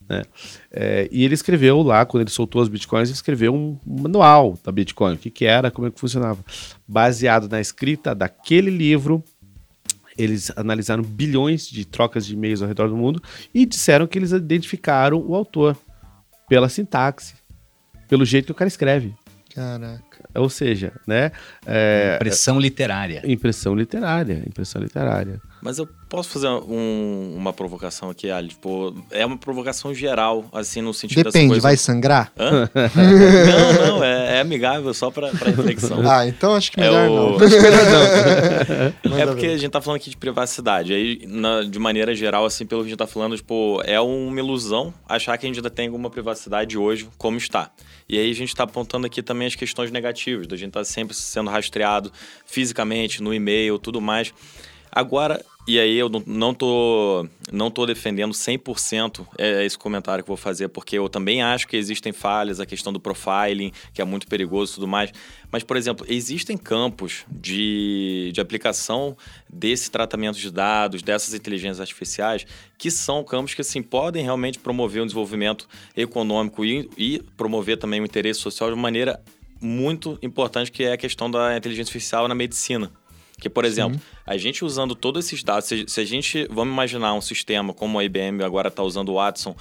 Né? 0.07 0.23
É, 0.71 1.07
e 1.11 1.23
ele 1.23 1.33
escreveu 1.33 1.81
lá, 1.81 2.05
quando 2.05 2.21
ele 2.21 2.29
soltou 2.29 2.61
as 2.61 2.67
bitcoins, 2.67 3.07
ele 3.07 3.15
escreveu 3.15 3.53
um 3.55 3.77
manual 3.85 4.59
da 4.63 4.71
Bitcoin, 4.71 5.13
o 5.13 5.17
que, 5.17 5.29
que 5.29 5.45
era, 5.45 5.71
como 5.71 5.87
é 5.87 5.91
que 5.91 5.99
funcionava. 5.99 6.43
Baseado 6.87 7.47
na 7.47 7.61
escrita 7.61 8.13
daquele 8.13 8.69
livro, 8.69 9.23
eles 10.17 10.51
analisaram 10.55 11.03
bilhões 11.03 11.67
de 11.67 11.85
trocas 11.85 12.25
de 12.25 12.33
e-mails 12.33 12.61
ao 12.61 12.67
redor 12.67 12.89
do 12.89 12.97
mundo 12.97 13.21
e 13.53 13.65
disseram 13.65 14.05
que 14.05 14.17
eles 14.17 14.31
identificaram 14.31 15.23
o 15.25 15.33
autor 15.33 15.77
pela 16.49 16.67
sintaxe, 16.67 17.35
pelo 18.11 18.25
jeito 18.25 18.47
que 18.47 18.51
o 18.51 18.55
cara 18.55 18.67
escreve. 18.67 19.15
Caraca. 19.55 20.29
Ou 20.35 20.49
seja, 20.49 20.91
né? 21.07 21.31
É, 21.65 22.15
impressão 22.17 22.59
literária. 22.59 23.21
Impressão 23.25 23.73
literária, 23.73 24.43
impressão 24.45 24.81
literária. 24.81 25.41
Mas 25.61 25.77
eu 25.77 25.87
posso 26.09 26.29
fazer 26.29 26.47
um, 26.47 27.35
uma 27.37 27.53
provocação 27.53 28.09
aqui, 28.09 28.29
Ali? 28.31 28.49
Tipo, 28.49 28.93
é 29.11 29.25
uma 29.25 29.37
provocação 29.37 29.93
geral, 29.93 30.45
assim, 30.51 30.81
no 30.81 30.93
sentido 30.93 31.23
Depende, 31.23 31.49
coisa... 31.49 31.61
vai 31.61 31.77
sangrar? 31.77 32.33
Hã? 32.37 32.69
não, 33.47 33.87
não, 33.87 34.03
é, 34.03 34.37
é, 34.37 34.41
amigável 34.41 34.93
só 34.93 35.09
pra, 35.09 35.29
pra 35.29 35.51
reflexão. 35.51 36.01
Ah, 36.11 36.27
então 36.27 36.55
acho 36.55 36.71
que 36.71 36.81
melhor 36.81 37.05
é 37.05 37.09
o... 37.09 37.37
não. 39.07 39.17
é 39.19 39.25
porque 39.25 39.45
a 39.45 39.57
gente 39.57 39.69
tá 39.69 39.79
falando 39.79 40.01
aqui 40.01 40.09
de 40.09 40.17
privacidade. 40.17 40.93
Aí, 40.93 41.21
na, 41.27 41.61
de 41.61 41.79
maneira 41.79 42.13
geral, 42.13 42.43
assim, 42.45 42.65
pelo 42.65 42.81
que 42.81 42.87
a 42.87 42.89
gente 42.89 42.99
tá 42.99 43.07
falando, 43.07 43.37
tipo, 43.37 43.81
é 43.85 44.01
uma 44.01 44.39
ilusão 44.39 44.93
achar 45.07 45.37
que 45.37 45.45
a 45.45 45.47
gente 45.47 45.59
ainda 45.59 45.69
tem 45.69 45.87
alguma 45.87 46.09
privacidade 46.09 46.77
hoje 46.77 47.07
como 47.17 47.37
está. 47.37 47.71
E 48.11 48.19
aí 48.19 48.29
a 48.29 48.35
gente 48.35 48.49
está 48.49 48.65
apontando 48.65 49.07
aqui 49.07 49.23
também 49.23 49.47
as 49.47 49.55
questões 49.55 49.89
negativas, 49.89 50.45
da 50.45 50.57
gente 50.57 50.67
estar 50.67 50.81
tá 50.81 50.83
sempre 50.83 51.15
sendo 51.15 51.49
rastreado 51.49 52.11
fisicamente, 52.45 53.23
no 53.23 53.33
e-mail, 53.33 53.79
tudo 53.79 54.01
mais. 54.01 54.33
Agora, 54.91 55.41
e 55.67 55.79
aí 55.79 55.95
eu 55.95 56.09
não 56.25 56.53
tô, 56.53 57.27
não 57.51 57.69
tô 57.69 57.85
defendendo 57.85 58.31
100% 58.31 59.27
é 59.37 59.63
esse 59.63 59.77
comentário 59.77 60.23
que 60.23 60.27
vou 60.27 60.37
fazer, 60.37 60.69
porque 60.69 60.97
eu 60.97 61.07
também 61.07 61.43
acho 61.43 61.67
que 61.67 61.77
existem 61.77 62.11
falhas, 62.11 62.59
a 62.59 62.65
questão 62.65 62.91
do 62.91 62.99
profiling, 62.99 63.71
que 63.93 64.01
é 64.01 64.05
muito 64.05 64.27
perigoso 64.27 64.71
e 64.71 64.75
tudo 64.75 64.87
mais. 64.87 65.11
Mas, 65.51 65.63
por 65.63 65.77
exemplo, 65.77 66.05
existem 66.09 66.57
campos 66.57 67.25
de, 67.29 68.31
de 68.33 68.41
aplicação 68.41 69.15
desse 69.47 69.91
tratamento 69.91 70.37
de 70.37 70.49
dados, 70.49 71.03
dessas 71.03 71.33
inteligências 71.33 71.79
artificiais, 71.79 72.45
que 72.77 72.89
são 72.89 73.23
campos 73.23 73.53
que, 73.53 73.61
assim, 73.61 73.83
podem 73.83 74.23
realmente 74.23 74.57
promover 74.57 75.03
um 75.03 75.05
desenvolvimento 75.05 75.67
econômico 75.95 76.65
e, 76.65 76.89
e 76.97 77.21
promover 77.37 77.77
também 77.77 78.01
o 78.01 78.05
interesse 78.05 78.39
social 78.39 78.73
de 78.73 78.75
maneira 78.75 79.21
muito 79.61 80.17
importante, 80.23 80.71
que 80.71 80.83
é 80.83 80.93
a 80.93 80.97
questão 80.97 81.29
da 81.29 81.55
inteligência 81.55 81.91
artificial 81.91 82.27
na 82.27 82.33
medicina. 82.33 82.91
Que, 83.41 83.49
por 83.49 83.65
exemplo, 83.65 83.97
Sim. 83.97 84.05
a 84.23 84.37
gente 84.37 84.63
usando 84.63 84.93
todos 84.93 85.25
esses 85.25 85.43
dados, 85.43 85.65
se, 85.65 85.83
se, 85.87 85.99
a 85.99 86.05
gente, 86.05 86.47
vamos 86.51 86.71
imaginar 86.71 87.15
um 87.15 87.21
sistema 87.21 87.73
como 87.73 87.97
a 87.97 88.03
IBM 88.03 88.43
agora 88.43 88.67
está 88.67 88.83
usando 88.83 89.09
o 89.09 89.15
Watson, 89.15 89.55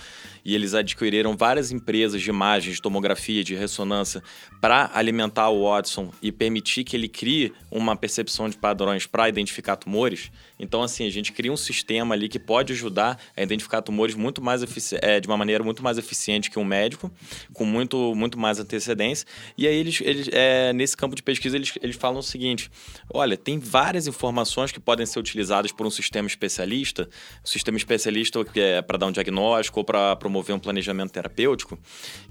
e 0.45 0.55
eles 0.55 0.75
adquiriram 0.75 1.37
várias 1.37 1.73
empresas 1.73 2.21
de 2.21 2.29
imagens, 2.31 2.77
de 2.77 2.83
tomografia, 2.83 3.43
de 3.43 3.55
ressonância 3.55 4.23
para 4.61 4.91
alimentar 4.95 5.49
o 5.49 5.65
Watson 5.65 6.13
e 6.23 6.31
permitir 6.31 6.85
que 6.85 6.95
ele 6.95 7.09
crie 7.09 7.53
uma 7.71 7.97
percepção 7.97 8.49
de 8.49 8.57
padrões 8.57 9.07
para 9.07 9.29
identificar 9.29 9.77
tumores. 9.77 10.31
Então, 10.59 10.83
assim, 10.83 11.07
a 11.07 11.11
gente 11.11 11.33
cria 11.33 11.51
um 11.51 11.57
sistema 11.57 12.15
ali 12.15 12.29
que 12.29 12.39
pode 12.39 12.73
ajudar 12.75 13.19
a 13.35 13.43
identificar 13.43 13.81
tumores 13.81 14.15
muito 14.15 14.43
mais 14.43 14.63
é, 15.01 15.21
de 15.21 15.27
uma 15.27 15.37
maneira 15.37 15.65
muito 15.65 15.83
mais 15.83 15.97
eficiente 15.97 16.51
que 16.51 16.59
um 16.59 16.65
médico, 16.65 17.11
com 17.55 17.65
muito, 17.65 18.15
muito 18.15 18.39
mais 18.39 18.59
antecedência. 18.59 19.27
E 19.57 19.67
aí, 19.67 19.77
eles, 19.77 20.01
eles 20.03 20.29
é, 20.33 20.73
nesse 20.75 20.97
campo 20.97 21.17
de 21.17 21.23
pesquisa, 21.23 21.57
eles, 21.57 21.73
eles 21.83 21.97
falam 21.97 22.19
o 22.19 22.23
seguinte: 22.23 22.71
olha, 23.13 23.37
tem 23.37 23.59
várias 23.71 24.09
informações 24.09 24.73
que 24.73 24.81
podem 24.81 25.07
ser 25.07 25.21
utilizadas 25.21 25.71
por 25.71 25.87
um 25.87 25.91
sistema 25.91 26.27
especialista, 26.27 27.09
um 27.45 27.47
sistema 27.47 27.79
especialista 27.79 28.45
que 28.45 28.59
é 28.59 28.83
para 28.83 28.99
dar 28.99 29.07
um 29.07 29.13
diagnóstico 29.13 29.79
ou 29.81 29.85
para 29.85 30.17
promover 30.17 30.55
um 30.55 30.59
planejamento 30.59 31.13
terapêutico, 31.13 31.79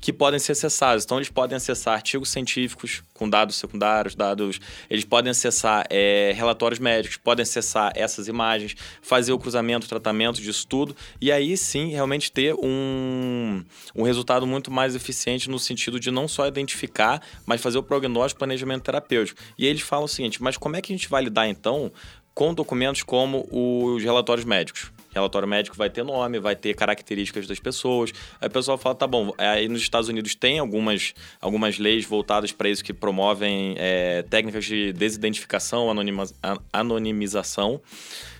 que 0.01 0.11
podem 0.11 0.37
ser 0.37 0.51
acessados. 0.51 1.05
Então, 1.05 1.17
eles 1.17 1.29
podem 1.29 1.55
acessar 1.55 1.93
artigos 1.93 2.29
científicos 2.29 3.01
com 3.13 3.29
dados 3.29 3.55
secundários, 3.55 4.15
dados. 4.15 4.59
Eles 4.89 5.05
podem 5.05 5.31
acessar 5.31 5.85
é, 5.89 6.33
relatórios 6.35 6.79
médicos, 6.79 7.15
podem 7.15 7.43
acessar 7.43 7.93
essas 7.95 8.27
imagens, 8.27 8.75
fazer 9.01 9.31
o 9.31 9.39
cruzamento, 9.39 9.85
o 9.85 9.89
tratamento 9.89 10.41
disso 10.41 10.67
tudo, 10.67 10.93
e 11.21 11.31
aí 11.31 11.55
sim 11.55 11.89
realmente 11.89 12.31
ter 12.31 12.53
um, 12.55 13.63
um 13.95 14.03
resultado 14.03 14.45
muito 14.45 14.69
mais 14.69 14.93
eficiente 14.93 15.49
no 15.49 15.57
sentido 15.57 15.99
de 15.99 16.11
não 16.11 16.27
só 16.27 16.47
identificar, 16.47 17.21
mas 17.45 17.61
fazer 17.61 17.77
o 17.77 17.83
prognóstico 17.83 18.39
planejamento 18.39 18.83
terapêutico. 18.83 19.39
E 19.57 19.63
aí 19.63 19.69
eles 19.69 19.81
falam 19.81 20.05
o 20.05 20.07
seguinte: 20.07 20.41
mas 20.43 20.57
como 20.57 20.75
é 20.75 20.81
que 20.81 20.91
a 20.91 20.95
gente 20.95 21.07
vai 21.07 21.28
lidar 21.29 21.47
então 21.47 21.91
com 22.33 22.53
documentos 22.53 23.03
como 23.03 23.47
os 23.51 24.03
relatórios 24.03 24.45
médicos? 24.45 24.91
Relatório 25.11 25.47
médico 25.47 25.75
vai 25.75 25.89
ter 25.89 26.03
nome, 26.03 26.39
vai 26.39 26.55
ter 26.55 26.75
características 26.75 27.47
das 27.47 27.59
pessoas. 27.59 28.11
Aí 28.39 28.47
o 28.47 28.51
pessoal 28.51 28.77
fala, 28.77 28.93
tá 28.93 29.07
bom, 29.07 29.33
aí 29.37 29.67
nos 29.67 29.81
Estados 29.81 30.07
Unidos 30.07 30.35
tem 30.35 30.59
algumas, 30.59 31.15
algumas 31.41 31.79
leis 31.79 32.05
voltadas 32.05 32.51
para 32.51 32.69
isso 32.69 32.83
que 32.83 32.93
promovem 32.93 33.73
é, 33.77 34.21
técnicas 34.29 34.65
de 34.65 34.93
desidentificação, 34.93 35.89
anonima, 35.89 36.25
anonimização. 36.71 37.81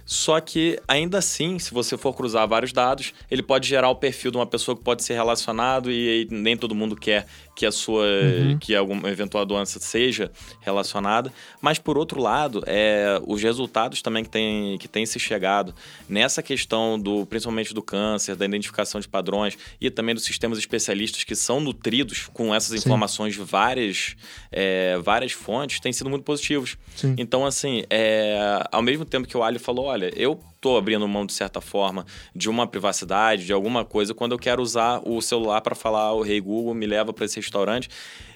Só 0.10 0.42
que, 0.42 0.80
ainda 0.88 1.20
assim, 1.20 1.60
se 1.60 1.72
você 1.72 1.96
for 1.96 2.14
cruzar 2.14 2.48
vários 2.48 2.74
dados, 2.74 3.14
ele 3.30 3.44
pode 3.44 3.70
gerar 3.70 3.92
o 3.92 3.96
perfil 3.96 4.32
de 4.32 4.38
uma 4.38 4.46
pessoa 4.48 4.76
que 4.76 4.84
pode 4.84 5.04
ser 5.04 5.14
relacionado 5.14 5.92
e, 5.92 6.24
e 6.24 6.28
nem 6.32 6.58
todo 6.58 6.74
mundo 6.74 6.96
quer 6.96 7.28
que 7.60 7.66
a 7.66 7.72
sua 7.74 8.06
uhum. 8.06 8.58
que 8.58 8.74
alguma 8.74 9.10
eventual 9.10 9.46
doença 9.46 9.82
seja 9.82 10.32
relacionada, 10.62 11.30
mas 11.62 11.78
por 11.78 11.98
outro 11.98 12.22
lado, 12.22 12.64
é, 12.66 13.22
os 13.28 13.44
resultados 13.44 14.02
também 14.02 14.24
que 14.24 14.30
tem 14.30 14.78
que 14.78 14.88
tem 14.88 15.06
se 15.06 15.20
chegado 15.20 15.76
nessa 16.08 16.42
questão 16.42 16.98
do 16.98 17.26
principalmente 17.26 17.74
do 17.74 17.82
câncer, 17.82 18.38
da 18.38 18.46
identificação 18.46 19.02
de 19.02 19.10
padrões 19.10 19.58
e 19.82 19.92
também 19.92 20.16
dos 20.16 20.24
sistemas 20.24 20.58
especialistas 20.58 21.26
que 21.26 21.36
são 21.36 21.60
nutridos 21.60 22.30
com 22.32 22.56
essas 22.56 22.70
Sim. 22.70 22.78
informações 22.78 23.34
de 23.34 23.42
várias 23.42 24.16
é, 24.50 24.98
várias 25.04 25.34
fontes, 25.34 25.82
têm 25.82 25.92
sido 25.92 26.10
muito 26.10 26.24
positivos. 26.24 26.78
Sim. 26.96 27.14
Então 27.18 27.46
assim, 27.46 27.84
é, 27.90 28.66
ao 28.72 28.82
mesmo 28.82 29.04
tempo 29.04 29.28
que 29.28 29.36
o 29.36 29.44
Ali 29.44 29.60
falou, 29.60 29.88
olha, 29.88 29.99
eu 30.16 30.40
estou 30.56 30.78
abrindo 30.78 31.08
mão, 31.08 31.26
de 31.26 31.34
certa 31.34 31.62
forma, 31.62 32.06
de 32.36 32.50
uma 32.50 32.68
privacidade, 32.68 33.46
de 33.46 33.54
alguma 33.54 33.86
coisa, 33.86 34.14
quando 34.14 34.34
eu 34.34 34.40
quero 34.40 34.62
usar 34.62 35.02
o 35.06 35.22
celular 35.22 35.62
para 35.62 35.76
falar, 35.76 36.14
o 36.14 36.22
Rei 36.22 36.36
hey 36.36 36.42
Google 36.42 36.74
me 36.74 36.86
leva 36.86 37.14
para 37.14 37.26
esse 37.26 37.38
restaurante. 37.38 37.90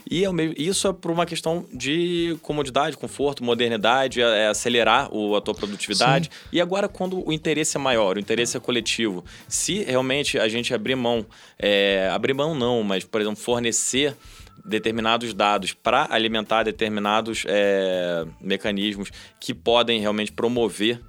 E 0.09 0.23
isso 0.57 0.87
é 0.87 0.93
por 0.93 1.11
uma 1.11 1.25
questão 1.25 1.65
de 1.73 2.37
comodidade, 2.41 2.97
conforto, 2.97 3.43
modernidade, 3.43 4.21
é, 4.21 4.43
é 4.43 4.47
acelerar 4.47 5.13
o, 5.13 5.35
a 5.35 5.41
tua 5.41 5.53
produtividade. 5.53 6.29
Sim. 6.31 6.49
E 6.51 6.61
agora, 6.61 6.87
quando 6.87 7.25
o 7.25 7.31
interesse 7.31 7.77
é 7.77 7.79
maior, 7.79 8.17
o 8.17 8.19
interesse 8.19 8.57
é 8.57 8.59
coletivo, 8.59 9.23
se 9.47 9.83
realmente 9.83 10.37
a 10.37 10.47
gente 10.47 10.73
abrir 10.73 10.95
mão, 10.95 11.25
é, 11.57 12.09
abrir 12.11 12.33
mão 12.33 12.53
não, 12.53 12.83
mas, 12.83 13.05
por 13.05 13.21
exemplo, 13.21 13.39
fornecer 13.39 14.15
determinados 14.63 15.33
dados 15.33 15.73
para 15.73 16.07
alimentar 16.09 16.63
determinados 16.63 17.43
é, 17.47 18.25
mecanismos 18.39 19.09
que 19.39 19.53
podem 19.53 19.99
realmente 19.99 20.31
promover 20.31 21.01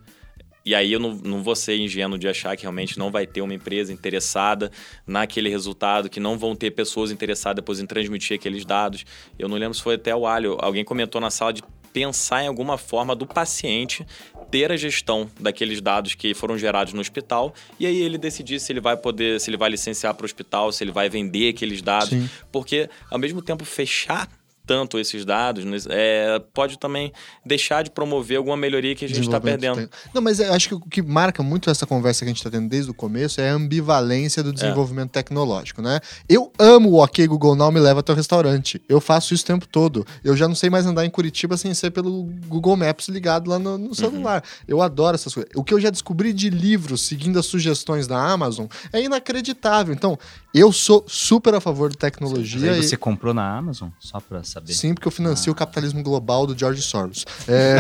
e 0.65 0.75
aí 0.75 0.93
eu 0.93 0.99
não, 0.99 1.15
não 1.15 1.43
vou 1.43 1.55
ser 1.55 1.77
ingênuo 1.77 2.19
de 2.19 2.27
achar 2.27 2.57
que 2.57 2.63
realmente 2.63 2.99
não 2.99 3.11
vai 3.11 3.27
ter 3.27 3.43
uma 3.43 3.53
empresa 3.55 3.93
interessada 3.93 4.71
naquele 5.07 5.49
resultado, 5.49 6.09
que 6.09 6.19
não 6.19 6.39
vão 6.39 6.57
ter 6.57 6.71
pessoas 6.71 7.11
interessadas 7.11 7.57
depois 7.57 7.81
em 7.81 7.87
transmitir 7.87 8.37
aqueles 8.37 8.65
dados. 8.65 9.05
Eu 9.39 9.49
não 9.49 9.57
lembro 9.57 9.75
se 9.75 9.83
foi 9.83 9.97
até 9.97 10.15
o 10.15 10.27
Alho, 10.27 10.57
alguém 10.61 10.85
comentou 10.85 11.21
na 11.21 11.31
sala 11.31 11.53
de 11.53 11.63
pensar 11.93 12.43
em 12.43 12.49
alguma 12.49 12.77
forma 12.77 13.15
do 13.15 13.25
paciente 13.25 14.05
ter 14.51 14.73
a 14.73 14.77
gestão 14.77 15.31
daqueles 15.39 15.81
dados 15.81 16.15
que 16.15 16.35
foram 16.35 16.59
gerados 16.59 16.93
no 16.93 17.01
hospital 17.01 17.55
e 17.79 17.87
aí 17.87 18.03
ele 18.03 18.19
decidir 18.19 18.59
se 18.59 18.73
ele 18.73 18.81
vai 18.81 18.97
poder, 18.97 19.41
se 19.41 19.49
ele 19.49 19.57
vai 19.57 19.71
licenciar 19.71 20.13
para 20.15 20.25
o 20.25 20.27
hospital, 20.27 20.73
se 20.73 20.83
ele 20.83 20.91
vai 20.91 21.09
vender 21.09 21.51
aqueles 21.51 21.81
dados, 21.81 22.11
Sim. 22.11 22.29
porque 22.51 22.89
ao 23.11 23.19
mesmo 23.19 23.41
tempo 23.41 23.65
fechar 23.65 24.29
tanto 24.67 24.99
esses 24.99 25.25
dados, 25.25 25.65
né, 25.65 25.77
é, 25.89 26.43
pode 26.53 26.79
também 26.79 27.13
deixar 27.45 27.83
de 27.83 27.91
promover 27.91 28.39
alguma 28.39 28.57
melhoria 28.57 28.95
que 28.95 29.05
a 29.05 29.09
gente 29.09 29.21
está 29.21 29.41
perdendo. 29.41 29.89
Não, 30.13 30.23
mas 30.23 30.41
acho 30.41 30.69
que 30.69 30.75
o 30.75 30.81
que 30.81 31.03
marca 31.03 31.43
muito 31.43 31.71
essa 31.71 31.87
conversa 31.87 32.21
que 32.21 32.25
a 32.27 32.29
gente 32.29 32.39
está 32.39 32.51
tendo 32.51 32.69
desde 32.69 32.91
o 32.91 32.95
começo 32.95 33.41
é 33.41 33.51
a 33.51 33.55
ambivalência 33.55 34.43
do 34.43 34.53
desenvolvimento 34.53 35.11
é. 35.11 35.23
tecnológico, 35.23 35.83
né? 35.83 36.01
Eu 36.29 36.53
amo 36.59 36.91
o 36.91 37.03
OK 37.03 37.27
Google 37.27 37.55
Now 37.55 37.71
me 37.71 37.81
leva 37.81 38.01
até 38.01 38.13
o 38.13 38.17
restaurante. 38.17 38.81
Eu 38.89 39.01
faço 39.01 39.35
isso 39.35 39.45
o 39.45 39.47
tempo 39.47 39.67
todo. 39.67 40.07
Eu 40.23 40.37
já 40.37 40.49
não 40.49 40.55
sei 40.55 40.71
mais 40.71 40.87
andar 40.87 41.05
em 41.05 41.11
Curitiba 41.11 41.57
sem 41.57 41.73
ser 41.75 41.91
pelo 41.91 42.25
Google 42.47 42.77
Maps 42.77 43.09
ligado 43.09 43.51
lá 43.51 43.59
no, 43.59 43.77
no 43.77 43.89
uhum. 43.89 43.95
celular. 43.95 44.43
Uhum. 44.43 44.65
Eu 44.69 44.83
adoro 44.83 45.15
essas 45.15 45.33
coisas. 45.33 45.51
O 45.55 45.63
que 45.63 45.75
eu 45.75 45.81
já 45.81 45.91
descobri 45.91 46.33
de 46.33 46.51
livros 46.51 47.07
seguindo 47.07 47.39
as 47.39 47.47
sugestões 47.47 48.07
da 48.07 48.19
Amazon 48.19 48.67
é 48.93 49.03
inacreditável. 49.03 49.95
Então, 49.95 50.19
eu 50.55 50.71
sou 50.71 51.05
super 51.09 51.53
a 51.53 51.61
favor 51.61 51.91
de 51.91 51.97
tecnologia. 51.97 52.61
Mas 52.61 52.77
aí 52.77 52.83
você 52.85 52.97
comprou 52.97 53.35
na 53.35 53.59
Amazon? 53.59 53.89
Só 53.99 54.21
para 54.21 54.45
saber. 54.45 54.73
Sim, 54.73 54.95
porque 54.95 55.09
eu 55.09 55.13
financio 55.13 55.51
ah. 55.51 55.53
o 55.53 55.57
capitalismo 55.57 56.01
global 56.01 56.47
do 56.47 56.57
George 56.57 56.81
Soros. 56.81 57.27
É... 57.49 57.79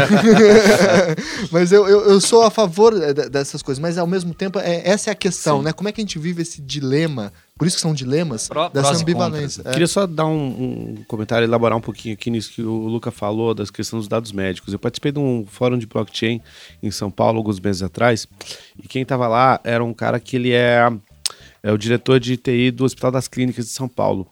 mas 1.52 1.70
eu, 1.70 1.86
eu, 1.86 2.00
eu, 2.10 2.20
sou 2.20 2.42
a 2.42 2.50
favor 2.50 2.92
dessas 3.30 3.62
coisas, 3.62 3.80
mas 3.80 3.96
ao 3.96 4.08
mesmo 4.08 4.34
tempo, 4.34 4.58
é, 4.58 4.82
essa 4.84 5.10
é 5.10 5.12
a 5.12 5.14
questão, 5.14 5.58
Sim. 5.58 5.66
né? 5.66 5.72
Como 5.72 5.88
é 5.88 5.92
que 5.92 6.00
a 6.00 6.02
gente 6.02 6.18
vive 6.18 6.42
esse 6.42 6.60
dilema? 6.60 7.32
Por 7.56 7.68
isso 7.68 7.76
que 7.76 7.82
são 7.82 7.94
dilemas 7.94 8.48
Pro, 8.48 8.68
dessa 8.68 8.96
ambivalência. 8.96 9.62
É. 9.64 9.70
Queria 9.70 9.86
só 9.86 10.04
dar 10.04 10.26
um, 10.26 10.96
um, 10.98 11.04
comentário, 11.06 11.46
elaborar 11.46 11.78
um 11.78 11.80
pouquinho 11.80 12.14
aqui 12.14 12.28
nisso 12.28 12.50
que 12.50 12.62
o 12.62 12.88
Luca 12.88 13.12
falou, 13.12 13.54
das 13.54 13.70
questões 13.70 14.00
dos 14.00 14.08
dados 14.08 14.32
médicos. 14.32 14.72
Eu 14.72 14.80
participei 14.80 15.12
de 15.12 15.20
um 15.20 15.46
fórum 15.46 15.78
de 15.78 15.86
blockchain 15.86 16.40
em 16.82 16.90
São 16.90 17.08
Paulo 17.08 17.38
alguns 17.38 17.60
meses 17.60 17.82
atrás, 17.82 18.26
e 18.82 18.88
quem 18.88 19.02
estava 19.02 19.28
lá 19.28 19.60
era 19.62 19.84
um 19.84 19.94
cara 19.94 20.18
que 20.18 20.34
ele 20.34 20.50
é 20.50 20.90
é 21.64 21.72
o 21.72 21.78
diretor 21.78 22.20
de 22.20 22.36
TI 22.36 22.70
do 22.70 22.84
Hospital 22.84 23.10
das 23.10 23.26
Clínicas 23.26 23.64
de 23.64 23.70
São 23.72 23.88
Paulo. 23.88 24.30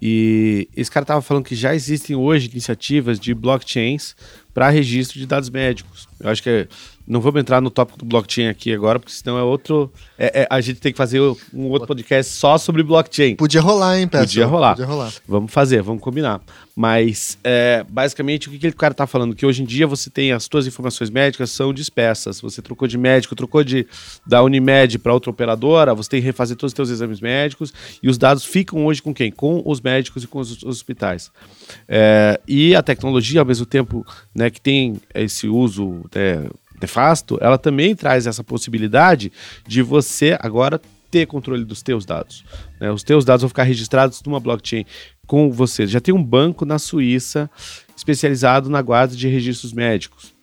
E 0.00 0.66
esse 0.74 0.90
cara 0.90 1.04
estava 1.04 1.20
falando 1.20 1.44
que 1.44 1.54
já 1.54 1.74
existem 1.74 2.16
hoje 2.16 2.48
iniciativas 2.50 3.20
de 3.20 3.34
blockchains 3.34 4.16
para 4.52 4.70
registro 4.70 5.18
de 5.18 5.26
dados 5.26 5.50
médicos. 5.50 6.08
Eu 6.18 6.30
acho 6.30 6.42
que 6.42 6.48
é, 6.48 6.68
não 7.06 7.20
vamos 7.20 7.40
entrar 7.40 7.60
no 7.60 7.70
tópico 7.70 7.98
do 7.98 8.04
blockchain 8.04 8.48
aqui 8.48 8.72
agora, 8.72 8.98
porque 8.98 9.12
senão 9.12 9.38
é 9.38 9.42
outro. 9.42 9.92
É, 10.18 10.42
é, 10.42 10.46
a 10.48 10.60
gente 10.60 10.80
tem 10.80 10.90
que 10.90 10.96
fazer 10.96 11.20
um 11.52 11.68
outro 11.68 11.86
podcast 11.86 12.32
só 12.32 12.56
sobre 12.56 12.82
blockchain. 12.82 13.36
Podia 13.36 13.60
rolar, 13.60 13.98
hein, 13.98 14.08
Pedro? 14.08 14.26
Podia 14.26 14.46
rolar. 14.46 14.70
Podia 14.70 14.86
rolar. 14.86 15.12
Vamos 15.28 15.52
fazer, 15.52 15.82
vamos 15.82 16.02
combinar. 16.02 16.40
Mas, 16.74 17.38
é, 17.44 17.84
basicamente, 17.88 18.48
o 18.48 18.50
que, 18.50 18.58
que 18.58 18.68
o 18.68 18.76
cara 18.76 18.92
está 18.92 19.06
falando? 19.06 19.34
Que 19.34 19.46
hoje 19.46 19.62
em 19.62 19.66
dia 19.66 19.86
você 19.86 20.10
tem 20.10 20.32
as 20.32 20.48
suas 20.50 20.66
informações 20.66 21.10
médicas 21.10 21.50
são 21.50 21.72
dispersas. 21.72 22.40
Você 22.40 22.60
trocou 22.60 22.88
de 22.88 22.98
médico, 22.98 23.36
trocou 23.36 23.62
de 23.62 23.86
da 24.26 24.42
Unimed 24.42 24.98
para 24.98 25.12
outra 25.12 25.30
operadora, 25.30 25.94
você 25.94 26.10
tem 26.10 26.20
que 26.20 26.26
refazer 26.26 26.56
todos 26.56 26.72
os 26.72 26.76
seus 26.76 26.90
exames 26.90 27.20
médicos 27.20 27.72
e 28.02 28.08
os 28.08 28.18
dados 28.18 28.44
ficam 28.44 28.86
hoje 28.86 29.00
com 29.00 29.14
quem? 29.14 29.30
Com 29.30 29.62
os 29.64 29.80
médicos 29.80 30.24
e 30.24 30.26
com 30.26 30.40
os, 30.40 30.50
os 30.50 30.64
hospitais. 30.64 31.30
É, 31.86 32.40
e 32.48 32.74
a 32.74 32.82
tecnologia, 32.82 33.40
ao 33.40 33.46
mesmo 33.46 33.66
tempo 33.66 34.04
né, 34.34 34.50
que 34.50 34.60
tem 34.60 35.00
esse 35.14 35.46
uso. 35.46 36.02
É, 36.14 36.48
nefasto, 36.80 37.38
ela 37.40 37.58
também 37.58 37.94
traz 37.94 38.26
essa 38.26 38.42
possibilidade 38.42 39.32
de 39.66 39.82
você 39.82 40.36
agora 40.40 40.80
ter 41.10 41.26
controle 41.26 41.64
dos 41.64 41.82
teus 41.82 42.04
dados. 42.04 42.44
Né? 42.80 42.90
Os 42.90 43.02
teus 43.02 43.24
dados 43.24 43.42
vão 43.42 43.48
ficar 43.48 43.62
registrados 43.62 44.20
numa 44.26 44.40
blockchain 44.40 44.84
com 45.26 45.50
você. 45.50 45.86
Já 45.86 46.00
tem 46.00 46.12
um 46.12 46.22
banco 46.22 46.64
na 46.64 46.78
Suíça 46.78 47.48
especializado 47.96 48.68
na 48.68 48.82
guarda 48.82 49.14
de 49.14 49.28
registros 49.28 49.72
médicos 49.72 50.34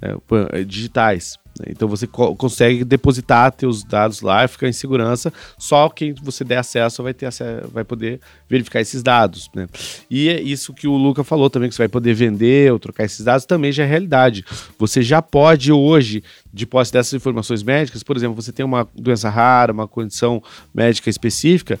né? 0.00 0.16
digitais. 0.64 1.36
Né? 1.60 1.66
Então 1.68 1.86
você 1.86 2.06
co 2.06 2.34
consegue 2.34 2.84
depositar 2.84 3.52
teus 3.52 3.84
dados 3.84 4.22
lá, 4.22 4.48
ficar 4.48 4.68
em 4.68 4.72
segurança. 4.72 5.32
Só 5.58 5.88
quem 5.88 6.14
você 6.14 6.42
der 6.42 6.58
acesso 6.58 7.02
vai 7.02 7.12
ter 7.12 7.26
acesso, 7.26 7.68
vai 7.68 7.84
poder 7.84 8.20
verificar 8.48 8.80
esses 8.80 9.02
dados. 9.02 9.50
Né? 9.54 9.68
E 10.10 10.28
é 10.28 10.40
isso 10.40 10.72
que 10.72 10.88
o 10.88 10.96
Luca 10.96 11.22
falou 11.22 11.50
também, 11.50 11.68
que 11.68 11.74
você 11.74 11.82
vai 11.82 11.88
poder 11.88 12.14
vender 12.14 12.72
ou 12.72 12.78
trocar 12.78 13.04
esses 13.04 13.24
dados, 13.24 13.44
também 13.44 13.70
já 13.70 13.84
é 13.84 13.86
realidade. 13.86 14.44
Você 14.78 15.02
já 15.02 15.20
pode 15.20 15.70
hoje, 15.70 16.22
de 16.52 16.66
posse 16.66 16.92
dessas 16.92 17.12
informações 17.12 17.62
médicas, 17.62 18.02
por 18.02 18.16
exemplo, 18.16 18.34
você 18.40 18.52
tem 18.52 18.64
uma 18.64 18.88
doença 18.94 19.28
rara, 19.28 19.72
uma 19.72 19.86
condição 19.86 20.42
médica 20.74 21.10
específica, 21.10 21.78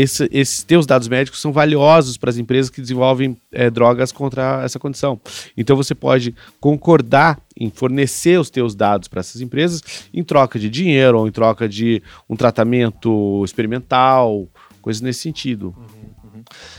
esse, 0.00 0.28
esses 0.30 0.62
teus 0.62 0.86
dados 0.86 1.08
médicos 1.08 1.40
são 1.40 1.52
valiosos 1.52 2.16
para 2.16 2.30
as 2.30 2.36
empresas 2.36 2.70
que 2.70 2.80
desenvolvem 2.80 3.36
é, 3.50 3.70
drogas 3.70 4.12
contra 4.12 4.62
essa 4.62 4.78
condição. 4.78 5.20
Então 5.56 5.76
você 5.76 5.94
pode 5.94 6.34
concordar 6.60 7.40
em 7.58 7.70
fornecer 7.70 8.38
os 8.38 8.50
teus 8.50 8.74
dados 8.74 9.08
para 9.08 9.20
essas 9.20 9.40
empresas 9.40 10.08
em 10.12 10.22
troca 10.22 10.58
de 10.58 10.68
dinheiro 10.68 11.18
ou 11.18 11.26
em 11.26 11.32
troca 11.32 11.68
de 11.68 12.02
um 12.28 12.36
tratamento 12.36 13.42
experimental, 13.44 14.46
coisas 14.82 15.00
nesse 15.00 15.20
sentido. 15.20 15.74
Uhum. 15.76 15.95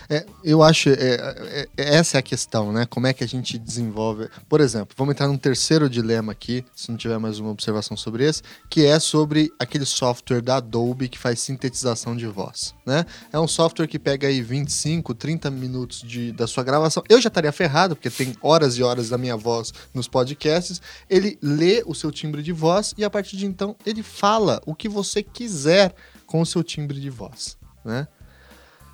É, 0.09 0.25
eu 0.43 0.63
acho, 0.63 0.89
é, 0.89 0.93
é, 0.93 1.67
é, 1.77 1.95
essa 1.95 2.17
é 2.17 2.19
a 2.19 2.23
questão, 2.23 2.71
né? 2.71 2.85
Como 2.85 3.07
é 3.07 3.13
que 3.13 3.23
a 3.23 3.27
gente 3.27 3.57
desenvolve. 3.57 4.29
Por 4.47 4.61
exemplo, 4.61 4.95
vamos 4.97 5.13
entrar 5.13 5.27
num 5.27 5.37
terceiro 5.37 5.89
dilema 5.89 6.31
aqui, 6.31 6.63
se 6.75 6.89
não 6.89 6.97
tiver 6.97 7.17
mais 7.17 7.39
uma 7.39 7.49
observação 7.49 7.97
sobre 7.97 8.25
esse, 8.25 8.41
que 8.69 8.85
é 8.85 8.99
sobre 8.99 9.51
aquele 9.59 9.85
software 9.85 10.41
da 10.41 10.57
Adobe 10.57 11.09
que 11.09 11.17
faz 11.17 11.39
sintetização 11.39 12.15
de 12.15 12.27
voz, 12.27 12.73
né? 12.85 13.05
É 13.31 13.39
um 13.39 13.47
software 13.47 13.87
que 13.87 13.99
pega 13.99 14.27
aí 14.27 14.41
25, 14.41 15.13
30 15.13 15.49
minutos 15.51 16.01
de, 16.01 16.31
da 16.31 16.47
sua 16.47 16.63
gravação. 16.63 17.03
Eu 17.09 17.19
já 17.21 17.27
estaria 17.27 17.51
ferrado, 17.51 17.95
porque 17.95 18.09
tem 18.09 18.35
horas 18.41 18.77
e 18.77 18.83
horas 18.83 19.09
da 19.09 19.17
minha 19.17 19.35
voz 19.35 19.73
nos 19.93 20.07
podcasts. 20.07 20.81
Ele 21.09 21.37
lê 21.41 21.83
o 21.85 21.93
seu 21.93 22.11
timbre 22.11 22.41
de 22.41 22.51
voz 22.51 22.93
e 22.97 23.03
a 23.03 23.09
partir 23.09 23.37
de 23.37 23.45
então 23.45 23.75
ele 23.85 24.03
fala 24.03 24.61
o 24.65 24.75
que 24.75 24.89
você 24.89 25.21
quiser 25.23 25.93
com 26.25 26.41
o 26.41 26.45
seu 26.45 26.63
timbre 26.63 26.99
de 26.99 27.09
voz, 27.09 27.57
né? 27.83 28.07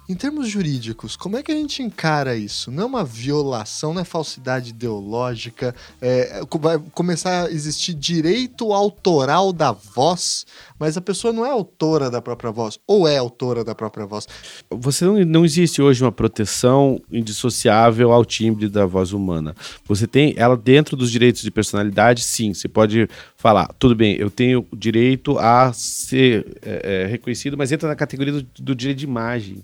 Em 0.08 0.16
termos 0.16 0.50
jurídicos, 0.50 1.16
como 1.16 1.38
é 1.38 1.44
que 1.44 1.52
a 1.52 1.56
gente 1.56 1.82
encara 1.82 2.36
isso? 2.36 2.70
Não 2.70 2.84
é 2.84 2.86
uma 2.86 3.04
violação, 3.06 3.94
não 3.94 4.02
é 4.02 4.04
falsidade 4.04 4.72
ideológica? 4.72 5.74
É, 6.02 6.42
vai 6.60 6.78
começar 6.94 7.46
a 7.46 7.52
existir 7.52 7.94
direito 7.94 8.74
autoral 8.74 9.54
da 9.54 9.72
voz, 9.72 10.46
mas 10.84 10.98
a 10.98 11.02
pessoa 11.02 11.32
não 11.32 11.46
é 11.46 11.50
autora 11.50 12.12
da 12.12 12.22
própria 12.22 12.52
voz, 12.52 12.78
ou 12.86 13.08
é 13.08 13.18
autora 13.18 13.64
da 13.64 13.74
própria 13.74 14.06
voz. 14.06 14.28
Você 14.70 15.06
não, 15.06 15.18
não 15.24 15.46
existe 15.46 15.82
hoje 15.82 16.04
uma 16.04 16.12
proteção 16.12 17.02
indissociável 17.10 18.12
ao 18.12 18.26
timbre 18.26 18.68
da 18.68 18.86
voz 18.86 19.14
humana. 19.14 19.56
Você 19.86 20.06
tem 20.06 20.34
ela 20.36 20.58
dentro 20.58 20.98
dos 20.98 21.10
direitos 21.10 21.42
de 21.42 21.50
personalidade, 21.50 22.22
sim. 22.22 22.54
Você 22.54 22.68
pode 22.68 23.08
falar, 23.38 23.74
tudo 23.80 23.96
bem, 23.96 24.18
eu 24.20 24.30
tenho 24.30 24.68
direito 24.74 25.40
a 25.40 25.72
ser 25.72 26.58
é, 26.62 27.04
é, 27.04 27.08
reconhecido, 27.08 27.58
mas 27.58 27.72
entra 27.72 27.88
na 27.88 27.96
categoria 27.96 28.34
do, 28.34 28.46
do 28.60 28.76
direito 28.76 28.98
de 28.98 29.06
imagem 29.06 29.64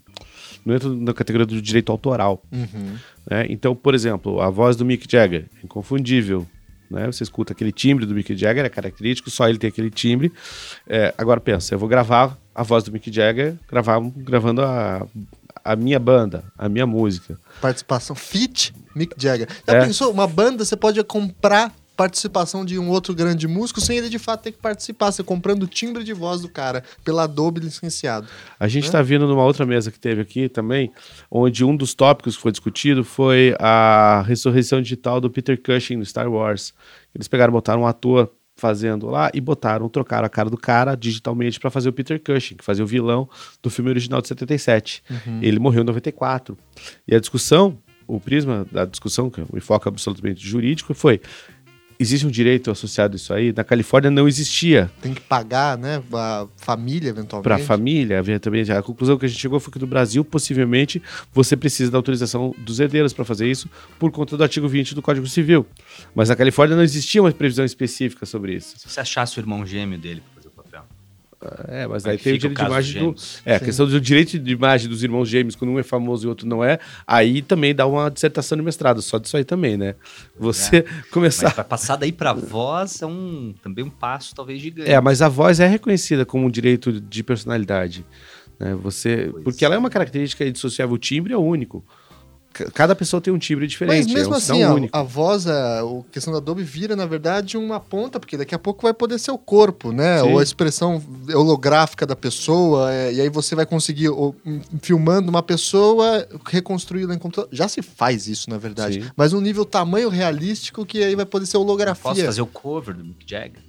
não 0.66 0.76
entra 0.76 0.90
na 0.90 1.14
categoria 1.14 1.46
do 1.46 1.62
direito 1.62 1.92
autoral. 1.92 2.44
Uhum. 2.52 2.96
Né? 3.30 3.46
Então, 3.50 3.76
por 3.76 3.96
exemplo, 3.96 4.42
a 4.42 4.50
voz 4.50 4.76
do 4.76 4.86
Mick 4.86 5.06
Jagger, 5.10 5.46
inconfundível. 5.64 6.46
Né? 6.90 7.06
Você 7.06 7.24
escuta 7.24 7.54
aquele 7.54 7.72
timbre 7.72 8.06
do 8.06 8.14
Mick 8.14 8.36
Jagger, 8.36 8.66
é 8.66 8.70
característico, 8.70 9.30
só 9.30 9.48
ele 9.48 9.58
tem 9.58 9.68
aquele 9.68 9.90
timbre. 9.90 10.32
É, 10.88 11.14
agora 11.18 11.40
pensa, 11.40 11.74
eu 11.74 11.80
vou 11.80 11.88
gravar 11.88 12.38
a 12.54 12.64
voz 12.64 12.84
do 12.84 12.92
Mick 12.92 13.12
Jagger, 13.12 13.56
gravar, 13.70 14.00
gravando 14.18 14.62
a, 14.62 15.06
a 15.64 15.76
minha 15.76 16.00
banda, 16.00 16.44
a 16.58 16.68
minha 16.68 16.88
música. 16.88 17.40
Participação 17.62 18.16
fit 18.16 18.74
Mick 18.96 19.16
Jagger. 19.18 19.48
Já 19.68 19.76
é. 19.76 19.86
pensou? 19.86 20.12
Uma 20.12 20.28
banda 20.28 20.66
você 20.66 20.76
pode 20.76 21.02
comprar 21.04 21.74
participação 22.00 22.64
de 22.64 22.80
um 22.80 22.88
outro 22.90 23.14
grande 23.14 23.46
músico 23.46 23.82
sem 23.82 23.98
ele 23.98 24.08
de 24.08 24.18
fato 24.18 24.44
ter 24.44 24.54
que 24.54 24.58
participar, 24.58 25.12
você 25.12 25.22
comprando 25.22 25.64
o 25.64 25.68
timbre 25.68 26.02
de 26.02 26.14
voz 26.14 26.40
do 26.40 26.48
cara 26.48 26.82
pela 27.04 27.24
Adobe 27.24 27.60
licenciado. 27.60 28.26
A 28.58 28.70
gente 28.70 28.86
está 28.86 29.00
né? 29.00 29.04
vindo 29.04 29.28
numa 29.28 29.44
outra 29.44 29.66
mesa 29.66 29.92
que 29.92 30.00
teve 30.00 30.22
aqui 30.22 30.48
também, 30.48 30.94
onde 31.30 31.66
um 31.66 31.76
dos 31.76 31.94
tópicos 31.94 32.38
que 32.38 32.42
foi 32.42 32.54
discutido 32.54 33.04
foi 33.04 33.54
a 33.60 34.24
ressurreição 34.26 34.82
digital 34.82 35.20
do 35.20 35.30
Peter 35.30 35.62
Cushing 35.62 35.98
no 35.98 36.06
Star 36.06 36.32
Wars. 36.32 36.74
Eles 37.14 37.28
pegaram, 37.28 37.52
botaram 37.52 37.82
um 37.82 37.86
ator 37.86 38.32
fazendo 38.56 39.08
lá 39.08 39.30
e 39.34 39.42
botaram, 39.42 39.90
trocaram 39.90 40.26
a 40.26 40.30
cara 40.30 40.50
do 40.50 40.58
cara 40.58 40.96
digitalmente 40.96 41.60
para 41.60 41.70
fazer 41.70 41.90
o 41.90 41.94
Peter 41.94 42.18
Cushing, 42.24 42.56
que 42.56 42.64
fazia 42.64 42.86
o 42.86 42.88
vilão 42.88 43.28
do 43.62 43.70
filme 43.70 43.90
original 43.90 44.22
de 44.22 44.30
77. 44.30 45.04
Uhum. 45.10 45.40
Ele 45.42 45.60
morreu 45.60 45.82
em 45.82 45.86
94. 45.86 46.58
E 47.06 47.14
a 47.14 47.20
discussão, 47.20 47.78
o 48.08 48.22
prisma 48.22 48.66
da 48.72 48.86
discussão, 48.86 49.30
que 49.30 49.42
é 49.42 49.46
o 49.52 49.58
enfoque 49.58 49.90
absolutamente 49.90 50.48
jurídico, 50.48 50.94
foi 50.94 51.20
existe 52.00 52.26
um 52.26 52.32
direito 52.32 52.72
associado 52.72 53.14
a 53.14 53.18
isso 53.18 53.34
aí. 53.34 53.52
Na 53.52 53.64
Califórnia 53.64 54.10
não 54.10 54.28
existia. 54.28 54.90
Tem 55.02 55.14
que 55.14 55.20
pagar, 55.20 55.78
né? 55.78 56.02
A 56.14 56.48
família, 56.56 57.10
eventualmente. 57.10 57.44
Para 57.44 57.56
a 57.56 57.60
família, 57.60 58.18
eventualmente. 58.18 58.72
A 58.72 58.82
conclusão 58.82 59.18
que 59.18 59.26
a 59.26 59.30
gente 59.30 59.40
chegou 59.40 59.60
foi 59.60 59.74
que 59.74 59.80
no 59.80 59.86
Brasil, 59.86 60.24
possivelmente, 60.24 61.02
você 61.34 61.58
precisa 61.58 61.92
da 61.92 61.98
autorização 61.98 62.56
dos 62.58 62.80
herdeiros 62.80 63.12
para 63.12 63.26
fazer 63.26 63.48
isso 63.48 63.70
por 64.00 64.12
conta 64.12 64.38
do 64.38 64.44
artigo 64.44 64.68
20 64.68 64.96
do 64.96 65.02
Código 65.02 65.28
Civil. 65.28 65.66
Mas 66.16 66.30
na 66.30 66.36
Califórnia 66.36 66.78
não 66.78 66.84
existia 66.84 67.22
uma 67.22 67.32
previsão 67.32 67.66
específica 67.66 68.26
sobre 68.26 68.56
isso. 68.56 68.80
Se 68.80 68.90
você 68.90 69.02
achasse 69.02 69.38
o 69.38 69.42
irmão 69.42 69.66
gêmeo 69.66 70.00
dele 70.00 70.24
é, 71.70 71.88
mas 71.88 72.06
aí 72.06 72.18
tem 72.18 72.34
o 72.34 72.38
direito 72.38 72.60
de 72.60 72.66
imagem 72.66 73.02
do. 73.02 73.16
É, 73.46 73.56
a 73.56 73.60
questão 73.60 73.88
do 73.88 74.02
direito 74.02 74.38
de 74.38 74.52
imagem 74.52 74.90
dos 74.90 75.04
irmãos 75.04 75.28
gêmeos, 75.30 75.56
quando 75.56 75.72
um 75.72 75.80
é 75.80 75.84
famoso 75.84 76.26
e 76.26 76.28
o 76.28 76.30
outro 76.30 76.46
não 76.46 76.62
é, 76.62 76.80
aí 77.08 77.42
também 77.42 77.74
dá 77.74 77.88
uma 77.88 78.10
dissertação 78.12 78.58
de 78.58 78.64
mestrado, 78.64 79.02
só 79.02 79.18
disso 79.18 79.38
aí 79.38 79.46
também, 79.46 79.78
né? 79.78 79.96
Você 80.38 80.78
é. 80.78 80.86
começar. 81.12 81.46
Mas 81.46 81.54
pra 81.54 81.64
passar 81.64 81.96
daí 81.96 82.12
pra 82.12 82.34
voz 82.34 83.02
é 83.02 83.06
um, 83.06 83.54
também 83.64 83.86
um 83.86 83.90
passo, 83.90 84.36
talvez, 84.36 84.62
gigante. 84.62 84.92
É, 84.92 85.00
mas 85.00 85.22
a 85.22 85.30
voz 85.30 85.62
é 85.62 85.68
reconhecida 85.68 86.26
como 86.26 86.46
um 86.46 86.52
direito 86.52 87.00
de 87.00 87.24
personalidade. 87.24 88.06
Né? 88.60 88.76
Você, 88.76 89.30
pois 89.32 89.44
porque 89.46 89.64
ela 89.64 89.76
é 89.76 89.78
uma 89.78 89.90
característica 89.90 90.46
indissociável, 90.46 90.96
o 90.96 91.00
timbre 91.00 91.32
é 91.34 91.38
único. 91.38 91.86
Cada 92.74 92.96
pessoa 92.96 93.22
tem 93.22 93.34
um 93.34 93.38
timbre 93.38 93.68
diferente. 93.68 94.06
Mas 94.06 94.14
mesmo 94.14 94.34
é 94.34 94.36
um 94.36 94.38
assim, 94.38 94.64
a, 94.64 95.00
a, 95.00 95.04
voz, 95.04 95.48
a, 95.48 95.82
a 95.82 95.84
questão 96.12 96.34
da 96.34 96.40
Adobe 96.40 96.64
vira, 96.64 96.96
na 96.96 97.06
verdade, 97.06 97.58
uma 97.58 97.80
ponta, 97.80 98.20
porque 98.20 98.38
daqui 98.38 98.54
a 98.54 98.60
pouco 98.60 98.84
vai 98.84 98.94
poder 98.94 99.20
ser 99.20 99.32
o 99.32 99.38
corpo, 99.38 99.92
né? 99.92 100.22
Sim. 100.22 100.32
Ou 100.32 100.40
a 100.40 100.44
expressão 100.44 101.02
holográfica 101.34 102.06
da 102.06 102.16
pessoa, 102.16 102.94
é, 102.94 103.14
e 103.14 103.22
aí 103.22 103.30
você 103.30 103.56
vai 103.56 103.66
conseguir, 103.66 104.10
ou, 104.10 104.36
filmando 104.82 105.30
uma 105.30 105.44
pessoa, 105.44 106.28
reconstruí-la 106.46 107.14
em 107.14 107.18
computador. 107.18 107.50
Já 107.52 107.68
se 107.68 107.82
faz 107.82 108.28
isso, 108.28 108.50
na 108.50 108.58
verdade. 108.58 109.02
Sim. 109.02 109.12
Mas 109.16 109.34
um 109.34 109.42
nível 109.42 109.66
tamanho 109.66 110.10
realístico 110.10 110.86
que 110.86 111.04
aí 111.04 111.16
vai 111.16 111.26
poder 111.26 111.46
ser 111.46 111.58
holografia. 111.58 112.10
Eu 112.10 112.16
posso 112.16 112.26
fazer 112.26 112.42
o 112.42 112.48
cover 112.48 112.96
do 112.96 113.04
Mick 113.04 113.26
Jagger? 113.26 113.69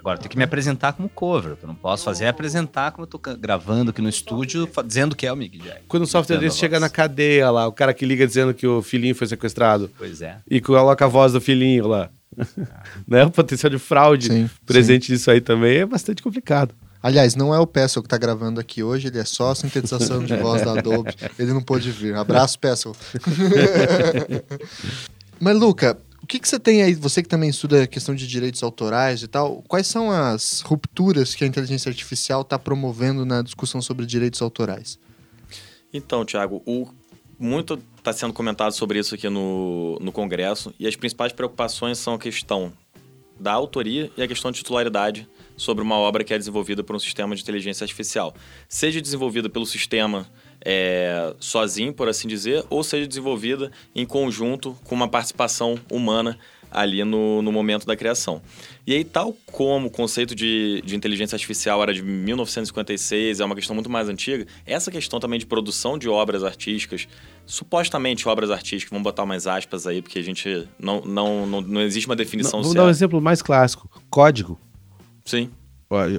Agora, 0.00 0.16
eu 0.16 0.22
tenho 0.22 0.30
que 0.30 0.38
me 0.38 0.44
apresentar 0.44 0.94
como 0.94 1.08
cover. 1.10 1.58
Eu 1.60 1.68
não 1.68 1.74
posso 1.74 2.04
fazer 2.04 2.24
é 2.24 2.28
apresentar 2.28 2.90
como 2.90 3.04
eu 3.04 3.06
tô 3.06 3.18
gravando 3.18 3.90
aqui 3.90 4.00
no 4.00 4.08
estúdio, 4.08 4.68
dizendo 4.84 5.14
que 5.14 5.26
é 5.26 5.32
o 5.32 5.36
Mick 5.36 5.58
Jagger. 5.58 5.82
Quando 5.86 6.04
o 6.04 6.06
software 6.06 6.38
desse 6.38 6.56
chega 6.56 6.80
na 6.80 6.88
cadeia 6.88 7.50
lá, 7.50 7.66
o 7.66 7.72
cara 7.72 7.92
que 7.92 8.06
liga 8.06 8.26
dizendo 8.26 8.54
que 8.54 8.66
o 8.66 8.80
filhinho 8.80 9.14
foi 9.14 9.26
sequestrado. 9.26 9.90
Pois 9.98 10.22
é. 10.22 10.38
E 10.48 10.60
coloca 10.60 11.04
a 11.04 11.08
voz 11.08 11.34
do 11.34 11.40
filhinho 11.40 11.86
lá. 11.86 12.08
né? 13.06 13.24
O 13.24 13.30
potencial 13.30 13.70
de 13.70 13.78
fraude 13.78 14.28
sim, 14.28 14.50
presente 14.64 15.06
sim. 15.06 15.12
nisso 15.12 15.30
aí 15.30 15.40
também 15.40 15.78
é 15.78 15.86
bastante 15.86 16.22
complicado. 16.22 16.74
Aliás, 17.02 17.34
não 17.34 17.54
é 17.54 17.58
o 17.58 17.66
Pessel 17.66 18.02
que 18.02 18.06
está 18.06 18.18
gravando 18.18 18.58
aqui 18.60 18.82
hoje, 18.82 19.08
ele 19.08 19.18
é 19.18 19.24
só 19.24 19.50
a 19.50 19.54
sintetização 19.54 20.22
de 20.22 20.36
voz 20.36 20.62
da 20.62 20.72
Adobe. 20.72 21.14
Ele 21.38 21.50
não 21.54 21.62
pôde 21.62 21.90
vir. 21.90 22.14
Abraço, 22.14 22.58
Pessel. 22.58 22.94
Mas, 25.40 25.56
Luca, 25.56 25.98
que, 26.30 26.38
que 26.38 26.48
você 26.48 26.60
tem 26.60 26.80
aí, 26.80 26.94
você 26.94 27.24
que 27.24 27.28
também 27.28 27.50
estuda 27.50 27.82
a 27.82 27.86
questão 27.88 28.14
de 28.14 28.24
direitos 28.24 28.62
autorais 28.62 29.20
e 29.24 29.26
tal, 29.26 29.64
quais 29.66 29.88
são 29.88 30.12
as 30.12 30.60
rupturas 30.60 31.34
que 31.34 31.42
a 31.42 31.46
inteligência 31.46 31.88
artificial 31.88 32.42
está 32.42 32.56
promovendo 32.56 33.26
na 33.26 33.42
discussão 33.42 33.82
sobre 33.82 34.06
direitos 34.06 34.40
autorais? 34.40 34.96
Então, 35.92 36.24
Tiago, 36.24 36.62
o 36.64 36.86
muito 37.36 37.82
está 37.98 38.12
sendo 38.12 38.32
comentado 38.32 38.70
sobre 38.72 39.00
isso 39.00 39.16
aqui 39.16 39.28
no, 39.28 39.98
no 40.00 40.12
Congresso 40.12 40.72
e 40.78 40.86
as 40.86 40.94
principais 40.94 41.32
preocupações 41.32 41.98
são 41.98 42.14
a 42.14 42.18
questão 42.18 42.72
da 43.40 43.52
autoria 43.52 44.08
e 44.16 44.22
a 44.22 44.28
questão 44.28 44.52
de 44.52 44.58
titularidade 44.58 45.28
sobre 45.56 45.82
uma 45.82 45.96
obra 45.96 46.22
que 46.22 46.32
é 46.32 46.38
desenvolvida 46.38 46.84
por 46.84 46.94
um 46.94 47.00
sistema 47.00 47.34
de 47.34 47.42
inteligência 47.42 47.82
artificial. 47.82 48.32
Seja 48.68 49.00
desenvolvida 49.00 49.48
pelo 49.48 49.66
sistema 49.66 50.28
é, 50.64 51.34
sozinho, 51.38 51.92
por 51.92 52.08
assim 52.08 52.28
dizer, 52.28 52.64
ou 52.68 52.82
seja 52.82 53.06
desenvolvida 53.06 53.70
em 53.94 54.04
conjunto 54.04 54.76
com 54.84 54.94
uma 54.94 55.08
participação 55.08 55.78
humana 55.90 56.38
ali 56.70 57.02
no, 57.02 57.42
no 57.42 57.50
momento 57.50 57.84
da 57.84 57.96
criação. 57.96 58.40
E 58.86 58.94
aí, 58.94 59.04
tal 59.04 59.36
como 59.50 59.88
o 59.88 59.90
conceito 59.90 60.34
de, 60.34 60.82
de 60.84 60.94
inteligência 60.94 61.34
artificial 61.34 61.82
era 61.82 61.92
de 61.92 62.02
1956, 62.02 63.40
é 63.40 63.44
uma 63.44 63.54
questão 63.54 63.74
muito 63.74 63.90
mais 63.90 64.08
antiga, 64.08 64.46
essa 64.64 64.90
questão 64.90 65.18
também 65.18 65.38
de 65.38 65.46
produção 65.46 65.98
de 65.98 66.08
obras 66.08 66.44
artísticas, 66.44 67.08
supostamente 67.44 68.28
obras 68.28 68.50
artísticas, 68.50 68.90
vamos 68.90 69.02
botar 69.02 69.24
umas 69.24 69.46
aspas 69.46 69.86
aí, 69.86 70.00
porque 70.00 70.18
a 70.18 70.22
gente 70.22 70.68
não, 70.78 71.00
não, 71.00 71.46
não, 71.46 71.60
não 71.60 71.80
existe 71.80 72.06
uma 72.06 72.16
definição 72.16 72.58
não, 72.58 72.62
vamos 72.62 72.72
certa. 72.72 72.82
Vamos 72.82 72.86
dar 72.86 72.86
um 72.86 72.90
exemplo 72.90 73.20
mais 73.20 73.42
clássico: 73.42 73.90
código. 74.08 74.58
Sim. 75.24 75.50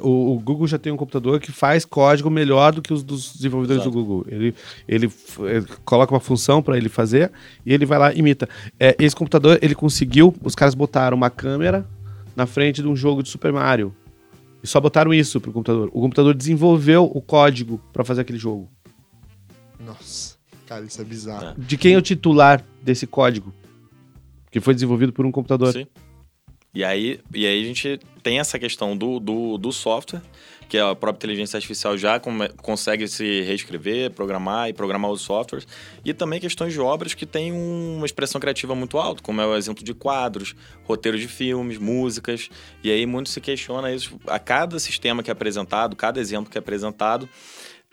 O, 0.02 0.34
o, 0.34 0.40
Google 0.40 0.68
já 0.68 0.78
tem 0.78 0.92
um 0.92 0.98
computador 0.98 1.40
que 1.40 1.50
faz 1.50 1.86
código 1.86 2.30
melhor 2.30 2.74
do 2.74 2.82
que 2.82 2.94
os 2.94 3.04
dos 3.04 3.34
desenvolvedores 3.34 3.82
Exato. 3.82 3.90
do 3.90 4.04
Google. 4.04 4.26
Ele, 4.28 4.54
ele, 4.86 5.10
ele 5.40 5.66
coloca 5.86 6.14
uma 6.14 6.20
função 6.20 6.62
para 6.62 6.76
ele 6.76 6.90
fazer 6.90 7.32
e 7.66 7.74
ele 7.74 7.86
vai 7.86 7.98
lá 7.98 8.14
e 8.14 8.20
imita. 8.20 8.50
É, 8.78 8.94
esse 9.00 9.16
computador, 9.16 9.58
ele 9.62 9.74
conseguiu, 9.74 10.36
os 10.44 10.56
caras 10.56 10.76
botaram 10.76 11.16
uma 11.16 11.30
câmera 11.30 11.88
na 12.36 12.46
frente 12.46 12.82
de 12.82 12.88
um 12.88 12.98
jogo 12.98 13.24
de 13.24 13.30
Super 13.30 13.54
Mario. 13.54 13.96
E 14.62 14.68
só 14.68 14.82
botaram 14.82 15.14
isso 15.14 15.40
pro 15.40 15.54
computador. 15.54 15.90
O 15.94 16.02
computador 16.02 16.36
desenvolveu 16.36 17.06
o 17.06 17.22
código 17.22 17.82
para 17.94 18.04
fazer 18.04 18.22
aquele 18.22 18.38
jogo. 18.38 18.70
Nossa, 19.80 20.36
cara, 20.68 20.84
isso 20.84 21.00
é 21.00 21.06
bizarro. 21.06 21.46
É. 21.46 21.56
De 21.58 21.78
quem 21.78 21.94
é 21.94 21.98
o 21.98 22.02
titular 22.02 22.62
desse 22.84 23.08
código? 23.08 23.54
Que 24.52 24.60
foi 24.60 24.74
desenvolvido 24.74 25.14
por 25.14 25.26
um 25.26 25.32
computador. 25.32 25.72
Sim. 25.72 25.88
E 26.74 26.84
aí, 26.84 27.20
e 27.34 27.46
aí 27.46 27.62
a 27.62 27.66
gente 27.66 28.00
tem 28.24 28.40
essa 28.40 28.58
questão 28.58 28.96
do, 28.96 29.20
do, 29.20 29.58
do 29.58 29.72
software, 29.72 30.22
que 30.70 30.78
a 30.78 30.96
própria 30.96 31.28
inteligência 31.28 31.58
artificial 31.58 31.98
já 31.98 32.18
come, 32.18 32.48
consegue 32.62 33.06
se 33.06 33.42
reescrever, 33.42 34.10
programar 34.12 34.70
e 34.70 34.74
programar 34.74 35.12
os 35.12 35.20
softwares. 35.20 35.68
E 36.06 36.14
também 36.14 36.40
questões 36.40 36.72
de 36.72 36.80
obras 36.80 37.14
que 37.14 37.26
têm 37.26 37.52
uma 37.52 38.06
expressão 38.06 38.40
criativa 38.40 38.74
muito 38.74 38.98
alta, 38.98 39.22
como 39.22 39.42
é 39.42 39.46
o 39.46 39.54
exemplo 39.54 39.84
de 39.84 39.94
quadros, 39.94 40.56
roteiros 40.86 41.20
de 41.20 41.28
filmes, 41.28 41.78
músicas. 41.78 42.50
E 42.82 42.90
aí 42.90 43.06
muito 43.06 43.28
se 43.28 43.42
questiona 43.42 43.94
isso. 43.94 44.18
A 44.26 44.40
cada 44.40 44.80
sistema 44.80 45.22
que 45.22 45.30
é 45.30 45.34
apresentado, 45.34 45.94
cada 45.94 46.22
exemplo 46.22 46.50
que 46.50 46.58
é 46.58 46.60
apresentado, 46.60 47.28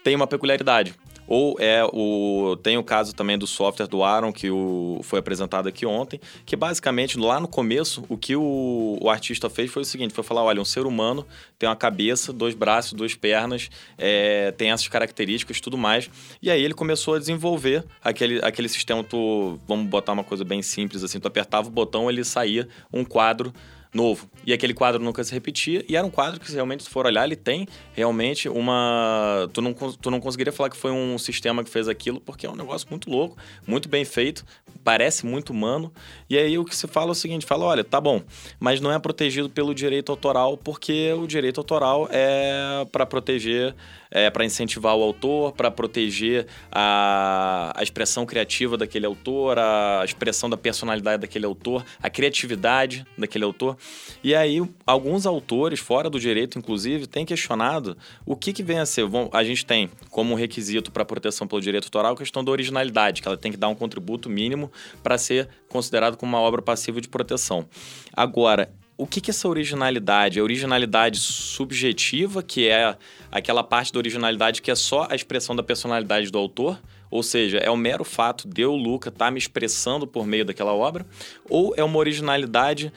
tem 0.04 0.14
uma 0.14 0.28
peculiaridade. 0.28 0.94
Ou 1.28 1.56
é 1.60 1.84
o. 1.84 2.56
Tem 2.62 2.78
o 2.78 2.82
caso 2.82 3.14
também 3.14 3.36
do 3.36 3.46
software 3.46 3.86
do 3.86 4.02
Aaron, 4.02 4.32
que 4.32 4.50
o, 4.50 5.00
foi 5.02 5.18
apresentado 5.18 5.68
aqui 5.68 5.84
ontem, 5.84 6.18
que 6.46 6.56
basicamente, 6.56 7.18
lá 7.18 7.38
no 7.38 7.46
começo, 7.46 8.02
o 8.08 8.16
que 8.16 8.34
o, 8.34 8.98
o 8.98 9.10
artista 9.10 9.50
fez 9.50 9.70
foi 9.70 9.82
o 9.82 9.84
seguinte: 9.84 10.14
foi 10.14 10.24
falar, 10.24 10.42
olha, 10.42 10.60
um 10.60 10.64
ser 10.64 10.86
humano 10.86 11.26
tem 11.58 11.68
uma 11.68 11.76
cabeça, 11.76 12.32
dois 12.32 12.54
braços, 12.54 12.94
duas 12.94 13.14
pernas, 13.14 13.68
é, 13.98 14.52
tem 14.52 14.70
essas 14.70 14.88
características 14.88 15.60
tudo 15.60 15.76
mais. 15.76 16.08
E 16.40 16.50
aí 16.50 16.64
ele 16.64 16.72
começou 16.72 17.14
a 17.14 17.18
desenvolver 17.18 17.84
aquele, 18.02 18.40
aquele 18.42 18.68
sistema, 18.68 19.04
tu, 19.04 19.58
vamos 19.68 19.86
botar 19.86 20.12
uma 20.12 20.24
coisa 20.24 20.44
bem 20.44 20.62
simples 20.62 21.04
assim, 21.04 21.20
tu 21.20 21.28
apertava 21.28 21.68
o 21.68 21.70
botão, 21.70 22.08
ele 22.08 22.24
saía 22.24 22.66
um 22.90 23.04
quadro 23.04 23.52
novo. 23.98 24.30
E 24.46 24.52
aquele 24.52 24.72
quadro 24.72 25.02
nunca 25.02 25.22
se 25.24 25.32
repetia. 25.32 25.84
E 25.88 25.96
era 25.96 26.06
um 26.06 26.10
quadro 26.10 26.38
que, 26.38 26.50
realmente, 26.52 26.84
se 26.84 26.88
for 26.88 27.04
olhar, 27.04 27.24
ele 27.24 27.36
tem 27.36 27.66
realmente 27.92 28.48
uma. 28.48 29.50
Tu 29.52 29.60
não, 29.60 29.74
tu 29.74 30.10
não 30.10 30.20
conseguiria 30.20 30.52
falar 30.52 30.70
que 30.70 30.76
foi 30.76 30.92
um 30.92 31.18
sistema 31.18 31.64
que 31.64 31.68
fez 31.68 31.88
aquilo, 31.88 32.20
porque 32.20 32.46
é 32.46 32.50
um 32.50 32.54
negócio 32.54 32.86
muito 32.88 33.10
louco, 33.10 33.36
muito 33.66 33.88
bem 33.88 34.04
feito, 34.04 34.44
parece 34.84 35.26
muito 35.26 35.50
humano. 35.50 35.92
E 36.30 36.38
aí 36.38 36.56
o 36.56 36.64
que 36.64 36.76
se 36.76 36.86
fala 36.86 37.10
é 37.10 37.12
o 37.12 37.14
seguinte: 37.14 37.44
fala, 37.44 37.64
olha, 37.64 37.84
tá 37.84 38.00
bom, 38.00 38.22
mas 38.60 38.80
não 38.80 38.92
é 38.92 38.98
protegido 38.98 39.50
pelo 39.50 39.74
direito 39.74 40.12
autoral, 40.12 40.56
porque 40.56 41.12
o 41.12 41.26
direito 41.26 41.58
autoral 41.58 42.08
é 42.10 42.86
para 42.92 43.04
proteger 43.04 43.74
é, 44.10 44.30
para 44.30 44.44
incentivar 44.44 44.96
o 44.96 45.02
autor, 45.02 45.52
para 45.52 45.70
proteger 45.70 46.46
a, 46.70 47.72
a 47.74 47.82
expressão 47.82 48.24
criativa 48.24 48.76
daquele 48.76 49.06
autor, 49.06 49.58
a 49.58 50.02
expressão 50.04 50.48
da 50.48 50.56
personalidade 50.56 51.20
daquele 51.22 51.46
autor, 51.46 51.84
a 52.02 52.08
criatividade 52.08 53.06
daquele 53.16 53.44
autor. 53.44 53.76
E 54.22 54.34
aí, 54.34 54.60
alguns 54.86 55.26
autores, 55.26 55.78
fora 55.78 56.10
do 56.10 56.18
direito, 56.18 56.58
inclusive, 56.58 57.06
têm 57.06 57.24
questionado 57.24 57.96
o 58.26 58.34
que, 58.34 58.52
que 58.52 58.62
vem 58.62 58.78
a 58.78 58.86
ser. 58.86 59.06
Bom, 59.06 59.30
a 59.32 59.44
gente 59.44 59.64
tem 59.64 59.88
como 60.10 60.34
requisito 60.34 60.90
para 60.90 61.04
proteção 61.04 61.46
pelo 61.46 61.60
direito 61.60 61.84
autoral 61.84 62.14
a 62.14 62.16
questão 62.16 62.42
da 62.42 62.50
originalidade, 62.50 63.22
que 63.22 63.28
ela 63.28 63.36
tem 63.36 63.52
que 63.52 63.58
dar 63.58 63.68
um 63.68 63.74
contributo 63.74 64.28
mínimo 64.28 64.70
para 65.02 65.16
ser 65.16 65.48
considerado 65.68 66.16
como 66.16 66.36
uma 66.36 66.40
obra 66.40 66.60
passiva 66.60 67.00
de 67.00 67.08
proteção. 67.08 67.66
Agora, 68.12 68.70
o 68.96 69.06
que, 69.06 69.20
que 69.20 69.30
é 69.30 69.32
essa 69.32 69.48
originalidade? 69.48 70.40
A 70.40 70.42
originalidade 70.42 71.20
subjetiva, 71.20 72.42
que 72.42 72.68
é 72.68 72.96
aquela 73.30 73.62
parte 73.62 73.92
da 73.92 73.98
originalidade 74.00 74.60
que 74.60 74.72
é 74.72 74.74
só 74.74 75.06
a 75.08 75.14
expressão 75.14 75.54
da 75.54 75.62
personalidade 75.62 76.32
do 76.32 76.38
autor, 76.38 76.80
ou 77.08 77.22
seja, 77.22 77.58
é 77.58 77.70
o 77.70 77.76
mero 77.76 78.02
fato 78.02 78.48
de 78.48 78.62
eu, 78.62 78.74
Luca, 78.74 79.08
estar 79.08 79.26
tá 79.26 79.30
me 79.30 79.38
expressando 79.38 80.06
por 80.06 80.26
meio 80.26 80.44
daquela 80.44 80.74
obra, 80.74 81.06
ou 81.48 81.74
é 81.76 81.84
uma 81.84 81.96
originalidade 81.96 82.92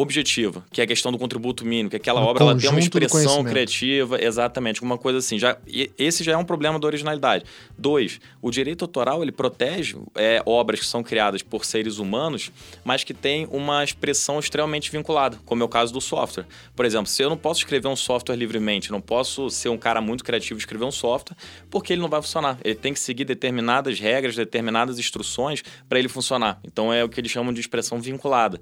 objetiva, 0.00 0.64
que 0.70 0.80
é 0.80 0.84
a 0.84 0.86
questão 0.86 1.10
do 1.10 1.18
contributo 1.18 1.64
mínimo, 1.64 1.90
que 1.90 1.96
aquela 1.96 2.20
um 2.20 2.24
obra 2.24 2.44
ela 2.44 2.56
tem 2.56 2.70
uma 2.70 2.78
expressão 2.78 3.42
criativa, 3.42 4.22
exatamente, 4.22 4.80
uma 4.80 4.96
coisa 4.96 5.18
assim. 5.18 5.40
Já, 5.40 5.58
esse 5.98 6.22
já 6.22 6.32
é 6.32 6.36
um 6.36 6.44
problema 6.44 6.78
da 6.78 6.86
originalidade. 6.86 7.44
Dois, 7.76 8.20
o 8.40 8.48
direito 8.48 8.84
autoral 8.84 9.22
ele 9.22 9.32
protege 9.32 9.96
é, 10.14 10.40
obras 10.46 10.78
que 10.78 10.86
são 10.86 11.02
criadas 11.02 11.42
por 11.42 11.64
seres 11.64 11.98
humanos, 11.98 12.52
mas 12.84 13.02
que 13.02 13.12
têm 13.12 13.48
uma 13.50 13.82
expressão 13.82 14.38
extremamente 14.38 14.88
vinculada, 14.88 15.36
como 15.44 15.64
é 15.64 15.66
o 15.66 15.68
caso 15.68 15.92
do 15.92 16.00
software. 16.00 16.46
Por 16.76 16.86
exemplo, 16.86 17.08
se 17.08 17.20
eu 17.20 17.28
não 17.28 17.36
posso 17.36 17.60
escrever 17.60 17.88
um 17.88 17.96
software 17.96 18.36
livremente, 18.36 18.92
não 18.92 19.00
posso 19.00 19.50
ser 19.50 19.68
um 19.68 19.76
cara 19.76 20.00
muito 20.00 20.22
criativo 20.22 20.60
e 20.60 20.62
escrever 20.62 20.84
um 20.84 20.92
software, 20.92 21.36
porque 21.68 21.92
ele 21.92 22.00
não 22.00 22.08
vai 22.08 22.22
funcionar. 22.22 22.56
Ele 22.64 22.76
tem 22.76 22.92
que 22.92 23.00
seguir 23.00 23.24
determinadas 23.24 23.98
regras, 23.98 24.36
determinadas 24.36 24.96
instruções 24.96 25.64
para 25.88 25.98
ele 25.98 26.08
funcionar. 26.08 26.60
Então 26.62 26.92
é 26.92 27.02
o 27.02 27.08
que 27.08 27.20
eles 27.20 27.32
chamam 27.32 27.52
de 27.52 27.60
expressão 27.60 28.00
vinculada. 28.00 28.60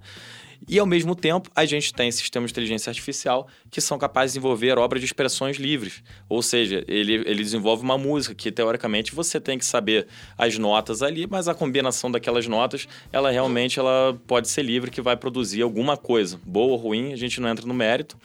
E, 0.68 0.78
ao 0.78 0.86
mesmo 0.86 1.14
tempo, 1.14 1.50
a 1.54 1.64
gente 1.64 1.92
tem 1.92 2.10
sistemas 2.10 2.50
de 2.50 2.54
inteligência 2.54 2.90
artificial 2.90 3.46
que 3.70 3.80
são 3.80 3.98
capazes 3.98 4.32
de 4.32 4.38
desenvolver 4.38 4.78
obras 4.78 5.00
de 5.00 5.06
expressões 5.06 5.56
livres. 5.56 6.02
Ou 6.28 6.42
seja, 6.42 6.84
ele, 6.88 7.14
ele 7.14 7.42
desenvolve 7.42 7.82
uma 7.82 7.98
música 7.98 8.34
que, 8.34 8.50
teoricamente, 8.50 9.14
você 9.14 9.40
tem 9.40 9.58
que 9.58 9.64
saber 9.64 10.06
as 10.36 10.58
notas 10.58 11.02
ali, 11.02 11.26
mas 11.26 11.48
a 11.48 11.54
combinação 11.54 12.10
daquelas 12.10 12.46
notas, 12.46 12.88
ela 13.12 13.30
realmente 13.30 13.78
ela 13.78 14.18
pode 14.26 14.48
ser 14.48 14.62
livre, 14.62 14.90
que 14.90 15.00
vai 15.00 15.16
produzir 15.16 15.62
alguma 15.62 15.96
coisa. 15.96 16.40
Boa 16.44 16.72
ou 16.72 16.76
ruim, 16.76 17.12
a 17.12 17.16
gente 17.16 17.40
não 17.40 17.48
entra 17.48 17.66
no 17.66 17.74
mérito. 17.74 18.16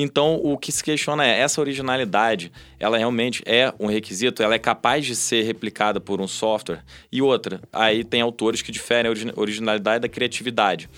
Então, 0.00 0.40
o 0.42 0.56
que 0.56 0.70
se 0.70 0.84
questiona 0.84 1.26
é, 1.26 1.40
essa 1.40 1.60
originalidade, 1.60 2.52
ela 2.78 2.96
realmente 2.96 3.42
é 3.44 3.74
um 3.80 3.86
requisito? 3.86 4.42
Ela 4.42 4.54
é 4.54 4.58
capaz 4.58 5.04
de 5.04 5.16
ser 5.16 5.42
replicada 5.42 6.00
por 6.00 6.20
um 6.20 6.28
software? 6.28 6.84
E 7.10 7.20
outra, 7.20 7.60
aí 7.72 8.04
tem 8.04 8.20
autores 8.20 8.62
que 8.62 8.70
diferem 8.70 9.10
a 9.10 9.40
originalidade 9.40 10.02
da 10.02 10.08
criatividade. 10.08 10.88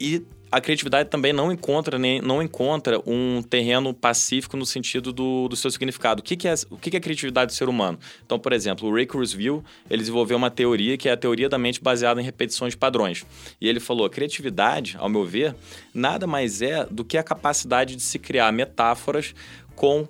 E 0.00 0.24
a 0.54 0.60
criatividade 0.60 1.08
também 1.08 1.32
não 1.32 1.50
encontra, 1.50 1.98
nem, 1.98 2.20
não 2.20 2.40
encontra 2.40 3.00
um 3.04 3.42
terreno 3.42 3.92
pacífico 3.92 4.56
no 4.56 4.64
sentido 4.64 5.12
do, 5.12 5.48
do 5.48 5.56
seu 5.56 5.68
significado. 5.68 6.20
O 6.20 6.22
que, 6.22 6.36
que 6.36 6.46
é, 6.46 6.54
o 6.70 6.76
que, 6.76 6.92
que 6.92 6.96
é 6.96 7.00
criatividade 7.00 7.52
do 7.52 7.56
ser 7.56 7.68
humano? 7.68 7.98
Então, 8.24 8.38
por 8.38 8.52
exemplo, 8.52 8.88
o 8.88 8.94
Ray 8.94 9.04
Kurzweil, 9.04 9.64
ele 9.90 9.98
desenvolveu 9.98 10.36
uma 10.36 10.52
teoria 10.52 10.96
que 10.96 11.08
é 11.08 11.12
a 11.12 11.16
teoria 11.16 11.48
da 11.48 11.58
mente 11.58 11.82
baseada 11.82 12.20
em 12.20 12.24
repetições 12.24 12.74
de 12.74 12.76
padrões. 12.76 13.26
E 13.60 13.68
ele 13.68 13.80
falou, 13.80 14.08
criatividade, 14.08 14.96
ao 14.96 15.08
meu 15.08 15.24
ver, 15.24 15.56
nada 15.92 16.24
mais 16.24 16.62
é 16.62 16.86
do 16.86 17.04
que 17.04 17.18
a 17.18 17.24
capacidade 17.24 17.96
de 17.96 18.02
se 18.02 18.20
criar 18.20 18.52
metáforas 18.52 19.34
com 19.74 20.06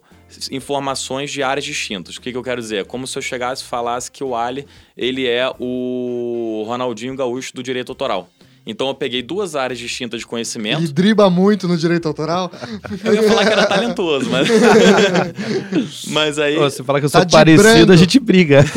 informações 0.50 1.30
de 1.30 1.42
áreas 1.42 1.64
distintas. 1.64 2.16
O 2.16 2.20
que, 2.20 2.32
que 2.32 2.36
eu 2.36 2.42
quero 2.42 2.60
dizer? 2.60 2.76
É 2.82 2.84
como 2.84 3.06
se 3.06 3.16
eu 3.16 3.22
chegasse 3.22 3.62
e 3.62 3.66
falasse 3.66 4.10
que 4.10 4.22
o 4.22 4.34
Ali 4.34 4.66
ele 4.96 5.26
é 5.26 5.50
o 5.58 6.64
Ronaldinho 6.66 7.16
Gaúcho 7.16 7.54
do 7.54 7.62
direito 7.62 7.90
autoral. 7.90 8.28
Então 8.66 8.88
eu 8.88 8.94
peguei 8.94 9.22
duas 9.22 9.54
áreas 9.54 9.78
distintas 9.78 10.20
de 10.20 10.26
conhecimento. 10.26 10.80
Ele 10.80 10.92
driba 10.92 11.28
muito 11.28 11.68
no 11.68 11.76
direito 11.76 12.08
autoral? 12.08 12.50
Eu 13.04 13.14
ia 13.14 13.22
falar 13.22 13.44
que 13.44 13.52
era 13.52 13.66
talentoso, 13.66 14.30
mas. 14.30 14.48
mas 16.08 16.38
aí. 16.38 16.56
Você 16.56 16.82
fala 16.82 16.98
que 16.98 17.04
eu 17.04 17.10
sou 17.10 17.20
tá 17.20 17.26
parecido, 17.30 17.92
a 17.92 17.96
gente 17.96 18.18
briga. 18.18 18.64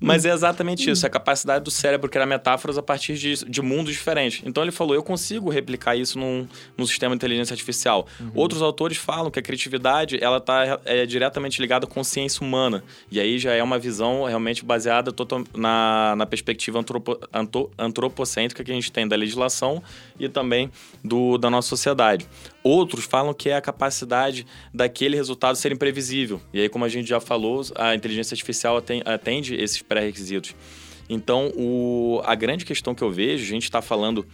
Mas 0.00 0.24
é 0.24 0.32
exatamente 0.32 0.88
isso, 0.88 1.04
é 1.04 1.08
a 1.08 1.10
capacidade 1.10 1.64
do 1.64 1.70
cérebro 1.70 2.08
criar 2.08 2.26
metáforas 2.26 2.78
a 2.78 2.82
partir 2.82 3.14
de, 3.14 3.44
de 3.44 3.62
mundos 3.62 3.92
diferentes. 3.92 4.42
Então 4.44 4.62
ele 4.62 4.70
falou, 4.70 4.94
eu 4.94 5.02
consigo 5.02 5.50
replicar 5.50 5.96
isso 5.96 6.18
num, 6.18 6.46
num 6.76 6.86
sistema 6.86 7.14
de 7.14 7.16
inteligência 7.16 7.52
artificial. 7.52 8.06
Uhum. 8.20 8.30
Outros 8.34 8.62
autores 8.62 8.96
falam 8.96 9.30
que 9.30 9.38
a 9.38 9.42
criatividade 9.42 10.22
ela 10.22 10.38
está 10.38 10.80
é, 10.84 11.04
diretamente 11.04 11.60
ligada 11.60 11.86
à 11.86 11.88
consciência 11.88 12.46
humana. 12.46 12.84
E 13.10 13.18
aí 13.18 13.38
já 13.38 13.52
é 13.52 13.62
uma 13.62 13.78
visão 13.78 14.24
realmente 14.24 14.64
baseada 14.64 15.10
total, 15.10 15.42
na, 15.56 16.14
na 16.16 16.26
perspectiva 16.26 16.78
antropo, 16.78 17.18
antropocêntrica 17.76 18.62
que 18.62 18.70
a 18.70 18.74
gente 18.74 18.92
tem 18.92 19.06
da 19.06 19.16
legislação 19.16 19.82
e 20.18 20.28
também 20.28 20.70
do, 21.02 21.38
da 21.38 21.50
nossa 21.50 21.68
sociedade. 21.68 22.26
Outros 22.68 23.06
falam 23.06 23.32
que 23.32 23.48
é 23.48 23.56
a 23.56 23.62
capacidade 23.62 24.46
daquele 24.74 25.16
resultado 25.16 25.56
ser 25.56 25.72
imprevisível. 25.72 26.38
E 26.52 26.60
aí, 26.60 26.68
como 26.68 26.84
a 26.84 26.88
gente 26.90 27.08
já 27.08 27.18
falou, 27.18 27.62
a 27.74 27.94
inteligência 27.94 28.34
artificial 28.34 28.76
atende, 29.06 29.54
esses 29.54 29.80
pré-requisitos. 29.80 30.54
Então, 31.08 31.50
o, 31.56 32.20
a 32.26 32.34
grande 32.34 32.66
questão 32.66 32.94
que 32.94 33.02
eu 33.02 33.10
vejo, 33.10 33.42
a 33.42 33.48
gente 33.48 33.62
está 33.62 33.80
falando 33.80 34.26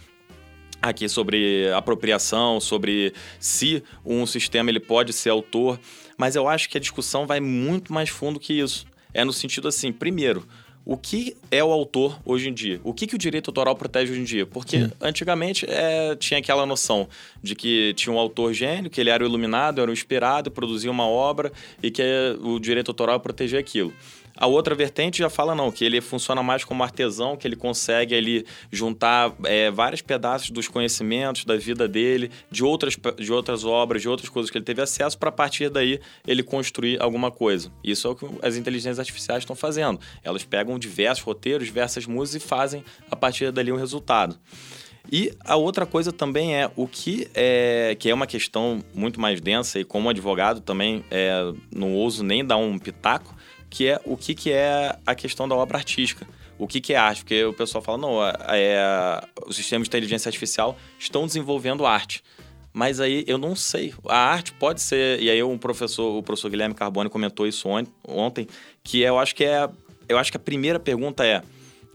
aqui 0.81 1.07
sobre 1.07 1.71
apropriação, 1.71 2.59
sobre 2.59 3.13
se 3.39 3.81
um 4.05 4.25
sistema 4.25 4.69
ele 4.69 4.81
pode 4.81 5.13
ser 5.13 5.29
autor, 5.29 5.79
mas 6.17 6.35
eu 6.35 6.45
acho 6.45 6.67
que 6.67 6.77
a 6.77 6.81
discussão 6.81 7.25
vai 7.25 7.39
muito 7.39 7.93
mais 7.93 8.09
fundo 8.09 8.37
que 8.37 8.51
isso. 8.51 8.85
É 9.13 9.23
no 9.23 9.31
sentido 9.31 9.69
assim, 9.69 9.93
primeiro, 9.93 10.45
o 10.85 10.95
que 10.95 11.35
é 11.49 11.63
o 11.63 11.71
autor 11.71 12.19
hoje 12.23 12.49
em 12.49 12.53
dia? 12.53 12.79
O 12.83 12.93
que, 12.93 13.07
que 13.07 13.15
o 13.15 13.17
direito 13.17 13.49
autoral 13.49 13.75
protege 13.75 14.11
hoje 14.11 14.21
em 14.21 14.23
dia? 14.23 14.45
Porque 14.45 14.81
Sim. 14.81 14.91
antigamente 15.01 15.65
é, 15.67 16.15
tinha 16.15 16.39
aquela 16.39 16.65
noção 16.65 17.09
de 17.41 17.55
que 17.55 17.93
tinha 17.95 18.13
um 18.13 18.19
autor 18.19 18.53
gênio, 18.53 18.89
que 18.89 19.01
ele 19.01 19.09
era 19.09 19.23
o 19.23 19.27
iluminado, 19.27 19.81
era 19.81 19.89
o 19.89 19.93
inspirado, 19.93 20.51
produzia 20.51 20.91
uma 20.91 21.07
obra 21.07 21.51
e 21.81 21.89
que 21.89 22.03
o 22.39 22.59
direito 22.59 22.91
autoral 22.91 23.19
protegia 23.19 23.59
aquilo. 23.59 23.91
A 24.37 24.47
outra 24.47 24.75
vertente 24.75 25.19
já 25.19 25.29
fala 25.29 25.55
não, 25.55 25.71
que 25.71 25.85
ele 25.85 26.01
funciona 26.01 26.43
mais 26.43 26.63
como 26.63 26.83
artesão, 26.83 27.37
que 27.37 27.47
ele 27.47 27.55
consegue 27.55 28.13
ali 28.13 28.45
juntar 28.71 29.33
é, 29.45 29.71
vários 29.71 30.01
pedaços 30.01 30.49
dos 30.49 30.67
conhecimentos 30.67 31.45
da 31.45 31.55
vida 31.55 31.87
dele, 31.87 32.29
de 32.51 32.63
outras, 32.63 32.97
de 33.17 33.31
outras 33.31 33.63
obras, 33.63 34.01
de 34.01 34.09
outras 34.09 34.29
coisas 34.29 34.51
que 34.51 34.57
ele 34.57 34.65
teve 34.65 34.81
acesso, 34.81 35.17
para 35.17 35.29
a 35.29 35.31
partir 35.31 35.69
daí 35.69 35.99
ele 36.27 36.43
construir 36.43 37.01
alguma 37.01 37.31
coisa. 37.31 37.71
Isso 37.83 38.07
é 38.07 38.11
o 38.11 38.15
que 38.15 38.25
as 38.41 38.57
inteligências 38.57 38.99
artificiais 38.99 39.43
estão 39.43 39.55
fazendo. 39.55 39.99
Elas 40.23 40.43
pegam 40.43 40.77
diversos 40.77 41.23
roteiros, 41.23 41.67
diversas 41.67 42.05
músicas 42.05 42.43
e 42.43 42.47
fazem 42.47 42.83
a 43.09 43.15
partir 43.15 43.51
dali 43.51 43.71
um 43.71 43.77
resultado. 43.77 44.37
E 45.11 45.31
a 45.43 45.55
outra 45.55 45.85
coisa 45.85 46.11
também 46.11 46.55
é 46.55 46.69
o 46.75 46.87
que 46.87 47.27
é 47.33 47.95
que 47.99 48.09
é 48.09 48.13
uma 48.13 48.25
questão 48.25 48.83
muito 48.93 49.19
mais 49.19 49.39
densa 49.39 49.79
e 49.79 49.83
como 49.83 50.09
advogado 50.09 50.61
também 50.61 51.03
é, 51.11 51.53
não 51.73 51.93
ouso 51.93 52.23
nem 52.23 52.43
dar 52.43 52.57
um 52.57 52.77
pitaco, 52.79 53.34
que 53.75 53.89
é 53.89 53.99
o 54.05 54.15
que, 54.15 54.33
que 54.33 54.53
é 54.53 54.97
a 55.05 55.13
questão 55.13 55.49
da 55.49 55.53
obra 55.53 55.77
artística. 55.77 56.25
O 56.57 56.65
que, 56.65 56.79
que 56.79 56.93
é 56.93 56.95
arte? 56.95 57.23
Porque 57.23 57.43
o 57.43 57.51
pessoal 57.51 57.83
fala, 57.83 57.97
não, 57.97 58.25
é, 58.25 59.21
os 59.45 59.57
sistemas 59.57 59.83
de 59.85 59.89
inteligência 59.89 60.29
artificial 60.29 60.77
estão 60.97 61.25
desenvolvendo 61.25 61.85
arte. 61.85 62.23
Mas 62.71 63.01
aí 63.01 63.25
eu 63.27 63.37
não 63.37 63.53
sei. 63.53 63.93
A 64.07 64.17
arte 64.17 64.53
pode 64.53 64.81
ser. 64.81 65.21
E 65.21 65.29
aí 65.29 65.43
um 65.43 65.57
professor, 65.57 66.17
o 66.17 66.23
professor 66.23 66.49
Guilherme 66.49 66.73
Carbone 66.73 67.09
comentou 67.09 67.45
isso 67.45 67.67
ontem, 68.07 68.47
que 68.81 69.01
eu 69.01 69.19
acho 69.19 69.35
que 69.35 69.43
é. 69.43 69.69
Eu 70.07 70.17
acho 70.17 70.31
que 70.31 70.37
a 70.37 70.39
primeira 70.39 70.79
pergunta 70.79 71.25
é: 71.25 71.43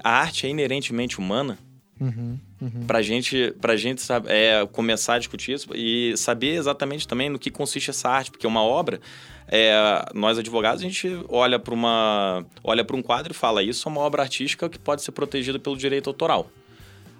a 0.04 0.10
arte 0.10 0.46
é 0.46 0.50
inerentemente 0.50 1.18
humana? 1.18 1.58
Uhum, 1.98 2.38
uhum. 2.60 2.86
Para 2.86 3.02
gente, 3.02 3.54
pra 3.60 3.76
gente 3.76 4.02
sabe, 4.02 4.28
é, 4.30 4.66
começar 4.66 5.14
a 5.14 5.18
discutir 5.18 5.52
isso 5.52 5.68
e 5.74 6.16
saber 6.16 6.56
exatamente 6.56 7.06
também 7.06 7.28
no 7.28 7.38
que 7.38 7.50
consiste 7.50 7.90
essa 7.90 8.08
arte, 8.08 8.30
porque 8.30 8.46
uma 8.46 8.62
obra 8.62 9.00
é, 9.48 10.04
nós 10.14 10.38
advogados, 10.38 10.80
a 10.80 10.86
gente 10.86 11.08
olha 11.28 11.58
para 11.58 11.74
uma 11.74 12.44
olha 12.62 12.84
para 12.84 12.96
um 12.96 13.02
quadro 13.02 13.32
e 13.32 13.34
fala 13.34 13.62
isso 13.62 13.88
é 13.88 13.92
uma 13.92 14.00
obra 14.00 14.22
artística 14.22 14.68
que 14.68 14.78
pode 14.78 15.02
ser 15.02 15.12
protegida 15.12 15.58
pelo 15.58 15.76
direito 15.76 16.08
autoral. 16.08 16.50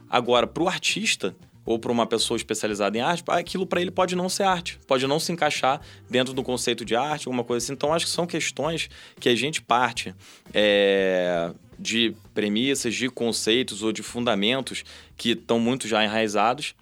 Agora, 0.08 0.46
para 0.46 0.62
o 0.62 0.68
artista 0.68 1.34
ou 1.64 1.78
para 1.78 1.92
uma 1.92 2.06
pessoa 2.06 2.36
especializada 2.36 2.96
em 2.96 3.00
arte, 3.00 3.22
aquilo 3.28 3.66
para 3.66 3.80
ele 3.80 3.90
pode 3.90 4.16
não 4.16 4.28
ser 4.28 4.44
arte, 4.44 4.78
pode 4.86 5.06
não 5.06 5.20
se 5.20 5.30
encaixar 5.30 5.80
dentro 6.08 6.32
do 6.32 6.42
conceito 6.42 6.84
de 6.84 6.96
arte, 6.96 7.28
alguma 7.28 7.44
coisa 7.44 7.64
assim. 7.64 7.72
Então, 7.72 7.92
acho 7.92 8.06
que 8.06 8.10
são 8.10 8.26
questões 8.26 8.88
que 9.18 9.28
a 9.28 9.34
gente 9.34 9.62
parte 9.62 10.14
é, 10.52 11.52
de 11.80 12.14
premissas, 12.34 12.94
de 12.94 13.08
conceitos 13.08 13.82
ou 13.82 13.92
de 13.92 14.02
fundamentos 14.02 14.84
que 15.16 15.30
estão 15.30 15.58
muito 15.58 15.88
já 15.88 16.04
enraizados 16.04 16.74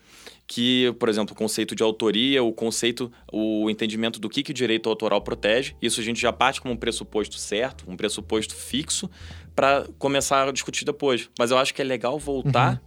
que, 0.49 0.91
por 0.99 1.11
exemplo, 1.11 1.35
o 1.35 1.37
conceito 1.37 1.77
de 1.77 1.83
autoria, 1.83 2.43
o 2.43 2.51
conceito, 2.55 3.12
o 3.31 3.69
entendimento 3.69 4.19
do 4.19 4.31
que, 4.31 4.43
que 4.43 4.51
o 4.51 4.55
direito 4.55 4.89
autoral 4.89 5.20
protege. 5.20 5.77
Isso 5.81 6.01
a 6.01 6.03
gente 6.03 6.19
já 6.19 6.33
parte 6.33 6.59
como 6.59 6.73
um 6.73 6.77
pressuposto 6.77 7.37
certo, 7.37 7.85
um 7.87 7.95
pressuposto 7.95 8.55
fixo, 8.55 9.11
para 9.55 9.87
começar 9.99 10.49
a 10.49 10.51
discutir 10.51 10.87
depois. 10.87 11.29
Mas 11.39 11.51
eu 11.51 11.59
acho 11.59 11.75
que 11.75 11.83
é 11.83 11.85
legal 11.85 12.19
voltar 12.19 12.81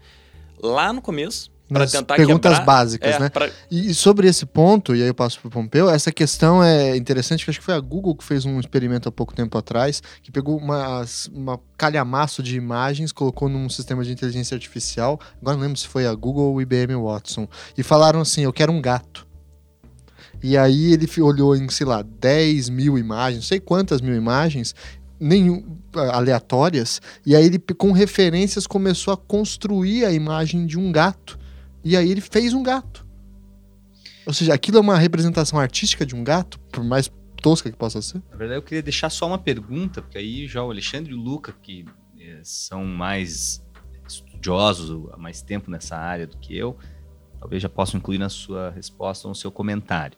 uhum. 0.60 0.72
lá 0.72 0.92
no 0.92 1.04
começo, 1.04 1.52
tentar 1.80 2.15
perguntas 2.15 2.52
quebrar, 2.52 2.65
básicas, 2.65 3.15
é, 3.15 3.19
né? 3.19 3.30
Pra... 3.30 3.49
E, 3.69 3.93
sobre 3.93 4.27
esse 4.27 4.45
ponto, 4.45 4.95
e 4.95 5.02
aí 5.02 5.07
eu 5.07 5.14
passo 5.14 5.39
para 5.39 5.48
o 5.48 5.52
Pompeu, 5.52 5.89
essa 5.89 6.11
questão 6.11 6.64
é 6.64 6.95
interessante, 6.98 7.43
que 7.45 7.49
acho 7.49 7.60
que 7.60 7.65
foi 7.65 7.73
a 7.73 7.80
Google 7.80 8.15
que 8.15 8.23
fez 8.23 8.45
um 8.45 8.60
experimento 8.60 9.07
há 9.07 9.11
pouco 9.11 9.34
tempo 9.34 9.57
atrás, 9.57 10.03
que 10.22 10.31
pegou 10.31 10.57
uma, 10.57 11.06
uma 11.34 11.60
calhamaço 11.77 12.43
de 12.43 12.57
imagens, 12.57 13.11
colocou 13.11 13.48
num 13.48 13.69
sistema 13.69 14.03
de 14.03 14.11
inteligência 14.11 14.56
artificial, 14.56 15.19
agora 15.41 15.56
não 15.56 15.64
lembro 15.64 15.80
se 15.80 15.88
foi 15.88 16.06
a 16.06 16.14
Google 16.14 16.45
ou 16.45 16.56
o 16.56 16.61
IBM 16.61 16.95
Watson, 16.95 17.48
e 17.77 17.84
falaram 17.84 18.22
assim, 18.22 18.41
eu 18.41 18.53
quero 18.53 18.72
um 18.72 18.81
gato. 18.81 19.27
E 20.43 20.57
aí 20.57 20.93
ele 20.93 21.07
olhou 21.22 21.56
em, 21.56 21.69
sei 21.69 21.85
lá, 21.85 22.02
10 22.02 22.69
mil 22.69 22.98
imagens, 22.98 23.43
não 23.43 23.48
sei 23.48 23.60
quantas 23.60 24.02
mil 24.02 24.15
imagens, 24.15 24.73
nenhum, 25.19 25.77
aleatórias, 25.93 26.99
e 27.23 27.35
aí 27.35 27.45
ele, 27.45 27.60
com 27.60 27.91
referências, 27.91 28.65
começou 28.65 29.14
a 29.14 29.18
construir 29.18 30.03
a 30.03 30.11
imagem 30.11 30.65
de 30.65 30.80
um 30.80 30.91
gato. 30.91 31.39
E 31.84 31.98
aí 31.98 32.10
ele 32.10 32.22
fez 32.22 32.53
um 32.53 32.64
gato. 32.64 33.06
Ou 34.26 34.34
seja, 34.34 34.53
aquilo 34.53 34.78
é 34.78 34.82
uma 34.82 34.98
representação 34.98 35.60
artística 35.60 36.06
de 36.06 36.16
um 36.16 36.24
gato, 36.24 36.60
por 36.72 36.84
mais 36.84 37.12
tosca 37.41 37.72
que 37.72 37.78
possa 37.78 38.02
ser? 38.02 38.22
Na 38.30 38.38
verdade, 38.38 38.60
eu 38.60 38.64
queria 38.64 38.84
deixar 38.84 39.10
só 39.10 39.26
uma 39.28 39.38
pergunta, 39.38 40.02
porque 40.02 40.18
aí 40.18 40.48
já 40.48 40.64
o 40.64 40.70
Alexandre 40.70 41.12
e 41.12 41.16
o 41.16 41.20
Luca, 41.20 41.53
que 41.62 41.86
é, 42.20 42.40
são 42.44 42.86
mais 42.86 43.66
estudiosos 44.08 45.10
há 45.12 45.18
mais 45.18 45.41
tempo 45.41 45.72
nessa 45.72 45.98
área 45.98 46.28
do 46.28 46.38
que 46.38 46.56
eu, 46.56 46.78
talvez 47.40 47.62
já 47.62 47.70
possam 47.70 47.98
incluir 47.98 48.20
na 48.20 48.30
sua 48.30 48.70
resposta 48.70 49.28
ou 49.28 49.30
no 49.30 49.36
seu 49.36 49.52
comentário. 49.52 50.18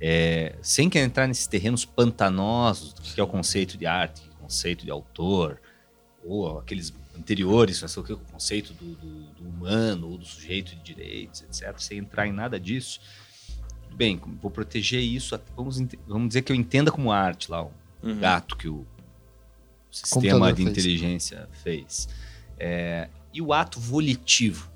É, 0.00 0.56
sem 0.62 0.88
querer 0.88 1.04
entrar 1.04 1.26
nesses 1.26 1.46
terrenos 1.46 1.84
pantanosos, 1.84 2.94
que 3.14 3.20
é 3.20 3.22
o 3.24 3.26
conceito 3.26 3.76
de 3.76 3.86
arte, 3.86 4.22
conceito 4.40 4.84
de 4.84 4.90
autor, 4.90 5.60
ou 6.24 6.58
aqueles 6.58 6.90
anteriores, 7.18 7.82
né, 7.82 7.88
o 7.96 8.16
conceito 8.32 8.72
do, 8.74 8.94
do, 8.94 9.22
do, 9.32 9.48
humano 9.48 10.10
ou 10.10 10.18
do 10.18 10.24
sujeito 10.24 10.74
de 10.76 10.94
direitos, 10.94 11.42
etc., 11.42 11.74
sem 11.78 11.98
entrar 11.98 12.26
em 12.26 12.32
nada 12.32 12.58
disso. 12.58 13.00
Bem, 13.94 14.20
vou 14.42 14.50
proteger 14.50 15.00
isso, 15.00 15.38
vamos, 15.56 15.78
vamos 16.06 16.28
dizer 16.28 16.42
que 16.42 16.52
eu 16.52 16.56
entenda 16.56 16.92
como 16.92 17.10
arte 17.10 17.50
lá, 17.50 17.62
o 17.62 17.72
uhum. 18.02 18.18
gato 18.18 18.56
que 18.56 18.68
o 18.68 18.86
sistema 19.90 20.52
de 20.52 20.62
fez. 20.62 20.68
inteligência 20.68 21.48
fez. 21.62 22.08
É, 22.58 23.08
e 23.32 23.40
o 23.40 23.52
ato 23.52 23.80
volitivo? 23.80 24.70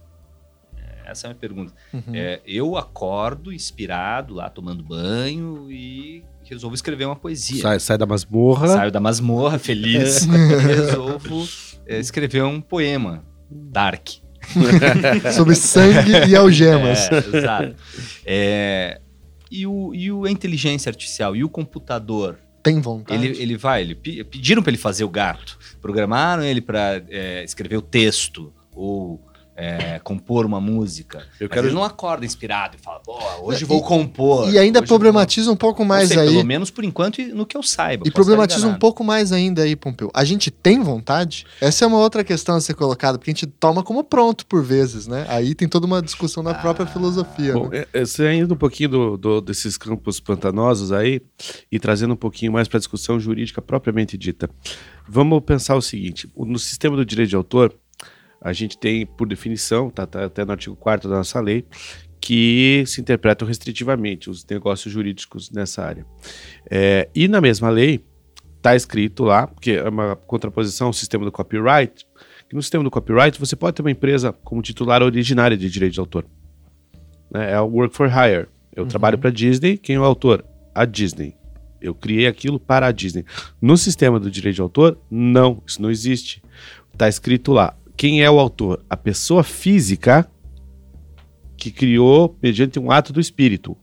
É, 0.77 1.11
essa 1.11 1.27
é 1.27 1.29
a 1.29 1.31
minha 1.31 1.41
pergunta. 1.41 1.75
Uhum. 1.93 2.15
É, 2.15 2.41
eu 2.47 2.77
acordo 2.77 3.53
inspirado 3.53 4.35
lá, 4.35 4.49
tomando 4.49 4.83
banho 4.83 5.71
e 5.71 6.25
resolvo 6.45 6.75
escrever 6.75 7.05
uma 7.05 7.17
poesia. 7.17 7.63
Sai, 7.63 7.81
sai 7.81 7.99
da 7.99 8.07
masmorra. 8.07 8.69
Saio 8.69 8.91
da 8.91 9.01
masmorra, 9.01 9.59
feliz. 9.59 10.23
e 10.23 10.29
resolvo 10.67 11.47
é, 11.87 11.99
escrever 11.99 12.43
um 12.45 12.61
poema 12.61 13.25
dark. 13.51 14.09
Sobre 15.35 15.55
sangue 15.55 16.13
e 16.29 16.37
algemas. 16.37 17.09
É, 17.13 17.37
exato. 17.37 17.77
É, 18.25 19.01
e, 19.51 19.67
o, 19.67 19.95
e 19.95 20.11
o, 20.11 20.25
a 20.25 20.31
inteligência 20.31 20.89
artificial 20.89 21.35
e 21.35 21.45
o 21.45 21.49
computador? 21.49 22.39
Tem 22.63 22.81
vontade. 22.81 23.27
Ele, 23.27 23.41
ele 23.41 23.57
vai, 23.57 23.83
ele, 23.83 23.95
pediram 23.95 24.63
para 24.63 24.71
ele 24.71 24.79
fazer 24.79 25.05
o 25.05 25.09
gato. 25.09 25.59
Programaram 25.81 26.43
ele 26.43 26.61
para 26.61 27.03
é, 27.09 27.43
escrever 27.43 27.77
o 27.77 27.83
texto 27.83 28.53
ou 28.75 29.21
é, 29.61 29.99
compor 29.99 30.47
uma 30.47 30.61
música. 30.61 31.27
Eu 31.39 31.49
quero... 31.49 31.67
ele 31.67 31.75
não 31.75 31.85
acorda 31.85 32.25
inspirado 32.25 32.77
e 32.77 32.83
fala, 32.83 33.01
boa, 33.05 33.43
hoje 33.43 33.65
vou 33.67 33.83
compor. 33.83 34.51
E 34.51 34.59
ainda 34.59 34.83
problematiza 34.83 35.47
vou... 35.47 35.55
um 35.55 35.57
pouco 35.57 35.85
mais 35.85 36.09
sei, 36.09 36.19
aí. 36.19 36.29
Pelo 36.29 36.45
menos 36.45 36.71
por 36.71 36.83
enquanto, 36.83 37.21
no 37.35 37.45
que 37.45 37.57
eu 37.57 37.63
saiba. 37.63 38.09
E 38.09 38.11
problematiza 38.11 38.67
um 38.67 38.79
pouco 38.79 39.05
mais 39.05 39.33
ainda 39.33 39.63
aí, 39.63 39.77
Pompeu. 39.77 40.11
A 40.15 40.25
gente 40.25 40.51
tem 40.51 40.81
vontade? 40.81 41.45
Essa 41.61 41.85
é 41.85 41.89
uma 41.89 41.99
outra 41.99 42.25
questão 42.25 42.57
a 42.57 42.61
ser 42.61 42.73
colocada, 42.73 43.19
porque 43.19 43.31
a 43.31 43.35
gente 43.35 43.47
toma 43.47 43.83
como 43.83 44.03
pronto 44.03 44.47
por 44.47 44.65
vezes, 44.65 45.07
né? 45.07 45.27
Aí 45.29 45.55
tem 45.55 45.69
toda 45.69 45.87
uma 45.87 46.01
discussão 46.01 46.43
da 46.43 46.53
ah, 46.53 46.55
própria 46.55 46.87
filosofia. 46.87 47.53
Bom, 47.53 47.69
né? 47.69 47.85
é, 47.93 48.05
saindo 48.07 48.55
um 48.55 48.57
pouquinho 48.57 48.89
do, 48.89 49.17
do, 49.19 49.41
desses 49.43 49.77
campos 49.77 50.21
pantanosos 50.21 50.91
aí 50.91 51.21
e 51.71 51.79
trazendo 51.79 52.15
um 52.15 52.17
pouquinho 52.17 52.53
mais 52.53 52.67
para 52.67 52.79
a 52.79 52.81
discussão 52.81 53.21
jurídica 53.21 53.61
propriamente 53.61 54.17
dita. 54.17 54.49
Vamos 55.07 55.43
pensar 55.45 55.77
o 55.77 55.83
seguinte: 55.83 56.31
no 56.37 56.59
sistema 56.59 56.97
do 56.97 57.05
direito 57.05 57.31
de 57.31 57.37
autor, 57.37 57.75
a 58.41 58.53
gente 58.53 58.79
tem, 58.79 59.05
por 59.05 59.29
definição, 59.29 59.91
tá, 59.91 60.07
tá 60.07 60.25
até 60.25 60.45
no 60.45 60.53
artigo 60.53 60.77
4 60.77 61.09
da 61.09 61.17
nossa 61.17 61.41
lei, 61.41 61.65
que 62.21 62.85
se 62.87 63.01
interpretam 63.01 63.47
restritivamente 63.47 64.29
os 64.31 64.45
negócios 64.45 64.93
jurídicos 64.93 65.51
nessa 65.51 65.83
área. 65.83 66.07
É, 66.71 67.09
e 67.15 67.29
na 67.29 67.41
mesma 67.41 67.71
lei, 67.71 68.05
Está 68.61 68.77
escrito 68.77 69.25
lá, 69.25 69.47
porque 69.47 69.73
é 69.73 69.89
uma 69.89 70.15
contraposição 70.15 70.89
ao 70.89 70.93
sistema 70.93 71.25
do 71.25 71.33
copyright, 71.33 72.07
que 72.47 72.55
no 72.55 72.61
sistema 72.61 72.85
do 72.85 72.91
copyright 72.91 73.41
você 73.41 73.57
pode 73.57 73.75
ter 73.75 73.81
uma 73.81 73.91
empresa 73.91 74.35
como 74.45 74.61
titular 74.61 75.03
originária 75.03 75.57
de 75.57 75.71
direito 75.71 75.95
de 75.95 76.01
autor. 76.01 76.27
Né? 77.33 77.53
É 77.53 77.61
o 77.61 77.65
work 77.65 77.97
for 77.97 78.07
hire. 78.07 78.49
Eu 78.77 78.83
uhum. 78.83 78.89
trabalho 78.91 79.17
para 79.17 79.31
a 79.31 79.33
Disney, 79.33 79.79
quem 79.79 79.97
é 79.97 79.99
o 79.99 80.05
autor? 80.05 80.45
A 80.75 80.85
Disney. 80.85 81.35
Eu 81.81 81.95
criei 81.95 82.27
aquilo 82.27 82.61
para 82.61 82.87
a 82.87 82.93
Disney. 82.93 83.25
No 83.63 83.79
sistema 83.79 84.21
do 84.21 84.31
direito 84.31 84.57
de 84.57 84.61
autor, 84.61 84.99
não, 85.11 85.63
isso 85.67 85.81
não 85.81 85.91
existe. 85.91 86.43
Está 86.93 87.09
escrito 87.09 87.53
lá. 87.53 87.75
Quem 88.01 88.23
é 88.23 88.31
o 88.31 88.41
autor? 88.41 88.83
A 88.89 88.97
pessoa 88.97 89.45
física 89.45 90.27
que 91.55 91.71
criou 91.71 92.35
mediante 92.43 92.79
um 92.79 92.91
ato 92.91 93.13
do 93.13 93.21
espírito. 93.21 93.77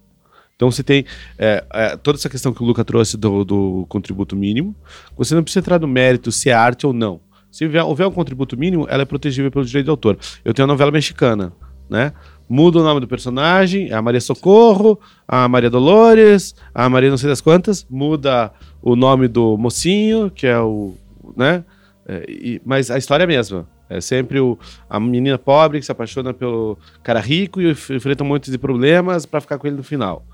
Então 0.55 0.71
você 0.71 0.81
tem 0.81 1.05
é, 1.37 1.63
é, 1.71 1.95
toda 1.97 2.17
essa 2.17 2.27
questão 2.27 2.51
que 2.51 2.63
o 2.63 2.65
Luca 2.65 2.83
trouxe 2.83 3.15
do, 3.15 3.45
do, 3.45 3.85
contributo 3.87 4.35
mínimo. 4.35 4.75
Você 5.15 5.35
não 5.35 5.43
precisa 5.43 5.59
entrar 5.59 5.79
no 5.79 5.87
mérito 5.87 6.31
se 6.31 6.49
é 6.49 6.53
arte 6.53 6.87
ou 6.87 6.93
não. 6.93 7.21
Se 7.51 7.63
houver, 7.63 7.83
houver 7.83 8.07
um 8.07 8.11
contributo 8.11 8.57
mínimo, 8.57 8.87
ela 8.89 9.03
é 9.03 9.05
protegível 9.05 9.51
pelo 9.51 9.63
direito 9.63 9.85
de 9.85 9.91
autor. 9.91 10.17
Eu 10.43 10.51
tenho 10.51 10.63
a 10.63 10.67
novela 10.67 10.89
mexicana, 10.89 11.53
né? 11.87 12.11
Muda 12.49 12.79
o 12.79 12.83
nome 12.83 12.99
do 12.99 13.07
personagem, 13.07 13.93
a 13.93 14.01
Maria 14.01 14.19
Socorro, 14.19 14.99
a 15.27 15.47
Maria 15.47 15.69
Dolores, 15.69 16.55
a 16.73 16.89
Maria 16.89 17.11
não 17.11 17.17
sei 17.17 17.29
das 17.29 17.39
quantas, 17.39 17.85
muda 17.87 18.51
o 18.81 18.95
nome 18.95 19.27
do 19.27 19.55
mocinho, 19.59 20.31
que 20.31 20.47
é 20.47 20.59
o. 20.59 20.95
né? 21.35 21.63
É, 22.07 22.25
e, 22.27 22.61
mas 22.65 22.89
a 22.89 22.97
história 22.97 23.21
é 23.21 23.25
a 23.25 23.27
mesma. 23.27 23.76
É 23.89 24.01
sempre 24.01 24.39
o, 24.39 24.57
a 24.89 24.99
menina 24.99 25.37
pobre 25.37 25.79
que 25.79 25.85
se 25.85 25.91
apaixona 25.91 26.33
pelo 26.33 26.77
cara 27.03 27.19
rico 27.19 27.61
e 27.61 27.71
enfrenta 27.71 28.23
um 28.23 28.27
monte 28.27 28.51
de 28.51 28.57
problemas 28.57 29.25
para 29.25 29.41
ficar 29.41 29.57
com 29.57 29.67
ele 29.67 29.77
no 29.77 29.83
final. 29.83 30.25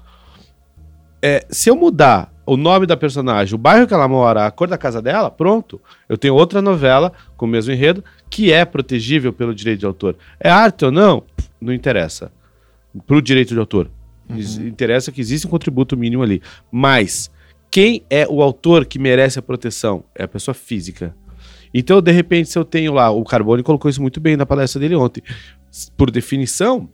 É, 1.21 1.45
se 1.49 1.69
eu 1.69 1.75
mudar 1.75 2.33
o 2.45 2.57
nome 2.57 2.85
da 2.85 2.97
personagem, 2.97 3.55
o 3.55 3.57
bairro 3.57 3.87
que 3.87 3.93
ela 3.93 4.07
mora, 4.07 4.45
a 4.45 4.51
cor 4.51 4.67
da 4.67 4.77
casa 4.77 5.01
dela, 5.01 5.31
pronto. 5.31 5.79
Eu 6.09 6.17
tenho 6.17 6.33
outra 6.33 6.61
novela 6.61 7.13
com 7.37 7.45
o 7.45 7.47
mesmo 7.47 7.71
enredo 7.71 8.03
que 8.29 8.51
é 8.51 8.65
protegível 8.65 9.31
pelo 9.31 9.55
direito 9.55 9.79
de 9.79 9.85
autor. 9.85 10.17
É 10.39 10.49
arte 10.49 10.83
ou 10.83 10.91
não? 10.91 11.23
Não 11.61 11.71
interessa. 11.71 12.31
Para 13.07 13.15
o 13.15 13.21
direito 13.21 13.53
de 13.53 13.59
autor. 13.59 13.89
Uhum. 14.29 14.67
Interessa 14.67 15.11
que 15.11 15.21
existe 15.21 15.47
um 15.47 15.49
contributo 15.49 15.95
mínimo 15.95 16.23
ali. 16.23 16.41
Mas 16.71 17.31
quem 17.71 18.03
é 18.09 18.27
o 18.27 18.41
autor 18.41 18.85
que 18.85 18.99
merece 18.99 19.39
a 19.39 19.41
proteção? 19.41 20.03
É 20.13 20.23
a 20.23 20.27
pessoa 20.27 20.53
física. 20.53 21.15
Então, 21.73 22.01
de 22.01 22.11
repente, 22.11 22.49
se 22.49 22.57
eu 22.57 22.63
tenho 22.63 22.93
lá, 22.93 23.09
o 23.09 23.23
Carbone 23.23 23.63
colocou 23.63 23.89
isso 23.89 24.01
muito 24.01 24.19
bem 24.19 24.37
na 24.37 24.45
palestra 24.45 24.79
dele 24.79 24.95
ontem. 24.95 25.23
Por 25.97 26.11
definição, 26.11 26.89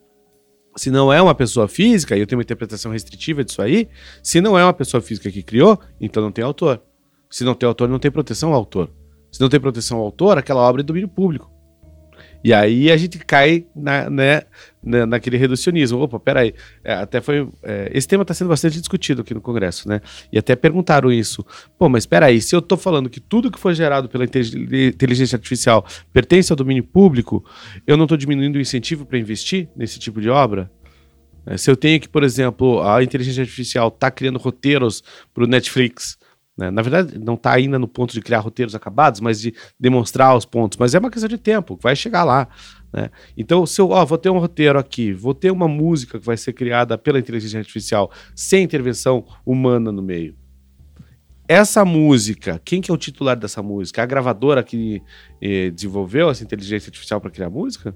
se 0.76 0.90
não 0.90 1.12
é 1.12 1.22
uma 1.22 1.36
pessoa 1.36 1.68
física, 1.68 2.16
e 2.16 2.22
eu 2.22 2.28
tenho 2.28 2.38
uma 2.38 2.44
interpretação 2.44 2.92
restritiva 2.92 3.44
disso 3.44 3.62
aí, 3.62 3.90
se 4.24 4.40
não 4.40 4.58
é 4.58 4.64
uma 4.64 4.74
pessoa 4.74 5.02
física 5.02 5.30
que 5.30 5.44
criou, 5.44 5.80
então 6.00 6.24
não 6.24 6.32
tem 6.32 6.44
autor. 6.44 6.82
Se 7.30 7.44
não 7.44 7.54
tem 7.54 7.68
autor, 7.68 7.90
não 7.90 8.00
tem 8.00 8.10
proteção 8.10 8.50
ao 8.50 8.56
autor. 8.56 8.90
Se 9.32 9.42
não 9.42 9.50
tem 9.50 9.60
proteção 9.60 9.98
ao 9.98 10.06
autor, 10.06 10.38
aquela 10.38 10.62
obra 10.62 10.82
é 10.82 10.84
domínio 10.84 11.10
público. 11.10 11.52
E 12.44 12.54
aí 12.54 12.90
a 12.90 12.98
gente 12.98 13.20
cai 13.20 13.68
na, 13.76 14.10
né, 14.10 14.44
na, 14.84 15.06
naquele 15.06 15.38
reducionismo. 15.38 16.00
Opa, 16.00 16.20
peraí. 16.20 16.54
É, 16.84 16.94
até 16.94 17.22
foi. 17.22 17.48
É, 17.64 17.92
esse 17.94 18.08
tema 18.08 18.24
está 18.24 18.34
sendo 18.34 18.48
bastante 18.48 18.80
discutido 18.80 19.22
aqui 19.22 19.34
no 19.34 19.42
Congresso, 19.42 19.88
né? 19.88 20.02
E 20.32 20.38
até 20.38 20.56
perguntaram 20.56 21.12
isso. 21.12 21.46
Pô, 21.78 21.90
mas 21.90 22.06
peraí, 22.06 22.42
se 22.42 22.56
eu 22.56 22.60
estou 22.60 22.78
falando 22.78 23.10
que 23.10 23.20
tudo 23.20 23.52
que 23.52 23.60
foi 23.60 23.74
gerado 23.74 24.10
pela 24.10 24.26
inteligência 24.26 25.36
artificial 25.36 25.86
pertence 26.14 26.52
ao 26.52 26.58
domínio 26.58 26.84
público, 26.84 27.44
eu 27.86 27.98
não 27.98 28.06
estou 28.06 28.18
diminuindo 28.18 28.56
o 28.56 28.62
incentivo 28.62 29.06
para 29.06 29.18
investir 29.18 29.70
nesse 29.76 30.00
tipo 30.00 30.22
de 30.22 30.30
obra? 30.30 30.72
É, 31.46 31.58
se 31.58 31.70
eu 31.70 31.76
tenho 31.76 32.00
que, 32.00 32.08
por 32.08 32.24
exemplo, 32.24 32.82
a 32.82 33.04
inteligência 33.04 33.42
artificial 33.42 33.88
está 33.88 34.12
criando 34.12 34.38
roteiros 34.38 35.04
para 35.34 35.44
o 35.44 35.48
Netflix 35.48 36.18
né? 36.60 36.70
Na 36.70 36.82
verdade, 36.82 37.18
não 37.18 37.36
está 37.36 37.54
ainda 37.54 37.80
no 37.80 37.88
ponto 37.88 38.14
de 38.14 38.22
criar 38.22 38.40
roteiros 38.40 38.76
acabados, 38.76 39.22
mas 39.22 39.40
de 39.40 39.56
demonstrar 39.80 40.36
os 40.36 40.44
pontos. 40.44 40.78
Mas 40.78 40.94
é 40.94 41.00
uma 41.00 41.10
questão 41.10 41.30
de 41.30 41.38
tempo, 41.38 41.80
vai 41.82 41.96
chegar 41.96 42.26
lá. 42.26 42.50
Né? 42.92 43.10
Então, 43.38 43.66
se 43.66 43.80
eu 43.80 43.90
ó, 43.90 44.06
vou 44.06 44.18
ter 44.18 44.30
um 44.30 44.40
roteiro 44.40 44.80
aqui, 44.80 45.14
vou 45.14 45.34
ter 45.34 45.52
uma 45.52 45.68
música 45.68 46.20
que 46.20 46.26
vai 46.26 46.38
ser 46.38 46.54
criada 46.54 46.98
pela 46.98 47.20
inteligência 47.20 47.60
artificial 47.60 48.12
sem 48.36 48.64
intervenção 48.64 49.26
humana 49.46 49.92
no 49.92 50.02
meio. 50.02 50.36
Essa 51.48 51.84
música, 51.84 52.62
quem 52.64 52.80
que 52.80 52.92
é 52.92 52.94
o 52.94 52.98
titular 52.98 53.36
dessa 53.36 53.64
música? 53.64 54.04
A 54.04 54.06
gravadora 54.06 54.62
que 54.64 55.02
eh, 55.42 55.72
desenvolveu 55.72 56.30
essa 56.30 56.44
inteligência 56.44 56.90
artificial 56.90 57.20
para 57.20 57.32
criar 57.32 57.50
música? 57.50 57.96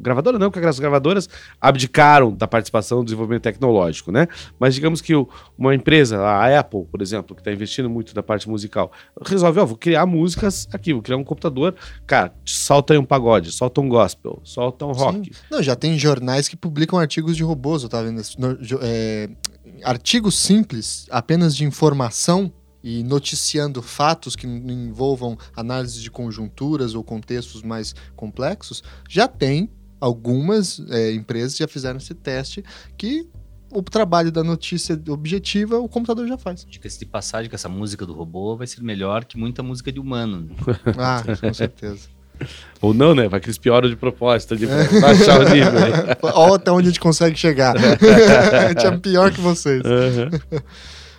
Gravadora 0.00 0.38
não, 0.38 0.50
porque 0.50 0.66
as 0.66 0.78
gravadoras 0.78 1.28
abdicaram 1.60 2.32
da 2.32 2.46
participação 2.46 2.98
no 2.98 3.04
desenvolvimento 3.04 3.42
tecnológico, 3.42 4.10
né? 4.10 4.26
Mas 4.58 4.74
digamos 4.74 5.00
que 5.00 5.12
uma 5.58 5.74
empresa, 5.74 6.20
a 6.20 6.58
Apple, 6.58 6.84
por 6.90 7.02
exemplo, 7.02 7.34
que 7.34 7.40
está 7.40 7.52
investindo 7.52 7.90
muito 7.90 8.14
na 8.14 8.22
parte 8.22 8.48
musical, 8.48 8.90
resolve, 9.24 9.60
ó, 9.60 9.66
vou 9.66 9.76
criar 9.76 10.06
músicas 10.06 10.68
aqui, 10.72 10.92
vou 10.92 11.02
criar 11.02 11.16
um 11.16 11.24
computador, 11.24 11.74
cara, 12.06 12.34
solta 12.44 12.94
aí 12.94 12.98
um 12.98 13.04
pagode, 13.04 13.52
solta 13.52 13.80
um 13.80 13.88
gospel, 13.88 14.40
solta 14.42 14.86
um 14.86 14.92
rock. 14.92 15.24
Sim. 15.24 15.40
Não, 15.50 15.62
já 15.62 15.76
tem 15.76 15.98
jornais 15.98 16.48
que 16.48 16.56
publicam 16.56 16.98
artigos 16.98 17.36
de 17.36 17.42
robôs, 17.42 17.82
eu 17.82 17.88
tava 17.88 18.04
vendo, 18.04 18.22
é, 18.80 19.28
artigos 19.82 20.38
simples, 20.38 21.06
apenas 21.10 21.54
de 21.54 21.64
informação 21.64 22.52
e 22.84 23.02
noticiando 23.02 23.80
fatos 23.80 24.36
que 24.36 24.46
envolvam 24.46 25.38
análise 25.56 26.02
de 26.02 26.10
conjunturas 26.10 26.94
ou 26.94 27.02
contextos 27.02 27.62
mais 27.62 27.94
complexos, 28.14 28.84
já 29.08 29.26
tem 29.26 29.70
algumas 29.98 30.82
é, 30.90 31.12
empresas 31.14 31.56
já 31.56 31.66
fizeram 31.66 31.96
esse 31.96 32.12
teste 32.12 32.62
que 32.98 33.26
o 33.72 33.82
trabalho 33.82 34.30
da 34.30 34.44
notícia 34.44 35.00
objetiva 35.08 35.78
o 35.78 35.88
computador 35.88 36.28
já 36.28 36.36
faz. 36.36 36.66
Dica-se 36.68 36.98
de 36.98 37.06
passagem 37.06 37.48
que 37.48 37.54
essa 37.54 37.70
música 37.70 38.04
do 38.04 38.12
robô 38.12 38.54
vai 38.54 38.66
ser 38.66 38.82
melhor 38.82 39.24
que 39.24 39.38
muita 39.38 39.62
música 39.62 39.90
de 39.90 39.98
humano. 39.98 40.42
Né? 40.42 40.54
ah, 40.98 41.22
com 41.40 41.54
certeza. 41.54 42.08
Ou 42.82 42.92
não, 42.92 43.14
né? 43.14 43.28
Vai 43.28 43.40
que 43.40 43.46
eles 43.46 43.56
pioram 43.56 43.88
de 43.88 43.96
propósito, 43.96 44.56
de 44.56 44.66
baixar 44.66 45.40
o 45.40 45.48
nível. 45.48 45.72
Olha 46.34 46.56
até 46.56 46.70
onde 46.70 46.88
a 46.88 46.90
gente 46.90 47.00
consegue 47.00 47.36
chegar. 47.36 47.74
a 47.78 48.68
gente 48.68 48.86
é 48.86 48.96
pior 48.98 49.32
que 49.32 49.40
vocês. 49.40 49.82
Uhum. 49.82 50.60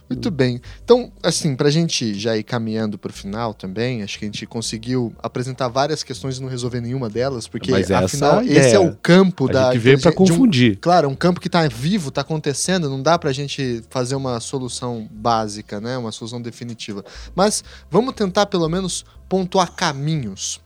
Muito 0.10 0.30
bem. 0.30 0.61
Então, 0.84 1.11
assim, 1.23 1.56
para 1.56 1.68
a 1.68 1.72
gente 1.72 2.14
já 2.14 2.38
ir 2.38 2.44
caminhando 2.44 2.98
para 2.98 3.10
o 3.10 3.14
final 3.14 3.53
também, 3.53 4.03
acho 4.03 4.19
que 4.19 4.26
a 4.26 4.27
gente 4.27 4.45
conseguiu 4.45 5.14
apresentar 5.22 5.68
várias 5.68 6.03
questões 6.03 6.38
e 6.38 6.41
não 6.41 6.48
resolver 6.48 6.80
nenhuma 6.80 7.10
delas, 7.10 7.48
porque 7.48 7.72
Mas 7.72 7.90
afinal 7.90 8.41
é 8.41 8.45
esse 8.45 8.76
é 8.76 8.80
o 8.80 8.95
campo 8.95 9.49
a 9.49 9.53
da. 9.53 9.73
Gente 9.73 9.82
veio 9.82 10.02
para 10.02 10.11
confundir. 10.11 10.73
Um, 10.73 10.80
claro, 10.80 11.10
um 11.10 11.15
campo 11.15 11.40
que 11.40 11.48
está 11.48 11.68
vivo, 11.68 12.10
está 12.10 12.22
acontecendo, 12.22 12.90
não 12.90 13.02
dá 13.02 13.18
para 13.18 13.32
a 13.32 13.34
gente 13.34 13.84
fazer 13.90 14.15
uma 14.15 14.40
solução 14.40 15.07
básica, 15.11 15.82
né? 15.82 15.98
Uma 15.98 16.11
solução 16.11 16.41
definitiva. 16.41 17.03
Mas 17.34 17.64
vamos 17.90 18.14
tentar 18.14 18.45
pelo 18.45 18.69
menos 18.69 19.03
pontuar 19.27 19.72
caminhos. 19.72 20.61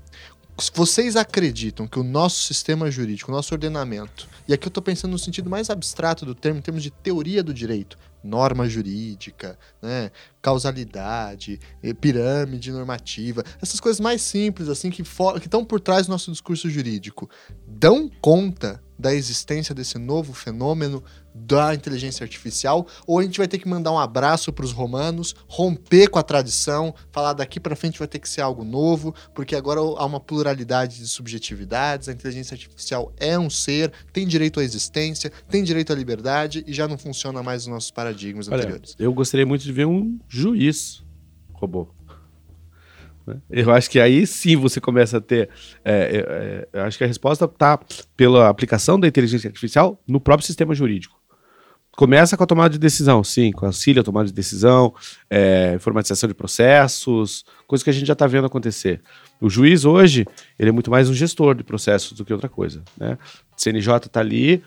Vocês 0.74 1.16
acreditam 1.16 1.88
que 1.88 1.98
o 1.98 2.04
nosso 2.04 2.42
sistema 2.42 2.92
jurídico, 2.92 3.32
o 3.32 3.36
nosso 3.36 3.54
ordenamento, 3.54 4.28
e 4.46 4.54
aqui 4.54 4.66
eu 4.66 4.70
estou 4.70 4.84
pensando 4.84 5.12
no 5.12 5.20
sentido 5.20 5.50
mais 5.50 5.70
abstrato 5.70 6.26
do 6.26 6.36
termo, 6.36 6.60
em 6.60 6.62
termos 6.62 6.84
de 6.84 6.90
teoria 6.92 7.42
do 7.42 7.54
direito, 7.54 7.98
norma 8.24 8.68
jurídica, 8.68 9.58
né, 9.82 10.12
causalidade, 10.42 11.60
eh, 11.82 11.94
pirâmide 11.94 12.72
normativa, 12.72 13.44
essas 13.62 13.80
coisas 13.80 14.00
mais 14.00 14.22
simples 14.22 14.70
assim 14.70 14.90
que 14.90 15.02
estão 15.02 15.64
por 15.64 15.80
trás 15.80 16.08
do 16.08 16.12
nosso 16.12 16.32
discurso 16.32 16.70
jurídico, 16.70 17.30
dão 17.68 18.10
conta 18.22 18.82
da 19.00 19.16
existência 19.16 19.74
desse 19.74 19.98
novo 19.98 20.34
fenômeno 20.34 21.02
da 21.34 21.74
inteligência 21.74 22.24
artificial, 22.24 22.86
ou 23.08 23.20
a 23.20 23.24
gente 23.24 23.38
vai 23.38 23.48
ter 23.48 23.60
que 23.60 23.68
mandar 23.68 23.92
um 23.92 23.98
abraço 23.98 24.52
para 24.52 24.66
os 24.66 24.72
romanos, 24.72 25.34
romper 25.48 26.10
com 26.10 26.20
a 26.20 26.24
tradição, 26.24 26.94
falar 27.12 27.34
daqui 27.34 27.60
para 27.60 27.76
frente 27.76 27.98
vai 27.98 28.08
ter 28.08 28.20
que 28.20 28.28
ser 28.28 28.42
algo 28.42 28.66
novo, 28.66 29.16
porque 29.34 29.56
agora 29.56 29.80
há 29.80 30.06
uma 30.06 30.20
pluralidade 30.20 30.98
de 30.98 31.08
subjetividades, 31.08 32.10
a 32.10 32.12
inteligência 32.12 32.56
artificial 32.56 33.14
é 33.18 33.40
um 33.40 33.50
ser, 33.50 33.92
tem 34.12 34.28
direito 34.28 34.60
à 34.60 34.64
existência, 34.64 35.32
tem 35.50 35.64
direito 35.64 35.94
à 35.94 35.96
liberdade 35.96 36.64
e 36.68 36.74
já 36.74 36.88
não 36.88 36.98
funciona 36.98 37.42
mais 37.42 37.66
nos 37.66 37.74
nossos 37.74 37.92
paradigmas 37.92 38.48
Olha, 38.48 38.58
anteriores. 38.58 38.96
Eu 39.00 39.14
gostaria 39.14 39.46
muito 39.46 39.64
de 39.64 39.72
ver 39.72 39.86
um 39.86 40.20
juiz 40.28 41.04
robô. 41.54 41.88
Né? 43.30 43.42
Eu 43.50 43.72
acho 43.72 43.90
que 43.90 44.00
aí 44.00 44.26
sim 44.26 44.56
você 44.56 44.82
começa 44.82 45.18
a 45.18 45.22
ter. 45.22 45.50
É, 45.84 45.94
é, 45.94 46.18
é 46.18 46.68
eu 46.74 46.84
acho 46.84 46.98
que 46.98 47.04
a 47.04 47.08
resposta 47.08 47.46
está 47.46 47.80
pela 48.16 48.50
aplicação 48.50 49.00
da 49.00 49.08
inteligência 49.08 49.48
artificial 49.48 50.02
no 50.08 50.20
próprio 50.20 50.46
sistema 50.46 50.74
jurídico. 50.74 51.18
Começa 51.92 52.38
com 52.38 52.44
a 52.44 52.48
tomada 52.48 52.70
de 52.70 52.80
decisão, 52.80 53.24
sim, 53.26 53.52
com 53.52 53.66
auxílio 53.66 54.00
à 54.00 54.04
tomada 54.04 54.28
de 54.28 54.34
decisão, 54.34 54.94
é, 55.30 55.74
informatização 55.76 56.30
de 56.30 56.34
processos, 56.34 57.44
coisa 57.68 57.84
que 57.84 57.90
a 57.90 57.94
gente 57.94 58.06
já 58.06 58.14
está 58.14 58.26
vendo 58.26 58.46
acontecer. 58.46 59.02
O 59.42 59.50
juiz 59.50 59.84
hoje, 59.84 60.26
ele 60.58 60.70
é 60.70 60.72
muito 60.72 60.90
mais 60.90 61.10
um 61.10 61.14
gestor 61.14 61.56
de 61.56 61.64
processos 61.64 62.14
do 62.14 62.24
que 62.24 62.32
outra 62.32 62.48
coisa. 62.48 62.84
Né? 62.98 63.18
O 63.56 63.62
CNJ 63.62 63.98
está 64.06 64.22
ali 64.22 64.64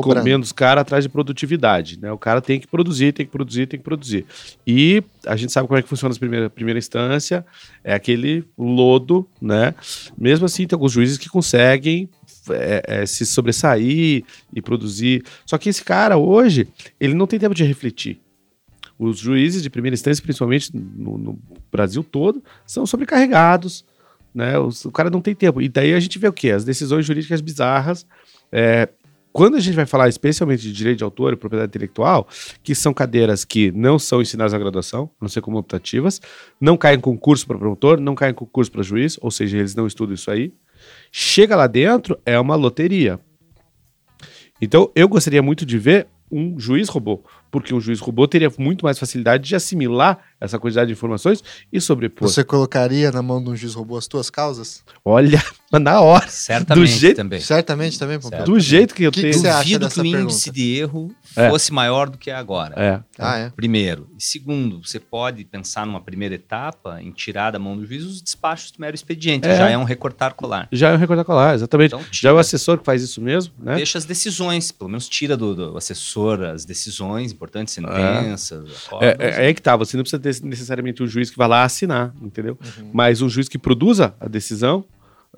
Cobrando. 0.00 0.20
comendo 0.20 0.44
os 0.44 0.52
caras 0.52 0.82
atrás 0.82 1.04
de 1.04 1.10
produtividade. 1.10 1.98
Né? 2.00 2.10
O 2.10 2.18
cara 2.18 2.40
tem 2.40 2.58
que 2.58 2.66
produzir, 2.66 3.12
tem 3.12 3.26
que 3.26 3.32
produzir, 3.32 3.66
tem 3.66 3.78
que 3.78 3.84
produzir. 3.84 4.24
E 4.66 5.02
a 5.26 5.36
gente 5.36 5.52
sabe 5.52 5.68
como 5.68 5.78
é 5.78 5.82
que 5.82 5.88
funciona 5.88 6.14
a 6.14 6.18
primeira, 6.18 6.48
primeira 6.48 6.78
instância, 6.78 7.44
é 7.84 7.92
aquele 7.92 8.44
lodo, 8.56 9.28
né? 9.40 9.74
Mesmo 10.16 10.46
assim, 10.46 10.66
tem 10.66 10.74
alguns 10.74 10.92
juízes 10.92 11.18
que 11.18 11.28
conseguem 11.28 12.08
é, 12.50 12.82
é, 12.86 13.06
se 13.06 13.26
sobressair 13.26 14.24
e 14.52 14.62
produzir. 14.62 15.24
Só 15.44 15.58
que 15.58 15.68
esse 15.68 15.84
cara 15.84 16.16
hoje, 16.16 16.68
ele 16.98 17.14
não 17.14 17.26
tem 17.26 17.38
tempo 17.38 17.54
de 17.54 17.64
refletir. 17.64 18.18
Os 18.98 19.18
juízes 19.18 19.62
de 19.62 19.68
primeira 19.68 19.94
instância, 19.94 20.22
principalmente 20.22 20.70
no, 20.74 21.18
no 21.18 21.38
Brasil 21.70 22.02
todo, 22.02 22.42
são 22.66 22.86
sobrecarregados, 22.86 23.84
né? 24.34 24.58
Os, 24.58 24.84
o 24.84 24.90
cara 24.90 25.10
não 25.10 25.20
tem 25.20 25.34
tempo. 25.34 25.60
E 25.60 25.68
daí 25.68 25.92
a 25.92 26.00
gente 26.00 26.18
vê 26.18 26.28
o 26.28 26.32
quê? 26.32 26.50
As 26.50 26.64
decisões 26.64 27.04
jurídicas 27.04 27.40
bizarras. 27.40 28.06
É, 28.50 28.88
quando 29.32 29.56
a 29.56 29.60
gente 29.60 29.74
vai 29.74 29.86
falar 29.86 30.08
especialmente 30.08 30.62
de 30.62 30.72
direito 30.72 30.98
de 30.98 31.04
autor 31.04 31.32
e 31.32 31.36
propriedade 31.36 31.70
intelectual, 31.70 32.28
que 32.62 32.74
são 32.74 32.92
cadeiras 32.92 33.44
que 33.44 33.72
não 33.72 33.98
são 33.98 34.20
ensinadas 34.20 34.52
na 34.52 34.58
graduação, 34.58 35.10
não 35.20 35.28
sei 35.28 35.40
como 35.40 35.58
optativas, 35.58 36.20
não 36.60 36.76
caem 36.76 36.98
em 36.98 37.00
concurso 37.00 37.46
para 37.46 37.58
promotor, 37.58 38.00
não 38.00 38.14
caem 38.14 38.32
em 38.32 38.34
concurso 38.34 38.70
para 38.70 38.82
juiz, 38.82 39.18
ou 39.20 39.30
seja, 39.30 39.58
eles 39.58 39.74
não 39.74 39.86
estudam 39.86 40.14
isso 40.14 40.30
aí. 40.30 40.52
Chega 41.10 41.56
lá 41.56 41.66
dentro, 41.66 42.18
é 42.26 42.38
uma 42.38 42.54
loteria. 42.54 43.18
Então, 44.60 44.90
eu 44.94 45.08
gostaria 45.08 45.42
muito 45.42 45.64
de 45.64 45.78
ver 45.78 46.06
um 46.30 46.58
juiz 46.58 46.88
robô, 46.88 47.22
porque 47.50 47.74
um 47.74 47.80
juiz 47.80 48.00
robô 48.00 48.26
teria 48.26 48.50
muito 48.58 48.84
mais 48.84 48.98
facilidade 48.98 49.46
de 49.46 49.54
assimilar 49.54 50.18
essa 50.42 50.58
quantidade 50.58 50.88
de 50.88 50.92
informações 50.92 51.42
e 51.72 51.80
sobrepor. 51.80 52.28
Você 52.28 52.42
colocaria 52.42 53.10
na 53.12 53.22
mão 53.22 53.42
de 53.42 53.50
um 53.50 53.56
juiz 53.56 53.74
robô 53.74 53.96
as 53.96 54.06
tuas 54.06 54.28
causas? 54.28 54.82
Olha, 55.04 55.42
na 55.72 56.00
hora. 56.00 56.26
Certamente 56.28 56.80
do 56.80 56.86
jeito, 56.86 57.16
também. 57.16 57.40
Certamente 57.40 57.98
também, 57.98 58.20
Certamente. 58.20 58.46
Do 58.46 58.58
jeito 58.58 58.94
que 58.94 59.04
eu 59.04 59.12
que 59.12 59.20
tenho. 59.20 59.32
Que 59.32 59.38
você 59.38 59.52
Duvido 59.52 59.88
que 59.88 60.00
o 60.00 60.06
índice 60.06 60.50
de 60.50 60.78
erro 60.78 61.14
é. 61.36 61.48
fosse 61.48 61.72
maior 61.72 62.10
do 62.10 62.18
que 62.18 62.30
é 62.30 62.34
agora. 62.34 62.74
É. 62.76 63.00
Ah, 63.18 63.38
é. 63.38 63.50
Primeiro. 63.50 64.08
E 64.18 64.22
segundo, 64.22 64.82
você 64.84 64.98
pode 64.98 65.44
pensar 65.44 65.86
numa 65.86 66.00
primeira 66.00 66.34
etapa 66.34 67.00
em 67.00 67.12
tirar 67.12 67.52
da 67.52 67.58
mão 67.58 67.76
do 67.76 67.86
juiz 67.86 68.04
os 68.04 68.20
despachos 68.20 68.72
do 68.72 68.80
mero 68.80 68.94
expediente. 68.94 69.46
É. 69.46 69.56
Já 69.56 69.70
é 69.70 69.78
um 69.78 69.84
recortar 69.84 70.34
colar. 70.34 70.68
Já 70.72 70.90
é 70.90 70.94
um 70.94 70.98
recortar 70.98 71.24
colar, 71.24 71.54
exatamente. 71.54 71.94
Então, 71.94 72.04
Já 72.10 72.30
é 72.30 72.32
o 72.32 72.38
assessor 72.38 72.78
que 72.78 72.84
faz 72.84 73.02
isso 73.02 73.20
mesmo, 73.20 73.54
né? 73.58 73.76
Deixa 73.76 73.96
as 73.96 74.04
decisões, 74.04 74.72
pelo 74.72 74.90
menos 74.90 75.08
tira 75.08 75.36
do, 75.36 75.54
do 75.54 75.76
assessor 75.76 76.42
as 76.42 76.64
decisões 76.64 77.32
importantes, 77.32 77.74
sentenças. 77.74 78.88
É. 79.00 79.06
É, 79.06 79.16
é, 79.18 79.50
é 79.50 79.54
que 79.54 79.62
tá, 79.62 79.76
você 79.76 79.96
não 79.96 80.02
precisa 80.02 80.20
ter 80.20 80.31
necessariamente 80.40 81.02
um 81.02 81.06
juiz 81.06 81.30
que 81.30 81.36
vai 81.36 81.48
lá 81.48 81.64
assinar, 81.64 82.14
entendeu? 82.20 82.58
Uhum. 82.78 82.90
Mas 82.92 83.20
um 83.20 83.28
juiz 83.28 83.48
que 83.48 83.58
produza 83.58 84.14
a 84.20 84.28
decisão, 84.28 84.84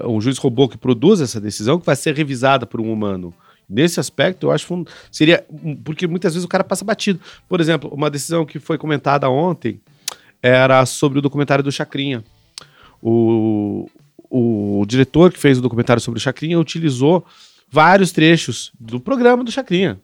um 0.02 0.20
juiz 0.20 0.38
robô 0.38 0.68
que 0.68 0.76
produza 0.76 1.24
essa 1.24 1.40
decisão, 1.40 1.78
que 1.78 1.86
vai 1.86 1.96
ser 1.96 2.14
revisada 2.14 2.66
por 2.66 2.80
um 2.80 2.92
humano. 2.92 3.32
Nesse 3.68 3.98
aspecto, 3.98 4.46
eu 4.46 4.50
acho 4.52 4.66
que 4.66 4.90
seria. 5.10 5.44
Porque 5.84 6.06
muitas 6.06 6.34
vezes 6.34 6.44
o 6.44 6.48
cara 6.48 6.62
passa 6.62 6.84
batido. 6.84 7.18
Por 7.48 7.60
exemplo, 7.60 7.90
uma 7.92 8.10
decisão 8.10 8.44
que 8.44 8.58
foi 8.58 8.76
comentada 8.76 9.28
ontem 9.30 9.80
era 10.42 10.84
sobre 10.84 11.18
o 11.18 11.22
documentário 11.22 11.64
do 11.64 11.72
Chacrinha. 11.72 12.22
O, 13.00 13.88
o 14.28 14.84
diretor 14.86 15.32
que 15.32 15.38
fez 15.38 15.58
o 15.58 15.62
documentário 15.62 16.02
sobre 16.02 16.18
o 16.18 16.20
Chacrinha 16.20 16.58
utilizou 16.58 17.24
vários 17.70 18.12
trechos 18.12 18.70
do 18.78 19.00
programa 19.00 19.42
do 19.42 19.50
Chacrinha. 19.50 19.98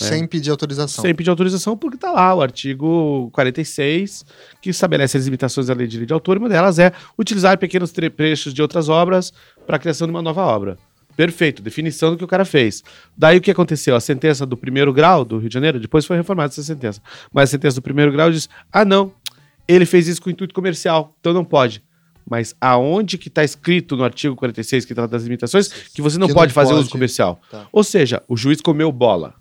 Né? 0.00 0.08
Sem 0.08 0.26
pedir 0.26 0.50
autorização. 0.50 1.02
Sem 1.02 1.14
pedir 1.14 1.30
autorização, 1.30 1.76
porque 1.76 1.96
está 1.96 2.10
lá 2.10 2.34
o 2.34 2.40
artigo 2.40 3.30
46, 3.32 4.24
que 4.60 4.70
estabelece 4.70 5.16
as 5.18 5.24
limitações 5.24 5.66
da 5.66 5.74
lei 5.74 5.86
de 5.86 5.92
direito 5.92 6.08
de 6.08 6.14
autor, 6.14 6.36
e 6.36 6.38
uma 6.38 6.48
delas 6.48 6.78
é 6.78 6.92
utilizar 7.18 7.58
pequenos 7.58 7.92
trechos 7.92 8.54
de 8.54 8.62
outras 8.62 8.88
obras 8.88 9.32
para 9.66 9.76
a 9.76 9.78
criação 9.78 10.06
de 10.06 10.12
uma 10.12 10.22
nova 10.22 10.42
obra. 10.42 10.78
Perfeito, 11.14 11.62
definição 11.62 12.10
do 12.10 12.16
que 12.16 12.24
o 12.24 12.26
cara 12.28 12.44
fez. 12.44 12.82
Daí 13.16 13.36
o 13.36 13.40
que 13.40 13.50
aconteceu? 13.50 13.94
A 13.94 14.00
sentença 14.00 14.46
do 14.46 14.56
primeiro 14.56 14.92
grau 14.94 15.24
do 15.26 15.38
Rio 15.38 15.48
de 15.48 15.54
Janeiro, 15.54 15.78
depois 15.78 16.06
foi 16.06 16.16
reformada 16.16 16.50
essa 16.50 16.62
sentença, 16.62 17.02
mas 17.30 17.50
a 17.50 17.52
sentença 17.52 17.76
do 17.76 17.82
primeiro 17.82 18.10
grau 18.10 18.30
diz: 18.30 18.48
ah, 18.72 18.84
não, 18.84 19.12
ele 19.68 19.84
fez 19.84 20.08
isso 20.08 20.22
com 20.22 20.30
intuito 20.30 20.54
comercial, 20.54 21.14
então 21.20 21.34
não 21.34 21.44
pode. 21.44 21.82
Mas 22.28 22.54
aonde 22.60 23.18
que 23.18 23.28
está 23.28 23.44
escrito 23.44 23.96
no 23.96 24.04
artigo 24.04 24.34
46, 24.36 24.84
que 24.84 24.94
trata 24.94 25.10
das 25.10 25.24
limitações, 25.24 25.68
que 25.68 26.00
você 26.00 26.18
não 26.18 26.28
que 26.28 26.34
pode 26.34 26.50
não 26.50 26.54
fazer 26.54 26.70
pode. 26.70 26.82
uso 26.82 26.90
comercial? 26.90 27.40
Tá. 27.50 27.66
Ou 27.72 27.82
seja, 27.82 28.22
o 28.28 28.36
juiz 28.36 28.60
comeu 28.60 28.90
bola. 28.92 29.34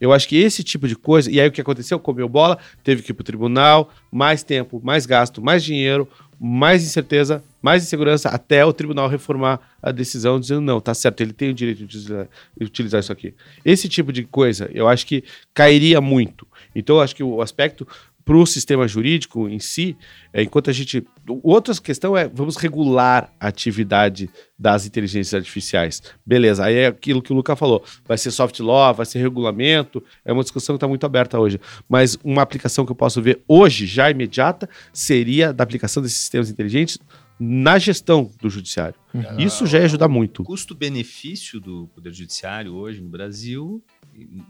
Eu 0.00 0.12
acho 0.12 0.28
que 0.28 0.36
esse 0.36 0.62
tipo 0.62 0.86
de 0.86 0.96
coisa. 0.96 1.30
E 1.30 1.40
aí 1.40 1.48
o 1.48 1.52
que 1.52 1.60
aconteceu? 1.60 1.98
Comeu 1.98 2.28
bola, 2.28 2.58
teve 2.82 3.02
que 3.02 3.10
ir 3.10 3.14
para 3.14 3.22
o 3.22 3.24
tribunal, 3.24 3.90
mais 4.10 4.42
tempo, 4.42 4.80
mais 4.82 5.06
gasto, 5.06 5.42
mais 5.42 5.64
dinheiro, 5.64 6.08
mais 6.40 6.84
incerteza, 6.84 7.42
mais 7.60 7.82
insegurança, 7.82 8.28
até 8.28 8.64
o 8.64 8.72
tribunal 8.72 9.08
reformar 9.08 9.60
a 9.82 9.90
decisão, 9.90 10.38
dizendo: 10.38 10.60
não, 10.60 10.80
tá 10.80 10.94
certo, 10.94 11.20
ele 11.20 11.32
tem 11.32 11.50
o 11.50 11.54
direito 11.54 11.84
de 11.84 12.64
utilizar, 12.64 13.00
isso 13.00 13.12
aqui. 13.12 13.34
Esse 13.64 13.88
tipo 13.88 14.12
de 14.12 14.22
coisa, 14.22 14.70
eu 14.72 14.86
acho 14.86 15.04
que 15.06 15.24
cairia 15.52 16.00
muito. 16.00 16.46
Então, 16.74 16.96
eu 16.96 17.02
acho 17.02 17.16
que 17.16 17.24
o 17.24 17.42
aspecto 17.42 17.86
para 18.28 18.36
o 18.36 18.44
sistema 18.44 18.86
jurídico 18.86 19.48
em 19.48 19.58
si, 19.58 19.96
é, 20.34 20.42
enquanto 20.42 20.68
a 20.68 20.72
gente. 20.72 21.02
Outra 21.42 21.74
questão 21.76 22.14
é 22.14 22.28
vamos 22.28 22.56
regular 22.56 23.32
a 23.40 23.48
atividade 23.48 24.28
das 24.58 24.84
inteligências 24.84 25.32
artificiais. 25.32 26.02
Beleza, 26.26 26.66
aí 26.66 26.74
é 26.74 26.86
aquilo 26.88 27.22
que 27.22 27.32
o 27.32 27.34
Luca 27.34 27.56
falou. 27.56 27.82
Vai 28.06 28.18
ser 28.18 28.30
soft 28.30 28.60
law, 28.60 28.92
vai 28.92 29.06
ser 29.06 29.18
regulamento, 29.20 30.04
é 30.26 30.30
uma 30.30 30.42
discussão 30.42 30.74
que 30.74 30.76
está 30.76 30.86
muito 30.86 31.06
aberta 31.06 31.40
hoje. 31.40 31.58
Mas 31.88 32.18
uma 32.22 32.42
aplicação 32.42 32.84
que 32.84 32.92
eu 32.92 32.96
posso 32.96 33.22
ver 33.22 33.42
hoje, 33.48 33.86
já 33.86 34.10
imediata, 34.10 34.68
seria 34.92 35.50
da 35.50 35.64
aplicação 35.64 36.02
desses 36.02 36.18
sistemas 36.18 36.50
inteligentes 36.50 36.98
na 37.40 37.78
gestão 37.78 38.30
do 38.42 38.50
judiciário. 38.50 38.96
Uhum. 39.14 39.38
Isso 39.38 39.66
já 39.66 39.78
ia 39.78 39.86
ajudar 39.86 40.08
muito. 40.08 40.42
O 40.42 40.44
custo-benefício 40.44 41.58
do 41.60 41.88
Poder 41.94 42.12
Judiciário 42.12 42.74
hoje 42.74 43.00
no 43.00 43.08
Brasil, 43.08 43.82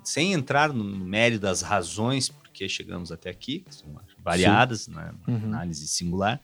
sem 0.03 0.33
entrar 0.33 0.73
no 0.73 0.83
mérito 0.83 1.43
das 1.43 1.63
razões 1.63 2.33
que 2.59 2.69
chegamos 2.69 3.13
até 3.13 3.31
aqui, 3.31 3.61
que 3.61 3.75
são 3.75 3.89
variadas 4.19 4.89
na 4.89 5.07
né, 5.07 5.15
uhum. 5.29 5.37
análise 5.37 5.87
singular, 5.87 6.41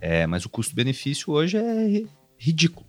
é, 0.00 0.26
mas 0.26 0.44
o 0.44 0.48
custo-benefício 0.48 1.32
hoje 1.32 1.58
é 1.58 2.06
ridículo 2.38 2.86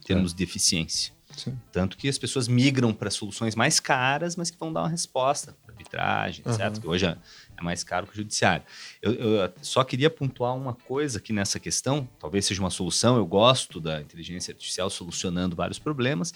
em 0.00 0.04
termos 0.04 0.32
é. 0.32 0.36
de 0.36 0.42
eficiência. 0.42 1.12
Sim. 1.36 1.58
Tanto 1.70 1.96
que 1.96 2.08
as 2.08 2.18
pessoas 2.18 2.48
migram 2.48 2.92
para 2.92 3.10
soluções 3.10 3.54
mais 3.54 3.80
caras, 3.80 4.36
mas 4.36 4.50
que 4.50 4.58
vão 4.58 4.72
dar 4.72 4.82
uma 4.82 4.88
resposta, 4.88 5.56
arbitragem, 5.66 6.44
uhum. 6.46 6.52
etc., 6.52 6.80
que 6.80 6.86
hoje 6.86 7.06
é, 7.06 7.16
é 7.56 7.62
mais 7.62 7.84
caro 7.84 8.06
que 8.06 8.12
o 8.12 8.16
judiciário. 8.16 8.64
Eu, 9.00 9.12
eu, 9.12 9.52
só 9.62 9.84
queria 9.84 10.10
pontuar 10.10 10.54
uma 10.54 10.74
coisa 10.74 11.18
aqui 11.18 11.32
nessa 11.32 11.58
questão, 11.58 12.08
talvez 12.18 12.46
seja 12.46 12.60
uma 12.60 12.70
solução, 12.70 13.16
eu 13.16 13.26
gosto 13.26 13.80
da 13.80 14.00
inteligência 14.00 14.52
artificial 14.52 14.90
solucionando 14.90 15.56
vários 15.56 15.78
problemas, 15.78 16.34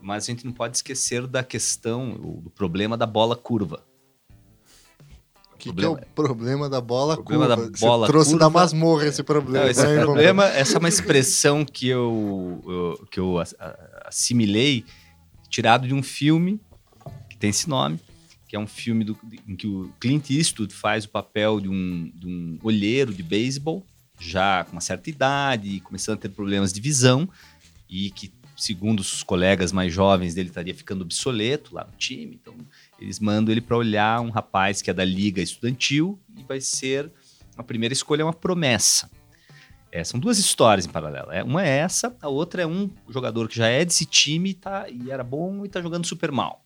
mas 0.00 0.24
a 0.24 0.26
gente 0.26 0.44
não 0.44 0.52
pode 0.52 0.76
esquecer 0.76 1.26
da 1.26 1.44
questão, 1.44 2.40
do 2.42 2.50
problema 2.50 2.96
da 2.96 3.06
bola 3.06 3.36
curva 3.36 3.84
que, 5.64 5.72
problema... 5.72 5.96
que 5.96 6.04
é 6.04 6.06
o 6.06 6.14
problema 6.14 6.68
da 6.68 6.80
bola 6.80 7.14
problema 7.14 7.56
curva? 7.56 7.70
Da 7.70 7.78
bola 7.78 8.06
Você 8.06 8.12
trouxe 8.12 8.30
curva... 8.30 8.44
da 8.44 8.50
masmorra 8.50 9.06
esse 9.06 9.22
problema. 9.22 9.64
Não, 9.64 9.70
esse 9.70 9.86
né? 9.86 10.00
problema, 10.00 10.44
essa 10.46 10.76
é 10.76 10.78
uma 10.78 10.88
expressão 10.88 11.64
que 11.64 11.88
eu, 11.88 12.62
eu 12.66 13.06
que 13.10 13.18
eu 13.18 13.36
assimilei, 14.04 14.84
tirado 15.48 15.88
de 15.88 15.94
um 15.94 16.02
filme 16.02 16.60
que 17.30 17.36
tem 17.36 17.50
esse 17.50 17.68
nome, 17.68 17.98
que 18.46 18.54
é 18.54 18.58
um 18.58 18.66
filme 18.66 19.04
do, 19.04 19.18
em 19.48 19.56
que 19.56 19.66
o 19.66 19.90
Clint 19.98 20.30
Eastwood 20.30 20.74
faz 20.74 21.04
o 21.04 21.08
papel 21.08 21.60
de 21.60 21.68
um, 21.68 22.12
de 22.14 22.26
um 22.26 22.58
olheiro 22.62 23.12
de 23.12 23.22
beisebol, 23.22 23.82
já 24.18 24.64
com 24.64 24.72
uma 24.72 24.80
certa 24.80 25.08
idade, 25.10 25.80
começando 25.80 26.16
a 26.16 26.20
ter 26.20 26.28
problemas 26.28 26.72
de 26.72 26.80
visão, 26.80 27.28
e 27.88 28.10
que, 28.10 28.32
segundo 28.56 29.00
os 29.00 29.22
colegas 29.22 29.72
mais 29.72 29.92
jovens 29.92 30.34
dele, 30.34 30.48
estaria 30.48 30.74
ficando 30.74 31.02
obsoleto 31.02 31.74
lá 31.74 31.84
no 31.84 31.96
time. 31.96 32.38
Então, 32.40 32.54
eles 33.04 33.20
mandam 33.20 33.52
ele 33.52 33.60
para 33.60 33.76
olhar 33.76 34.20
um 34.20 34.30
rapaz 34.30 34.80
que 34.80 34.90
é 34.90 34.94
da 34.94 35.04
liga 35.04 35.42
estudantil 35.42 36.18
e 36.36 36.42
vai 36.42 36.60
ser 36.60 37.12
a 37.56 37.62
primeira 37.62 37.92
escolha 37.92 38.22
é 38.22 38.24
uma 38.24 38.32
promessa. 38.32 39.10
É, 39.92 40.02
são 40.02 40.18
duas 40.18 40.38
histórias 40.38 40.86
em 40.86 40.90
paralelo. 40.90 41.30
É, 41.30 41.44
uma 41.44 41.64
é 41.64 41.68
essa, 41.68 42.16
a 42.20 42.28
outra 42.28 42.62
é 42.62 42.66
um 42.66 42.90
jogador 43.08 43.48
que 43.48 43.56
já 43.56 43.68
é 43.68 43.84
desse 43.84 44.04
time 44.04 44.54
tá, 44.54 44.88
e 44.88 45.10
era 45.10 45.22
bom 45.22 45.62
e 45.62 45.66
está 45.66 45.80
jogando 45.80 46.06
super 46.06 46.32
mal. 46.32 46.64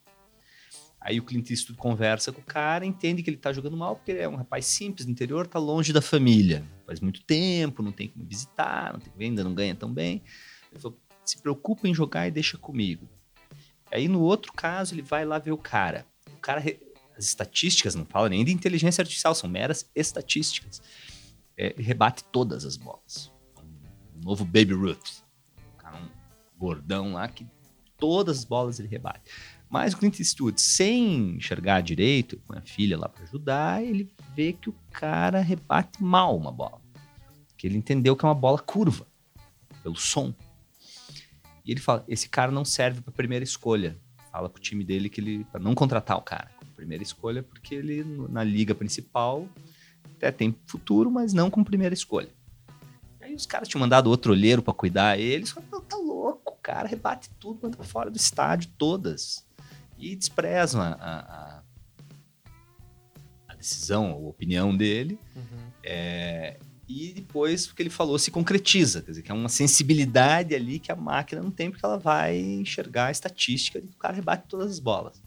Aí 1.01 1.19
o 1.19 1.23
Clint 1.23 1.51
Eastwood 1.51 1.79
conversa 1.79 2.33
com 2.33 2.41
o 2.41 2.45
cara, 2.45 2.87
entende 2.87 3.23
que 3.23 3.29
ele 3.29 3.37
está 3.37 3.53
jogando 3.53 3.77
mal 3.77 3.97
porque 3.97 4.13
ele 4.13 4.21
é 4.21 4.29
um 4.29 4.37
rapaz 4.37 4.65
simples 4.65 5.05
do 5.05 5.13
interior, 5.13 5.45
está 5.45 5.59
longe 5.59 5.93
da 5.93 6.01
família. 6.01 6.65
Faz 6.87 7.01
muito 7.01 7.21
tempo, 7.23 7.83
não 7.83 7.93
tem 7.93 8.09
como 8.09 8.25
visitar, 8.25 8.93
não 8.93 9.01
tem 9.01 9.13
venda, 9.17 9.45
não 9.45 9.55
ganha 9.55 9.75
tão 9.75 9.93
bem. 9.93 10.23
Ele 10.71 10.81
falou, 10.81 10.99
se 11.25 11.39
preocupa 11.39 11.87
em 11.87 11.95
jogar 11.95 12.29
e 12.29 12.31
deixa 12.31 12.57
comigo. 12.57 13.09
Aí 13.91 14.09
no 14.09 14.21
outro 14.21 14.53
caso 14.53 14.95
ele 14.95 15.03
vai 15.03 15.25
lá 15.25 15.39
ver 15.39 15.53
o 15.53 15.59
cara 15.59 16.07
cara. 16.39 16.63
As 17.17 17.25
estatísticas, 17.25 17.97
não 17.97 18.05
fala 18.05 18.29
nem 18.29 18.45
de 18.45 18.53
inteligência 18.53 19.03
artificial, 19.03 19.35
são 19.35 19.51
meras 19.51 19.91
estatísticas. 19.93 20.81
É, 21.57 21.75
rebate 21.77 22.23
todas 22.25 22.65
as 22.65 22.77
bolas. 22.77 23.33
Um 24.17 24.25
novo 24.25 24.45
Baby 24.45 24.75
Ruth. 24.75 25.23
Um 25.75 25.77
cara 25.77 25.97
um 25.97 26.09
gordão 26.57 27.15
lá 27.15 27.27
que 27.27 27.45
todas 27.97 28.39
as 28.39 28.45
bolas 28.45 28.79
ele 28.79 28.89
rebate. 28.89 29.23
Mas 29.69 29.93
o 29.93 29.99
Clint 29.99 30.19
Eastwood, 30.19 30.61
sem 30.61 31.37
enxergar 31.37 31.83
direito, 31.83 32.41
com 32.47 32.57
a 32.57 32.63
filha 32.63 32.97
lá 32.97 33.09
para 33.09 33.25
ajudar, 33.25 33.83
ele 33.83 34.11
vê 34.35 34.53
que 34.53 34.71
o 34.71 34.75
cara 34.91 35.41
rebate 35.41 36.03
mal 36.03 36.37
uma 36.37 36.51
bola. 36.51 36.81
Que 37.57 37.67
ele 37.67 37.77
entendeu 37.77 38.17
que 38.17 38.25
é 38.25 38.29
uma 38.29 38.35
bola 38.35 38.59
curva, 38.59 39.07
pelo 39.83 39.97
som. 39.97 40.33
E 41.65 41.73
ele 41.73 41.81
fala: 41.81 42.05
esse 42.09 42.29
cara 42.29 42.51
não 42.51 42.65
serve 42.65 43.03
para 43.03 43.13
primeira 43.13 43.45
escolha 43.45 43.99
fala 44.31 44.49
pro 44.49 44.61
time 44.61 44.85
dele 44.85 45.09
que 45.09 45.21
ele 45.21 45.45
para 45.45 45.61
não 45.61 45.75
contratar 45.75 46.17
o 46.17 46.23
cara 46.23 46.51
como 46.59 46.73
primeira 46.73 47.03
escolha, 47.03 47.43
porque 47.43 47.75
ele 47.75 48.05
na 48.29 48.45
liga 48.45 48.75
principal 48.75 49.49
até 50.17 50.31
tem 50.31 50.55
futuro, 50.67 51.11
mas 51.11 51.33
não 51.33 51.51
como 51.51 51.65
primeira 51.65 51.95
escolha. 51.95 52.31
Aí 53.21 53.35
os 53.35 53.47
caras 53.47 53.69
tinham 53.69 53.81
mandado 53.81 54.09
outro 54.09 54.33
olheiro 54.33 54.63
para 54.63 54.75
cuidar 54.75 55.19
eles, 55.19 55.51
falaram, 55.51 55.81
tá 55.83 55.97
louco, 55.97 56.49
cara 56.69 56.87
rebate 56.87 57.31
tudo, 57.41 57.61
manda 57.63 57.83
fora 57.83 58.11
do 58.11 58.17
estádio 58.17 58.71
todas. 58.77 59.47
E 59.97 60.15
desprezam 60.15 60.83
a, 60.83 60.93
a, 60.93 61.63
a 63.49 63.55
decisão, 63.55 64.11
a 64.11 64.17
opinião 64.17 64.77
dele. 64.77 65.19
Uhum. 65.35 65.73
É, 65.83 66.59
e 66.89 67.13
depois 67.13 67.67
o 67.67 67.75
que 67.75 67.83
ele 67.83 67.91
falou 67.91 68.19
se 68.19 68.31
concretiza, 68.31 69.03
quer 69.03 69.11
dizer, 69.11 69.23
que 69.23 69.31
é 69.31 69.35
uma 69.35 69.51
sensibilidade 69.51 70.55
ali 70.55 70.79
que 70.79 70.91
a 70.91 70.97
máquina 70.97 71.43
não 71.43 71.51
tem, 71.51 71.71
porque 71.71 71.85
ela 71.85 71.99
vai 71.99 72.39
enxergar 72.39 73.07
a 73.07 73.11
estatística 73.11 73.79
que 73.79 73.89
o 73.89 73.99
cara 73.99 74.15
rebate 74.15 74.45
todas 74.49 74.71
as 74.71 74.79
bolas. 74.79 75.23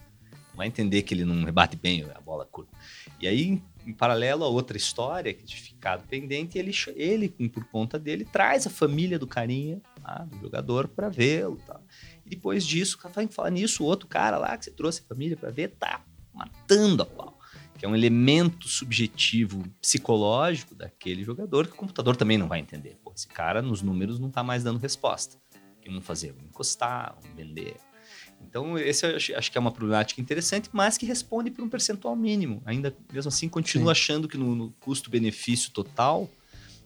Vai 0.54 0.66
entender 0.66 1.02
que 1.02 1.14
ele 1.14 1.24
não 1.24 1.44
rebate 1.44 1.76
bem 1.76 2.04
a 2.14 2.20
bola 2.20 2.44
curta. 2.44 2.76
E 3.20 3.28
aí, 3.28 3.62
em 3.86 3.92
paralelo 3.92 4.44
a 4.44 4.48
outra 4.48 4.76
história 4.76 5.32
que 5.32 5.44
tinha 5.44 5.62
ficado 5.62 6.06
pendente, 6.06 6.58
ele, 6.58 6.72
ele 6.96 7.28
por 7.28 7.64
conta 7.66 7.98
dele, 7.98 8.24
traz 8.24 8.66
a 8.66 8.70
família 8.70 9.18
do 9.18 9.26
carinha, 9.26 9.80
tá, 10.02 10.26
do 10.30 10.40
jogador, 10.40 10.88
para 10.88 11.08
vê-lo. 11.08 11.56
Tá. 11.64 11.80
E 12.26 12.30
depois 12.30 12.66
disso, 12.66 12.98
falar 13.30 13.50
nisso, 13.50 13.84
o 13.84 13.86
outro 13.86 14.08
cara 14.08 14.36
lá 14.36 14.58
que 14.58 14.64
você 14.64 14.70
trouxe 14.72 15.00
a 15.00 15.08
família 15.08 15.36
para 15.36 15.50
ver, 15.50 15.68
tá 15.78 16.04
matando 16.34 17.02
a 17.02 17.06
pau 17.06 17.31
que 17.82 17.86
é 17.86 17.88
um 17.88 17.96
elemento 17.96 18.68
subjetivo 18.68 19.64
psicológico 19.80 20.72
daquele 20.72 21.24
jogador 21.24 21.66
que 21.66 21.72
o 21.72 21.76
computador 21.76 22.14
também 22.14 22.38
não 22.38 22.46
vai 22.46 22.60
entender. 22.60 22.96
Pô, 23.02 23.12
esse 23.12 23.26
cara 23.26 23.60
nos 23.60 23.82
números 23.82 24.20
não 24.20 24.28
está 24.28 24.40
mais 24.40 24.62
dando 24.62 24.78
resposta. 24.78 25.36
O 25.76 25.80
que 25.80 25.88
vamos 25.88 26.06
fazer? 26.06 26.30
Vamos 26.30 26.50
encostar, 26.50 27.16
vamos 27.20 27.36
vender. 27.36 27.74
Então, 28.40 28.78
esse 28.78 29.04
eu 29.04 29.16
acho, 29.16 29.34
acho, 29.34 29.50
que 29.50 29.58
é 29.58 29.60
uma 29.60 29.72
problemática 29.72 30.20
interessante, 30.20 30.70
mas 30.72 30.96
que 30.96 31.04
responde 31.04 31.50
por 31.50 31.64
um 31.64 31.68
percentual 31.68 32.14
mínimo. 32.14 32.62
Ainda, 32.64 32.96
mesmo 33.12 33.30
assim, 33.30 33.48
continuo 33.48 33.86
Sim. 33.86 33.90
achando 33.90 34.28
que 34.28 34.38
no, 34.38 34.54
no 34.54 34.70
custo-benefício 34.78 35.72
total, 35.72 36.30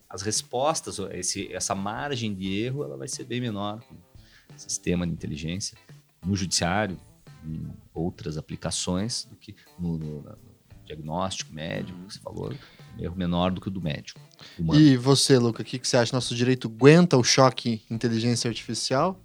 as 0.08 0.22
respostas, 0.22 0.98
esse, 1.12 1.52
essa 1.52 1.74
margem 1.74 2.34
de 2.34 2.58
erro, 2.58 2.82
ela 2.82 2.96
vai 2.96 3.06
ser 3.06 3.24
bem 3.24 3.42
menor 3.42 3.82
com 3.82 3.94
o 3.94 4.58
sistema 4.58 5.06
de 5.06 5.12
inteligência 5.12 5.76
no 6.24 6.34
judiciário, 6.34 6.98
em 7.44 7.70
outras 7.92 8.38
aplicações, 8.38 9.26
do 9.26 9.36
que 9.36 9.54
no, 9.78 9.98
no, 9.98 10.45
diagnóstico 10.86 11.52
médico, 11.52 11.98
que 12.06 12.14
você 12.14 12.20
falou, 12.20 12.52
um 12.98 13.02
erro 13.02 13.16
menor 13.16 13.50
do 13.50 13.60
que 13.60 13.68
o 13.68 13.70
do 13.70 13.80
médico. 13.80 14.20
Humano. 14.58 14.80
E 14.80 14.96
você, 14.96 15.38
Luca, 15.38 15.62
o 15.62 15.64
que, 15.64 15.78
que 15.78 15.86
você 15.86 15.96
acha? 15.96 16.14
Nosso 16.14 16.34
direito 16.34 16.68
aguenta 16.68 17.16
o 17.16 17.24
choque 17.24 17.82
inteligência 17.90 18.48
artificial? 18.48 19.20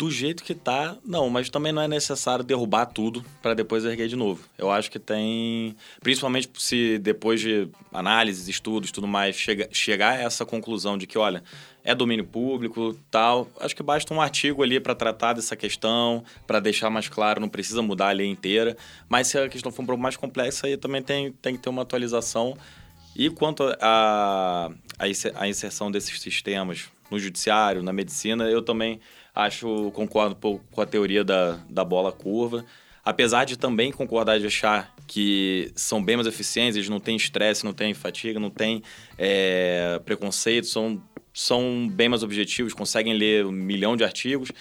Do 0.00 0.10
jeito 0.10 0.42
que 0.42 0.54
tá, 0.54 0.96
não, 1.04 1.28
mas 1.28 1.50
também 1.50 1.72
não 1.72 1.82
é 1.82 1.86
necessário 1.86 2.42
derrubar 2.42 2.86
tudo 2.86 3.22
para 3.42 3.52
depois 3.52 3.84
erguer 3.84 4.08
de 4.08 4.16
novo. 4.16 4.42
Eu 4.56 4.70
acho 4.70 4.90
que 4.90 4.98
tem, 4.98 5.76
principalmente 6.00 6.48
se 6.54 6.96
depois 6.96 7.38
de 7.38 7.68
análises, 7.92 8.48
estudos, 8.48 8.90
tudo 8.90 9.06
mais, 9.06 9.36
chega, 9.36 9.68
chegar 9.70 10.12
a 10.12 10.22
essa 10.22 10.46
conclusão 10.46 10.96
de 10.96 11.06
que, 11.06 11.18
olha, 11.18 11.44
é 11.84 11.94
domínio 11.94 12.24
público, 12.24 12.98
tal, 13.10 13.46
acho 13.60 13.76
que 13.76 13.82
basta 13.82 14.14
um 14.14 14.22
artigo 14.22 14.62
ali 14.62 14.80
para 14.80 14.94
tratar 14.94 15.34
dessa 15.34 15.54
questão, 15.54 16.24
para 16.46 16.60
deixar 16.60 16.88
mais 16.88 17.06
claro, 17.06 17.38
não 17.38 17.50
precisa 17.50 17.82
mudar 17.82 18.08
a 18.08 18.12
lei 18.12 18.26
inteira. 18.26 18.78
Mas 19.06 19.26
se 19.26 19.36
a 19.36 19.50
questão 19.50 19.70
for 19.70 19.82
um 19.82 19.86
pouco 19.86 20.02
mais 20.02 20.16
complexa, 20.16 20.66
aí 20.66 20.78
também 20.78 21.02
tem, 21.02 21.30
tem 21.30 21.56
que 21.56 21.62
ter 21.62 21.68
uma 21.68 21.82
atualização. 21.82 22.56
E 23.14 23.28
quanto 23.28 23.64
a, 23.78 24.70
a 25.34 25.46
inserção 25.46 25.90
desses 25.90 26.18
sistemas 26.22 26.88
no 27.10 27.18
judiciário, 27.18 27.82
na 27.82 27.92
medicina, 27.92 28.44
eu 28.44 28.62
também 28.62 28.98
Acho, 29.34 29.90
concordo 29.92 30.34
um 30.34 30.38
pouco 30.38 30.64
com 30.70 30.80
a 30.80 30.86
teoria 30.86 31.22
da, 31.22 31.58
da 31.68 31.84
bola 31.84 32.12
curva. 32.12 32.64
Apesar 33.04 33.44
de 33.44 33.56
também 33.56 33.90
concordar 33.90 34.38
de 34.38 34.46
achar 34.46 34.94
que 35.06 35.72
são 35.74 36.02
bem 36.02 36.16
mais 36.16 36.26
eficientes, 36.26 36.76
eles 36.76 36.88
não 36.88 37.00
têm 37.00 37.16
estresse, 37.16 37.64
não 37.64 37.72
têm 37.72 37.94
fatiga, 37.94 38.38
não 38.38 38.50
têm 38.50 38.82
é, 39.16 40.00
preconceito, 40.04 40.66
são, 40.66 41.02
são 41.32 41.88
bem 41.90 42.08
mais 42.08 42.22
objetivos, 42.22 42.74
conseguem 42.74 43.14
ler 43.14 43.46
um 43.46 43.52
milhão 43.52 43.96
de 43.96 44.04
artigos. 44.04 44.52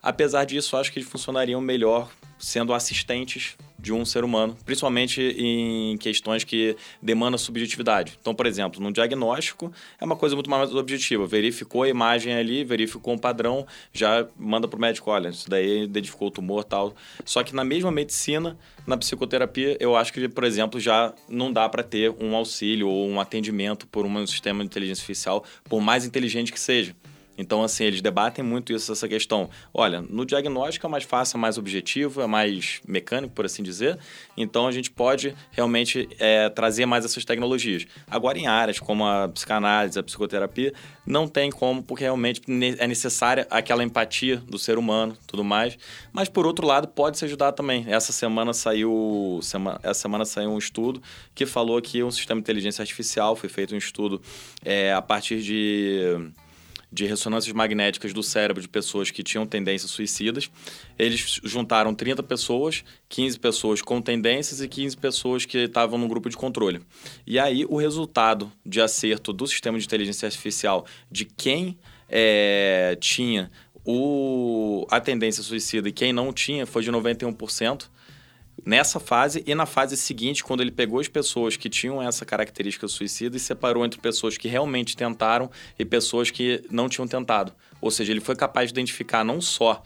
Apesar 0.00 0.44
disso, 0.44 0.76
acho 0.76 0.92
que 0.92 0.98
eles 0.98 1.08
funcionariam 1.08 1.60
melhor 1.60 2.10
sendo 2.42 2.74
assistentes 2.74 3.56
de 3.78 3.92
um 3.92 4.04
ser 4.04 4.24
humano, 4.24 4.56
principalmente 4.64 5.20
em 5.20 5.96
questões 5.96 6.44
que 6.44 6.76
demandam 7.00 7.38
subjetividade. 7.38 8.18
Então, 8.20 8.34
por 8.34 8.46
exemplo, 8.46 8.80
no 8.80 8.92
diagnóstico 8.92 9.72
é 10.00 10.04
uma 10.04 10.16
coisa 10.16 10.34
muito 10.34 10.50
mais 10.50 10.74
objetiva. 10.74 11.26
Verificou 11.26 11.84
a 11.84 11.88
imagem 11.88 12.34
ali, 12.34 12.64
verificou 12.64 13.14
um 13.14 13.18
padrão, 13.18 13.66
já 13.92 14.26
manda 14.36 14.68
para 14.68 14.76
o 14.76 14.80
médico, 14.80 15.10
olha, 15.10 15.28
isso 15.28 15.48
daí 15.48 15.84
identificou 15.84 16.28
o 16.28 16.30
tumor 16.30 16.64
tal. 16.64 16.94
Só 17.24 17.42
que 17.42 17.54
na 17.54 17.64
mesma 17.64 17.90
medicina, 17.90 18.56
na 18.86 18.96
psicoterapia, 18.96 19.76
eu 19.80 19.96
acho 19.96 20.12
que, 20.12 20.28
por 20.28 20.44
exemplo, 20.44 20.78
já 20.78 21.12
não 21.28 21.52
dá 21.52 21.68
para 21.68 21.82
ter 21.82 22.10
um 22.20 22.36
auxílio 22.36 22.88
ou 22.88 23.08
um 23.08 23.20
atendimento 23.20 23.86
por 23.86 24.04
um 24.04 24.26
sistema 24.26 24.60
de 24.60 24.66
inteligência 24.66 25.02
artificial, 25.02 25.44
por 25.64 25.80
mais 25.80 26.04
inteligente 26.04 26.52
que 26.52 26.60
seja. 26.60 26.94
Então, 27.36 27.62
assim, 27.62 27.84
eles 27.84 28.00
debatem 28.00 28.44
muito 28.44 28.72
isso, 28.72 28.92
essa 28.92 29.08
questão. 29.08 29.48
Olha, 29.72 30.02
no 30.02 30.24
diagnóstico 30.24 30.86
é 30.86 30.90
mais 30.90 31.04
fácil, 31.04 31.36
é 31.36 31.40
mais 31.40 31.58
objetivo, 31.58 32.20
é 32.20 32.26
mais 32.26 32.80
mecânico, 32.86 33.34
por 33.34 33.44
assim 33.44 33.62
dizer. 33.62 33.98
Então, 34.36 34.66
a 34.66 34.72
gente 34.72 34.90
pode 34.90 35.34
realmente 35.50 36.08
é, 36.18 36.48
trazer 36.48 36.86
mais 36.86 37.04
essas 37.04 37.24
tecnologias. 37.24 37.86
Agora, 38.06 38.38
em 38.38 38.46
áreas 38.46 38.78
como 38.78 39.06
a 39.06 39.28
psicanálise, 39.28 39.98
a 39.98 40.02
psicoterapia, 40.02 40.72
não 41.06 41.26
tem 41.26 41.50
como, 41.50 41.82
porque 41.82 42.04
realmente 42.04 42.42
é 42.78 42.86
necessária 42.86 43.46
aquela 43.50 43.82
empatia 43.82 44.36
do 44.36 44.58
ser 44.58 44.78
humano, 44.78 45.16
tudo 45.26 45.42
mais. 45.42 45.76
Mas, 46.12 46.28
por 46.28 46.46
outro 46.46 46.66
lado, 46.66 46.86
pode 46.86 47.18
se 47.18 47.24
ajudar 47.24 47.52
também. 47.52 47.84
Essa 47.88 48.12
semana 48.12 48.52
saiu, 48.52 49.40
essa 49.82 49.94
semana 50.00 50.24
saiu 50.24 50.50
um 50.50 50.58
estudo 50.58 51.02
que 51.34 51.46
falou 51.46 51.80
que 51.80 52.02
um 52.02 52.10
sistema 52.10 52.40
de 52.40 52.44
inteligência 52.44 52.82
artificial 52.82 53.34
foi 53.34 53.48
feito 53.48 53.74
um 53.74 53.78
estudo 53.78 54.20
é, 54.64 54.92
a 54.92 55.02
partir 55.02 55.40
de 55.40 56.32
de 56.92 57.06
ressonâncias 57.06 57.54
magnéticas 57.54 58.12
do 58.12 58.22
cérebro 58.22 58.60
de 58.60 58.68
pessoas 58.68 59.10
que 59.10 59.22
tinham 59.22 59.46
tendências 59.46 59.90
suicidas. 59.90 60.50
Eles 60.98 61.40
juntaram 61.42 61.94
30 61.94 62.22
pessoas, 62.22 62.84
15 63.08 63.38
pessoas 63.38 63.80
com 63.80 64.02
tendências 64.02 64.60
e 64.60 64.68
15 64.68 64.96
pessoas 64.98 65.44
que 65.46 65.58
estavam 65.58 65.98
no 65.98 66.06
grupo 66.06 66.28
de 66.28 66.36
controle. 66.36 66.82
E 67.26 67.38
aí 67.38 67.64
o 67.68 67.76
resultado 67.76 68.52
de 68.64 68.80
acerto 68.80 69.32
do 69.32 69.46
sistema 69.46 69.78
de 69.78 69.86
inteligência 69.86 70.26
artificial 70.26 70.84
de 71.10 71.24
quem 71.24 71.78
é, 72.08 72.96
tinha 73.00 73.50
o, 73.84 74.86
a 74.90 75.00
tendência 75.00 75.42
suicida 75.42 75.88
e 75.88 75.92
quem 75.92 76.12
não 76.12 76.32
tinha 76.32 76.66
foi 76.66 76.82
de 76.82 76.92
91% 76.92 77.88
nessa 78.64 79.00
fase 79.00 79.42
e 79.46 79.54
na 79.54 79.66
fase 79.66 79.96
seguinte, 79.96 80.42
quando 80.44 80.60
ele 80.60 80.70
pegou 80.70 81.00
as 81.00 81.08
pessoas 81.08 81.56
que 81.56 81.68
tinham 81.68 82.02
essa 82.02 82.24
característica 82.24 82.86
suicida 82.88 83.36
e 83.36 83.40
separou 83.40 83.84
entre 83.84 84.00
pessoas 84.00 84.36
que 84.38 84.48
realmente 84.48 84.96
tentaram 84.96 85.50
e 85.78 85.84
pessoas 85.84 86.30
que 86.30 86.64
não 86.70 86.88
tinham 86.88 87.06
tentado. 87.06 87.52
Ou 87.80 87.90
seja, 87.90 88.12
ele 88.12 88.20
foi 88.20 88.36
capaz 88.36 88.68
de 88.68 88.74
identificar 88.74 89.24
não 89.24 89.40
só 89.40 89.82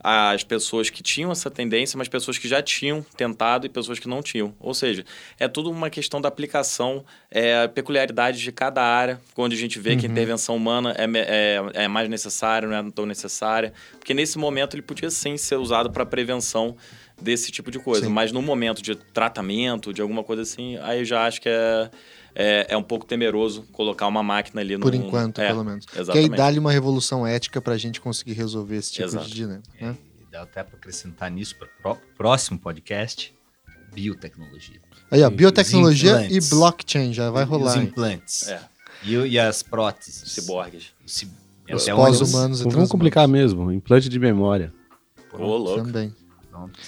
as 0.00 0.44
pessoas 0.44 0.90
que 0.90 1.02
tinham 1.02 1.32
essa 1.32 1.50
tendência, 1.50 1.98
mas 1.98 2.08
pessoas 2.08 2.38
que 2.38 2.46
já 2.46 2.62
tinham 2.62 3.04
tentado 3.16 3.66
e 3.66 3.68
pessoas 3.68 3.98
que 3.98 4.08
não 4.08 4.22
tinham. 4.22 4.54
Ou 4.60 4.72
seja, 4.72 5.04
é 5.38 5.48
tudo 5.48 5.70
uma 5.70 5.90
questão 5.90 6.20
da 6.20 6.28
aplicação, 6.28 7.04
é, 7.30 7.66
peculiaridades 7.66 8.40
de 8.40 8.52
cada 8.52 8.82
área, 8.82 9.20
onde 9.36 9.56
a 9.56 9.58
gente 9.58 9.78
vê 9.78 9.92
uhum. 9.92 9.98
que 9.98 10.06
a 10.06 10.08
intervenção 10.08 10.54
humana 10.56 10.94
é, 10.96 11.04
é, 11.14 11.84
é 11.84 11.88
mais 11.88 12.08
necessária, 12.08 12.68
não 12.68 12.76
é 12.76 12.90
tão 12.92 13.06
necessária. 13.06 13.72
Porque 13.98 14.14
nesse 14.14 14.38
momento 14.38 14.74
ele 14.74 14.82
podia 14.82 15.10
sim 15.10 15.36
ser 15.36 15.56
usado 15.56 15.90
para 15.90 16.06
prevenção 16.06 16.76
desse 17.20 17.50
tipo 17.50 17.70
de 17.70 17.78
coisa. 17.78 18.06
Sim. 18.06 18.12
Mas 18.12 18.30
no 18.30 18.40
momento 18.40 18.80
de 18.80 18.94
tratamento, 18.94 19.92
de 19.92 20.00
alguma 20.00 20.22
coisa 20.22 20.42
assim, 20.42 20.76
aí 20.78 21.00
eu 21.00 21.04
já 21.04 21.26
acho 21.26 21.40
que 21.40 21.48
é, 21.48 21.90
é, 22.40 22.66
é 22.68 22.76
um 22.76 22.82
pouco 22.84 23.04
temeroso 23.04 23.64
colocar 23.72 24.06
uma 24.06 24.22
máquina 24.22 24.60
ali 24.60 24.76
no 24.76 24.82
Por 24.82 24.94
enquanto, 24.94 25.40
é, 25.40 25.48
pelo 25.48 25.64
menos. 25.64 25.84
Exatamente. 25.92 26.12
Que 26.12 26.32
aí 26.32 26.38
dá-lhe 26.38 26.60
uma 26.60 26.70
revolução 26.70 27.26
ética 27.26 27.60
para 27.60 27.74
a 27.74 27.76
gente 27.76 28.00
conseguir 28.00 28.34
resolver 28.34 28.76
esse 28.76 28.92
tipo 28.92 29.08
Exato. 29.08 29.26
de 29.26 29.34
dinâmica. 29.34 29.68
Né? 29.80 29.96
É, 29.98 30.22
e 30.22 30.30
dá 30.30 30.42
até 30.42 30.62
para 30.62 30.76
acrescentar 30.76 31.32
nisso 31.32 31.56
para 31.56 31.92
o 31.92 31.96
próximo 32.16 32.56
podcast, 32.56 33.34
biotecnologia. 33.92 34.80
Aí, 35.10 35.20
ó, 35.24 35.30
biotecnologia 35.30 36.28
e 36.30 36.38
blockchain 36.48 37.12
já 37.12 37.28
vai 37.28 37.42
rolar. 37.42 37.76
Os 37.76 37.82
implantes. 37.82 38.48
É. 38.48 38.60
E, 39.02 39.14
e, 39.14 39.38
as 39.38 39.64
próteses. 39.64 40.30
Ciborgues. 40.30 40.92
Os 41.04 41.86
pós-humanos. 41.88 42.60
Vamos 42.60 42.88
complicar 42.88 43.26
mesmo. 43.26 43.72
Implante 43.72 44.08
de 44.08 44.18
memória. 44.18 44.72
Ô, 45.32 45.56
louco. 45.56 45.82
Também. 45.82 46.14
Pronto. 46.50 46.78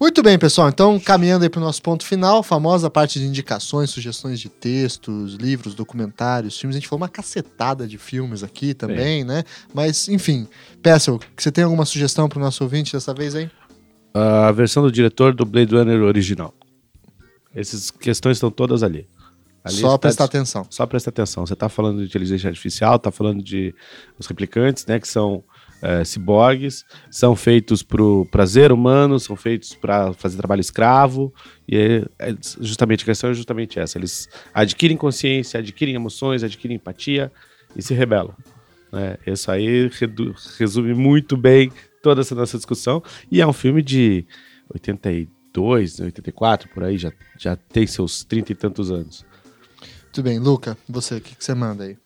Muito 0.00 0.22
bem, 0.22 0.38
pessoal. 0.38 0.70
Então, 0.70 0.98
caminhando 0.98 1.42
aí 1.42 1.50
para 1.50 1.60
o 1.60 1.62
nosso 1.62 1.82
ponto 1.82 2.06
final, 2.06 2.42
famosa 2.42 2.88
parte 2.88 3.20
de 3.20 3.26
indicações, 3.26 3.90
sugestões 3.90 4.40
de 4.40 4.48
textos, 4.48 5.34
livros, 5.34 5.74
documentários, 5.74 6.58
filmes. 6.58 6.74
A 6.74 6.78
gente 6.78 6.88
falou 6.88 7.02
uma 7.02 7.08
cacetada 7.08 7.86
de 7.86 7.98
filmes 7.98 8.42
aqui 8.42 8.72
também, 8.72 9.24
né? 9.24 9.44
Mas, 9.74 10.08
enfim, 10.08 10.48
Pessel, 10.82 11.20
você 11.36 11.52
tem 11.52 11.64
alguma 11.64 11.84
sugestão 11.84 12.30
para 12.30 12.38
o 12.38 12.40
nosso 12.40 12.64
ouvinte 12.64 12.94
dessa 12.94 13.12
vez 13.12 13.34
aí? 13.34 13.50
A 14.14 14.50
versão 14.52 14.82
do 14.82 14.90
diretor 14.90 15.34
do 15.34 15.44
Blade 15.44 15.74
Runner 15.74 16.00
original. 16.00 16.54
Essas 17.54 17.90
questões 17.90 18.38
estão 18.38 18.50
todas 18.50 18.82
ali. 18.82 19.06
ali 19.62 19.74
só 19.74 19.98
prestar 19.98 20.28
tá, 20.28 20.38
atenção. 20.38 20.66
Só 20.70 20.86
prestar 20.86 21.10
atenção. 21.10 21.44
Você 21.44 21.52
está 21.52 21.68
falando 21.68 21.98
de 21.98 22.06
inteligência 22.06 22.48
artificial, 22.48 22.96
está 22.96 23.10
falando 23.10 23.42
de 23.42 23.74
os 24.18 24.26
replicantes, 24.26 24.86
né? 24.86 24.98
Que 24.98 25.06
são 25.06 25.44
é, 25.82 26.04
ciborgues, 26.04 26.84
são 27.10 27.34
feitos 27.34 27.82
para 27.82 28.02
o 28.02 28.26
prazer 28.26 28.72
humano, 28.72 29.18
são 29.18 29.36
feitos 29.36 29.74
para 29.74 30.12
fazer 30.12 30.36
trabalho 30.36 30.60
escravo, 30.60 31.32
e 31.68 31.76
é, 31.76 32.30
é 32.30 32.36
justamente 32.60 33.02
a 33.02 33.06
questão 33.06 33.30
é 33.30 33.34
justamente 33.34 33.78
essa: 33.78 33.98
eles 33.98 34.28
adquirem 34.52 34.96
consciência, 34.96 35.60
adquirem 35.60 35.94
emoções, 35.94 36.42
adquirem 36.42 36.76
empatia 36.76 37.32
e 37.74 37.82
se 37.82 37.94
rebelam. 37.94 38.34
Né? 38.92 39.16
Isso 39.26 39.50
aí 39.50 39.90
resume 40.58 40.94
muito 40.94 41.36
bem 41.36 41.72
toda 42.02 42.20
essa 42.20 42.34
nossa 42.34 42.56
discussão, 42.56 43.02
e 43.30 43.40
é 43.40 43.46
um 43.46 43.52
filme 43.52 43.82
de 43.82 44.24
83, 44.72 45.40
82, 45.50 46.00
84, 46.00 46.68
por 46.68 46.84
aí, 46.84 46.96
já, 46.96 47.12
já 47.38 47.56
tem 47.56 47.86
seus 47.86 48.24
trinta 48.24 48.52
e 48.52 48.54
tantos 48.54 48.90
anos. 48.90 49.24
Muito 50.04 50.22
bem, 50.22 50.38
Luca, 50.38 50.76
você, 50.88 51.16
o 51.16 51.20
que, 51.20 51.36
que 51.36 51.44
você 51.44 51.54
manda 51.54 51.84
aí? 51.84 51.96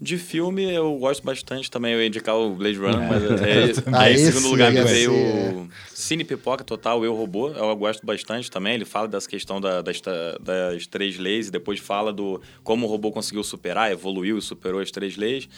De 0.00 0.16
filme, 0.16 0.62
eu 0.72 0.96
gosto 0.96 1.24
bastante 1.24 1.68
também. 1.70 1.92
Eu 1.92 2.00
ia 2.00 2.06
indicar 2.06 2.36
o 2.36 2.54
Blade 2.54 2.78
Runner, 2.78 3.00
é, 3.02 3.08
mas 3.08 3.22
é, 3.24 3.70
é, 3.70 3.72
ah, 3.92 4.10
em 4.10 4.16
segundo 4.16 4.48
lugar 4.48 4.72
me 4.72 4.82
veio 4.84 5.12
o 5.12 5.68
Cine 5.88 6.24
Pipoca 6.24 6.62
Total, 6.62 7.04
Eu 7.04 7.14
Robô. 7.14 7.48
Eu 7.50 7.74
gosto 7.76 8.06
bastante 8.06 8.48
também. 8.50 8.74
Ele 8.74 8.84
fala 8.84 9.08
dessa 9.08 9.28
questão 9.28 9.60
da, 9.60 9.82
das, 9.82 10.00
das 10.40 10.86
três 10.86 11.18
leis 11.18 11.48
e 11.48 11.50
depois 11.50 11.80
fala 11.80 12.12
do 12.12 12.40
como 12.62 12.86
o 12.86 12.88
robô 12.88 13.10
conseguiu 13.10 13.42
superar, 13.42 13.90
evoluiu 13.90 14.38
e 14.38 14.42
superou 14.42 14.80
as 14.80 14.90
três 14.90 15.16
leis. 15.16 15.48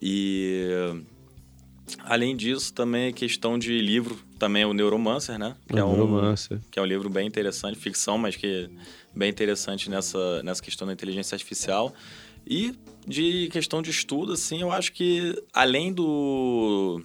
E 0.00 0.66
além 2.00 2.36
disso, 2.36 2.72
também 2.72 3.08
a 3.08 3.12
questão 3.12 3.58
de 3.58 3.78
livro, 3.78 4.18
também 4.38 4.62
é 4.62 4.66
o 4.66 4.72
Neuromancer, 4.72 5.38
né? 5.38 5.54
Que 5.68 5.78
é, 5.78 5.84
um, 5.84 6.34
que 6.70 6.78
é 6.78 6.82
um 6.82 6.86
livro 6.86 7.08
bem 7.08 7.26
interessante, 7.26 7.78
ficção, 7.78 8.18
mas 8.18 8.36
que 8.36 8.46
é 8.46 8.70
bem 9.14 9.30
interessante 9.30 9.90
nessa, 9.90 10.42
nessa 10.42 10.62
questão 10.62 10.86
da 10.86 10.92
inteligência 10.92 11.34
artificial. 11.34 11.94
E 12.46 12.74
de 13.06 13.48
questão 13.50 13.82
de 13.82 13.90
estudo, 13.90 14.32
assim, 14.32 14.60
eu 14.60 14.70
acho 14.70 14.92
que 14.92 15.42
além 15.52 15.92
do 15.92 17.02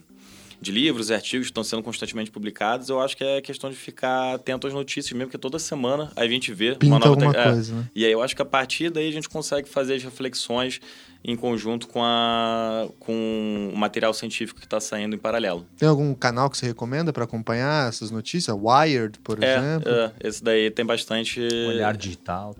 de 0.60 0.72
livros 0.72 1.10
e 1.10 1.14
artigos 1.14 1.48
que 1.48 1.52
estão 1.52 1.64
sendo 1.64 1.84
constantemente 1.84 2.32
publicados, 2.32 2.90
eu 2.90 3.00
acho 3.00 3.16
que 3.16 3.24
é 3.24 3.42
questão 3.42 3.70
de 3.70 3.76
ficar 3.76 4.36
atento 4.36 4.66
às 4.66 4.74
notícias 4.74 5.14
mesmo, 5.14 5.28
porque 5.28 5.38
toda 5.38 5.60
semana 5.60 6.12
a 6.16 6.28
gente 6.28 6.52
vê 6.52 6.72
Pinta 6.74 6.88
uma 6.88 7.00
nova 7.00 7.12
alguma 7.12 7.32
te... 7.32 7.38
É. 7.38 7.44
coisa, 7.44 7.76
né? 7.76 7.90
E 7.96 8.06
aí 8.06 8.12
eu 8.12 8.22
acho 8.22 8.36
que 8.36 8.42
a 8.42 8.46
partir 8.46 8.90
daí 8.90 9.08
a 9.08 9.12
gente 9.12 9.30
consegue 9.30 9.70
fazer 9.70 9.96
as 9.96 10.04
reflexões 10.04 10.82
em 11.24 11.36
conjunto 11.36 11.88
com, 11.88 12.04
a, 12.04 12.88
com 13.00 13.72
o 13.74 13.78
material 13.78 14.14
científico 14.14 14.60
que 14.60 14.66
está 14.66 14.80
saindo 14.80 15.16
em 15.16 15.20
paralelo. 15.20 15.66
Tem 15.78 15.88
algum 15.88 16.14
canal 16.14 16.50
que 16.50 16.58
você 16.58 16.66
recomenda 16.66 17.12
para 17.12 17.26
acompanhar 17.26 17.90
essas 17.90 18.10
notícias? 18.10 18.56
Wired, 18.60 19.20
por 19.20 19.44
é, 19.44 19.58
exemplo? 19.58 19.92
É, 19.92 20.14
esse 20.24 20.44
daí 20.44 20.72
tem 20.72 20.86
bastante. 20.86 21.40
Olhar 21.68 21.96
digital. 21.96 22.56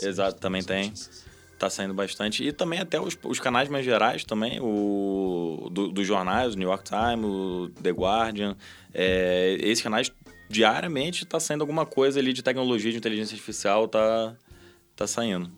Exato, 0.00 0.40
também 0.40 0.62
tem 0.62 0.92
tá 1.62 1.70
saindo 1.70 1.94
bastante. 1.94 2.42
E 2.42 2.50
também 2.50 2.80
até 2.80 3.00
os, 3.00 3.16
os 3.22 3.38
canais 3.38 3.68
mais 3.68 3.84
gerais 3.84 4.24
também, 4.24 4.58
o 4.60 5.68
do, 5.70 5.92
dos 5.92 6.04
jornais, 6.04 6.54
o 6.54 6.58
New 6.58 6.68
York 6.68 6.82
Times, 6.82 7.24
o 7.24 7.70
The 7.80 7.90
Guardian. 7.90 8.56
É, 8.92 9.56
esses 9.60 9.80
canais, 9.80 10.10
diariamente, 10.48 11.24
tá 11.24 11.38
saindo 11.38 11.60
alguma 11.60 11.86
coisa 11.86 12.18
ali 12.18 12.32
de 12.32 12.42
tecnologia, 12.42 12.90
de 12.90 12.98
inteligência 12.98 13.34
artificial, 13.34 13.86
tá, 13.86 14.34
tá 14.96 15.06
saindo. 15.06 15.48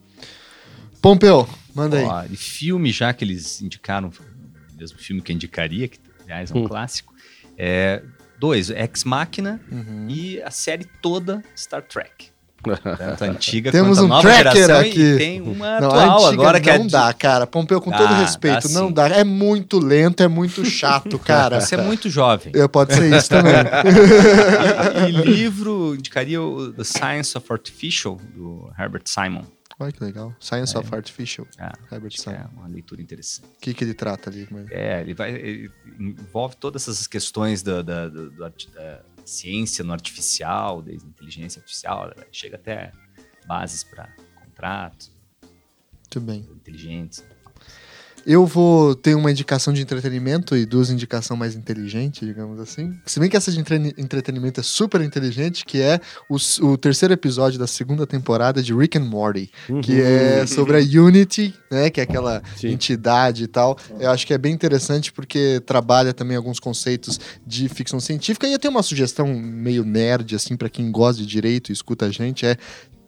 Pompeu, 1.01 1.49
manda 1.75 1.97
aí. 1.97 2.29
De 2.29 2.37
filme, 2.37 2.93
já 2.93 3.13
que 3.15 3.25
eles 3.25 3.63
indicaram, 3.63 4.11
o 4.11 4.77
mesmo 4.77 4.99
filme 4.99 5.23
que 5.23 5.33
eu 5.33 5.35
indicaria, 5.35 5.89
que 5.89 5.99
aliás 6.25 6.51
é 6.51 6.55
um 6.55 6.65
hum. 6.65 6.69
clássico, 6.69 7.15
é 7.57 8.03
dois, 8.39 8.69
Ex 8.69 9.05
Machina 9.05 9.59
uhum. 9.73 10.07
e 10.11 10.43
a 10.43 10.51
série 10.51 10.85
toda 11.01 11.43
Star 11.57 11.83
Trek. 11.83 12.34
Tanto 12.99 13.25
antiga 13.25 13.71
Temos 13.71 13.99
um 13.99 14.09
tracker 14.21 14.71
aqui. 14.71 15.17
tem 15.17 15.41
uma 15.41 15.81
não, 15.81 15.91
atual 15.91 16.27
agora 16.27 16.61
que 16.61 16.71
é 16.71 16.79
não 16.79 16.87
é 16.87 16.89
dá, 16.89 17.13
cara. 17.13 17.47
Pompeu, 17.47 17.81
com 17.81 17.91
dá, 17.91 17.99
todo 17.99 18.15
respeito, 18.15 18.69
não 18.71 18.91
dá. 18.91 19.09
É 19.09 19.25
muito 19.25 19.79
lento, 19.79 20.23
é 20.23 20.29
muito 20.29 20.65
chato, 20.65 21.19
cara. 21.21 21.61
Você 21.61 21.75
é 21.75 21.83
muito 21.83 22.09
jovem. 22.09 22.53
Eu, 22.55 22.69
pode 22.69 22.95
ser 22.95 23.13
isso 23.15 23.29
também. 23.29 23.55
e, 25.09 25.11
e, 25.11 25.23
livro, 25.25 25.95
indicaria 25.95 26.41
o 26.41 26.73
The 26.73 26.85
Science 26.85 27.37
of 27.37 27.47
Artificial, 27.51 28.19
do 28.35 28.71
Herbert 28.79 29.05
Simon. 29.07 29.45
Olha 29.79 29.91
que 29.91 30.05
legal. 30.05 30.35
Science 30.39 30.77
é. 30.77 30.79
of 30.79 30.95
Artificial. 30.95 31.47
Ah, 31.59 31.73
Herbert 31.91 32.17
Simon. 32.17 32.37
É 32.37 32.47
uma 32.57 32.69
leitura 32.69 33.03
interessante. 33.03 33.49
O 33.49 33.61
que, 33.61 33.75
que 33.75 33.85
ele 33.85 33.95
trata 33.95 34.31
ali? 34.31 34.49
É, 34.71 35.01
ele 35.01 35.15
vai. 35.15 35.35
Ele 35.35 35.71
envolve 35.99 36.57
todas 36.57 36.83
essas 36.83 37.07
questões 37.07 37.63
da, 37.63 37.83
da, 37.83 38.09
da, 38.09 38.29
da 38.29 38.53
ciência 39.25 39.85
no 39.85 39.93
artificial, 39.93 40.83
desde 40.83 41.07
inteligência 41.07 41.61
artificial, 41.61 42.13
chega 42.31 42.57
até 42.57 42.93
bases 43.47 43.85
para 43.85 44.09
contratos. 44.35 45.13
Muito 45.93 46.21
bem. 46.21 46.41
Inteligentes. 46.41 47.25
Eu 48.27 48.47
vou 48.47 48.95
ter 48.95 49.15
uma 49.15 49.31
indicação 49.31 49.73
de 49.73 49.83
entretenimento 49.83 50.57
e 50.57 50.65
duas 50.65 50.91
indicações 50.91 51.39
mais 51.39 51.55
inteligentes, 51.55 52.27
digamos 52.27 52.59
assim. 52.59 52.99
Se 53.05 53.21
bem 53.21 53.29
que 53.29 53.37
essa 53.37 53.53
de 53.53 53.61
entre 53.61 53.95
entretenimento 53.99 54.61
é 54.61 54.63
super 54.63 55.01
inteligente, 55.01 55.65
que 55.65 55.81
é 55.81 56.01
o, 56.29 56.37
o, 56.67 56.77
terceiro 56.77 57.13
episódio 57.13 57.59
da 57.59 57.67
segunda 57.67 58.07
temporada 58.07 58.63
de 58.63 58.75
Rick 58.75 58.99
and 58.99 59.05
Morty, 59.05 59.51
uhum. 59.69 59.81
que 59.81 60.01
é 60.01 60.47
sobre 60.47 60.77
a 60.77 60.81
Unity, 60.81 61.55
né? 61.71 61.91
Que 61.91 62.01
é 62.01 62.05
aquela 62.05 62.43
Sim. 62.57 62.69
entidade 62.69 63.45
e 63.45 63.47
tal. 63.47 63.79
Eu 63.99 64.11
acho 64.11 64.27
que 64.27 64.33
é 64.33 64.39
bem 64.39 64.53
interessante 64.53 65.13
porque 65.13 65.61
trabalha 65.67 66.13
também 66.13 66.37
alguns 66.37 66.59
conceitos 66.59 67.21
de 67.47 67.69
ficção 67.69 68.01
científica. 68.01 68.47
E 68.47 68.53
eu 68.53 68.59
tenho 68.59 68.73
uma 68.73 68.83
sugestão 68.83 69.27
meio 69.35 69.85
nerd, 69.85 70.35
assim, 70.35 70.57
para 70.57 70.69
quem 70.69 70.91
gosta 70.91 71.21
de 71.21 71.29
direito 71.29 71.71
e 71.71 71.73
escuta 71.73 72.07
a 72.07 72.11
gente, 72.11 72.47
é 72.47 72.57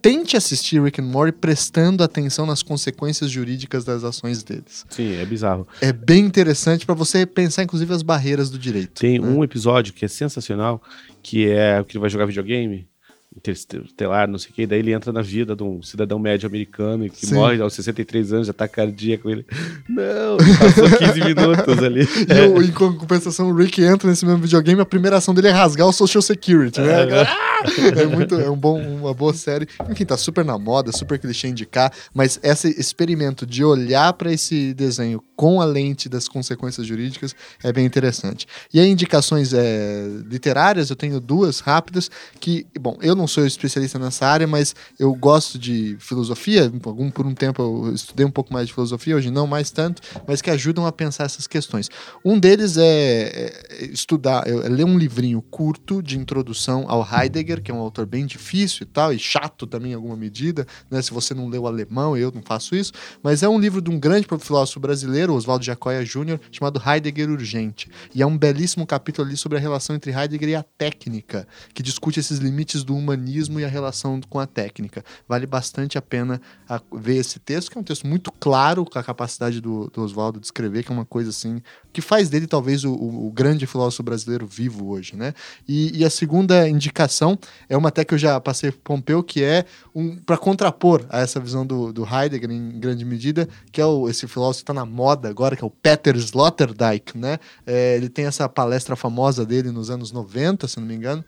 tente 0.01 0.37
assistir 0.37 0.83
Rick 0.83 1.01
and 1.01 1.05
Morty 1.05 1.33
prestando 1.33 2.03
atenção 2.03 2.47
nas 2.47 2.63
consequências 2.63 3.31
jurídicas 3.31 3.85
das 3.85 4.05
ações 4.05 4.43
deles. 4.43 4.85
Sim, 4.89 5.17
é 5.17 5.25
bizarro. 5.25 5.67
É 5.81 5.93
bem 5.93 6.25
interessante 6.25 6.87
para 6.87 6.95
você 6.95 7.27
pensar, 7.27 7.63
inclusive, 7.63 7.93
as 7.93 8.03
barreiras 8.03 8.51
do 8.51 8.59
direito. 8.59 9.01
Tem 9.01 9.19
né? 9.19 9.27
um 9.27 9.43
episódio 9.43 9.93
que 9.93 10.05
é 10.05 10.09
sensacional, 10.09 10.83
que 11.23 11.49
é 11.49 11.81
o 11.81 11.85
que 11.85 11.97
ele 11.97 12.01
vai 12.01 12.11
jogar 12.11 12.27
videogame 12.27 12.89
interestelar, 13.37 14.29
não 14.29 14.39
sei 14.39 14.51
o 14.51 14.55
que, 14.55 14.67
daí 14.67 14.79
ele 14.79 14.93
entra 14.93 15.13
na 15.13 15.23
vida 15.23 15.55
de 15.55 15.63
um 15.63 15.83
cidadão 15.83 16.19
médio 16.19 16.47
americano 16.47 17.09
que 17.11 17.27
Sim. 17.27 17.35
morre 17.35 17.61
aos 17.61 17.75
63 17.75 18.33
anos, 18.33 18.47
já 18.47 18.53
tá 18.53 18.67
cardíaco. 18.67 19.29
Ele, 19.29 19.45
não, 19.89 20.37
passou 20.59 20.99
15 20.99 21.21
minutos 21.25 21.79
ali. 21.83 22.03
E 22.03 22.49
o, 22.49 22.63
em 22.63 22.73
compensação, 22.73 23.51
o 23.51 23.55
Rick 23.55 23.83
entra 23.83 24.09
nesse 24.09 24.25
mesmo 24.25 24.41
videogame, 24.41 24.81
a 24.81 24.87
primeira 24.87 25.19
ação 25.19 25.35
dele 25.35 25.49
é 25.49 25.53
rasgar 25.53 25.87
o 25.87 25.93
Social 25.93 26.23
Security, 26.23 26.81
né? 26.81 27.07
É, 27.11 28.03
é 28.03 28.07
muito, 28.07 28.35
é 28.35 28.51
um 28.51 28.57
bom, 28.57 28.81
uma 28.81 29.13
boa 29.13 29.35
série. 29.35 29.69
Enfim, 29.91 30.05
tá 30.05 30.17
super 30.17 30.45
na 30.45 30.59
moda, 30.59 30.93
super 30.93 31.19
clichê 31.19 31.49
indicar, 31.49 31.93
mas 32.15 32.41
esse 32.43 32.69
experimento 32.79 33.47
de 33.47 33.65
olhar 33.65 34.13
para 34.15 34.33
esse 34.33 34.73
desenho 34.75 35.23
com 35.37 35.61
a 35.61 35.65
lente 35.65 36.09
das 36.09 36.29
consequências 36.29 36.87
jurídicas 36.87 37.35
é 37.63 37.73
bem 37.73 37.85
interessante. 37.85 38.47
E 38.73 38.81
aí, 38.81 38.89
indicações 38.89 39.53
é, 39.53 40.07
literárias, 40.27 40.89
eu 40.89 40.97
tenho 40.97 41.21
duas 41.21 41.61
rápidas, 41.61 42.11
que, 42.41 42.67
bom, 42.81 42.97
eu 43.03 43.15
não 43.15 43.26
não 43.27 43.29
sou 43.29 43.45
especialista 43.45 43.99
nessa 43.99 44.25
área, 44.25 44.47
mas 44.47 44.75
eu 44.99 45.13
gosto 45.13 45.59
de 45.59 45.97
filosofia. 45.99 46.73
Por 47.13 47.27
um 47.27 47.35
tempo 47.35 47.61
eu 47.61 47.93
estudei 47.93 48.25
um 48.25 48.31
pouco 48.31 48.53
mais 48.53 48.69
de 48.69 48.73
filosofia, 48.73 49.17
hoje 49.17 49.33
não 49.33 49.49
mais 49.49 49.71
tanto, 49.71 50.01
mas 50.29 50.41
que 50.41 50.49
ajudam 50.49 50.87
a 50.87 50.93
pensar 50.93 51.25
essas 51.25 51.49
questões. 51.49 51.91
Um 52.25 52.39
deles 52.39 52.77
é, 52.79 53.76
estudar, 53.93 54.47
é 54.47 54.69
ler 54.69 54.85
um 54.85 54.99
livrinho 54.99 55.41
curto 55.43 56.03
de 56.03 56.19
introdução 56.19 56.85
ao 56.89 57.07
Heidegger, 57.07 57.63
que 57.63 57.71
é 57.71 57.75
um 57.75 57.79
autor 57.79 58.07
bem 58.07 58.27
difícil 58.27 58.85
e 58.85 58.87
tal, 58.87 59.13
e 59.13 59.19
chato 59.19 59.67
também 59.67 59.93
em 59.93 59.95
alguma 59.95 60.17
medida, 60.17 60.67
né? 60.91 61.01
Se 61.03 61.13
você 61.13 61.35
não 61.35 61.49
leu 61.49 61.67
alemão, 61.67 62.17
eu 62.17 62.33
não 62.33 62.43
faço 62.43 62.75
isso, 62.75 62.93
mas 63.23 63.43
é 63.43 63.49
um 63.49 63.59
livro 63.59 63.81
de 63.81 63.91
um 63.91 63.99
grande 63.99 64.27
filósofo 64.41 64.81
brasileiro, 64.81 65.35
Oswaldo 65.35 65.65
Jacóia 65.65 66.05
Júnior, 66.05 66.41
chamado 66.51 66.81
Heidegger 66.85 67.31
Urgente. 67.31 67.91
E 68.15 68.23
é 68.23 68.27
um 68.27 68.37
belíssimo 68.37 68.87
capítulo 68.87 69.27
ali 69.27 69.37
sobre 69.37 69.59
a 69.59 69.61
relação 69.61 69.95
entre 69.97 70.13
Heidegger 70.13 70.49
e 70.49 70.55
a 70.55 70.63
técnica, 70.63 71.47
que 71.75 71.83
discute 71.83 72.21
esses 72.21 72.39
limites 72.39 72.85
do 72.85 72.97
humanismo 72.97 73.61
e 73.61 73.65
a 73.65 73.69
relação 73.69 74.21
com 74.29 74.39
a 74.39 74.47
técnica. 74.47 75.05
Vale 75.29 75.47
bastante 75.47 75.99
a 75.99 76.03
pena 76.03 76.41
a, 76.69 76.81
ver 76.95 77.17
esse 77.17 77.39
texto, 77.39 77.71
que 77.71 77.79
é 77.79 77.81
um 77.81 77.85
texto 77.85 78.07
muito 78.07 78.33
claro, 78.33 78.85
com 78.85 78.99
a 78.99 79.03
capacidade 79.03 79.61
do, 79.61 79.89
do 79.89 80.03
Oswaldo 80.03 80.41
de 80.41 80.47
escrever, 80.47 80.85
que 80.85 80.91
é 80.91 80.95
uma 80.95 81.05
coisa 81.05 81.31
assim, 81.31 81.61
que 81.93 82.01
faz 82.01 82.29
dele 82.29 82.47
talvez 82.47 82.85
o, 82.85 82.93
o 82.93 83.31
grande 83.33 83.66
filósofo 83.67 84.03
brasileiro 84.03 84.47
vivo 84.47 84.89
hoje, 84.89 85.17
né? 85.17 85.35
E, 85.67 86.01
e, 86.01 86.05
a 86.05 86.11
segunda 86.11 86.69
indicação 86.69 87.39
é 87.69 87.77
uma 87.77 87.89
até 87.89 88.05
que 88.05 88.15
eu 88.15 88.19
já 88.19 88.41
passei 88.41 88.71
por 88.71 88.81
Pompeu, 88.81 89.23
que 89.23 89.43
é 89.43 89.65
um, 89.95 90.17
para 90.17 90.37
contrapor 90.37 91.05
a 91.09 91.21
essa 91.21 91.41
visão 91.41 91.67
do, 91.67 91.93
do, 91.93 92.05
Heidegger 92.05 92.51
em 92.51 92.79
grande 92.79 93.05
medida, 93.05 93.49
que 93.73 93.81
é 93.81 93.87
o, 93.87 94.09
esse 94.09 94.27
filósofo 94.27 94.65
que 94.65 94.71
está 94.71 94.75
na 94.75 94.87
moda 94.87 95.29
agora, 95.29 95.57
que 95.57 95.65
é 95.65 95.67
o 95.67 95.71
Peter 95.71 96.17
Sloterdijk, 96.17 97.17
né? 97.17 97.39
É, 97.67 97.97
ele 97.97 98.09
tem 98.09 98.27
essa 98.27 98.49
palestra 98.49 98.97
famosa 98.97 99.45
dele 99.45 99.71
nos 99.71 99.91
anos 99.91 100.13
90, 100.13 100.69
se 100.69 100.79
não 100.79 100.87
me 100.87 100.95
engano, 100.95 101.25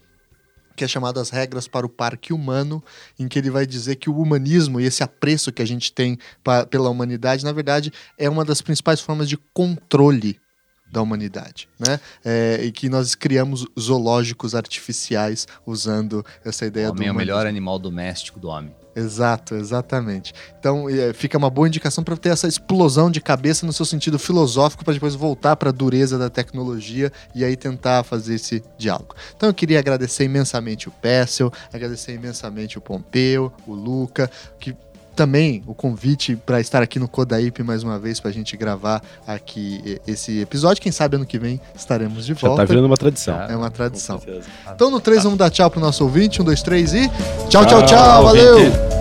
que 0.78 0.84
é 0.84 0.88
chamado 0.88 1.18
As 1.18 1.28
Regras 1.28 1.66
para 1.66 1.84
o 1.84 1.88
Parque 1.88 2.32
Humano, 2.32 2.82
em 3.18 3.26
que 3.26 3.38
ele 3.38 3.50
vai 3.50 3.66
dizer 3.66 3.96
que 3.96 4.08
o 4.08 4.16
humanismo 4.16 4.80
e 4.80 4.84
esse 4.84 5.02
apreço 5.02 5.52
que 5.52 5.60
a 5.60 5.66
gente 5.66 5.92
tem 5.92 6.16
pra, 6.42 6.64
pela 6.64 6.88
humanidade, 6.88 7.44
na 7.44 7.52
verdade, 7.52 7.92
é 8.16 8.30
uma 8.30 8.44
das 8.44 8.62
principais 8.62 9.00
formas 9.00 9.28
de 9.28 9.36
controle 9.52 10.40
da 10.90 11.02
humanidade, 11.02 11.68
né? 11.78 12.00
É, 12.24 12.60
e 12.62 12.72
que 12.72 12.88
nós 12.88 13.14
criamos 13.14 13.66
zoológicos 13.78 14.54
artificiais 14.54 15.46
usando 15.66 16.24
essa 16.44 16.66
ideia 16.66 16.88
o 16.88 16.90
homem 16.92 17.04
do. 17.04 17.08
é 17.08 17.12
o 17.12 17.16
melhor 17.16 17.46
animal 17.46 17.78
doméstico 17.78 18.40
do 18.40 18.48
homem. 18.48 18.74
Exato, 18.98 19.54
exatamente. 19.54 20.34
Então 20.58 20.88
é, 20.88 21.12
fica 21.12 21.38
uma 21.38 21.48
boa 21.48 21.68
indicação 21.68 22.02
para 22.02 22.16
ter 22.16 22.30
essa 22.30 22.48
explosão 22.48 23.08
de 23.08 23.20
cabeça 23.20 23.64
no 23.64 23.72
seu 23.72 23.86
sentido 23.86 24.18
filosófico 24.18 24.84
para 24.84 24.94
depois 24.94 25.14
voltar 25.14 25.54
para 25.54 25.68
a 25.68 25.72
dureza 25.72 26.18
da 26.18 26.28
tecnologia 26.28 27.12
e 27.32 27.44
aí 27.44 27.56
tentar 27.56 28.02
fazer 28.02 28.34
esse 28.34 28.60
diálogo. 28.76 29.14
Então 29.36 29.48
eu 29.48 29.54
queria 29.54 29.78
agradecer 29.78 30.24
imensamente 30.24 30.88
o 30.88 30.90
Pessel, 30.90 31.52
agradecer 31.72 32.12
imensamente 32.12 32.76
o 32.76 32.80
Pompeu, 32.80 33.52
o 33.68 33.72
Luca, 33.72 34.28
que 34.58 34.74
também 35.18 35.64
o 35.66 35.74
convite 35.74 36.36
para 36.36 36.60
estar 36.60 36.80
aqui 36.80 36.96
no 37.00 37.08
Codaip 37.08 37.60
mais 37.64 37.82
uma 37.82 37.98
vez 37.98 38.20
para 38.20 38.30
a 38.30 38.32
gente 38.32 38.56
gravar 38.56 39.02
aqui 39.26 40.00
esse 40.06 40.38
episódio. 40.38 40.80
Quem 40.80 40.92
sabe 40.92 41.16
ano 41.16 41.26
que 41.26 41.40
vem 41.40 41.60
estaremos 41.74 42.24
de 42.24 42.34
volta. 42.34 42.50
Já 42.50 42.56
tá 42.58 42.64
virando 42.64 42.86
uma 42.86 42.96
tradição. 42.96 43.42
É 43.42 43.56
uma 43.56 43.68
tradição. 43.68 44.22
Então 44.72 44.92
no 44.92 45.00
3 45.00 45.24
vamos 45.24 45.36
dar 45.36 45.50
tchau 45.50 45.68
pro 45.68 45.80
nosso 45.80 46.04
ouvinte. 46.04 46.40
Um, 46.40 46.44
dois, 46.44 46.62
três 46.62 46.94
e. 46.94 47.08
Tchau, 47.48 47.66
tchau, 47.66 47.84
tchau. 47.84 47.86
tchau 47.86 48.22
valeu! 48.22 48.97